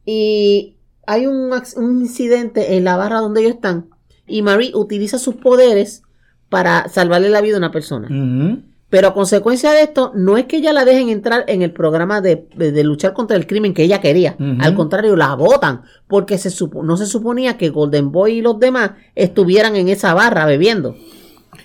Y 0.05 0.77
hay 1.05 1.27
un, 1.27 1.51
incidente 1.77 2.75
en 2.77 2.85
la 2.85 2.95
barra 2.95 3.19
donde 3.19 3.41
ellos 3.41 3.55
están. 3.55 3.89
Y 4.25 4.41
Marie 4.41 4.71
utiliza 4.73 5.19
sus 5.19 5.35
poderes 5.35 6.03
para 6.49 6.87
salvarle 6.87 7.29
la 7.29 7.41
vida 7.41 7.55
a 7.55 7.59
una 7.59 7.71
persona. 7.71 8.07
Ujú. 8.07 8.61
Pero 8.95 9.09
a 9.09 9.13
consecuencia 9.13 9.71
de 9.73 9.81
esto, 9.81 10.13
no 10.15 10.37
es 10.37 10.45
que 10.45 10.55
ella 10.57 10.71
la 10.71 10.85
dejen 10.85 11.09
entrar 11.09 11.43
en 11.47 11.61
el 11.61 11.71
programa 11.71 12.21
de, 12.21 12.47
de- 12.55 12.71
de 12.71 12.83
luchar 12.85 13.11
contra 13.11 13.35
el 13.35 13.45
crimen 13.45 13.73
que 13.73 13.83
ella 13.83 13.99
quería. 13.99 14.37
Al 14.61 14.73
contrario, 14.73 15.17
la 15.17 15.35
votan. 15.35 15.81
Porque 16.07 16.37
se 16.37 16.49
supo- 16.49 16.81
no 16.81 16.95
se 16.95 17.05
suponía 17.05 17.57
que 17.57 17.69
Golden 17.71 18.13
Boy 18.13 18.37
y 18.37 18.41
los 18.41 18.57
demás 18.57 18.91
estuvieran 19.13 19.75
en 19.75 19.89
esa 19.89 20.13
barra 20.13 20.45
bebiendo. 20.45 20.95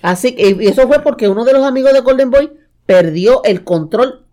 Así 0.01 0.33
que, 0.35 0.57
y 0.59 0.67
eso 0.67 0.87
fue 0.89 0.99
porque 0.99 1.29
uno 1.29 1.45
de 1.45 1.53
los 1.53 1.63
amigos 1.63 1.93
de 1.93 2.01
Golden 2.01 2.31
Boy 2.31 2.51
perdió 2.85 3.41
el 3.45 3.63
control 3.63 4.25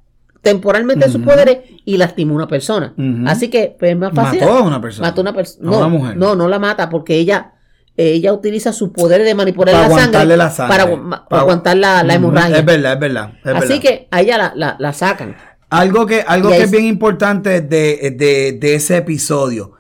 temporalmente 0.43 1.07
de 1.07 1.13
sus 1.13 1.21
poderes 1.23 1.59
y 1.85 1.99
lastimó 1.99 2.33
a 2.33 2.37
una 2.37 2.49
persona. 2.49 2.95
Así 3.29 3.49
que, 3.49 3.77
pues 3.79 3.93
es 3.93 3.97
más 3.97 4.13
fácil. 4.13 4.41
Mató 4.41 4.53
a 4.59 4.63
una 4.63 4.81
persona. 4.81 5.09
Mató 5.09 5.21
a 5.21 5.23
una 5.23 5.33
persona. 5.35 5.71
No, 5.71 5.79
una 5.79 5.89
mujer. 5.89 6.17
no, 6.17 6.35
no 6.35 6.49
la 6.49 6.59
mata 6.59 6.89
porque 6.89 7.17
ella, 7.17 7.53
ella 7.99 8.33
utiliza 8.33 8.73
su 8.73 8.93
poder 8.93 9.23
de 9.25 9.35
manipular 9.35 9.75
Para 9.75 9.89
la 9.89 9.95
sangre, 9.97 10.37
la 10.37 10.51
sangre. 10.51 10.77
para, 10.79 10.91
agu- 10.91 11.09
para 11.11 11.29
Para- 11.29 11.43
aguantar 11.43 11.77
la, 11.77 12.03
la 12.05 12.15
hemorragia. 12.15 12.59
Es 12.59 12.65
verdad, 12.65 12.93
es 12.95 13.01
verdad. 13.01 13.33
es 13.45 13.55
Así 13.55 13.67
verdad. 13.69 13.81
que 13.83 14.09
a 14.11 14.21
ella 14.21 14.39
la, 14.39 14.53
la, 14.55 14.77
la 14.79 14.93
sacan. 14.93 15.37
Algo 15.71 16.07
que, 16.07 16.23
algo 16.27 16.49
que 16.51 16.63
es 16.63 16.71
bien 16.71 16.85
importante 16.87 17.61
de, 17.61 18.15
de- 18.17 18.57
de 18.59 18.75
ese 18.75 18.97
episodio. 18.97 19.73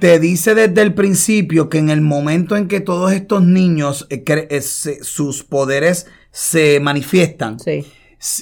Te 0.00 0.18
dice 0.18 0.54
desde 0.54 0.82
el 0.82 0.92
principio 0.94 1.68
que 1.68 1.78
en 1.78 1.88
el 1.90 2.00
momento 2.02 2.56
en 2.56 2.68
que 2.68 2.80
todos 2.80 3.12
estos 3.12 3.42
niños, 3.42 4.06
eh, 4.10 4.22
eh, 4.26 4.60
se- 4.60 5.02
sus 5.02 5.42
poderes 5.42 6.06
se 6.30 6.80
manifiestan, 6.80 7.58
Sí. 7.58 7.84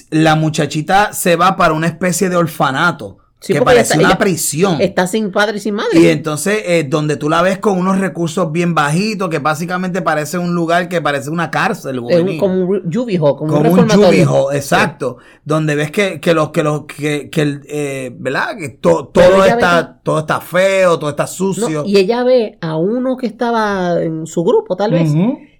la 0.09 0.35
muchachita 0.35 1.13
se 1.13 1.35
va 1.35 1.55
para 1.57 1.73
una 1.73 1.87
especie 1.87 2.29
de 2.29 2.35
orfanato, 2.35 3.17
Sí, 3.41 3.53
que 3.53 3.61
parece 3.61 3.93
está- 3.93 4.05
una 4.07 4.17
prisión. 4.17 4.81
Está 4.81 5.05
sin 5.05 5.29
padre 5.31 5.57
y 5.57 5.59
sin 5.59 5.75
madre. 5.75 5.99
Y 5.99 6.07
entonces, 6.07 6.63
eh, 6.65 6.83
donde 6.89 7.15
tú 7.15 7.29
la 7.29 7.43
ves 7.43 7.59
con 7.59 7.77
unos 7.77 7.99
recursos 7.99 8.51
bien 8.51 8.73
bajitos, 8.73 9.29
que 9.29 9.37
básicamente 9.37 10.01
parece 10.01 10.39
un 10.39 10.55
lugar 10.55 10.89
que 10.89 10.99
parece 10.99 11.29
una 11.29 11.51
cárcel. 11.51 12.01
Es 12.09 12.21
un- 12.21 12.37
como 12.39 12.53
un 12.55 12.67
hall, 12.91 13.35
como, 13.37 13.53
como 13.53 13.71
un 13.73 13.79
un 13.81 13.89
jubijo, 13.89 14.51
exacto, 14.51 15.17
donde 15.43 15.75
ves 15.75 15.91
que, 15.91 16.19
que 16.19 16.33
los 16.33 16.49
que 16.49 16.63
los 16.63 16.85
que, 16.85 17.29
que 17.29 17.41
el, 17.41 17.61
eh, 17.67 18.15
verdad 18.17 18.57
que 18.57 18.69
to- 18.69 19.11
todo 19.13 19.45
está 19.45 19.99
todo 20.01 20.19
está 20.19 20.39
feo, 20.39 20.97
todo 20.97 21.09
está 21.11 21.23
No, 21.23 21.27
sucio. 21.27 21.83
y 21.85 21.97
ella 21.97 22.23
ve 22.23 22.57
a 22.61 22.77
uno 22.77 23.15
que 23.15 23.27
estaba 23.27 24.01
en 24.01 24.25
su 24.25 24.43
grupo, 24.43 24.75
tal 24.75 24.91
vez, 24.91 25.11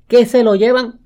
que 0.07 0.25
se 0.25 0.43
lo 0.43 0.55
llevan 0.55 0.99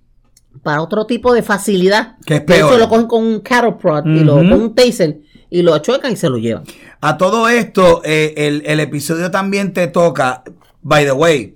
para 0.63 0.81
otro 0.81 1.05
tipo 1.05 1.33
de 1.33 1.41
facilidad. 1.41 2.15
Que 2.25 2.35
es 2.35 2.41
peor. 2.41 2.77
lo 2.79 2.87
cogen 2.89 3.07
con 3.07 3.23
un 3.25 3.39
cattle 3.41 3.73
prod 3.73 4.05
y 4.05 4.19
lo, 4.23 4.35
con 4.35 4.53
un 4.53 4.75
taser 4.75 5.21
y 5.49 5.61
lo 5.63 5.73
achuecan 5.73 6.13
y 6.13 6.15
se 6.15 6.29
lo 6.29 6.37
llevan. 6.37 6.63
A 7.01 7.17
todo 7.17 7.49
esto, 7.49 8.01
eh, 8.05 8.33
el, 8.37 8.63
el 8.65 8.79
episodio 8.79 9.31
también 9.31 9.73
te 9.73 9.87
toca, 9.87 10.43
by 10.81 11.05
the 11.05 11.11
way, 11.11 11.55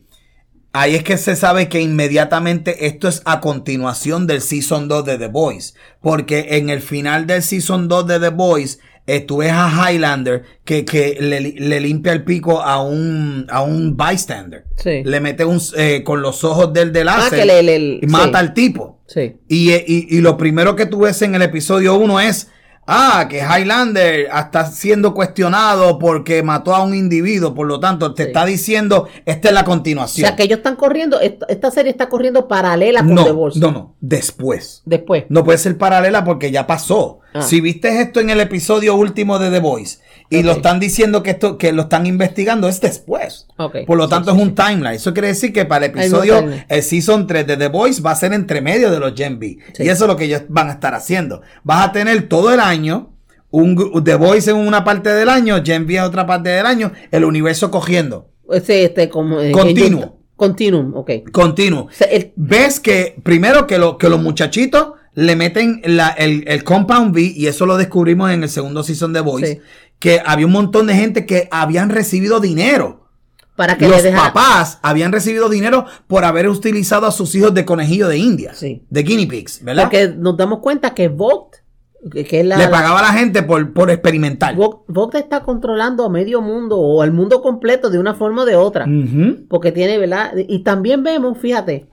ahí 0.71 0.95
es 0.95 1.03
que 1.03 1.17
se 1.17 1.35
sabe 1.35 1.69
que 1.69 1.81
inmediatamente 1.81 2.87
esto 2.87 3.07
es 3.07 3.21
a 3.25 3.39
continuación 3.41 4.25
del 4.27 4.41
Season 4.41 4.87
2 4.87 5.05
de 5.05 5.17
The 5.17 5.27
Boys. 5.27 5.75
Porque 6.01 6.57
en 6.57 6.69
el 6.69 6.81
final 6.81 7.27
del 7.27 7.43
Season 7.43 7.87
2 7.87 8.07
de 8.07 8.19
The 8.19 8.29
Boys, 8.29 8.79
eh, 9.05 9.19
tú 9.19 9.37
ves 9.37 9.51
a 9.53 9.69
Highlander 9.91 10.43
que, 10.63 10.85
que 10.85 11.17
le, 11.19 11.41
le 11.41 11.79
limpia 11.81 12.13
el 12.13 12.23
pico 12.23 12.61
a 12.61 12.81
un, 12.81 13.45
a 13.49 13.61
un 13.61 13.97
bystander. 13.97 14.65
Sí. 14.77 15.03
Le 15.03 15.19
mete 15.19 15.43
un, 15.43 15.59
eh, 15.75 16.03
con 16.05 16.21
los 16.21 16.43
ojos 16.45 16.71
del 16.71 16.93
de 16.93 17.01
Ah, 17.01 17.27
le- 17.31 17.61
le- 17.63 17.99
y 18.01 18.07
mata 18.07 18.39
sí. 18.39 18.45
al 18.45 18.53
tipo. 18.53 19.01
Sí. 19.07 19.35
Y, 19.49 19.73
y- 19.73 20.07
y 20.09 20.21
lo 20.21 20.37
primero 20.37 20.75
que 20.77 20.85
tú 20.85 20.99
ves 21.01 21.21
en 21.21 21.35
el 21.35 21.41
episodio 21.41 21.95
1 21.95 22.19
es 22.21 22.49
ah, 22.87 23.27
que 23.29 23.39
Highlander 23.39 24.27
está 24.35 24.65
siendo 24.65 25.13
cuestionado 25.13 25.99
porque 25.99 26.43
mató 26.43 26.75
a 26.75 26.83
un 26.83 26.93
individuo, 26.93 27.53
por 27.53 27.67
lo 27.67 27.79
tanto, 27.79 28.13
te 28.13 28.23
Sí. 28.23 28.27
está 28.27 28.45
diciendo, 28.45 29.07
esta 29.25 29.47
es 29.49 29.53
la 29.53 29.61
O 29.61 29.65
continuación. 29.65 30.27
sea, 30.27 30.35
que 30.35 30.43
ellos 30.43 30.57
están 30.57 30.75
corriendo, 30.75 31.19
esta, 31.19 31.71
serie 31.71 31.91
está 31.91 32.09
corriendo 32.09 32.47
paralela 32.47 32.99
con 33.01 33.15
no, 33.15 33.23
The 33.25 33.31
Boys. 33.31 33.55
no, 33.57 33.71
no, 33.71 33.95
después. 34.01 34.81
Después. 34.85 35.25
No 35.29 35.43
puede 35.43 35.57
ser 35.57 35.77
paralela 35.77 36.23
porque 36.23 36.51
ya 36.51 36.67
pasó. 36.67 37.19
Ah. 37.33 37.41
Si 37.41 37.61
viste 37.61 38.01
esto 38.01 38.19
en 38.19 38.29
el 38.29 38.39
episodio 38.39 38.95
último 38.95 39.39
de 39.39 39.49
The 39.49 39.59
Voice 39.59 39.99
y 40.39 40.43
lo 40.43 40.51
están 40.53 40.79
diciendo 40.79 41.23
que 41.23 41.31
esto 41.31 41.57
que 41.57 41.71
lo 41.73 41.83
están 41.83 42.05
investigando 42.05 42.67
es 42.67 42.79
después. 42.81 43.47
Por 43.85 43.97
lo 43.97 44.07
tanto 44.09 44.31
sí, 44.31 44.37
es 44.37 44.43
un 44.43 44.55
timeline. 44.55 44.95
Eso 44.95 45.13
quiere 45.13 45.29
decir 45.29 45.51
que 45.53 45.65
para 45.65 45.85
el 45.85 45.91
episodio 45.91 46.35
el 46.67 46.83
season 46.83 47.27
3 47.27 47.47
de 47.47 47.57
The 47.57 47.67
Voice 47.69 48.01
va 48.01 48.11
a 48.11 48.15
ser 48.15 48.33
entre 48.33 48.61
medio 48.61 48.91
de 48.91 48.99
los 48.99 49.13
Gen 49.15 49.39
B. 49.39 49.57
Y 49.79 49.87
eso 49.89 50.05
es 50.05 50.07
lo 50.07 50.15
que 50.17 50.25
ellos 50.25 50.43
van 50.49 50.69
a 50.69 50.73
estar 50.73 50.93
haciendo. 50.95 51.41
Vas 51.63 51.87
a 51.87 51.91
tener 51.91 52.27
todo 52.27 52.53
el 52.53 52.59
año 52.59 53.09
un 53.51 54.03
The 54.03 54.15
Voice 54.15 54.49
en 54.49 54.57
una 54.57 54.83
parte 54.83 55.09
del 55.13 55.29
año, 55.29 55.61
Gen 55.63 55.85
B 55.85 55.95
en 55.97 56.03
otra 56.03 56.25
parte 56.25 56.49
del 56.49 56.65
año, 56.65 56.91
el 57.11 57.23
universo 57.23 57.69
cogiendo. 57.69 58.29
Ese, 58.51 58.85
este, 58.85 59.09
como, 59.09 59.39
eh, 59.39 59.51
Continuo. 59.51 60.17
Continuum, 60.35 60.95
ok. 60.95 61.11
Continuo. 61.31 61.83
O 61.83 61.89
sea, 61.91 62.07
el- 62.07 62.33
ves 62.35 62.79
que 62.79 63.15
primero 63.23 63.67
que, 63.67 63.77
lo, 63.77 63.97
que 63.99 64.09
los 64.09 64.19
muchachitos 64.21 64.93
le 65.13 65.35
meten 65.35 65.81
la- 65.85 66.09
el, 66.09 66.43
el 66.47 66.63
Compound 66.63 67.13
V, 67.13 67.21
y 67.35 67.45
eso 67.45 67.67
lo 67.67 67.77
descubrimos 67.77 68.31
en 68.31 68.41
el 68.41 68.49
segundo 68.49 68.81
season 68.83 69.13
de 69.13 69.21
Voice, 69.21 69.47
Sí. 69.53 69.61
Que 70.03 70.21
había 70.25 70.45
un 70.45 70.51
montón 70.51 70.85
de 70.87 70.95
gente 70.95 71.25
que 71.25 71.47
habían 71.49 71.89
recibido 71.89 72.41
dinero. 72.41 72.99
para 73.55 73.77
que 73.77 73.87
Los 73.87 74.01
dejara- 74.03 74.33
papás 74.33 74.79
habían 74.81 75.11
recibido 75.11 75.47
dinero 75.47 75.85
por 76.07 76.25
haber 76.25 76.49
utilizado 76.49 77.05
a 77.05 77.11
sus 77.11 77.35
hijos 77.35 77.53
de 77.53 77.63
conejillo 77.65 78.07
de 78.07 78.17
India, 78.17 78.51
Sí. 78.55 78.83
de 78.89 79.03
guinea 79.03 79.27
pigs, 79.29 79.63
¿verdad? 79.63 79.83
Porque 79.83 80.07
nos 80.17 80.35
damos 80.35 80.57
cuenta 80.59 80.95
que 80.95 81.07
Vogt, 81.07 81.57
que, 82.11 82.27
es 82.39 82.45
la, 82.45 82.57
le 82.57 82.67
pagaba 82.67 82.97
a 82.99 83.03
la 83.03 83.13
gente 83.19 83.43
por, 83.43 83.71
por 83.71 83.91
experimentar. 83.91 84.55
Vogt, 84.55 84.85
Vogt 84.87 85.15
está 85.15 85.41
controlando 85.43 86.03
a 86.03 86.09
medio 86.09 86.41
mundo 86.41 86.79
o 86.79 87.01
al 87.03 87.11
mundo 87.13 87.41
completo 87.43 87.91
de 87.91 87.99
una 87.99 88.15
forma 88.15 88.41
o 88.41 88.45
de 88.45 88.55
otra. 88.55 88.87
Porque 89.47 89.71
tiene, 89.71 89.99
¿verdad? 89.99 90.33
Y 90.35 90.63
también 90.63 91.03
vemos, 91.03 91.37
fíjate, 91.37 91.85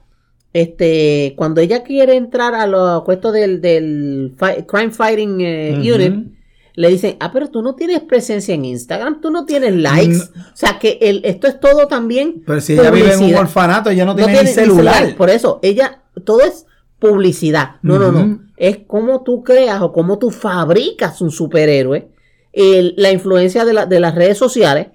este, 0.55 1.35
cuando 1.37 1.61
ella 1.61 1.83
quiere 1.85 2.17
entrar 2.17 2.55
a 2.55 2.67
lo 2.67 3.05
puesto 3.05 3.33
del, 3.33 3.61
del 3.61 4.35
fi- 4.39 4.63
Crime 4.67 4.91
Fighting 4.93 5.41
eh. 5.43 5.93
Unit, 5.95 6.33
le 6.75 6.89
dicen, 6.89 7.17
ah, 7.21 7.31
pero 7.33 7.49
tú 7.51 7.63
no 7.63 7.75
tienes 7.75 8.01
presencia 8.01 8.55
en 8.55 8.65
Instagram, 8.65 9.21
tú 9.21 9.31
no 9.31 9.45
tienes 9.45 9.75
likes. 9.75 10.17
No. 10.35 10.43
O 10.53 10.57
sea, 10.57 10.79
que 10.79 10.99
el, 11.03 11.21
esto 11.25 11.47
es 11.47 11.59
todo 11.61 11.87
también. 11.89 12.43
Pero 12.47 12.61
si 12.61 12.75
ella 12.75 12.91
vive 12.91 13.13
en 13.13 13.23
un 13.25 13.35
orfanato, 13.35 13.91
ella 13.91 14.05
no, 14.05 14.13
No 14.13 14.17
tiene, 14.17 14.33
tiene 14.35 14.49
ni 14.49 14.55
celular. 14.55 15.17
Por 15.17 15.31
eso, 15.31 15.59
ella, 15.63 16.03
todo 16.25 16.41
es 16.43 16.67
publicidad. 16.99 17.77
No, 17.83 17.99
no, 17.99 18.13
no. 18.13 18.41
Es 18.57 18.79
como 18.87 19.23
tú 19.23 19.43
creas 19.43 19.81
o 19.83 19.93
cómo 19.93 20.19
tú 20.19 20.31
fabricas 20.31 21.21
un 21.23 21.31
superhéroe, 21.31 22.09
el- 22.53 22.95
la 22.97 23.11
influencia 23.11 23.65
de, 23.65 23.73
la- 23.73 23.87
de 23.87 24.01
las 24.01 24.15
redes 24.15 24.37
sociales 24.39 24.89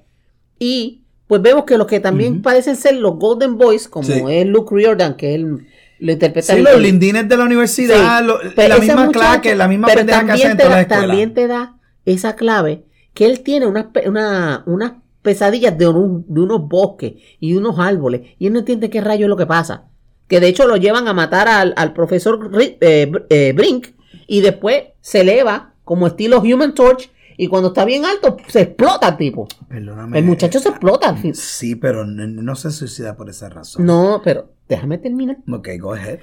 y 0.60 1.02
pues 1.28 1.42
vemos 1.42 1.66
que 1.66 1.78
los 1.80 1.88
que 1.88 2.00
también 2.00 2.44
parecen 2.44 2.76
ser 2.76 2.98
los 2.98 3.16
Golden 3.18 3.58
Boys, 3.58 3.88
como 3.88 4.08
Sí. 4.08 4.22
es 4.30 4.46
Luke 4.46 4.76
Riordan, 4.76 5.16
que 5.18 5.34
él 5.34 5.66
lo 6.00 6.12
interpreta 6.12 6.54
Sí, 6.56 6.62
los 6.62 6.80
lindines 6.80 7.28
de 7.30 7.38
la 7.38 7.44
universidad, 7.46 8.20
Sí, 8.20 8.26
lo- 8.26 8.40
la 8.68 8.78
misma 8.78 9.06
muchacho- 9.06 9.42
clave, 9.42 9.56
la 9.56 9.68
misma 9.68 9.88
pero 9.88 10.00
pendeja 10.00 10.26
que 10.26 10.32
hacen 10.34 10.52
en 10.52 10.58
da- 10.58 10.70
las 10.70 10.80
escuelas. 10.82 11.08
También 11.08 11.34
te 11.34 11.48
da 11.48 11.76
esa 12.06 12.36
clave 12.36 12.86
que 13.14 13.26
él 13.26 13.42
tiene 13.42 13.66
unas 13.66 13.88
una, 14.06 14.64
unas 14.66 14.94
pesadillas 15.22 15.78
de, 15.78 15.88
un- 15.88 16.26
de 16.28 16.42
unos 16.42 16.68
bosques 16.68 17.14
y 17.40 17.54
unos 17.56 17.80
árboles 17.80 18.22
y 18.38 18.48
él 18.48 18.54
no 18.54 18.60
entiende 18.60 18.90
qué 18.90 19.02
rayo 19.02 19.26
es 19.26 19.30
lo 19.30 19.38
que 19.38 19.46
pasa. 19.48 19.86
Que 20.28 20.40
de 20.40 20.48
hecho 20.48 20.68
lo 20.68 20.76
llevan 20.78 21.08
a 21.08 21.14
matar 21.14 21.48
al, 21.48 21.74
al 21.78 21.94
profesor 21.94 22.52
eh, 22.60 23.12
eh, 23.30 23.54
Brink 23.56 23.88
y 24.28 24.42
después 24.42 24.84
se 25.02 25.22
eleva 25.22 25.74
como 25.84 26.08
estilo 26.08 26.40
Human 26.42 26.74
Torch 26.74 27.10
y 27.38 27.48
cuando 27.48 27.70
está 27.70 27.86
bien 27.86 28.06
alto 28.06 28.38
se 28.48 28.62
explota 28.62 29.10
el 29.10 29.18
tipo. 29.18 29.48
Perdóname. 29.68 30.20
El 30.20 30.26
muchacho 30.26 30.60
se 30.60 30.70
explota. 30.70 31.16
Sí, 31.34 31.76
pero 31.76 32.06
no, 32.06 32.28
no 32.28 32.56
se 32.56 32.72
suicida 32.72 33.16
por 33.16 33.30
esa 33.30 33.50
razón. 33.50 33.86
No, 33.86 34.22
pero 34.24 34.50
déjame 34.70 34.98
terminar. 34.98 35.38
Ok, 35.52 35.70
go 35.80 35.94
ahead. 35.94 36.20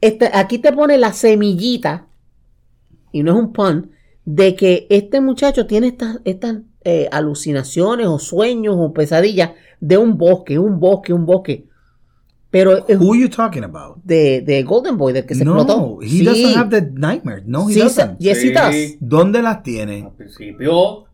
Este, 0.00 0.30
aquí 0.32 0.58
te 0.58 0.72
pone 0.72 0.98
la 0.98 1.12
semillita, 1.12 2.06
y 3.12 3.22
no 3.22 3.32
es 3.32 3.38
un 3.38 3.52
pun, 3.52 3.90
de 4.24 4.54
que 4.56 4.86
este 4.90 5.20
muchacho 5.20 5.66
tiene 5.66 5.88
estas, 5.88 6.18
estas 6.24 6.58
eh, 6.84 7.08
alucinaciones 7.10 8.06
o 8.06 8.18
sueños 8.18 8.76
o 8.78 8.92
pesadillas 8.92 9.52
de 9.80 9.96
un 9.96 10.18
bosque, 10.18 10.58
un 10.58 10.78
bosque, 10.78 11.12
un 11.12 11.26
bosque. 11.26 11.66
Pero 12.58 12.84
Who 12.98 13.12
are 13.12 13.20
you 13.20 13.28
talking 13.28 13.64
about? 13.64 13.96
de, 14.04 14.40
de 14.40 14.62
Golden 14.62 14.96
Boy, 14.96 15.12
del 15.12 15.26
que 15.26 15.34
se 15.34 15.44
no, 15.44 15.56
explotó. 15.56 15.98
he 16.02 16.22
doesn't 16.24 16.56
have 16.56 16.70
the 16.70 16.90
nightmare. 16.92 17.42
No, 17.46 17.68
he 17.68 17.74
Sí, 17.74 17.80
doesn't. 17.80 18.18
yes, 18.18 18.42
he 18.42 18.50
does. 18.52 18.96
¿Dónde 19.00 19.42
las 19.42 19.62
tiene? 19.62 20.02
Al 20.04 20.12
principio, 20.14 21.04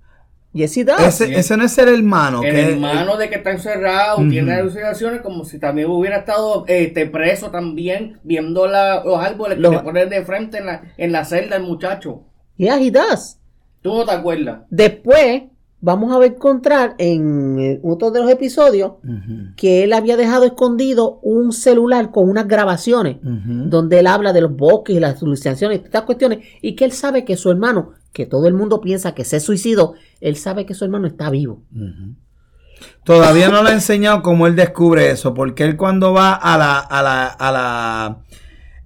Yes, 0.54 0.76
he 0.76 0.84
does. 0.84 1.00
Ese, 1.00 1.28
sí. 1.28 1.34
ese 1.34 1.56
no 1.56 1.64
es 1.64 1.78
el 1.78 1.88
hermano. 1.88 2.42
el 2.42 2.50
que- 2.54 2.72
hermano 2.72 3.16
de 3.16 3.30
que 3.30 3.36
está 3.36 3.52
encerrado 3.52 4.18
tiene 4.28 4.52
alucinaciones 4.52 5.22
como 5.22 5.46
si 5.46 5.58
también 5.58 5.88
hubiera 5.90 6.18
estado 6.18 6.64
este, 6.68 7.06
preso 7.06 7.50
también 7.50 8.18
viendo 8.22 8.66
la- 8.66 9.02
los 9.02 9.18
árboles 9.18 9.56
que 9.56 9.62
Los- 9.62 9.72
le 9.72 9.78
ponen 9.80 10.10
de 10.10 10.22
frente 10.26 10.58
en 10.58 10.66
la, 10.66 10.82
en 10.98 11.10
la 11.10 11.24
celda 11.24 11.56
el 11.56 11.62
muchacho. 11.62 12.24
Yeah, 12.58 12.78
he 12.78 12.90
does. 12.90 13.38
¿Tú 13.80 13.94
no 13.96 14.04
te 14.04 14.12
acuerdas? 14.12 14.60
Después, 14.68 15.44
vamos 15.82 16.16
a 16.16 16.24
encontrar 16.24 16.94
en 16.98 17.58
eh, 17.58 17.80
otro 17.82 18.12
de 18.12 18.20
los 18.20 18.30
episodios 18.30 18.92
que 19.56 19.82
él 19.82 19.92
había 19.92 20.16
dejado 20.16 20.44
escondido 20.44 21.18
un 21.22 21.52
celular 21.52 22.10
con 22.12 22.30
unas 22.30 22.48
grabaciones. 22.48 23.18
donde 23.22 23.98
él 23.98 24.06
habla 24.06 24.32
de 24.32 24.40
los 24.40 24.56
bosques 24.56 24.96
y 24.96 25.00
las 25.00 25.22
alucinaciones 25.22 25.80
y 25.80 25.84
estas 25.84 26.02
cuestiones, 26.02 26.38
y 26.62 26.74
que 26.76 26.84
él 26.84 26.92
sabe 26.92 27.24
que 27.24 27.36
su 27.36 27.50
hermano, 27.50 27.90
que 28.12 28.26
todo 28.26 28.46
el 28.46 28.54
mundo 28.54 28.80
piensa 28.80 29.12
que 29.12 29.24
se 29.24 29.40
suicidó, 29.40 29.94
él 30.20 30.36
sabe 30.36 30.64
que 30.64 30.74
su 30.74 30.84
hermano 30.84 31.08
está 31.08 31.28
vivo. 31.30 31.62
Todavía 33.04 33.48
no 33.48 33.62
le 33.64 33.70
he 33.70 33.74
enseñado 33.74 34.22
cómo 34.22 34.46
él 34.46 34.54
descubre 34.54 35.10
eso, 35.10 35.34
porque 35.34 35.64
él 35.64 35.76
cuando 35.76 36.12
va 36.12 36.34
a 36.34 36.56
la, 36.56 36.78
a 36.78 37.02
la, 37.02 37.26
a 37.26 37.52
la, 37.52 38.18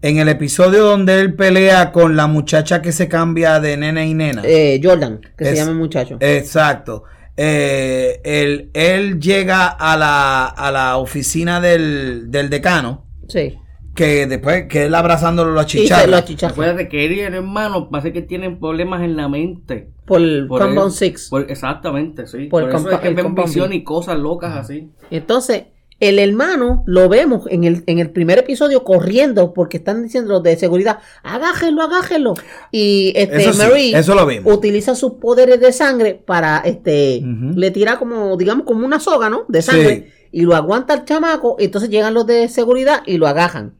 en 0.03 0.19
el 0.19 0.29
episodio 0.29 0.85
donde 0.85 1.21
él 1.21 1.35
pelea 1.35 1.91
con 1.93 2.17
la 2.17 2.27
muchacha 2.27 2.83
que 2.83 2.93
se 2.93 3.09
cambia 3.09 3.59
de 3.61 3.77
nena 3.77 4.05
y 4.05 4.15
nena. 4.15 4.43
Eh, 4.45 4.81
Jordan, 4.83 5.21
que 5.37 5.45
se 5.47 5.57
llama 5.57 5.71
el 5.73 5.77
muchacho. 5.79 6.17
Exacto. 6.21 7.05
Eh, 7.37 8.21
él, 8.25 8.71
él 8.73 9.21
llega 9.21 9.67
a 9.69 9.97
la, 9.97 10.47
a 10.47 10.71
la 10.71 10.97
oficina 10.97 11.61
del, 11.61 12.31
del 12.31 12.49
decano, 12.49 13.05
sí. 13.29 13.59
que 13.95 14.27
después 14.27 14.67
que 14.69 14.85
él 14.87 14.95
abrazándolo 14.95 15.53
lo 15.53 15.61
achicharra. 15.61 16.25
Acuérdate 16.49 16.89
que 16.89 17.05
él 17.05 17.13
y 17.13 17.21
el 17.21 17.35
hermano 17.35 17.91
parece 17.91 18.13
que 18.15 18.23
tienen 18.23 18.59
problemas 18.59 19.03
en 19.03 19.17
la 19.17 19.29
mente. 19.29 19.91
por 20.07 20.21
el 20.23 20.47
Por 20.47 20.63
Compound 20.63 20.89
eso- 20.93 20.99
Six. 20.99 21.29
por- 21.29 21.51
exactamente, 21.51 22.27
sí. 22.27 22.47
Por 22.47 22.63
Por, 22.63 22.71
el 22.71 22.77
eso 22.77 22.91
es 22.91 23.01
que 23.01 23.11
ven 23.11 23.35
visión 23.35 23.73
y 23.75 23.85
cosas 23.85 24.19
locas 24.19 24.57
así. 24.57 24.91
Entonces, 25.11 25.65
el 25.99 26.19
hermano 26.19 26.83
lo 26.87 27.09
vemos 27.09 27.45
en 27.49 27.65
el, 27.65 27.83
en 27.87 27.99
el 27.99 28.11
primer 28.11 28.39
episodio 28.39 28.85
corriendo 28.85 29.55
porque 29.55 29.79
están 29.79 30.03
diciendo 30.03 30.35
los 30.35 30.43
de 30.43 30.57
seguridad, 30.57 30.99
agájenlo, 31.23 31.83
agájenlo. 31.83 32.35
Y 32.71 33.13
este 33.17 33.37
Eso 33.37 33.53
sí, 33.55 33.59
Marie 33.59 33.99
eso 33.99 34.15
lo 34.15 34.27
vimos. 34.27 34.53
utiliza 34.53 34.95
sus 34.95 35.15
poderes 35.15 35.59
de 35.59 35.73
sangre 35.73 36.15
para 36.15 36.59
este 36.59 37.23
le 37.23 37.71
tira 37.71 37.99
como, 37.99 38.37
digamos, 38.37 38.67
como 38.67 38.85
una 38.85 39.01
soga, 39.01 39.31
¿no? 39.31 39.47
De 39.49 39.63
sangre. 39.63 40.13
Y 40.33 40.43
lo 40.43 40.55
aguanta 40.55 40.93
el 40.93 41.05
chamaco. 41.05 41.57
Y 41.59 41.65
entonces 41.65 41.89
llegan 41.89 42.13
los 42.13 42.27
de 42.27 42.49
seguridad 42.49 43.03
y 43.07 43.17
lo 43.17 43.27
agajan. 43.27 43.75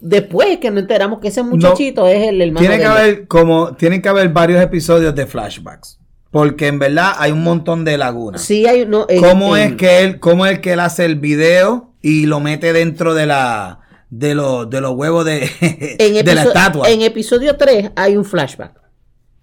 Después 0.00 0.58
que 0.58 0.70
nos 0.70 0.82
enteramos 0.82 1.18
que 1.20 1.28
ese 1.28 1.42
muchachito 1.42 2.06
es 2.06 2.28
el 2.28 2.42
hermano 2.42 2.60
Tiene 2.60 2.78
que 2.78 2.84
haber 2.84 3.26
como 3.26 3.74
tienen 3.74 4.02
que 4.02 4.08
haber 4.10 4.28
varios 4.28 4.62
episodios 4.62 5.14
de 5.14 5.26
flashbacks, 5.26 5.98
porque 6.34 6.66
en 6.66 6.80
verdad 6.80 7.12
hay 7.16 7.30
un 7.30 7.44
montón 7.44 7.84
de 7.84 7.96
lagunas. 7.96 8.42
Sí, 8.42 8.66
hay 8.66 8.84
no, 8.86 9.06
en- 9.08 9.22
¿Cómo 9.22 9.56
en- 9.56 9.62
es 9.70 9.76
que 9.76 10.00
él, 10.02 10.18
cómo 10.18 10.46
es 10.46 10.58
que 10.58 10.72
él 10.72 10.80
hace 10.80 11.04
el 11.04 11.14
video 11.14 11.92
y 12.02 12.26
lo 12.26 12.40
mete 12.40 12.72
dentro 12.72 13.14
de 13.14 13.26
la 13.26 13.78
de 14.10 14.34
los 14.34 14.68
de 14.68 14.80
los 14.80 14.96
huevos 14.96 15.24
de, 15.24 15.48
en 16.00 16.24
de 16.24 16.34
la 16.34 16.42
estatua? 16.42 16.90
En 16.90 17.02
episodio 17.02 17.56
3 17.56 17.92
hay 17.94 18.16
un 18.16 18.24
flashback 18.24 18.72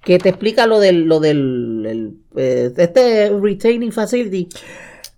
que 0.04 0.20
te 0.20 0.28
explica 0.28 0.68
lo 0.68 0.80
del, 0.82 1.04
lo 1.06 1.22
del 1.22 1.86
el, 1.88 2.14
eh, 2.36 2.74
este 2.76 3.30
retaining 3.42 3.94
facility. 3.94 4.50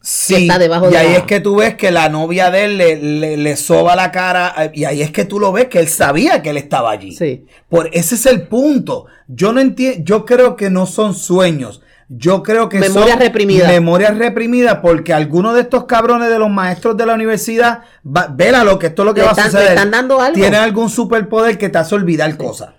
Sí, 0.06 0.36
está 0.48 0.60
debajo 0.60 0.90
y 0.90 0.92
de 0.92 0.98
ahí 0.98 1.12
la- 1.14 1.18
es 1.20 1.24
que 1.24 1.40
tú 1.40 1.56
ves 1.56 1.76
que 1.76 1.90
la 1.90 2.10
novia 2.10 2.52
de 2.52 2.66
él 2.66 2.78
le, 2.78 2.96
le, 2.98 3.38
le 3.38 3.56
soba 3.56 3.96
la 3.96 4.12
cara 4.12 4.70
y 4.74 4.84
ahí 4.84 5.02
es 5.02 5.12
que 5.12 5.24
tú 5.24 5.40
lo 5.40 5.54
ves 5.54 5.68
que 5.70 5.80
él 5.80 5.88
sabía 5.88 6.42
que 6.42 6.50
él 6.50 6.58
estaba 6.58 6.92
allí. 6.92 7.14
Sí. 7.14 7.46
Por 7.70 7.90
ese 7.94 8.16
es 8.16 8.26
el 8.26 8.42
punto. 8.50 9.06
Yo 9.30 9.54
no 9.54 9.62
entiendo, 9.62 10.04
yo 10.04 10.26
creo 10.26 10.58
que 10.58 10.70
no 10.70 10.86
son 10.88 11.16
sueños. 11.16 11.82
Yo 12.10 12.44
creo 12.44 12.68
que 12.68 12.80
Memorias 12.80 13.12
son 13.12 13.20
reprimidas. 13.22 13.70
memorias 13.72 14.18
reprimidas 14.18 14.80
porque 14.82 15.14
algunos 15.14 15.56
de 15.56 15.62
estos 15.62 15.86
cabrones 15.86 16.30
de 16.30 16.38
los 16.38 16.50
maestros 16.50 16.98
de 16.98 17.06
la 17.06 17.14
universidad, 17.14 17.80
va, 18.06 18.28
vélalo 18.30 18.78
que 18.78 18.88
esto 18.88 19.04
es 19.04 19.06
lo 19.06 19.14
que 19.14 19.22
Le 19.22 19.26
va 19.28 19.32
están- 19.32 19.48
a 19.48 19.52
suceder. 19.52 19.70
están 19.70 19.90
dando 19.92 20.20
algo. 20.20 20.36
Tienen 20.36 20.60
algún 20.60 20.90
superpoder 20.90 21.58
que 21.58 21.70
te 21.70 21.78
hace 21.78 21.96
olvidar 21.96 22.36
cosas. 22.36 22.72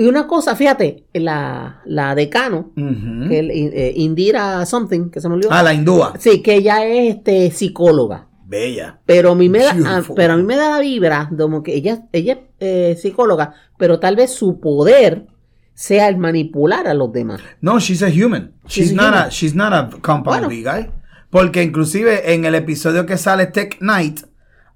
Y 0.00 0.06
una 0.06 0.26
cosa, 0.26 0.56
fíjate, 0.56 1.04
la, 1.12 1.82
la 1.84 2.14
decano, 2.14 2.72
que 2.74 3.38
el, 3.38 3.50
eh, 3.50 3.92
Indira 3.96 4.64
something, 4.64 5.10
que 5.10 5.20
se 5.20 5.28
me 5.28 5.34
olvidó. 5.34 5.50
Ah, 5.52 5.62
la 5.62 5.74
hindúa. 5.74 6.14
Sí, 6.18 6.42
que 6.42 6.54
ella 6.54 6.86
es 6.86 7.16
este, 7.16 7.50
psicóloga. 7.50 8.26
Bella. 8.46 8.98
Pero 9.04 9.32
a 9.32 9.34
mí 9.34 9.50
me 9.50 9.58
da, 9.58 9.74
Beautiful. 9.74 10.12
a- 10.12 10.16
pero 10.16 10.32
a 10.32 10.36
mí 10.38 10.42
me 10.42 10.56
da 10.56 10.70
la 10.70 10.80
vibra 10.80 11.30
como 11.36 11.62
que 11.62 11.74
ella, 11.74 12.06
ella 12.12 12.32
es 12.32 12.38
eh, 12.60 12.96
psicóloga, 12.98 13.52
pero 13.76 14.00
tal 14.00 14.16
vez 14.16 14.32
su 14.32 14.58
poder 14.58 15.26
sea 15.74 16.08
el 16.08 16.16
manipular 16.16 16.86
a 16.88 16.94
los 16.94 17.12
demás. 17.12 17.42
No, 17.60 17.78
she's 17.78 18.02
a 18.02 18.08
human. 18.08 18.54
She's, 18.66 18.94
not 18.94 19.08
human. 19.08 19.22
a 19.26 19.28
she's 19.28 19.54
not 19.54 19.72
a 19.74 19.90
compound 20.00 20.46
Bueno. 20.46 20.48
Guy. 20.48 20.90
Porque 21.28 21.62
inclusive 21.62 22.32
en 22.32 22.46
el 22.46 22.54
episodio 22.54 23.04
que 23.04 23.18
sale 23.18 23.46
Tech 23.48 23.76
Knight, 23.80 24.20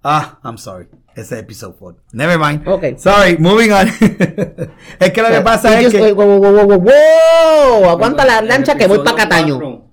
ah, 0.03 0.39
I'm 0.45 0.59
sorry. 0.59 0.87
Ese 1.15 1.35
es 1.37 1.41
episodio 1.43 1.77
4. 1.79 2.03
Never 2.13 2.39
mind. 2.39 2.67
Ok. 2.67 2.99
Sorry, 2.99 3.37
moving 3.39 3.71
on. 3.73 3.89
es 5.01 5.13
que 5.13 5.23
lo 5.23 5.29
que 5.29 5.41
pasa 5.43 5.81
es 5.81 5.93
que 5.93 6.13
wow, 6.13 6.39
wow, 6.39 6.67
wow, 6.67 6.81
wow, 6.81 7.89
Aguanta 7.91 8.25
la 8.25 8.41
El 8.41 8.49
lancha 8.49 8.77
que 8.77 8.87
voy 8.87 8.99
para 8.99 9.17
Cataño. 9.17 9.85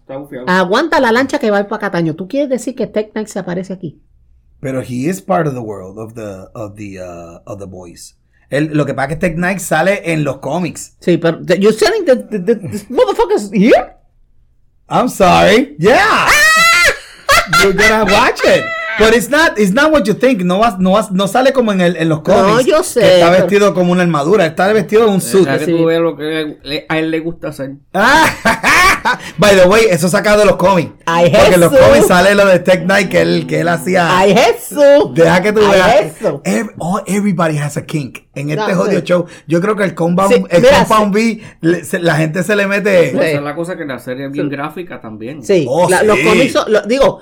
Aguanta 0.48 1.00
la 1.00 1.12
lancha 1.12 1.40
que 1.40 1.52
va 1.52 1.64
para 1.68 1.80
Cataño. 1.80 2.16
¿Tú 2.16 2.28
quieres 2.28 2.50
decir 2.50 2.76
que 2.76 2.88
Tech 2.88 3.12
Knight 3.12 3.28
se 3.28 3.40
aparece 3.40 3.74
aquí? 3.74 4.02
pero 4.62 4.82
he 4.82 5.10
is 5.10 5.20
part 5.22 5.48
of 5.48 5.54
the 5.56 5.60
world 5.60 5.98
of 5.98 6.14
the 6.14 6.48
of 6.54 6.76
the 6.76 7.00
uh, 7.00 7.40
of 7.46 7.60
the 7.60 7.66
boys. 7.66 8.16
Él- 8.50 8.70
lo 8.74 8.86
que 8.86 8.94
pasa 8.94 9.14
es 9.14 9.16
que 9.16 9.28
Tech 9.28 9.36
Knight 9.36 9.60
sale 9.60 10.14
en 10.14 10.24
los 10.24 10.38
cómics. 10.38 10.96
Sí, 11.00 11.18
pero 11.18 11.42
you're 11.58 11.74
saying 11.74 12.06
that 12.06 12.30
the, 12.30 12.40
the, 12.40 12.56
this 12.56 12.90
motherfucker's 12.90 13.52
here? 13.52 13.96
I'm 14.88 15.10
sorry. 15.10 15.76
Yeah. 15.80 16.28
You're 17.64 17.74
gonna 17.74 18.06
watch 18.06 18.42
it. 18.46 18.64
But 19.06 19.16
it's 19.16 19.30
not, 19.30 19.58
it's 19.58 19.74
not 19.74 19.92
what 19.92 20.04
you 20.06 20.14
think. 20.14 20.42
No, 20.44 20.60
vas, 20.60 20.80
no, 20.80 20.92
vas, 20.92 21.12
no 21.12 21.28
sale 21.28 21.52
como 21.54 21.72
en, 21.72 21.82
el, 21.82 21.96
en 21.98 22.10
los 22.10 22.22
cómics. 22.22 22.66
yo 22.66 22.84
sé, 22.84 23.00
que 23.02 23.14
está 23.16 23.32
pero- 23.32 23.44
vestido 23.44 23.74
como 23.74 23.92
una 23.92 24.02
armadura. 24.04 24.46
Está 24.46 24.72
vestido 24.74 25.06
de 25.06 25.10
un 25.12 25.22
suit. 25.22 25.46
Deja 25.46 25.58
que 25.60 25.66
Sí. 25.66 25.72
tú 25.72 25.86
veas 25.86 26.02
lo 26.02 26.16
que 26.16 26.58
le- 26.64 26.86
a 26.88 27.00
él 27.00 27.12
le 27.12 27.20
gusta 27.20 27.50
hacer. 27.50 27.72
By 29.38 29.56
the 29.56 29.68
way, 29.68 29.86
eso 29.90 30.08
sacado 30.10 30.40
de 30.40 30.46
los 30.46 30.56
cómics. 30.58 30.92
Ay, 31.06 31.32
Porque 31.32 31.56
en 31.56 31.60
los 31.60 31.72
Jesús. 31.72 31.86
cómics 31.88 32.08
sale 32.08 32.36
lo 32.36 32.46
de 32.46 32.60
Tech 32.60 32.84
Knight 32.84 33.10
que 33.10 33.22
él, 33.22 33.48
que 33.48 33.62
él 33.62 33.68
hacía. 33.68 34.18
¡Ay, 34.18 34.36
Jesús! 34.36 35.14
Deja 35.16 35.42
que 35.42 35.52
tú 35.54 35.62
Ay, 35.66 35.72
veas. 35.72 36.16
eso. 36.18 36.42
Ev- 36.46 36.74
oh, 36.78 37.02
everybody 37.08 37.58
has 37.58 37.78
a 37.78 37.86
kink. 37.86 38.20
En 38.34 38.50
este 38.50 38.74
jodido 38.74 39.00
sí. 39.02 39.06
show, 39.08 39.26
yo 39.46 39.60
creo 39.60 39.76
que 39.76 39.84
el 39.84 39.94
compound, 39.94 40.34
Sí, 40.34 40.44
el 40.50 40.62
mira, 40.62 40.80
compound 40.86 41.14
B, 41.14 41.42
le- 41.60 41.84
se- 41.84 42.00
la 42.00 42.16
gente 42.16 42.44
se 42.44 42.56
le 42.56 42.66
mete. 42.66 43.12
Sí. 43.12 43.18
Esa 43.18 43.28
es 43.28 43.42
la 43.42 43.56
cosa 43.56 43.76
que 43.78 43.84
la 43.86 44.00
serie 44.00 44.28
es 44.28 44.32
bien 44.32 44.48
gráfica 44.50 45.02
también. 45.02 45.44
Sí, 45.44 45.66
Oh, 45.68 45.90
la- 45.90 46.02
los 46.04 46.18
sí. 46.18 46.24
cómics, 46.26 46.54
son- 46.54 46.72
lo- 46.72 46.82
digo, 46.84 47.20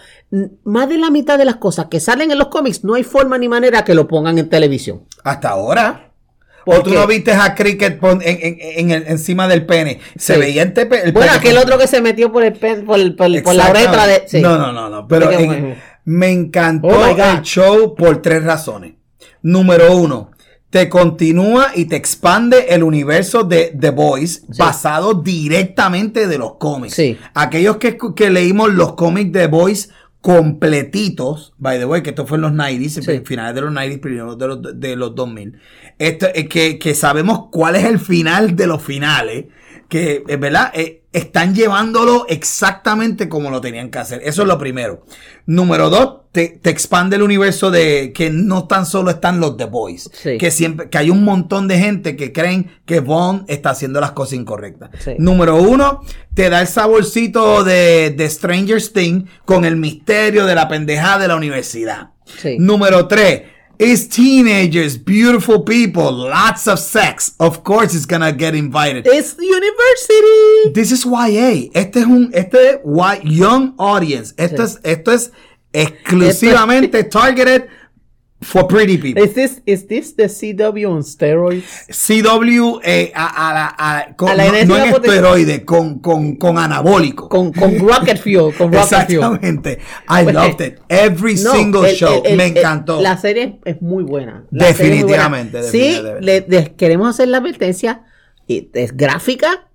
más 0.65 0.87
de 0.87 0.99
la 0.99 1.09
mitad 1.09 1.39
de 1.39 1.45
las 1.45 1.55
cosas 1.55 1.87
que 1.89 1.99
salen 1.99 2.29
en 2.31 2.37
los 2.37 2.49
cómics 2.49 2.83
no 2.83 2.93
hay 2.93 3.03
forma 3.03 3.39
ni 3.39 3.49
manera 3.49 3.83
que 3.83 3.95
lo 3.95 4.07
pongan 4.07 4.37
en 4.37 4.49
televisión. 4.49 5.01
Hasta 5.23 5.49
ahora. 5.49 6.05
¿Por 6.65 6.75
O 6.79 6.83
tú 6.83 6.91
qué? 6.91 6.97
no 6.97 7.07
viste 7.07 7.31
a 7.31 7.55
Cricket 7.55 7.99
en, 8.03 8.21
en- 8.91 8.91
encima 9.07 9.47
del 9.47 9.65
pene. 9.65 9.99
Se 10.15 10.35
Sí. 10.35 10.39
veía 10.39 10.61
el, 10.61 10.73
tepe, 10.73 10.97
el 11.03 11.11
Bueno, 11.13 11.31
pene 11.31 11.39
aquel 11.39 11.57
otro 11.57 11.79
que 11.79 11.87
se 11.87 12.01
metió 12.01 12.31
por 12.31 12.43
el 12.43 12.53
pen- 12.53 12.85
por, 12.85 12.99
el- 12.99 13.15
por 13.15 13.25
el- 13.25 13.41
por 13.41 13.55
la 13.55 13.71
uretra 13.71 14.05
de. 14.05 14.23
sí. 14.27 14.41
No, 14.41 14.57
no, 14.59 14.71
no, 14.71 14.89
no. 14.89 15.07
Pero 15.07 15.31
me 16.05 16.29
encantó 16.31 16.87
Oh 16.89 17.05
el 17.07 17.41
show 17.41 17.95
por 17.95 18.21
tres 18.21 18.43
razones. 18.43 18.93
Número 19.41 19.95
uno, 19.95 20.31
te 20.69 20.87
continúa 20.87 21.71
y 21.75 21.85
te 21.85 21.95
expande 21.95 22.67
el 22.69 22.83
universo 22.83 23.43
de 23.43 23.75
The 23.79 23.89
Boys 23.89 24.43
basado 24.57 25.15
directamente 25.15 26.27
de 26.27 26.37
los 26.37 26.55
cómics. 26.57 26.93
Sí. 26.93 27.17
Aquellos 27.33 27.77
que, 27.77 27.97
que 28.15 28.29
leímos 28.29 28.71
los 28.73 28.93
cómics 28.93 29.31
de 29.31 29.41
The 29.41 29.47
Boys 29.47 29.89
completitos, 30.21 31.53
by 31.57 31.79
the 31.79 31.85
way, 31.85 32.03
que 32.03 32.09
esto 32.11 32.25
fue 32.27 32.37
en 32.37 32.41
los 32.41 32.51
90s, 32.51 33.01
Sí. 33.03 33.21
finales 33.25 33.55
de 33.55 33.61
los 33.61 33.71
90s, 33.71 33.99
primeros 33.99 34.37
de 34.37 34.47
los, 34.47 34.59
de 34.79 34.95
los 34.95 35.15
2000, 35.15 35.59
esto, 35.97 36.27
es 36.33 36.47
que, 36.47 36.77
que 36.77 36.93
sabemos 36.93 37.45
cuál 37.51 37.75
es 37.75 37.85
el 37.85 37.99
final 37.99 38.55
de 38.55 38.67
los 38.67 38.81
finales, 38.83 39.45
que, 39.89 40.23
es 40.27 40.39
verdad, 40.39 40.71
Eh, 40.73 40.95
están 41.11 41.55
llevándolo 41.55 42.27
exactamente 42.29 43.27
como 43.29 43.49
lo 43.49 43.59
tenían 43.61 43.89
que 43.89 43.97
hacer. 43.97 44.21
Eso 44.23 44.43
es 44.43 44.47
lo 44.47 44.59
primero. 44.59 45.03
Número 45.47 45.89
dos, 45.89 46.17
te, 46.31 46.49
te 46.61 46.69
expande 46.69 47.15
el 47.15 47.23
universo 47.23 47.71
de 47.71 48.13
que 48.13 48.29
no 48.29 48.67
tan 48.67 48.85
solo 48.85 49.09
están 49.09 49.39
los 49.39 49.57
The 49.57 49.65
Boys, 49.65 50.11
Sí. 50.13 50.37
que 50.37 50.51
siempre, 50.51 50.87
que 50.89 50.99
hay 50.99 51.09
un 51.09 51.23
montón 51.23 51.67
de 51.67 51.79
gente 51.79 52.15
que 52.15 52.31
creen 52.31 52.69
que 52.85 52.99
Bond 52.99 53.45
está 53.49 53.71
haciendo 53.71 53.99
las 53.99 54.11
cosas 54.11 54.33
incorrectas. 54.33 54.91
Sí. 55.03 55.13
Número 55.17 55.55
uno, 55.55 56.01
te 56.35 56.51
da 56.51 56.61
el 56.61 56.67
saborcito 56.67 57.63
de, 57.63 58.13
de 58.15 58.29
Stranger 58.29 58.79
Things 58.93 59.27
con 59.45 59.65
el 59.65 59.77
misterio 59.77 60.45
de 60.45 60.53
la 60.53 60.67
pendejada 60.67 61.17
de 61.17 61.27
la 61.29 61.35
universidad. 61.35 62.09
Sí. 62.39 62.57
Número 62.59 63.07
tres, 63.07 63.41
it's 63.79 64.05
teenagers, 64.07 64.97
beautiful 64.97 65.61
people, 65.63 66.11
lots 66.11 66.67
of 66.67 66.77
sex. 66.79 67.33
Of 67.39 67.63
course 67.63 67.95
it's 67.95 68.05
gonna 68.05 68.31
get 68.33 68.53
invited. 68.53 69.07
It's 69.07 69.35
University. 69.39 70.73
This 70.73 70.91
is 70.91 71.05
YA. 71.05 71.69
Este 71.73 71.97
es 72.01 72.05
un, 72.05 72.29
este 72.33 72.55
es 72.55 72.77
Y- 72.83 73.21
Young 73.23 73.73
Audience. 73.77 74.33
Esto 74.37 74.67
Sí. 74.67 74.75
es, 74.83 74.97
esto 74.97 75.11
es 75.13 75.31
exclusivamente 75.73 77.03
targeted 77.05 77.67
for 78.41 78.67
pretty 78.67 78.97
people. 78.97 79.21
Is 79.23 79.33
this, 79.33 79.61
is 79.65 79.85
this 79.87 80.15
the 80.15 80.23
CW 80.29 80.89
on 80.89 81.03
steroids? 81.03 81.63
CW 81.89 82.79
eh, 82.83 83.11
a, 83.13 83.25
a 83.49 83.53
la, 83.53 83.75
a- 83.77 84.15
con- 84.15 84.29
A 84.29 84.35
la 84.35 84.45
no, 84.45 84.51
no 84.65 84.77
en 84.83 84.93
esteroide, 84.93 85.65
con, 85.65 85.99
con, 85.99 86.35
con 86.37 86.57
anabólico. 86.57 87.27
Con, 87.27 87.51
con 87.51 87.77
Rocket 87.79 88.17
Fuel. 88.17 88.53
Con 88.55 88.71
Rocket 88.71 89.07
Fuel. 89.07 89.23
Exactamente. 89.23 89.79
I 90.09 90.23
Pues, 90.23 90.33
loved 90.35 90.61
it. 90.65 90.79
Every 90.87 91.35
No, 91.35 91.51
single 91.53 91.89
el- 91.89 91.95
show. 91.95 92.21
el- 92.25 92.37
Me 92.37 92.47
el- 92.47 92.57
encantó. 92.57 93.01
La 93.01 93.17
serie 93.17 93.59
es 93.65 93.81
muy 93.81 94.03
buena. 94.03 94.45
La 94.51 94.69
es 94.69 94.79
muy 94.79 94.87
buena. 94.87 94.95
Definitivamente, 94.99 95.63
Sí, 95.63 95.77
definitivamente. 95.79 96.25
le, 96.25 96.45
le 96.61 96.75
queremos 96.75 97.09
hacer 97.09 97.27
la 97.27 97.37
advertencia. 97.39 98.03
Es 98.47 98.95
gráfica. 98.97 99.67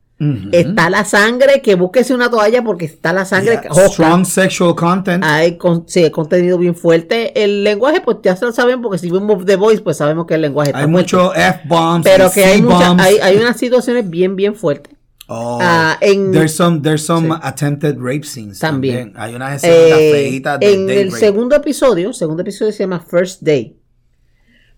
Está 0.53 0.89
la 0.91 1.05
sangre. 1.05 1.61
Que 1.63 1.75
búsquese 1.75 2.15
una 2.15 2.31
toalla 2.31 2.63
porque 2.63 2.85
está 2.87 3.13
la 3.13 3.25
sangre. 3.25 3.61
Yeah, 3.63 3.89
Strong 3.89 4.25
sexual 4.25 4.75
content. 4.75 5.23
Hay 5.25 5.57
con, 5.59 5.89
sí, 5.89 6.09
contenido 6.11 6.57
bien 6.57 6.75
fuerte. 6.75 7.43
El 7.45 7.65
lenguaje, 7.65 8.01
pues 8.01 8.19
ya 8.23 8.35
se 8.37 8.45
lo 8.47 8.53
saben, 8.53 8.81
porque 8.81 8.99
si 8.99 9.11
vemos 9.11 9.45
The 9.45 9.57
Voice, 9.57 9.83
pues 9.83 9.97
sabemos 9.97 10.27
que 10.27 10.35
el 10.35 10.43
lenguaje 10.43 10.71
está 10.71 10.79
hay 10.79 10.85
fuerte. 10.85 11.01
mucho 11.17 11.35
F-bombs. 11.35 12.05
Pero 12.05 12.31
que 12.31 12.45
hay, 12.45 12.63
mucha- 12.63 12.97
hay, 12.99 13.17
hay 13.19 13.37
unas 13.37 13.57
situaciones 13.59 14.09
bien, 14.09 14.37
bien 14.37 14.55
fuertes. 14.55 14.95
Oh, 15.27 15.59
Ah, 15.61 15.97
en- 16.03 16.33
there's 16.33 16.55
some, 16.55 16.81
there's 16.81 17.03
some 17.05 17.29
Sí. 17.29 17.41
attempted 17.43 17.97
rape 17.99 18.25
scenes 18.25 18.59
También. 18.59 19.13
también. 19.13 19.23
Hay 19.23 19.35
unas 19.35 19.57
escenas 19.65 19.99
Eh, 19.99 20.11
feitas 20.13 20.61
de 20.61 20.75
en 20.75 20.91
el 20.91 21.07
rape. 21.09 21.19
segundo 21.19 21.57
episodio, 21.57 22.13
segundo 22.13 22.43
episodio 22.43 22.73
se 22.73 22.81
llama 22.81 23.01
First 23.01 23.41
Day. 23.43 23.77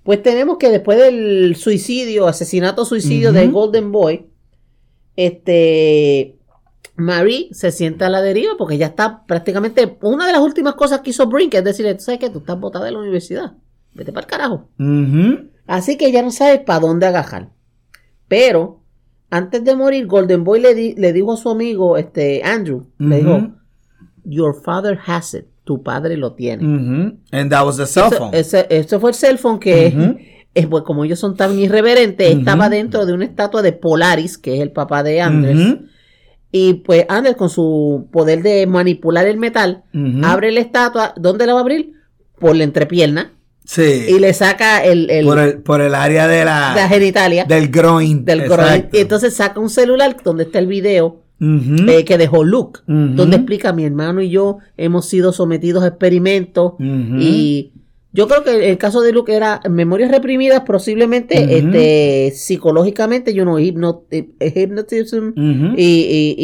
Pues 0.05 0.23
tenemos 0.23 0.57
que 0.59 0.71
después 0.71 0.99
del 0.99 1.57
suicidio, 1.57 2.29
asesinato 2.29 2.85
suicidio 2.85 3.31
Ujú. 3.31 3.39
de 3.39 3.47
Golden 3.49 3.91
Boy, 3.93 4.27
este 5.17 6.37
Marie 6.97 7.49
se 7.53 7.71
siente 7.73 8.05
a 8.05 8.09
la 8.11 8.23
deriva 8.23 8.53
porque 8.57 8.79
ya 8.79 8.87
está 8.87 9.25
prácticamente 9.27 9.99
una 10.03 10.27
de 10.27 10.33
las 10.33 10.41
últimas 10.41 10.75
cosas 10.75 11.01
que 11.01 11.11
hizo 11.11 11.27
Brink 11.27 11.55
es 11.55 11.65
decirle, 11.65 11.95
tú 11.95 12.05
sabes 12.05 12.21
que 12.21 12.31
tú 12.31 12.39
estás 12.39 12.59
botada 12.59 12.85
de 12.87 12.93
la 12.93 12.99
universidad, 13.01 13.53
vete 13.93 14.13
para 14.13 14.25
el 14.25 14.31
carajo. 14.31 14.69
Así 15.67 15.97
que 15.99 16.11
ya 16.13 16.23
no 16.23 16.31
sabe 16.31 16.61
para 16.61 16.81
dónde 16.81 17.07
agajar. 17.07 17.51
Pero 18.29 18.81
antes 19.31 19.63
de 19.65 19.75
morir, 19.77 20.07
Golden 20.07 20.45
Boy 20.45 20.61
le, 20.61 20.75
di- 20.75 20.95
le 20.95 21.13
dijo 21.13 21.33
a 21.33 21.37
su 21.37 21.51
amigo, 21.51 21.97
este 21.97 22.43
Andrew, 22.45 22.87
le 22.99 23.17
dijo, 23.19 23.49
Your 24.25 24.55
father 24.65 24.99
has 25.07 25.35
it. 25.35 25.47
Tu 25.65 25.83
padre 25.83 26.17
lo 26.17 26.33
tiene. 26.35 26.63
Ujú. 26.65 27.19
And 27.33 27.51
that 27.51 27.65
was 27.67 27.77
the 27.77 27.87
cell 27.87 28.05
Eso- 28.07 28.19
phone. 28.19 28.35
ese, 28.37 28.67
ese 28.71 28.99
fue 29.01 29.11
el 29.11 29.17
cell 29.17 29.37
phone 29.37 29.59
que. 29.59 30.36
Es, 30.57 30.67
pues, 30.67 30.83
como 30.83 31.05
ellos 31.05 31.19
son 31.19 31.37
tan 31.37 31.59
irreverentes, 31.59 32.37
estaba 32.37 32.69
dentro 32.69 33.07
de 33.07 33.13
una 33.13 33.25
estatua 33.25 33.63
de 33.63 33.73
Polaris, 33.73 34.39
que 34.39 34.57
es 34.57 34.61
el 34.61 34.73
papá 34.73 35.03
de 35.03 35.21
Anders. 35.21 35.59
Ujú. 35.59 35.79
Y 36.53 36.75
pues 36.75 37.05
Anders, 37.09 37.37
con 37.37 37.51
su 37.51 38.09
poder 38.11 38.43
de 38.43 38.67
manipular 38.67 39.27
el 39.27 39.37
metal, 39.37 39.83
abre 40.25 40.51
la 40.53 40.61
estatua. 40.61 41.13
¿Dónde 41.17 41.45
la 41.47 41.53
va 41.53 41.59
a 41.61 41.63
abrir? 41.63 41.93
Por 42.39 42.57
la 42.57 42.65
entrepierna. 42.65 43.33
Sí. 43.65 44.07
Y 44.09 44.19
le 44.21 44.33
saca 44.33 44.83
el, 44.85 45.11
el- 45.11 45.27
por, 45.27 45.39
el, 45.39 45.59
por 45.59 45.81
el 45.81 45.95
área 45.95 46.29
de 46.29 46.45
la, 46.45 46.73
la 46.75 46.89
genitalia 46.89 47.45
del 47.45 47.69
groin. 47.69 48.25
del 48.25 48.43
groin. 48.49 48.89
Y 48.93 48.99
entonces 48.99 49.35
saca 49.35 49.59
un 49.61 49.69
celular 49.71 50.17
donde 50.25 50.45
está 50.45 50.59
el 50.61 50.69
video 50.69 51.21
eh, 51.41 52.05
que 52.07 52.17
dejó 52.17 52.45
Luke, 52.45 52.81
donde 52.87 53.37
explica 53.37 53.73
mi 53.73 53.85
hermano 53.85 54.23
y 54.23 54.31
yo 54.31 54.59
hemos 54.79 55.07
sido 55.07 55.33
sometidos 55.33 55.83
a 55.85 55.89
experimentos 55.89 56.75
y 56.79 57.73
yo 58.17 58.27
creo 58.27 58.43
que 58.43 58.71
el 58.71 58.79
caso 58.79 59.03
de 59.03 59.13
Luke 59.13 59.33
era 59.35 59.61
memorias 59.71 60.11
reprimidas, 60.11 60.63
posiblemente 60.63 61.59
este, 61.59 62.33
psicológicamente, 62.35 63.33
yo 63.35 63.45
no, 63.45 63.59
hipno, 63.59 64.05
eh, 64.11 64.29
Ujú. 65.37 65.75
y, 65.77 65.83
y- 65.85 66.35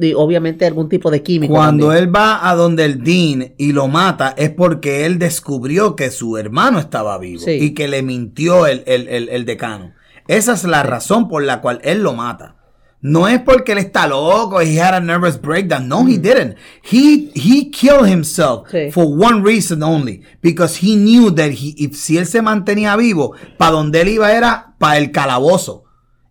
y- 0.00 0.06
y 0.08 0.14
obviamente 0.14 0.66
algún 0.66 0.88
tipo 0.88 1.10
de 1.10 1.22
químico. 1.22 1.52
Cuando 1.54 1.86
también. 1.88 2.04
él 2.08 2.16
va 2.16 2.48
a 2.48 2.54
donde 2.54 2.84
el 2.84 3.02
Dean 3.04 3.52
y 3.58 3.72
lo 3.72 3.88
mata 3.88 4.34
es 4.36 4.50
porque 4.50 5.06
él 5.06 5.18
descubrió 5.18 5.94
que 5.94 6.10
su 6.10 6.36
hermano 6.36 6.78
estaba 6.78 7.18
vivo 7.18 7.40
Sí. 7.44 7.52
y 7.52 7.74
que 7.74 7.88
le 7.88 8.02
mintió 8.02 8.66
el, 8.66 8.82
el- 8.86 9.08
el- 9.08 9.28
el 9.28 9.44
decano. 9.44 9.92
Esa 10.26 10.52
es 10.54 10.64
la 10.64 10.82
razón 10.82 11.28
por 11.28 11.42
la 11.42 11.60
cual 11.60 11.80
él 11.84 12.02
lo 12.02 12.12
mata. 12.14 12.56
No 13.00 13.28
es 13.28 13.40
porque 13.42 13.72
él 13.72 13.78
está 13.78 14.08
loco, 14.08 14.60
he 14.60 14.80
had 14.80 14.92
a 14.94 15.00
nervous 15.00 15.40
breakdown. 15.40 15.86
No, 15.88 16.04
he 16.06 16.18
didn't. 16.18 16.56
He, 16.82 17.30
he 17.34 17.70
killed 17.70 18.08
himself 18.08 18.66
Mm. 18.68 18.70
Sí. 18.86 18.90
for 18.92 19.04
one 19.06 19.42
reason 19.42 19.82
only. 19.84 20.22
Because 20.42 20.76
he 20.84 20.96
knew 20.96 21.30
that 21.30 21.50
he, 21.52 21.74
if, 21.78 21.94
si 21.96 22.18
él 22.18 22.26
se 22.26 22.42
mantenía 22.42 22.96
vivo, 22.96 23.34
para 23.56 23.72
donde 23.72 24.00
él 24.00 24.08
iba 24.08 24.32
era 24.32 24.74
para 24.78 24.98
el 24.98 25.12
calabozo. 25.12 25.84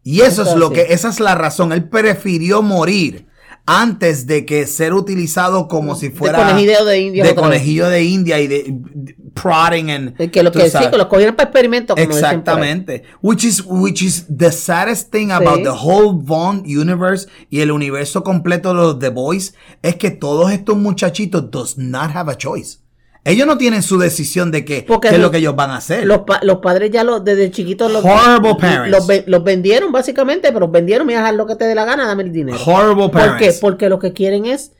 Y 0.03 0.21
eso 0.21 0.43
es 0.43 0.55
lo 0.55 0.71
que, 0.71 0.87
esa 0.89 1.09
es 1.09 1.19
la 1.19 1.35
razón. 1.35 1.71
Él 1.71 1.87
prefirió 1.87 2.61
morir 2.61 3.26
antes 3.67 4.25
de 4.25 4.45
que 4.45 4.65
ser 4.65 4.93
utilizado 4.93 5.67
como 5.67 5.95
si 5.95 6.09
fuera 6.09 6.37
conejillo 6.47 6.85
de 6.85 6.99
India 7.01 7.35
conejillo 7.35 7.89
de 7.89 8.03
India 8.03 8.39
y 8.39 8.47
de, 8.47 8.63
de 8.67 9.15
prodding 9.33 9.91
and 9.91 10.31
Que 10.31 10.41
lo 10.41 10.51
que 10.51 10.63
sí, 10.63 10.69
sabes. 10.71 10.87
que 10.89 10.97
los 10.97 11.07
cogieron 11.07 11.35
para 11.35 11.49
experimentos. 11.49 11.95
Exactamente. 11.99 13.03
Which 13.21 13.43
is, 13.43 13.61
which 13.65 14.01
is 14.01 14.25
the 14.35 14.51
saddest 14.51 15.11
thing 15.11 15.27
Sí. 15.27 15.33
about 15.33 15.63
the 15.63 15.69
whole 15.69 16.17
Vaughn 16.23 16.63
universe 16.65 17.27
y 17.49 17.59
el 17.59 17.71
universo 17.71 18.23
completo 18.23 18.69
de 18.69 18.75
los 18.75 18.99
The 18.99 19.09
Boys 19.09 19.53
es 19.83 19.95
que 19.97 20.11
todos 20.11 20.51
estos 20.51 20.77
muchachitos 20.77 21.51
does 21.51 21.77
not 21.77 22.15
have 22.15 22.31
a 22.31 22.37
choice. 22.37 22.79
Ellos 23.27 23.45
no 23.45 23.57
tienen 23.57 23.83
su 23.83 23.97
decisión 23.99 24.51
de 24.51 24.63
qué, 24.65 24.85
es 25.03 25.19
lo 25.19 25.29
que 25.31 25.37
ellos 25.37 25.55
van 25.55 25.69
a 25.71 25.77
hacer. 25.77 26.05
Los, 26.05 26.19
pa- 26.19 26.39
los 26.43 26.57
padres 26.59 26.89
ya 26.91 27.03
los, 27.03 27.23
desde 27.23 27.51
chiquitos 27.51 27.91
los, 27.91 28.03
Horrible 28.03 28.55
parents. 28.59 28.89
los, 28.89 29.05
ve- 29.05 29.23
los 29.27 29.43
vendieron 29.43 29.91
básicamente, 29.91 30.47
pero 30.49 30.61
los 30.61 30.71
vendieron, 30.71 31.05
mira, 31.05 31.27
haz 31.27 31.35
lo 31.35 31.45
que 31.45 31.55
te 31.55 31.65
dé 31.65 31.75
la 31.75 31.85
gana, 31.85 32.07
dame 32.07 32.23
el 32.23 32.31
dinero. 32.31 32.57
Horrible 32.65 33.09
¿Por 33.09 33.11
qué? 33.11 33.17
parents. 33.29 33.59
Porque 33.59 33.89
lo 33.89 33.99
que 33.99 34.13
quieren 34.13 34.45
es 34.45 34.71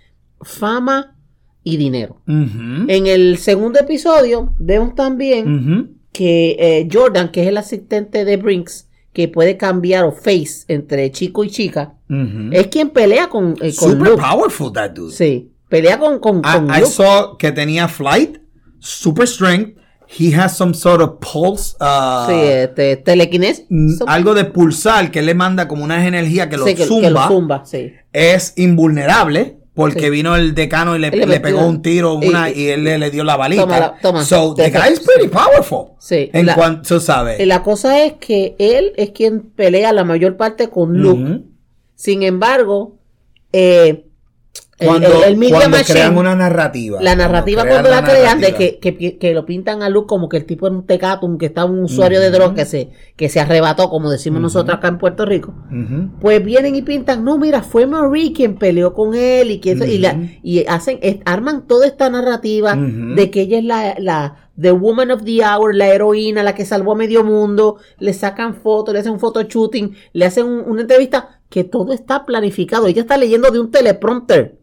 fama 0.42 1.16
y 1.64 1.78
dinero. 1.78 2.22
En 2.28 3.08
el 3.08 3.38
segundo 3.40 3.80
episodio 3.80 4.54
vemos 4.60 4.96
también 4.96 5.98
que 6.14 6.56
eh, 6.60 6.88
Jordan, 6.92 7.30
que 7.32 7.42
es 7.44 7.48
el 7.50 7.58
asistente 7.58 8.24
de 8.26 8.38
Brinks, 8.38 8.88
que 9.14 9.28
puede 9.28 9.58
cambiar 9.58 10.06
o 10.06 10.12
face 10.12 10.64
entre 10.68 11.12
chico 11.12 11.44
y 11.44 11.50
chica, 11.50 11.96
es 12.52 12.68
quien 12.68 12.90
pelea 12.92 13.28
con, 13.30 13.56
eh, 13.62 13.74
con 13.76 13.92
Super 13.92 14.10
Luke. 14.12 14.22
powerful 14.22 14.72
that 14.72 14.92
dude. 14.92 15.12
Sí, 15.14 15.52
pelea 15.70 15.98
con, 16.00 16.20
con, 16.20 16.42
con 16.42 16.68
I, 16.70 16.82
I 16.82 16.86
saw 16.86 17.38
que 17.38 17.52
tenía 17.52 17.88
flight, 17.88 18.38
super 18.80 19.28
strength. 19.28 19.78
He 20.10 20.34
has 20.34 20.56
some 20.56 20.74
sort 20.74 21.02
of 21.02 21.20
pulse. 21.20 21.76
uh, 21.82 22.28
Sí, 22.30 22.34
este, 22.40 22.96
telequinesis. 22.96 23.66
mm, 23.70 24.04
algo 24.08 24.34
de 24.34 24.46
pulsar 24.46 25.12
que 25.12 25.22
le 25.22 25.34
manda 25.34 25.68
como 25.68 25.84
unas 25.84 26.06
energías 26.08 26.48
que 26.48 26.56
lo 26.56 26.66
Sí, 26.66 26.76
que, 26.76 26.86
zumba. 26.86 27.02
que 27.02 27.10
lo 27.12 27.28
zumba, 27.28 27.66
sí. 27.66 27.92
Es 28.14 28.54
invulnerable 28.56 29.58
porque 29.74 30.04
Sí. 30.06 30.10
vino 30.10 30.36
el 30.38 30.56
decano 30.56 30.96
y 30.96 31.00
le, 31.00 31.12
pegó 31.42 31.68
un 31.68 31.82
tiro 31.82 32.20
y- 32.22 32.28
una, 32.30 32.50
y, 32.50 32.68
él 32.70 32.86
le, 32.86 32.98
le 32.98 33.12
dio 33.12 33.26
la 33.26 33.36
balita. 33.36 33.64
Toma 33.64 33.80
la- 33.80 33.96
toma. 34.02 34.24
so 34.24 34.56
the 34.56 34.70
guy 34.72 34.94
is 34.94 35.02
pretty 35.02 35.28
powerful. 35.28 35.90
Sí, 36.00 36.30
En 36.32 36.46
la- 36.46 36.56
cuanto, 36.56 36.88
tú 36.88 37.00
sabes. 37.02 37.46
La 37.46 37.62
cosa 37.62 38.04
es 38.06 38.14
que 38.14 38.56
él 38.60 38.94
es 38.96 39.10
quien 39.12 39.42
pelea 39.42 39.92
la 39.92 40.06
mayor 40.06 40.38
parte 40.38 40.70
con 40.70 40.98
Luke. 41.02 41.42
Sin 41.96 42.24
embargo, 42.24 42.96
eh, 43.52 44.07
Cuando, 44.80 45.08
el, 45.24 45.32
el 45.32 45.38
Media 45.38 45.56
cuando 45.56 45.78
Machine, 45.78 45.94
crean 46.00 46.18
una 46.18 46.36
narrativa. 46.36 47.02
la 47.02 47.16
narrativa 47.16 47.64
crean 47.64 47.82
cuando 47.84 47.90
la 47.90 48.04
crean 48.04 48.40
de 48.40 48.54
que, 48.54 48.78
que, 49.18 49.34
lo 49.34 49.44
pintan 49.44 49.82
a 49.82 49.90
Luke 49.90 50.06
como 50.08 50.30
que 50.30 50.38
el 50.38 50.46
tipo 50.46 50.68
era 50.68 50.76
un 50.76 50.86
tecatum, 50.86 51.40
que 51.40 51.48
está 51.48 51.66
un 51.66 51.80
usuario 51.84 52.20
de 52.22 52.28
Ujú. 52.30 52.36
droga 52.38 52.54
que 52.54 52.66
se, 52.66 52.92
que 53.16 53.28
se 53.28 53.40
arrebató, 53.40 53.90
como 53.90 54.12
decimos 54.12 54.40
nosotros 54.40 54.78
acá 54.78 54.90
en 54.90 55.00
Puerto 55.00 55.26
Rico. 55.26 55.56
Pues 56.22 56.44
vienen 56.46 56.76
y 56.76 56.84
pintan, 56.84 57.24
no, 57.26 57.40
mira, 57.40 57.64
fue 57.64 57.88
Marie 57.88 58.34
quien 58.34 58.56
peleó 58.60 58.94
con 58.94 59.16
él 59.16 59.50
y 59.50 59.60
que 59.60 59.72
eso, 59.72 59.84
y, 59.84 59.98
la, 59.98 60.16
y 60.44 60.64
hacen, 60.68 61.00
es- 61.02 61.18
arman 61.26 61.66
toda 61.66 61.88
esta 61.88 62.10
narrativa 62.12 62.76
de 62.78 63.32
que 63.32 63.42
ella 63.42 63.58
es 63.58 63.64
la, 63.66 63.96
la 63.98 64.36
The 64.62 64.72
Woman 64.72 65.10
of 65.12 65.24
the 65.24 65.44
Hour, 65.44 65.74
la 65.76 65.88
heroína, 65.88 66.44
la 66.44 66.54
que 66.54 66.66
salvó 66.66 66.92
a 66.92 66.96
medio 66.96 67.24
mundo, 67.24 67.78
le 68.00 68.14
sacan 68.14 68.54
fotos, 68.56 68.94
le 68.94 69.00
hacen 69.00 69.14
un 69.14 69.20
photo 69.20 69.42
shooting, 69.42 69.94
le 70.14 70.26
hacen 70.26 70.46
un- 70.46 70.64
una 70.68 70.82
entrevista, 70.82 71.42
que 71.50 71.64
todo 71.64 71.94
está 71.94 72.26
planificado. 72.26 72.88
Ella 72.88 73.02
está 73.02 73.18
leyendo 73.18 73.50
de 73.50 73.60
un 73.60 73.72
teleprompter. 73.72 74.58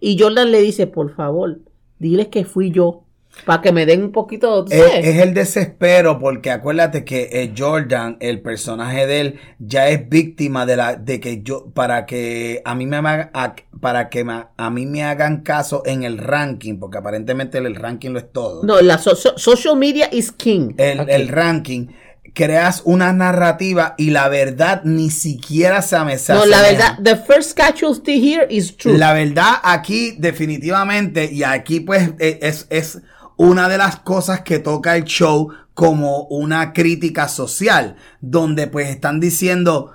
Y 0.00 0.18
Jordan 0.18 0.50
le 0.50 0.60
dice, 0.62 0.86
por 0.86 1.14
favor, 1.14 1.58
diles 1.98 2.28
que 2.28 2.44
fui 2.44 2.70
yo, 2.70 3.04
para 3.44 3.62
que 3.62 3.70
me 3.70 3.86
den 3.86 4.02
un 4.02 4.12
poquito, 4.12 4.64
tú 4.64 4.72
Es, 4.72 5.06
es 5.06 5.18
el 5.22 5.34
desespero 5.34 6.18
porque 6.18 6.50
acuérdate 6.50 7.04
que 7.04 7.28
eh, 7.30 7.52
Jordan, 7.56 8.16
el 8.20 8.40
personaje 8.40 9.06
de 9.06 9.20
él, 9.20 9.34
ya 9.60 9.88
es 9.88 10.08
víctima 10.08 10.66
de 10.66 10.76
la 10.76 10.96
de 10.96 11.20
que 11.20 11.42
yo 11.42 11.66
para 11.72 12.06
que 12.06 12.60
a 12.64 12.74
mí 12.74 12.86
me 12.86 12.96
haga- 12.96 13.30
a- 13.32 13.54
para 13.80 14.08
que 14.08 14.24
a 14.56 14.70
mí 14.70 14.84
me 14.86 15.04
hagan 15.04 15.42
caso 15.42 15.82
en 15.86 16.02
el 16.02 16.18
ranking, 16.18 16.78
porque 16.80 16.98
aparentemente 16.98 17.58
el, 17.58 17.66
el 17.66 17.76
ranking 17.76 18.10
lo 18.10 18.18
es 18.18 18.32
todo. 18.32 18.64
No, 18.64 18.80
la 18.80 18.98
so- 18.98 19.14
so- 19.14 19.38
social 19.38 19.76
media 19.76 20.08
is 20.10 20.32
king. 20.32 20.74
el 20.78 21.28
ranking 21.28 21.86
creas 22.34 22.82
una 22.84 23.12
narrativa 23.12 23.94
y 23.98 24.10
la 24.10 24.28
verdad 24.28 24.82
ni 24.84 25.10
siquiera 25.10 25.82
se 25.82 25.98
me 26.04 26.16
No, 26.28 26.46
la 26.46 26.62
verdad, 26.62 26.98
the 27.02 27.16
first 27.16 27.56
casualty 27.56 28.20
here 28.20 28.46
is 28.48 28.76
true. 28.76 28.96
La 28.96 29.12
verdad, 29.12 29.54
aquí 29.62 30.16
definitivamente, 30.18 31.30
y 31.32 31.42
aquí 31.42 31.80
pues 31.80 32.10
e- 32.18 32.38
es, 32.42 32.66
es 32.70 33.00
una 33.36 33.68
de 33.68 33.78
las 33.78 33.96
cosas 33.96 34.42
que 34.42 34.58
toca 34.58 34.96
el 34.96 35.04
show 35.04 35.50
como 35.74 36.24
una 36.24 36.72
crítica 36.72 37.28
social, 37.28 37.96
donde 38.20 38.66
pues 38.66 38.88
están 38.90 39.18
diciendo, 39.18 39.92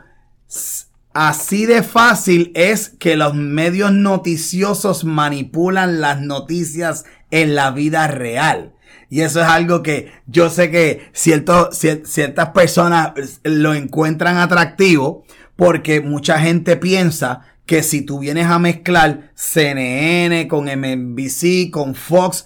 "S- 0.49 0.85
así 1.14 1.65
de 1.65 1.84
fácil 1.84 2.52
es 2.56 2.89
que 2.89 3.15
los 3.15 3.34
medios 3.35 3.91
noticiosos 3.91 5.03
manipulan 5.06 6.02
las 6.02 6.19
noticias 6.22 7.06
en 7.31 7.56
la 7.56 7.72
vida 7.72 8.07
real. 8.07 8.73
Y 9.15 9.21
eso 9.21 9.39
es 9.39 9.47
algo 9.47 9.81
que 9.81 10.11
yo 10.27 10.49
sé 10.49 10.69
que 10.69 11.09
cierto, 11.13 11.69
cier- 11.71 12.05
ciertas 12.05 12.49
personas 12.49 13.11
lo 13.43 13.73
encuentran 13.73 14.35
atractivo 14.37 15.23
porque 15.55 16.01
mucha 16.01 16.37
gente 16.39 16.75
piensa 16.75 17.41
que 17.65 17.81
si 17.81 18.01
tú 18.01 18.19
vienes 18.19 18.47
a 18.47 18.59
mezclar 18.59 19.31
CNN 19.35 20.47
con 20.49 20.65
MNBC, 20.65 21.71
con 21.71 21.95
Fox, 21.95 22.45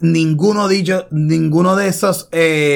ninguno 0.00 0.68
de 0.68 0.76
ellos, 0.76 1.06
ninguno 1.10 1.76
de 1.76 1.88
esos 1.88 2.28
eh, 2.32 2.74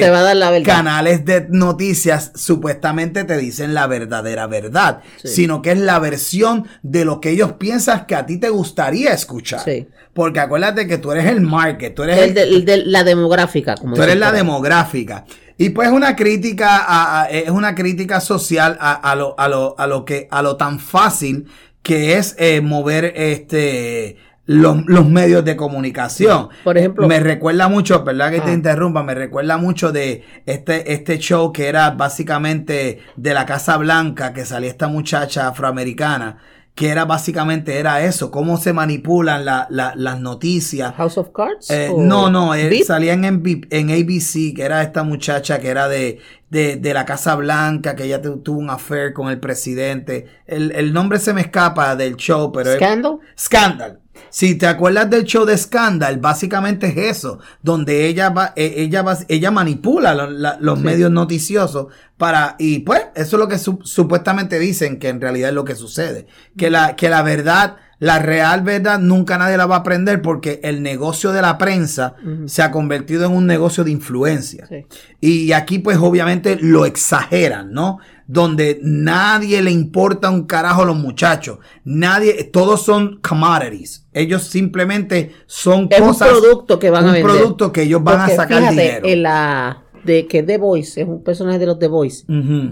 canales 0.63 1.25
de 1.25 1.47
noticias 1.49 2.31
supuestamente 2.35 3.23
te 3.23 3.37
dicen 3.37 3.73
la 3.73 3.87
verdadera 3.87 4.45
verdad, 4.47 5.01
Sí. 5.21 5.29
sino 5.29 5.61
que 5.61 5.71
es 5.71 5.79
la 5.79 5.99
versión 5.99 6.67
de 6.83 7.05
lo 7.05 7.19
que 7.21 7.31
ellos 7.31 7.53
piensan 7.53 8.05
que 8.05 8.15
a 8.15 8.25
ti 8.25 8.37
te 8.37 8.49
gustaría 8.49 9.13
escuchar. 9.13 9.61
Sí. 9.63 9.87
Porque 10.13 10.39
acuérdate 10.39 10.87
que 10.87 10.97
tú 10.97 11.11
eres 11.11 11.25
el 11.27 11.41
market, 11.41 11.95
tú 11.95 12.03
eres 12.03 12.17
El 12.17 12.23
el- 12.29 12.33
de, 12.33 12.43
el 12.43 12.65
de 12.65 12.77
la 12.85 13.03
demográfica, 13.03 13.75
como 13.75 13.95
Tú 13.95 14.03
eres 14.03 14.17
la 14.17 14.31
demográfica. 14.31 15.25
Y 15.57 15.69
pues 15.69 15.89
una 15.89 16.15
crítica, 16.15 16.77
a- 16.77 17.21
a- 17.23 17.29
es 17.29 17.49
una 17.49 17.75
crítica 17.75 18.19
social 18.19 18.77
a, 18.81 18.93
a 18.93 19.15
lo, 19.15 19.39
a, 19.39 19.47
lo, 19.47 19.75
a 19.79 19.87
lo 19.87 20.03
que, 20.05 20.27
a 20.31 20.41
lo 20.41 20.57
tan 20.57 20.79
fácil 20.79 21.45
que 21.83 22.17
es 22.17 22.35
eh, 22.39 22.61
mover 22.61 23.13
este 23.15 24.17
los, 24.47 24.85
los 24.87 25.07
medios 25.07 25.45
de 25.45 25.55
comunicación. 25.55 26.49
Por 26.63 26.77
ejemplo- 26.77 27.07
me 27.07 27.19
recuerda 27.21 27.69
mucho, 27.69 28.03
¿verdad 28.03 28.31
que 28.31 28.41
te 28.41 28.49
Ah. 28.49 28.53
interrumpa? 28.53 29.01
Me 29.03 29.13
recuerda 29.15 29.55
mucho 29.57 29.91
de 29.93 30.23
este, 30.45 30.91
este 30.93 31.19
show 31.19 31.53
que 31.53 31.67
era 31.67 31.91
básicamente 31.91 32.99
de 33.15 33.33
la 33.33 33.45
Casa 33.45 33.77
Blanca, 33.77 34.33
que 34.33 34.45
salía 34.45 34.69
esta 34.69 34.87
muchacha 34.87 35.47
afroamericana, 35.47 36.37
que 36.75 36.89
era 36.89 37.05
básicamente 37.05 37.77
era 37.79 38.03
eso, 38.03 38.31
cómo 38.31 38.57
se 38.57 38.71
manipulan 38.73 39.43
la- 39.45 39.67
la- 39.69 39.93
las 39.95 40.19
noticias. 40.21 40.93
House 40.95 41.17
of 41.17 41.29
Cards. 41.33 41.69
Eh, 41.69 41.91
no, 41.97 42.29
no, 42.29 42.51
VIP? 42.51 42.83
salían 42.85 43.25
en, 43.25 43.43
en 43.69 43.89
ABC, 43.91 44.53
que 44.55 44.63
era 44.63 44.81
esta 44.81 45.03
muchacha 45.03 45.59
que 45.59 45.67
era 45.67 45.87
de, 45.87 46.19
de, 46.51 46.75
de 46.75 46.93
la 46.93 47.05
Casa 47.05 47.33
Blanca, 47.35 47.95
que 47.95 48.03
ella 48.03 48.21
tu- 48.21 48.37
tuvo 48.41 48.59
un 48.59 48.69
affair 48.69 49.13
con 49.13 49.29
el 49.29 49.39
presidente. 49.39 50.27
El, 50.45 50.71
el 50.73 50.93
nombre 50.93 51.17
se 51.17 51.33
me 51.33 51.41
escapa 51.41 51.95
del 51.95 52.15
show, 52.17 52.51
pero 52.51 52.69
es 52.71 52.75
Scandal. 52.75 53.17
Scandal. 53.37 53.99
Si 54.29 54.55
te 54.55 54.67
acuerdas 54.67 55.09
del 55.09 55.23
show 55.23 55.45
de 55.45 55.57
Scandal, 55.57 56.17
básicamente 56.19 56.87
es 56.87 57.17
eso, 57.17 57.39
donde 57.63 58.05
ella 58.05 58.29
va, 58.29 58.53
eh, 58.55 58.75
ella 58.77 59.01
va, 59.01 59.17
ella 59.29 59.49
manipula 59.49 60.13
lo- 60.13 60.29
la- 60.29 60.57
los 60.59 60.79
Sí. 60.79 60.85
medios 60.85 61.09
noticiosos 61.09 61.87
para, 62.17 62.55
y 62.59 62.79
pues, 62.79 63.01
eso 63.15 63.35
es 63.37 63.39
lo 63.39 63.47
que 63.47 63.57
su- 63.57 63.79
supuestamente 63.83 64.59
dicen 64.59 64.99
que 64.99 65.07
en 65.09 65.21
realidad 65.21 65.49
es 65.49 65.55
lo 65.55 65.65
que 65.65 65.75
sucede. 65.75 66.27
Que 66.57 66.69
la, 66.69 66.95
que 66.95 67.09
la 67.09 67.23
verdad, 67.23 67.77
la 68.01 68.17
real 68.17 68.61
verdad 68.63 68.99
nunca 68.99 69.37
nadie 69.37 69.57
la 69.57 69.67
va 69.67 69.75
a 69.75 69.79
aprender 69.79 70.21
porque 70.23 70.59
el 70.63 70.81
negocio 70.81 71.31
de 71.31 71.41
la 71.43 71.57
prensa 71.59 72.15
se 72.47 72.63
ha 72.63 72.71
convertido 72.71 73.25
en 73.27 73.31
un 73.31 73.45
negocio 73.45 73.83
de 73.83 73.91
influencia. 73.91 74.65
Sí. 74.67 74.85
Y 75.21 75.51
aquí 75.51 75.77
pues 75.79 75.97
obviamente 75.97 76.57
lo 76.59 76.85
exageran, 76.87 77.71
¿no? 77.71 77.99
Donde 78.25 78.79
nadie 78.81 79.61
le 79.61 79.69
importa 79.69 80.31
un 80.31 80.45
carajo 80.47 80.81
a 80.81 80.85
los 80.85 80.95
muchachos. 80.97 81.59
Nadie, 81.83 82.43
todos 82.45 82.81
son 82.81 83.19
commodities. 83.21 84.07
Ellos 84.13 84.43
simplemente 84.43 85.33
son 85.45 85.87
Es 85.91 86.01
un 86.01 86.07
cosas. 86.07 86.29
producto 86.29 86.79
que 86.79 86.89
van 86.89 87.03
a 87.05 87.07
un 87.09 87.13
vender. 87.13 87.31
producto 87.31 87.71
que 87.71 87.83
ellos 87.83 88.03
van 88.03 88.17
Porque 88.17 88.33
a 88.33 88.35
sacar 88.35 88.57
fíjate, 88.59 88.75
dinero. 88.81 89.07
En 89.07 89.23
la 89.23 89.83
de 90.03 90.25
que 90.25 90.41
The 90.41 90.57
Voice 90.57 90.99
es 91.01 91.07
un 91.07 91.23
personaje 91.23 91.59
de 91.59 91.67
los 91.67 91.77
The 91.77 91.87
Voice. 91.87 92.25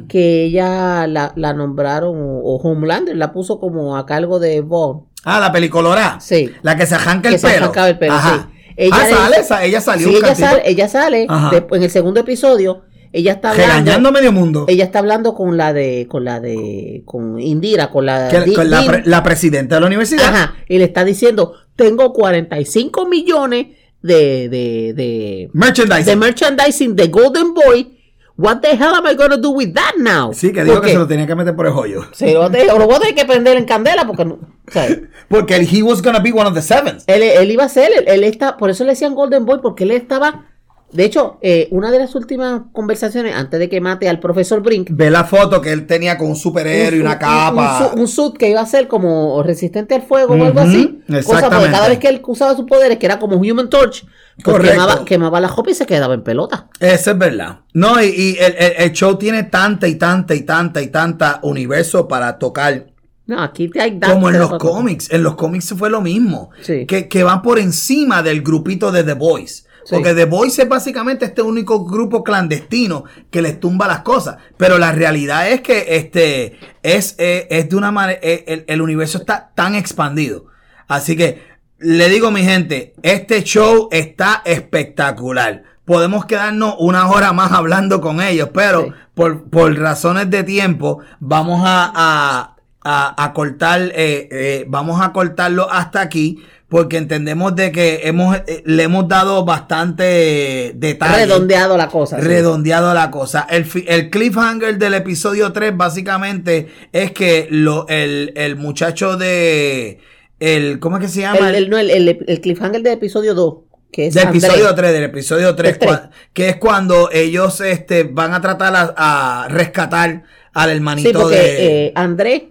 Que 0.07 0.45
ella 0.45 1.05
la, 1.05 1.31
la 1.35 1.53
nombraron, 1.53 2.15
o, 2.19 2.39
o 2.39 2.55
Homelander 2.57 3.15
la 3.15 3.31
puso 3.31 3.59
como 3.59 3.95
a 3.97 4.05
cargo 4.07 4.39
de 4.39 4.61
Vaughn. 4.61 5.03
Ah, 5.23 5.39
la 5.39 5.51
pelicolora. 5.51 6.17
Sí. 6.19 6.51
La 6.61 6.75
que 6.75 6.85
se 6.85 6.95
arranca 6.95 7.29
el 7.29 7.35
Que 7.35 7.39
se 7.39 7.47
pelo. 7.47 7.63
arrancaba 7.65 7.89
el 7.89 7.97
pelo, 7.97 8.13
Ajá. 8.13 8.49
sí. 8.51 8.63
Ella 8.77 8.95
ah, 8.95 9.03
le 9.09 9.13
sale, 9.15 9.35
esa- 9.39 9.63
ella 9.65 9.81
salió 9.81 10.07
Sí, 10.07 10.15
un 10.15 10.23
ella 10.25 10.35
sale, 10.35 10.61
ella 10.65 10.87
sale 10.87 11.27
después, 11.51 11.79
en 11.79 11.83
el 11.83 11.89
segundo 11.91 12.21
episodio. 12.21 12.83
Ella 13.11 13.33
está 13.33 13.51
hablando. 13.51 14.11
medio 14.11 14.31
mundo. 14.31 14.65
Ella 14.69 14.83
está 14.85 14.99
hablando 14.99 15.33
con 15.33 15.57
la 15.57 15.73
de, 15.73 16.05
con 16.07 16.23
la 16.23 16.39
de, 16.39 17.01
con 17.05 17.39
Indira, 17.39 17.89
con 17.89 18.05
la, 18.05 18.29
Que- 18.29 18.41
Di- 18.41 18.53
con 18.53 18.69
la, 18.69 18.83
pre- 18.85 19.01
la 19.05 19.23
presidenta 19.23 19.75
de 19.75 19.81
la 19.81 19.87
universidad. 19.87 20.25
Ajá, 20.33 20.55
y 20.67 20.77
le 20.77 20.83
está 20.85 21.03
diciendo, 21.03 21.53
tengo 21.75 22.13
45 22.13 23.07
millones 23.07 23.67
de, 24.01 24.47
de, 24.47 24.93
de, 24.95 25.49
Merchandising. 25.53 26.05
de 26.05 26.15
merchandising 26.15 26.95
de 26.95 27.07
Golden 27.07 27.53
Boy 27.53 27.98
what 28.41 28.57
the 28.61 28.69
hell 28.69 28.93
am 28.95 29.05
I 29.05 29.15
gonna 29.15 29.37
do 29.37 29.51
with 29.51 29.73
that 29.73 29.95
now? 29.97 30.33
Sí, 30.33 30.51
que 30.53 30.63
dijo 30.63 30.75
Porque- 30.75 30.87
que 30.87 30.93
se 30.93 30.99
lo 30.99 31.07
tenía 31.07 31.27
que 31.27 31.35
meter 31.35 31.55
por 31.55 31.67
el 31.67 31.73
hoyo. 31.73 32.05
Sí, 32.13 32.31
lo, 32.33 32.47
lo 32.49 32.85
voy 32.85 32.95
a 32.95 32.99
tener 32.99 33.15
que 33.15 33.25
prender 33.25 33.57
en 33.57 33.65
candela 33.65 34.07
porque 34.07 34.25
no, 34.25 34.35
o 34.35 34.71
sea, 34.71 34.87
Porque 35.29 35.55
él- 35.57 35.67
he 35.71 35.83
was 35.83 36.01
gonna 36.01 36.19
be 36.19 36.31
one 36.31 36.47
of 36.47 36.53
the 36.53 36.61
sevens. 36.61 37.03
él, 37.07 37.21
él 37.21 37.51
iba 37.51 37.65
a 37.65 37.69
ser, 37.69 37.91
él, 37.97 38.03
él 38.07 38.23
está, 38.23 38.57
por 38.57 38.69
eso 38.69 38.83
le 38.85 38.91
decían 38.91 39.13
Golden 39.13 39.45
Boy, 39.45 39.59
porque 39.61 39.83
él 39.83 39.91
estaba, 39.91 40.45
de 40.91 41.03
hecho, 41.05 41.37
eh, 41.41 41.67
una 41.69 41.91
de 41.91 41.99
las 41.99 42.15
últimas 42.15 42.61
conversaciones 42.71 43.35
antes 43.35 43.59
de 43.59 43.69
que 43.69 43.79
mate 43.79 44.09
al 44.09 44.19
profesor 44.19 44.61
Brink, 44.63 44.87
Ve 44.91 45.11
la 45.11 45.23
foto 45.23 45.61
que 45.61 45.71
él 45.71 45.85
tenía 45.85 46.17
con 46.17 46.29
un 46.29 46.35
superhéroe 46.35 46.97
y 46.97 47.01
un- 47.01 47.05
una 47.05 47.13
un- 47.13 47.19
capa. 47.19 47.79
Un, 47.83 47.89
su- 47.91 48.01
un 48.01 48.07
suit 48.07 48.37
que 48.37 48.49
iba 48.49 48.61
a 48.61 48.65
ser 48.65 48.87
como 48.87 49.43
resistente 49.43 49.93
al 49.93 50.01
fuego 50.01 50.33
o 50.33 50.43
algo 50.45 50.59
así. 50.59 50.99
Cosa 51.25 51.49
porque 51.49 51.69
cada 51.71 51.89
vez 51.89 51.99
que 51.99 52.07
él 52.07 52.21
usaba 52.25 52.55
sus 52.55 52.65
poderes, 52.65 52.97
que 52.97 53.05
era 53.05 53.19
como 53.19 53.35
Human 53.35 53.69
Torch, 53.69 54.03
pues 54.43 54.55
Correcto. 54.57 54.71
quemaba, 54.71 55.05
quemaba 55.05 55.39
la 55.41 55.47
ropa 55.47 55.71
y 55.71 55.73
se 55.73 55.85
quedaba 55.85 56.13
en 56.13 56.23
pelota. 56.23 56.67
Eso 56.79 57.11
es 57.11 57.17
verdad. 57.17 57.59
No, 57.73 58.01
y, 58.01 58.07
y 58.07 58.37
el, 58.39 58.55
el- 58.57 58.73
el 58.77 58.91
show 58.93 59.17
tiene 59.17 59.43
tanta 59.43 59.87
y 59.87 59.95
tanta 59.95 60.33
y 60.35 60.41
tanta 60.43 60.81
y 60.81 60.87
tanta 60.87 61.39
universo 61.43 62.07
para 62.07 62.37
tocar. 62.39 62.87
No, 63.25 63.41
aquí 63.43 63.69
te 63.69 63.79
hay 63.81 63.99
Como 63.99 64.29
en 64.29 64.39
los 64.39 64.57
cómics. 64.57 65.11
En 65.11 65.21
los 65.23 65.35
cómics 65.35 65.73
fue 65.77 65.89
lo 65.89 66.01
mismo. 66.01 66.49
Sí. 66.61 66.85
Que, 66.87 67.07
que 67.07 67.23
van 67.23 67.41
por 67.41 67.59
encima 67.59 68.23
del 68.23 68.41
grupito 68.41 68.91
de 68.91 69.03
The 69.03 69.13
Boys. 69.13 69.67
Sí. 69.85 69.95
Porque 69.95 70.13
The 70.13 70.25
Boys 70.25 70.57
es 70.59 70.67
básicamente 70.67 71.25
este 71.25 71.41
único 71.41 71.85
grupo 71.85 72.23
clandestino 72.23 73.03
que 73.29 73.41
les 73.41 73.59
tumba 73.59 73.87
las 73.87 73.99
cosas. 74.01 74.37
Pero 74.57 74.77
la 74.79 74.91
realidad 74.93 75.49
es 75.49 75.61
que 75.61 75.95
este 75.95 76.57
es, 76.81 77.15
es 77.19 77.69
de 77.69 77.75
una 77.75 77.91
manera. 77.91 78.19
el, 78.21 78.63
el 78.67 78.81
universo 78.81 79.19
está 79.19 79.51
tan 79.53 79.75
expandido. 79.75 80.45
Así 80.87 81.15
que 81.15 81.43
le 81.79 82.09
digo, 82.09 82.31
mi 82.31 82.43
gente, 82.43 82.93
este 83.03 83.43
show 83.43 83.87
está 83.91 84.41
espectacular. 84.45 85.63
Podemos 85.85 86.25
quedarnos 86.25 86.75
una 86.79 87.09
hora 87.09 87.33
más 87.33 87.51
hablando 87.51 87.99
con 88.01 88.21
ellos, 88.21 88.49
pero 88.53 88.83
Sí. 88.85 88.91
por, 89.15 89.49
por 89.49 89.75
razones 89.77 90.29
de 90.29 90.43
tiempo, 90.43 90.99
vamos 91.19 91.61
a, 91.65 91.91
a, 91.95 92.55
a- 92.83 93.23
a 93.23 93.33
cortar, 93.33 93.81
eh, 93.95 94.27
eh, 94.31 94.65
vamos 94.67 95.01
a 95.01 95.11
cortarlo 95.11 95.69
hasta 95.71 96.01
aquí, 96.01 96.43
porque 96.67 96.97
entendemos 96.97 97.55
de 97.55 97.71
que 97.71 98.01
hemos, 98.03 98.37
eh, 98.45 98.61
le 98.65 98.83
hemos 98.83 99.07
dado 99.07 99.43
bastante 99.45 100.73
detalle. 100.75 101.25
redondeado 101.25 101.75
la 101.77 101.87
cosa. 101.87 102.19
sí. 102.19 102.27
Redondeado 102.27 102.93
la 102.93 103.09
cosa. 103.09 103.47
El, 103.49 103.65
el 103.87 104.09
cliffhanger 104.11 104.77
del 104.77 104.93
episodio 104.93 105.51
3 105.51 105.75
básicamente 105.75 106.67
es 106.91 107.11
que 107.11 107.47
lo, 107.49 107.87
el, 107.87 108.31
el 108.35 108.55
muchacho 108.55 109.17
de... 109.17 109.99
El, 110.39 110.79
¿Cómo 110.79 110.97
es 110.97 111.03
que 111.03 111.09
se 111.09 111.21
llama? 111.21 111.49
El, 111.49 111.55
el- 111.55 111.69
no, 111.69 111.77
el, 111.77 111.89
el- 111.91 112.41
cliffhanger 112.41 112.81
del 112.81 112.93
episodio 112.93 113.33
2, 113.35 113.55
que 113.91 114.07
es 114.07 114.13
Del 114.13 114.27
episodio 114.29 114.73
3, 114.73 114.93
del 114.93 115.03
episodio 115.03 115.55
3, 115.55 115.73
El 115.73 115.79
tres. 115.79 115.91
cua- 115.91 116.09
que 116.33 116.49
es 116.49 116.55
cuando 116.57 117.09
ellos 117.11 117.59
este, 117.61 118.03
van 118.03 118.33
a 118.33 118.41
tratar 118.41 118.75
a, 118.75 119.43
a 119.43 119.47
rescatar 119.49 120.23
al 120.53 120.69
Sí, 120.69 120.75
hermanito 120.75 121.19
porque 121.21 121.35
de... 121.35 121.85
eh, 121.87 121.91
Andrés, 121.95 122.43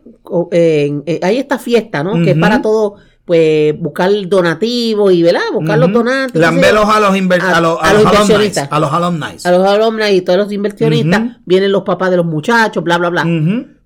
eh, 0.52 1.00
eh, 1.06 1.20
hay 1.22 1.38
esta 1.38 1.58
fiesta, 1.58 2.02
¿no? 2.04 2.22
Que 2.22 2.32
es 2.32 2.38
para 2.38 2.60
todo, 2.62 2.96
pues, 3.24 3.78
buscar 3.78 4.10
donativos 4.26 5.12
y, 5.12 5.22
¿verdad? 5.22 5.40
Buscar 5.52 5.78
los 5.78 5.92
donantes. 5.92 6.40
Lambelos 6.40 6.84
a 6.88 7.00
los, 7.00 7.10
A- 7.10 7.56
a 7.56 7.60
los, 7.60 7.78
a 7.82 7.88
alumni. 7.90 8.10
inversionistas. 8.12 8.68
A 8.70 8.78
los 8.80 8.92
alumni. 8.92 9.36
A 9.44 9.50
los 9.50 9.66
alumnos 9.66 10.10
y 10.10 10.20
todos 10.22 10.38
los 10.38 10.52
inversionistas, 10.52 11.22
vienen 11.44 11.72
los 11.72 11.82
papás 11.82 12.10
de 12.10 12.18
los 12.18 12.26
muchachos, 12.26 12.82
bla, 12.84 12.98
bla, 12.98 13.08
bla. 13.10 13.24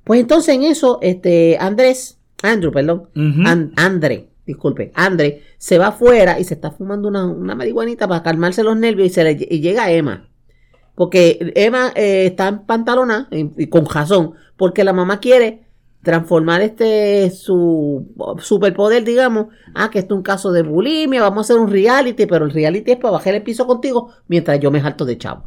Pues 0.04 0.20
entonces 0.20 0.54
en 0.56 0.64
eso, 0.64 0.98
este, 1.00 1.56
Andrés, 1.60 2.18
Andrew, 2.43 2.73
perdón, 2.73 3.09
ujú. 3.14 3.43
An- 3.47 3.73
André, 3.77 4.28
disculpe, 4.47 4.93
André 4.94 5.43
se 5.59 5.78
va 5.78 5.89
afuera 5.89 6.39
y 6.40 6.44
se 6.44 6.55
está 6.55 6.70
fumando 6.70 7.09
una, 7.09 7.24
una 7.27 7.55
marihuanita 7.55 8.06
para 8.09 8.23
calmarse 8.23 8.62
los 8.62 8.77
nervios 8.77 9.06
y, 9.09 9.10
se 9.10 9.24
le, 9.24 9.32
y 9.51 9.60
llega 9.60 9.90
Emma. 9.90 10.28
Porque 10.94 11.52
Emma 11.55 11.93
eh, 11.94 12.27
está 12.27 12.48
en 12.48 12.66
pantalona 12.66 13.28
y, 13.31 13.51
y 13.62 13.66
con 13.69 13.86
razón, 13.86 14.32
porque 14.56 14.85
la 14.85 14.93
mamá 14.93 15.20
quiere 15.20 15.62
transformar 16.02 16.60
este 16.62 17.31
su 17.31 18.09
superpoder, 18.40 19.05
digamos, 19.05 19.47
ah, 19.74 19.89
que 19.90 20.01
esto 20.01 20.14
es 20.14 20.19
un 20.19 20.23
caso 20.24 20.51
de 20.52 20.62
bulimia, 20.62 21.23
vamos 21.23 21.39
a 21.39 21.40
hacer 21.52 21.62
un 21.62 21.70
reality, 21.70 22.27
pero 22.27 22.44
el 22.44 22.51
reality 22.51 22.90
es 22.90 22.97
para 22.98 23.12
bajar 23.12 23.35
el 23.36 23.43
piso 23.43 23.66
contigo 23.69 24.10
mientras 24.27 24.59
yo 24.60 24.70
me 24.73 24.81
salto 24.82 25.05
de 25.05 25.16
chavo. 25.16 25.44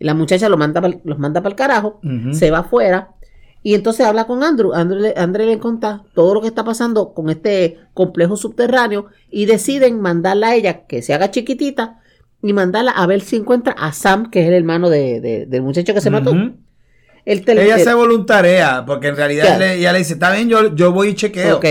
La 0.00 0.14
muchacha 0.14 0.48
lo 0.48 0.56
manda 0.56 0.80
los 1.04 1.18
manda 1.18 1.40
para 1.40 1.50
el 1.52 1.56
carajo, 1.56 2.00
se 2.34 2.50
va 2.50 2.58
afuera 2.58 3.14
y 3.62 3.74
entonces 3.74 4.06
habla 4.06 4.26
con 4.26 4.42
Andrew. 4.44 4.72
Andrew 4.72 5.00
le, 5.00 5.14
Andrew 5.16 5.46
le 5.46 5.58
cuenta 5.58 6.02
todo 6.14 6.34
lo 6.34 6.40
que 6.40 6.46
está 6.48 6.64
pasando 6.64 7.12
con 7.12 7.28
este 7.30 7.78
complejo 7.94 8.36
subterráneo 8.36 9.06
y 9.30 9.46
deciden 9.46 10.00
mandarla 10.00 10.48
a 10.48 10.54
ella 10.54 10.86
que 10.86 11.02
se 11.02 11.12
haga 11.14 11.30
chiquitita 11.30 12.00
y 12.42 12.52
mandarla 12.52 12.92
a 12.92 13.06
ver 13.06 13.20
si 13.20 13.36
encuentra 13.36 13.72
a 13.72 13.92
Sam, 13.92 14.30
que 14.30 14.42
es 14.42 14.48
el 14.48 14.54
hermano 14.54 14.88
de, 14.90 15.20
de- 15.20 15.46
del 15.46 15.62
muchacho 15.62 15.92
que 15.92 16.00
se 16.00 16.10
mató. 16.10 16.30
El 16.30 17.44
Ella 17.46 17.76
el- 17.76 17.82
se 17.84 17.92
voluntarea, 17.94 18.84
porque 18.86 19.08
en 19.08 19.16
realidad 19.16 19.44
Claro. 19.44 19.58
le- 19.60 19.74
ella 19.74 19.92
le 19.92 19.98
dice, 19.98 20.14
está 20.14 20.30
bien, 20.32 20.48
yo, 20.48 20.74
yo 20.74 20.92
voy 20.92 21.08
y 21.08 21.14
chequeo. 21.14 21.56
Ok. 21.56 21.66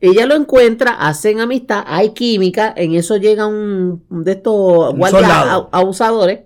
Ella 0.00 0.26
lo 0.26 0.34
encuentra, 0.36 0.90
hacen 0.92 1.40
amistad, 1.40 1.82
hay 1.86 2.10
química, 2.10 2.72
en 2.76 2.94
eso 2.94 3.16
llega 3.16 3.46
un, 3.46 4.04
un 4.10 4.24
de 4.24 4.32
estos 4.32 4.92
Un 4.92 4.98
guardias 4.98 5.22
soldado. 5.22 5.68
a- 5.72 5.78
abusadores 5.78 6.40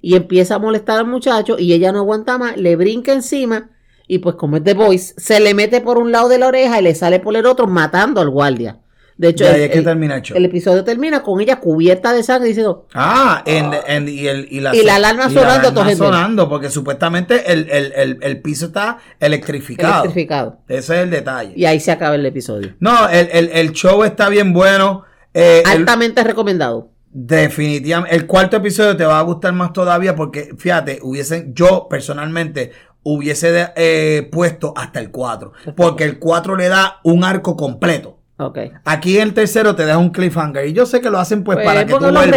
y 0.00 0.16
empieza 0.16 0.54
a 0.54 0.58
molestar 0.58 0.98
al 0.98 1.06
muchacho 1.06 1.58
y 1.58 1.72
ella 1.74 1.92
no 1.92 1.98
aguanta 1.98 2.38
más, 2.38 2.56
le 2.56 2.74
brinca 2.76 3.12
encima 3.12 3.70
y 4.14 4.18
pues 4.18 4.36
como 4.36 4.56
es 4.58 4.64
The 4.64 4.74
Voice, 4.74 5.14
se 5.16 5.40
le 5.40 5.54
mete 5.54 5.80
por 5.80 5.96
un 5.98 6.12
lado 6.12 6.28
de 6.28 6.38
la 6.38 6.48
oreja 6.48 6.78
y 6.78 6.82
le 6.82 6.94
sale 6.94 7.18
por 7.20 7.34
el 7.36 7.46
otro 7.46 7.66
matando 7.66 8.20
al 8.20 8.28
guardia. 8.30 8.78
De 9.16 9.28
hecho, 9.28 9.46
el, 9.46 9.60
es 9.60 9.70
que 9.70 9.78
el- 9.78 9.84
termina 9.84 10.16
el 10.16 10.22
show. 10.22 10.36
el 10.36 10.44
episodio 10.46 10.84
termina 10.84 11.22
con 11.22 11.40
ella 11.40 11.60
cubierta 11.60 12.12
de 12.12 12.22
sangre 12.22 12.48
diciendo, 12.48 12.86
Ah, 12.94 13.42
en- 13.46 13.70
en- 13.86 14.08
y, 14.08 14.26
el, 14.26 14.48
y, 14.50 14.60
la, 14.60 14.74
Y 14.74 14.82
la 14.82 14.96
alarma 14.96 15.26
y 15.30 15.34
sonando, 15.34 15.68
alarma 15.68 15.84
gente. 15.84 15.96
sonando, 15.96 16.48
porque 16.48 16.70
supuestamente 16.70 17.52
el, 17.52 17.68
el, 17.70 17.92
el, 17.94 18.18
el 18.22 18.40
piso 18.42 18.66
está 18.66 18.98
electrificado. 19.20 20.04
electrificado. 20.04 20.58
Ese 20.68 20.94
es 20.96 21.02
el 21.04 21.10
detalle. 21.10 21.52
Y 21.54 21.64
ahí 21.66 21.78
se 21.80 21.92
acaba 21.92 22.14
el 22.16 22.26
episodio. 22.26 22.74
No, 22.80 23.08
el, 23.08 23.28
el, 23.32 23.50
el 23.52 23.72
show 23.72 24.02
está 24.04 24.28
bien 24.28 24.52
bueno. 24.52 25.04
Eh, 25.34 25.62
Altamente 25.66 26.24
recomendado. 26.24 26.90
definitivamente. 27.10 28.14
El 28.16 28.26
cuarto 28.26 28.56
episodio 28.56 28.96
te 28.96 29.04
va 29.04 29.18
a 29.18 29.22
gustar 29.22 29.52
más 29.52 29.72
todavía 29.72 30.16
porque, 30.16 30.54
fíjate, 30.58 30.98
hubiesen, 31.02 31.54
yo 31.54 31.86
personalmente 31.88 32.72
hubiese 33.02 33.70
eh, 33.76 34.28
puesto 34.30 34.72
hasta 34.76 35.00
el 35.00 35.10
4. 35.10 35.52
Porque 35.76 36.04
el 36.04 36.18
4 36.18 36.56
le 36.56 36.68
da 36.68 37.00
un 37.02 37.24
arco 37.24 37.56
completo. 37.56 38.18
Ok. 38.38 38.58
Aquí 38.84 39.16
en 39.16 39.22
el 39.22 39.34
tercero 39.34 39.76
te 39.76 39.84
deja 39.84 39.98
un 39.98 40.10
cliffhanger. 40.10 40.66
Y 40.66 40.72
yo 40.72 40.86
sé 40.86 41.00
que 41.00 41.10
lo 41.10 41.18
hacen 41.18 41.44
pues, 41.44 41.56
Pues, 41.56 41.66
para 41.66 41.86
que 41.86 41.92
tú 41.92 42.00
vuelvas. 42.00 42.36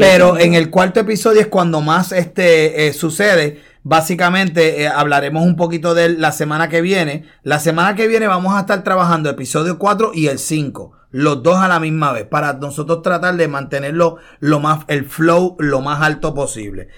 Pero 0.00 0.38
en 0.38 0.54
el 0.54 0.70
cuarto 0.70 1.00
episodio 1.00 1.40
es 1.40 1.46
cuando 1.46 1.80
más 1.80 2.12
este 2.12 2.86
eh, 2.86 2.92
sucede. 2.92 3.60
Básicamente 3.84 4.82
eh, 4.82 4.88
hablaremos 4.88 5.44
un 5.44 5.56
poquito 5.56 5.94
de 5.94 6.10
la 6.10 6.32
semana 6.32 6.68
que 6.68 6.80
viene. 6.80 7.24
La 7.42 7.58
semana 7.58 7.94
que 7.94 8.06
viene 8.06 8.26
vamos 8.26 8.54
a 8.54 8.60
estar 8.60 8.82
trabajando 8.84 9.28
episodio 9.30 9.78
4 9.78 10.12
y 10.14 10.28
el 10.28 10.38
5. 10.38 10.92
Los 11.10 11.42
dos 11.42 11.58
a 11.58 11.68
la 11.68 11.78
misma 11.78 12.12
vez. 12.12 12.24
Para 12.24 12.54
nosotros 12.54 13.02
tratar 13.02 13.36
de 13.36 13.48
mantenerlo 13.48 14.16
lo 14.40 14.60
más, 14.60 14.84
el 14.88 15.04
flow 15.04 15.56
lo 15.58 15.80
más 15.80 16.00
alto 16.02 16.34
posible. 16.34 16.88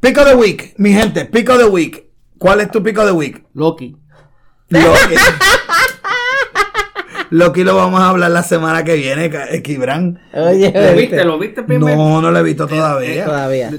Pick 0.00 0.16
of 0.18 0.28
the 0.28 0.36
week, 0.36 0.74
mi 0.78 0.92
gente, 0.92 1.24
pick 1.26 1.48
of 1.50 1.58
the 1.58 1.66
week. 1.68 2.08
¿Cuál 2.38 2.60
es 2.60 2.70
tu 2.70 2.82
pick 2.82 2.98
of 2.98 3.06
the 3.06 3.12
week? 3.12 3.44
Loki. 3.54 3.96
Loki. 4.68 5.14
Loki 7.30 7.62
lo 7.64 7.76
vamos 7.76 8.00
a 8.00 8.08
hablar 8.10 8.30
la 8.30 8.42
semana 8.42 8.84
que 8.84 8.94
viene, 8.94 9.26
eh, 9.50 9.62
Kibran. 9.62 10.18
Oye, 10.32 10.72
¿Lo 10.74 10.96
viste? 10.96 11.24
¿Lo 11.24 11.38
viste 11.38 11.62
primero? 11.62 11.94
No, 11.96 12.22
no 12.22 12.30
lo 12.30 12.38
he 12.38 12.42
visto 12.42 12.66
todavía. 12.66 13.24
todavía. 13.26 13.70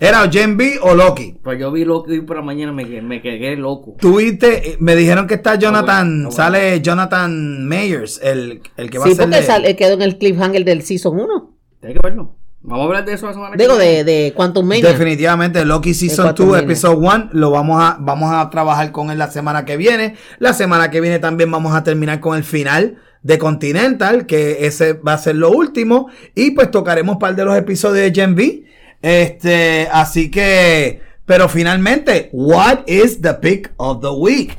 ¿Era 0.00 0.28
Gen 0.30 0.56
B 0.56 0.78
o 0.80 0.94
Loki? 0.94 1.36
Pues 1.42 1.60
yo 1.60 1.70
vi 1.70 1.84
Loki 1.84 2.12
hoy 2.12 2.20
por 2.22 2.36
la 2.36 2.42
mañana 2.42 2.72
me, 2.72 2.86
quedé- 2.86 3.02
me 3.02 3.20
quedé 3.20 3.54
loco. 3.54 3.96
Tuviste, 4.00 4.70
eh, 4.70 4.76
me 4.80 4.96
dijeron 4.96 5.26
que 5.26 5.34
está 5.34 5.56
Jonathan, 5.56 6.22
bueno, 6.22 6.30
sale 6.32 6.80
Jonathan 6.80 7.68
Mayers, 7.68 8.18
el, 8.22 8.62
el 8.78 8.90
que 8.90 8.98
va 8.98 9.04
Sí, 9.04 9.12
a 9.12 9.14
ser 9.14 9.24
porque 9.26 9.40
de- 9.40 9.46
sal- 9.46 9.64
eh, 9.66 9.76
quedó 9.76 9.92
en 9.94 10.02
el 10.02 10.16
cliffhanger 10.16 10.64
del 10.64 10.82
Season 10.82 11.20
1. 11.20 11.54
Tienes 11.80 11.98
que 12.00 12.08
verlo. 12.08 12.34
Vamos 12.62 12.82
a 12.82 12.86
hablar 12.88 13.04
de 13.06 13.14
eso 13.14 13.26
la 13.26 13.32
semana 13.32 13.56
que 13.56 13.62
Digo, 13.62 13.76
viene. 13.78 14.04
de, 14.04 14.04
de 14.04 14.32
Quantum 14.34 14.66
Mania. 14.66 14.86
Definitivamente 14.88 15.64
Loki 15.64 15.94
Season 15.94 16.26
cuatro 16.26 16.44
2, 16.44 16.54
miles. 16.56 16.64
Episode 16.84 16.96
1, 16.96 17.28
lo 17.32 17.50
vamos 17.50 17.82
a, 17.82 17.96
vamos 18.00 18.30
a 18.32 18.50
trabajar 18.50 18.92
con 18.92 19.10
él 19.10 19.18
la 19.18 19.30
semana 19.30 19.64
que 19.64 19.76
viene. 19.78 20.16
La 20.38 20.52
semana 20.52 20.90
que 20.90 21.00
viene 21.00 21.18
también 21.18 21.50
vamos 21.50 21.74
a 21.74 21.82
terminar 21.84 22.20
con 22.20 22.36
el 22.36 22.44
final 22.44 22.98
de 23.22 23.38
Continental, 23.38 24.26
que 24.26 24.66
ese 24.66 24.92
va 24.92 25.14
a 25.14 25.18
ser 25.18 25.36
lo 25.36 25.50
último. 25.50 26.08
Y 26.34 26.50
pues 26.50 26.70
tocaremos 26.70 27.16
par 27.16 27.34
de 27.34 27.44
los 27.46 27.56
episodios 27.56 28.04
de 28.04 28.12
Gen 28.14 28.34
V. 28.34 28.64
Este, 29.00 29.88
así 29.90 30.30
que, 30.30 31.00
pero 31.24 31.48
finalmente, 31.48 32.28
what 32.32 32.80
is 32.86 33.22
the 33.22 33.32
pick 33.34 33.72
of 33.78 34.00
the 34.02 34.10
week? 34.10 34.58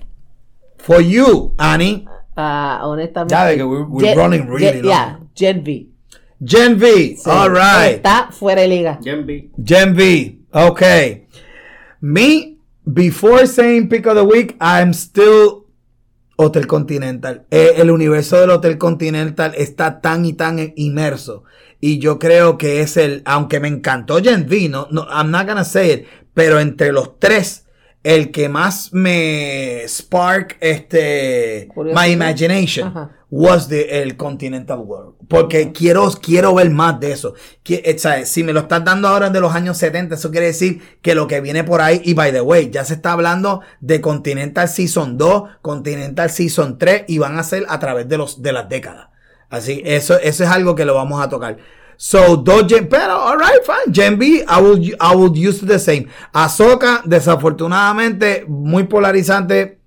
For 0.79 1.01
you, 1.01 1.53
Annie. 1.59 2.05
Ah, 2.35 2.79
honestamente. 2.83 3.35
Ya 3.35 3.45
ve 3.45 3.57
que 3.57 3.63
we're- 3.63 3.85
we're 3.87 4.15
running 4.15 4.47
really 4.47 4.65
Gen- 4.77 4.81
long. 4.85 4.91
yeah, 4.91 5.19
Gen 5.35 5.63
V. 5.63 5.90
Gen 6.43 6.80
V, 6.80 7.18
Sí, 7.18 7.30
all 7.30 7.51
right. 7.51 7.97
Está 7.97 8.30
fuera 8.31 8.61
de 8.61 8.68
liga. 8.68 8.99
Gen 9.03 9.26
B. 9.26 9.51
Gen 9.63 9.95
V. 9.95 10.39
Okay. 10.51 11.27
Me, 12.01 12.57
before 12.91 13.45
saying 13.45 13.89
pick 13.89 14.07
of 14.07 14.15
the 14.15 14.23
week, 14.23 14.55
I'm 14.59 14.93
still 14.93 15.68
Hotel 16.38 16.65
Continental. 16.65 17.45
Eh, 17.51 17.73
el 17.77 17.91
universo 17.91 18.39
del 18.39 18.49
Hotel 18.49 18.77
Continental 18.77 19.53
está 19.55 20.01
tan 20.01 20.26
y 20.26 20.34
tan 20.34 20.73
inmerso. 20.76 21.43
Y 21.80 21.99
yo 21.99 22.18
creo 22.18 22.57
que 22.57 22.81
es 22.81 22.97
el, 22.97 23.22
aunque 23.26 23.59
me 23.59 23.68
encantó 23.68 24.22
Gen 24.22 24.47
V, 24.49 24.69
no, 24.69 24.88
no, 24.91 25.05
I'm 25.09 25.30
not 25.31 25.47
gonna 25.47 25.63
say 25.63 25.91
it, 25.91 26.05
pero 26.34 26.59
entre 26.59 26.91
los 26.91 27.19
tres, 27.19 27.65
el 28.03 28.31
que 28.31 28.49
más 28.49 28.93
me 28.93 29.84
spark 29.88 30.57
este 30.59 31.69
my 31.76 32.11
imagination 32.11 32.88
Ajá. 32.88 33.11
Was 33.31 33.69
the, 33.69 34.03
el 34.03 34.17
Continental 34.17 34.79
World. 34.79 35.15
Porque 35.27 35.71
quiero, 35.71 36.11
quiero 36.21 36.53
ver 36.53 36.69
más 36.69 36.99
de 36.99 37.13
eso. 37.13 37.33
Que, 37.63 37.81
eh, 37.85 37.97
¿sabes? 37.97 38.29
Si 38.29 38.43
me 38.43 38.53
lo 38.53 38.59
estás 38.59 38.83
dando 38.83 39.07
ahora 39.07 39.29
de 39.29 39.39
los 39.39 39.55
años 39.55 39.77
70, 39.77 40.15
eso 40.15 40.29
quiere 40.29 40.47
decir 40.47 40.81
que 41.01 41.15
lo 41.15 41.27
que 41.27 41.41
viene 41.41 41.63
por 41.63 41.81
ahí, 41.81 42.01
y 42.03 42.13
by 42.13 42.31
the 42.33 42.41
way, 42.41 42.69
ya 42.69 42.83
se 42.83 42.95
está 42.95 43.13
hablando 43.13 43.61
de 43.79 44.01
Continental 44.01 44.67
Season 44.67 45.17
2, 45.17 45.43
Continental 45.61 46.29
Season 46.29 46.77
3, 46.77 47.05
y 47.07 47.17
van 47.17 47.39
a 47.39 47.43
ser 47.43 47.65
a 47.69 47.79
través 47.79 48.07
de, 48.09 48.17
los, 48.17 48.41
de 48.41 48.51
las 48.51 48.67
décadas. 48.67 49.07
Así, 49.49 49.81
eso, 49.85 50.19
eso 50.19 50.43
es 50.43 50.49
algo 50.49 50.75
que 50.75 50.85
lo 50.85 50.93
vamos 50.93 51.23
a 51.23 51.29
tocar. 51.29 51.57
So, 51.95 52.35
dos 52.35 52.65
Gen, 52.67 52.89
pero, 52.89 53.13
alright, 53.13 53.63
fine. 53.63 53.93
Gen 53.93 54.17
B, 54.17 54.43
I 54.47 54.61
would, 54.61 54.83
I 54.99 55.15
would 55.15 55.37
use 55.37 55.65
the 55.65 55.77
same. 55.77 56.07
Ahsoka, 56.33 57.01
desafortunadamente, 57.05 58.43
muy 58.47 58.85
polarizante. 58.85 59.79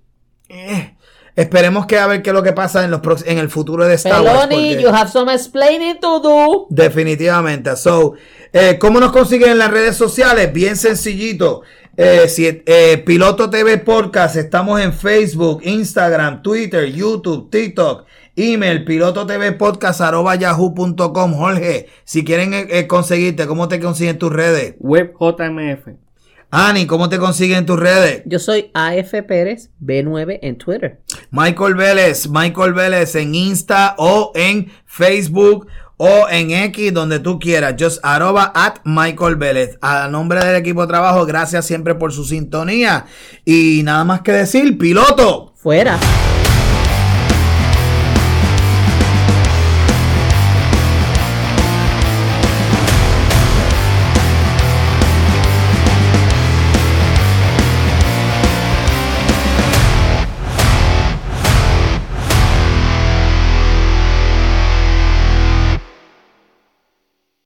Eh, 0.47 0.94
esperemos 1.35 1.85
que 1.85 1.97
a 1.97 2.07
ver 2.07 2.21
qué 2.21 2.29
es 2.29 2.33
lo 2.33 2.43
que 2.43 2.53
pasa 2.53 2.83
en, 2.83 2.91
los 2.91 3.01
en 3.25 3.37
el 3.37 3.49
futuro 3.49 3.85
de 3.85 3.95
Star 3.95 4.21
Wars. 4.21 4.47
Peloni, 4.47 4.81
you 4.81 4.89
have 4.89 5.09
some 5.09 5.31
explaining 5.33 5.99
to 5.99 6.19
do. 6.19 6.67
Definitivamente. 6.69 7.75
So, 7.75 8.13
eh, 8.53 8.77
¿cómo 8.79 8.99
nos 8.99 9.11
consiguen 9.11 9.51
en 9.51 9.57
las 9.57 9.71
redes 9.71 9.95
sociales? 9.95 10.51
Bien 10.53 10.75
sencillito. 10.75 11.63
Eh, 11.97 12.27
si, 12.27 12.45
eh, 12.65 13.03
Piloto 13.05 13.49
TV 13.49 13.77
Podcast, 13.77 14.35
estamos 14.35 14.81
en 14.81 14.91
Facebook, 14.91 15.61
Instagram, 15.63 16.41
Twitter, 16.41 16.91
YouTube, 16.91 17.49
TikTok, 17.49 18.05
email, 18.35 18.83
piloto 18.83 19.25
TV 19.25 19.53
Podcast, 19.53 20.01
arroba 20.01 20.35
yahoo.com. 20.35 21.33
Jorge, 21.33 21.87
si 22.03 22.25
quieren 22.25 22.51
eh, 22.53 22.85
conseguirte, 22.87 23.47
¿cómo 23.47 23.69
te 23.69 23.79
consiguen 23.79 24.19
tus 24.19 24.33
redes? 24.33 24.75
Web 24.79 25.13
JMF. 25.17 26.04
Ani, 26.51 26.85
¿cómo 26.85 27.09
te 27.09 27.17
consiguen 27.17 27.65
tus 27.65 27.79
redes? 27.79 28.21
Yo 28.25 28.39
soy 28.39 28.71
AF 28.73 29.11
Pérez 29.27 29.69
B9 29.83 30.39
en 30.41 30.57
Twitter. 30.57 31.01
Michael 31.31 31.75
Vélez, 31.75 32.27
Michael 32.29 32.73
Vélez 32.73 33.15
en 33.15 33.35
Insta 33.35 33.95
o 33.97 34.31
en 34.35 34.71
Facebook 34.85 35.67
o 35.97 36.27
en 36.29 36.51
X, 36.51 36.93
donde 36.93 37.19
tú 37.19 37.39
quieras. 37.39 37.75
Just 37.79 37.99
arroba 38.03 38.51
at 38.53 38.75
Michael 38.83 39.35
Vélez. 39.35 39.77
A 39.81 40.07
nombre 40.07 40.43
del 40.43 40.55
equipo 40.55 40.81
de 40.81 40.87
trabajo, 40.87 41.25
gracias 41.25 41.65
siempre 41.65 41.95
por 41.95 42.13
su 42.13 42.23
sintonía. 42.23 43.05
Y 43.43 43.81
nada 43.83 44.03
más 44.03 44.21
que 44.21 44.31
decir, 44.31 44.77
piloto. 44.77 45.53
Fuera. 45.55 45.97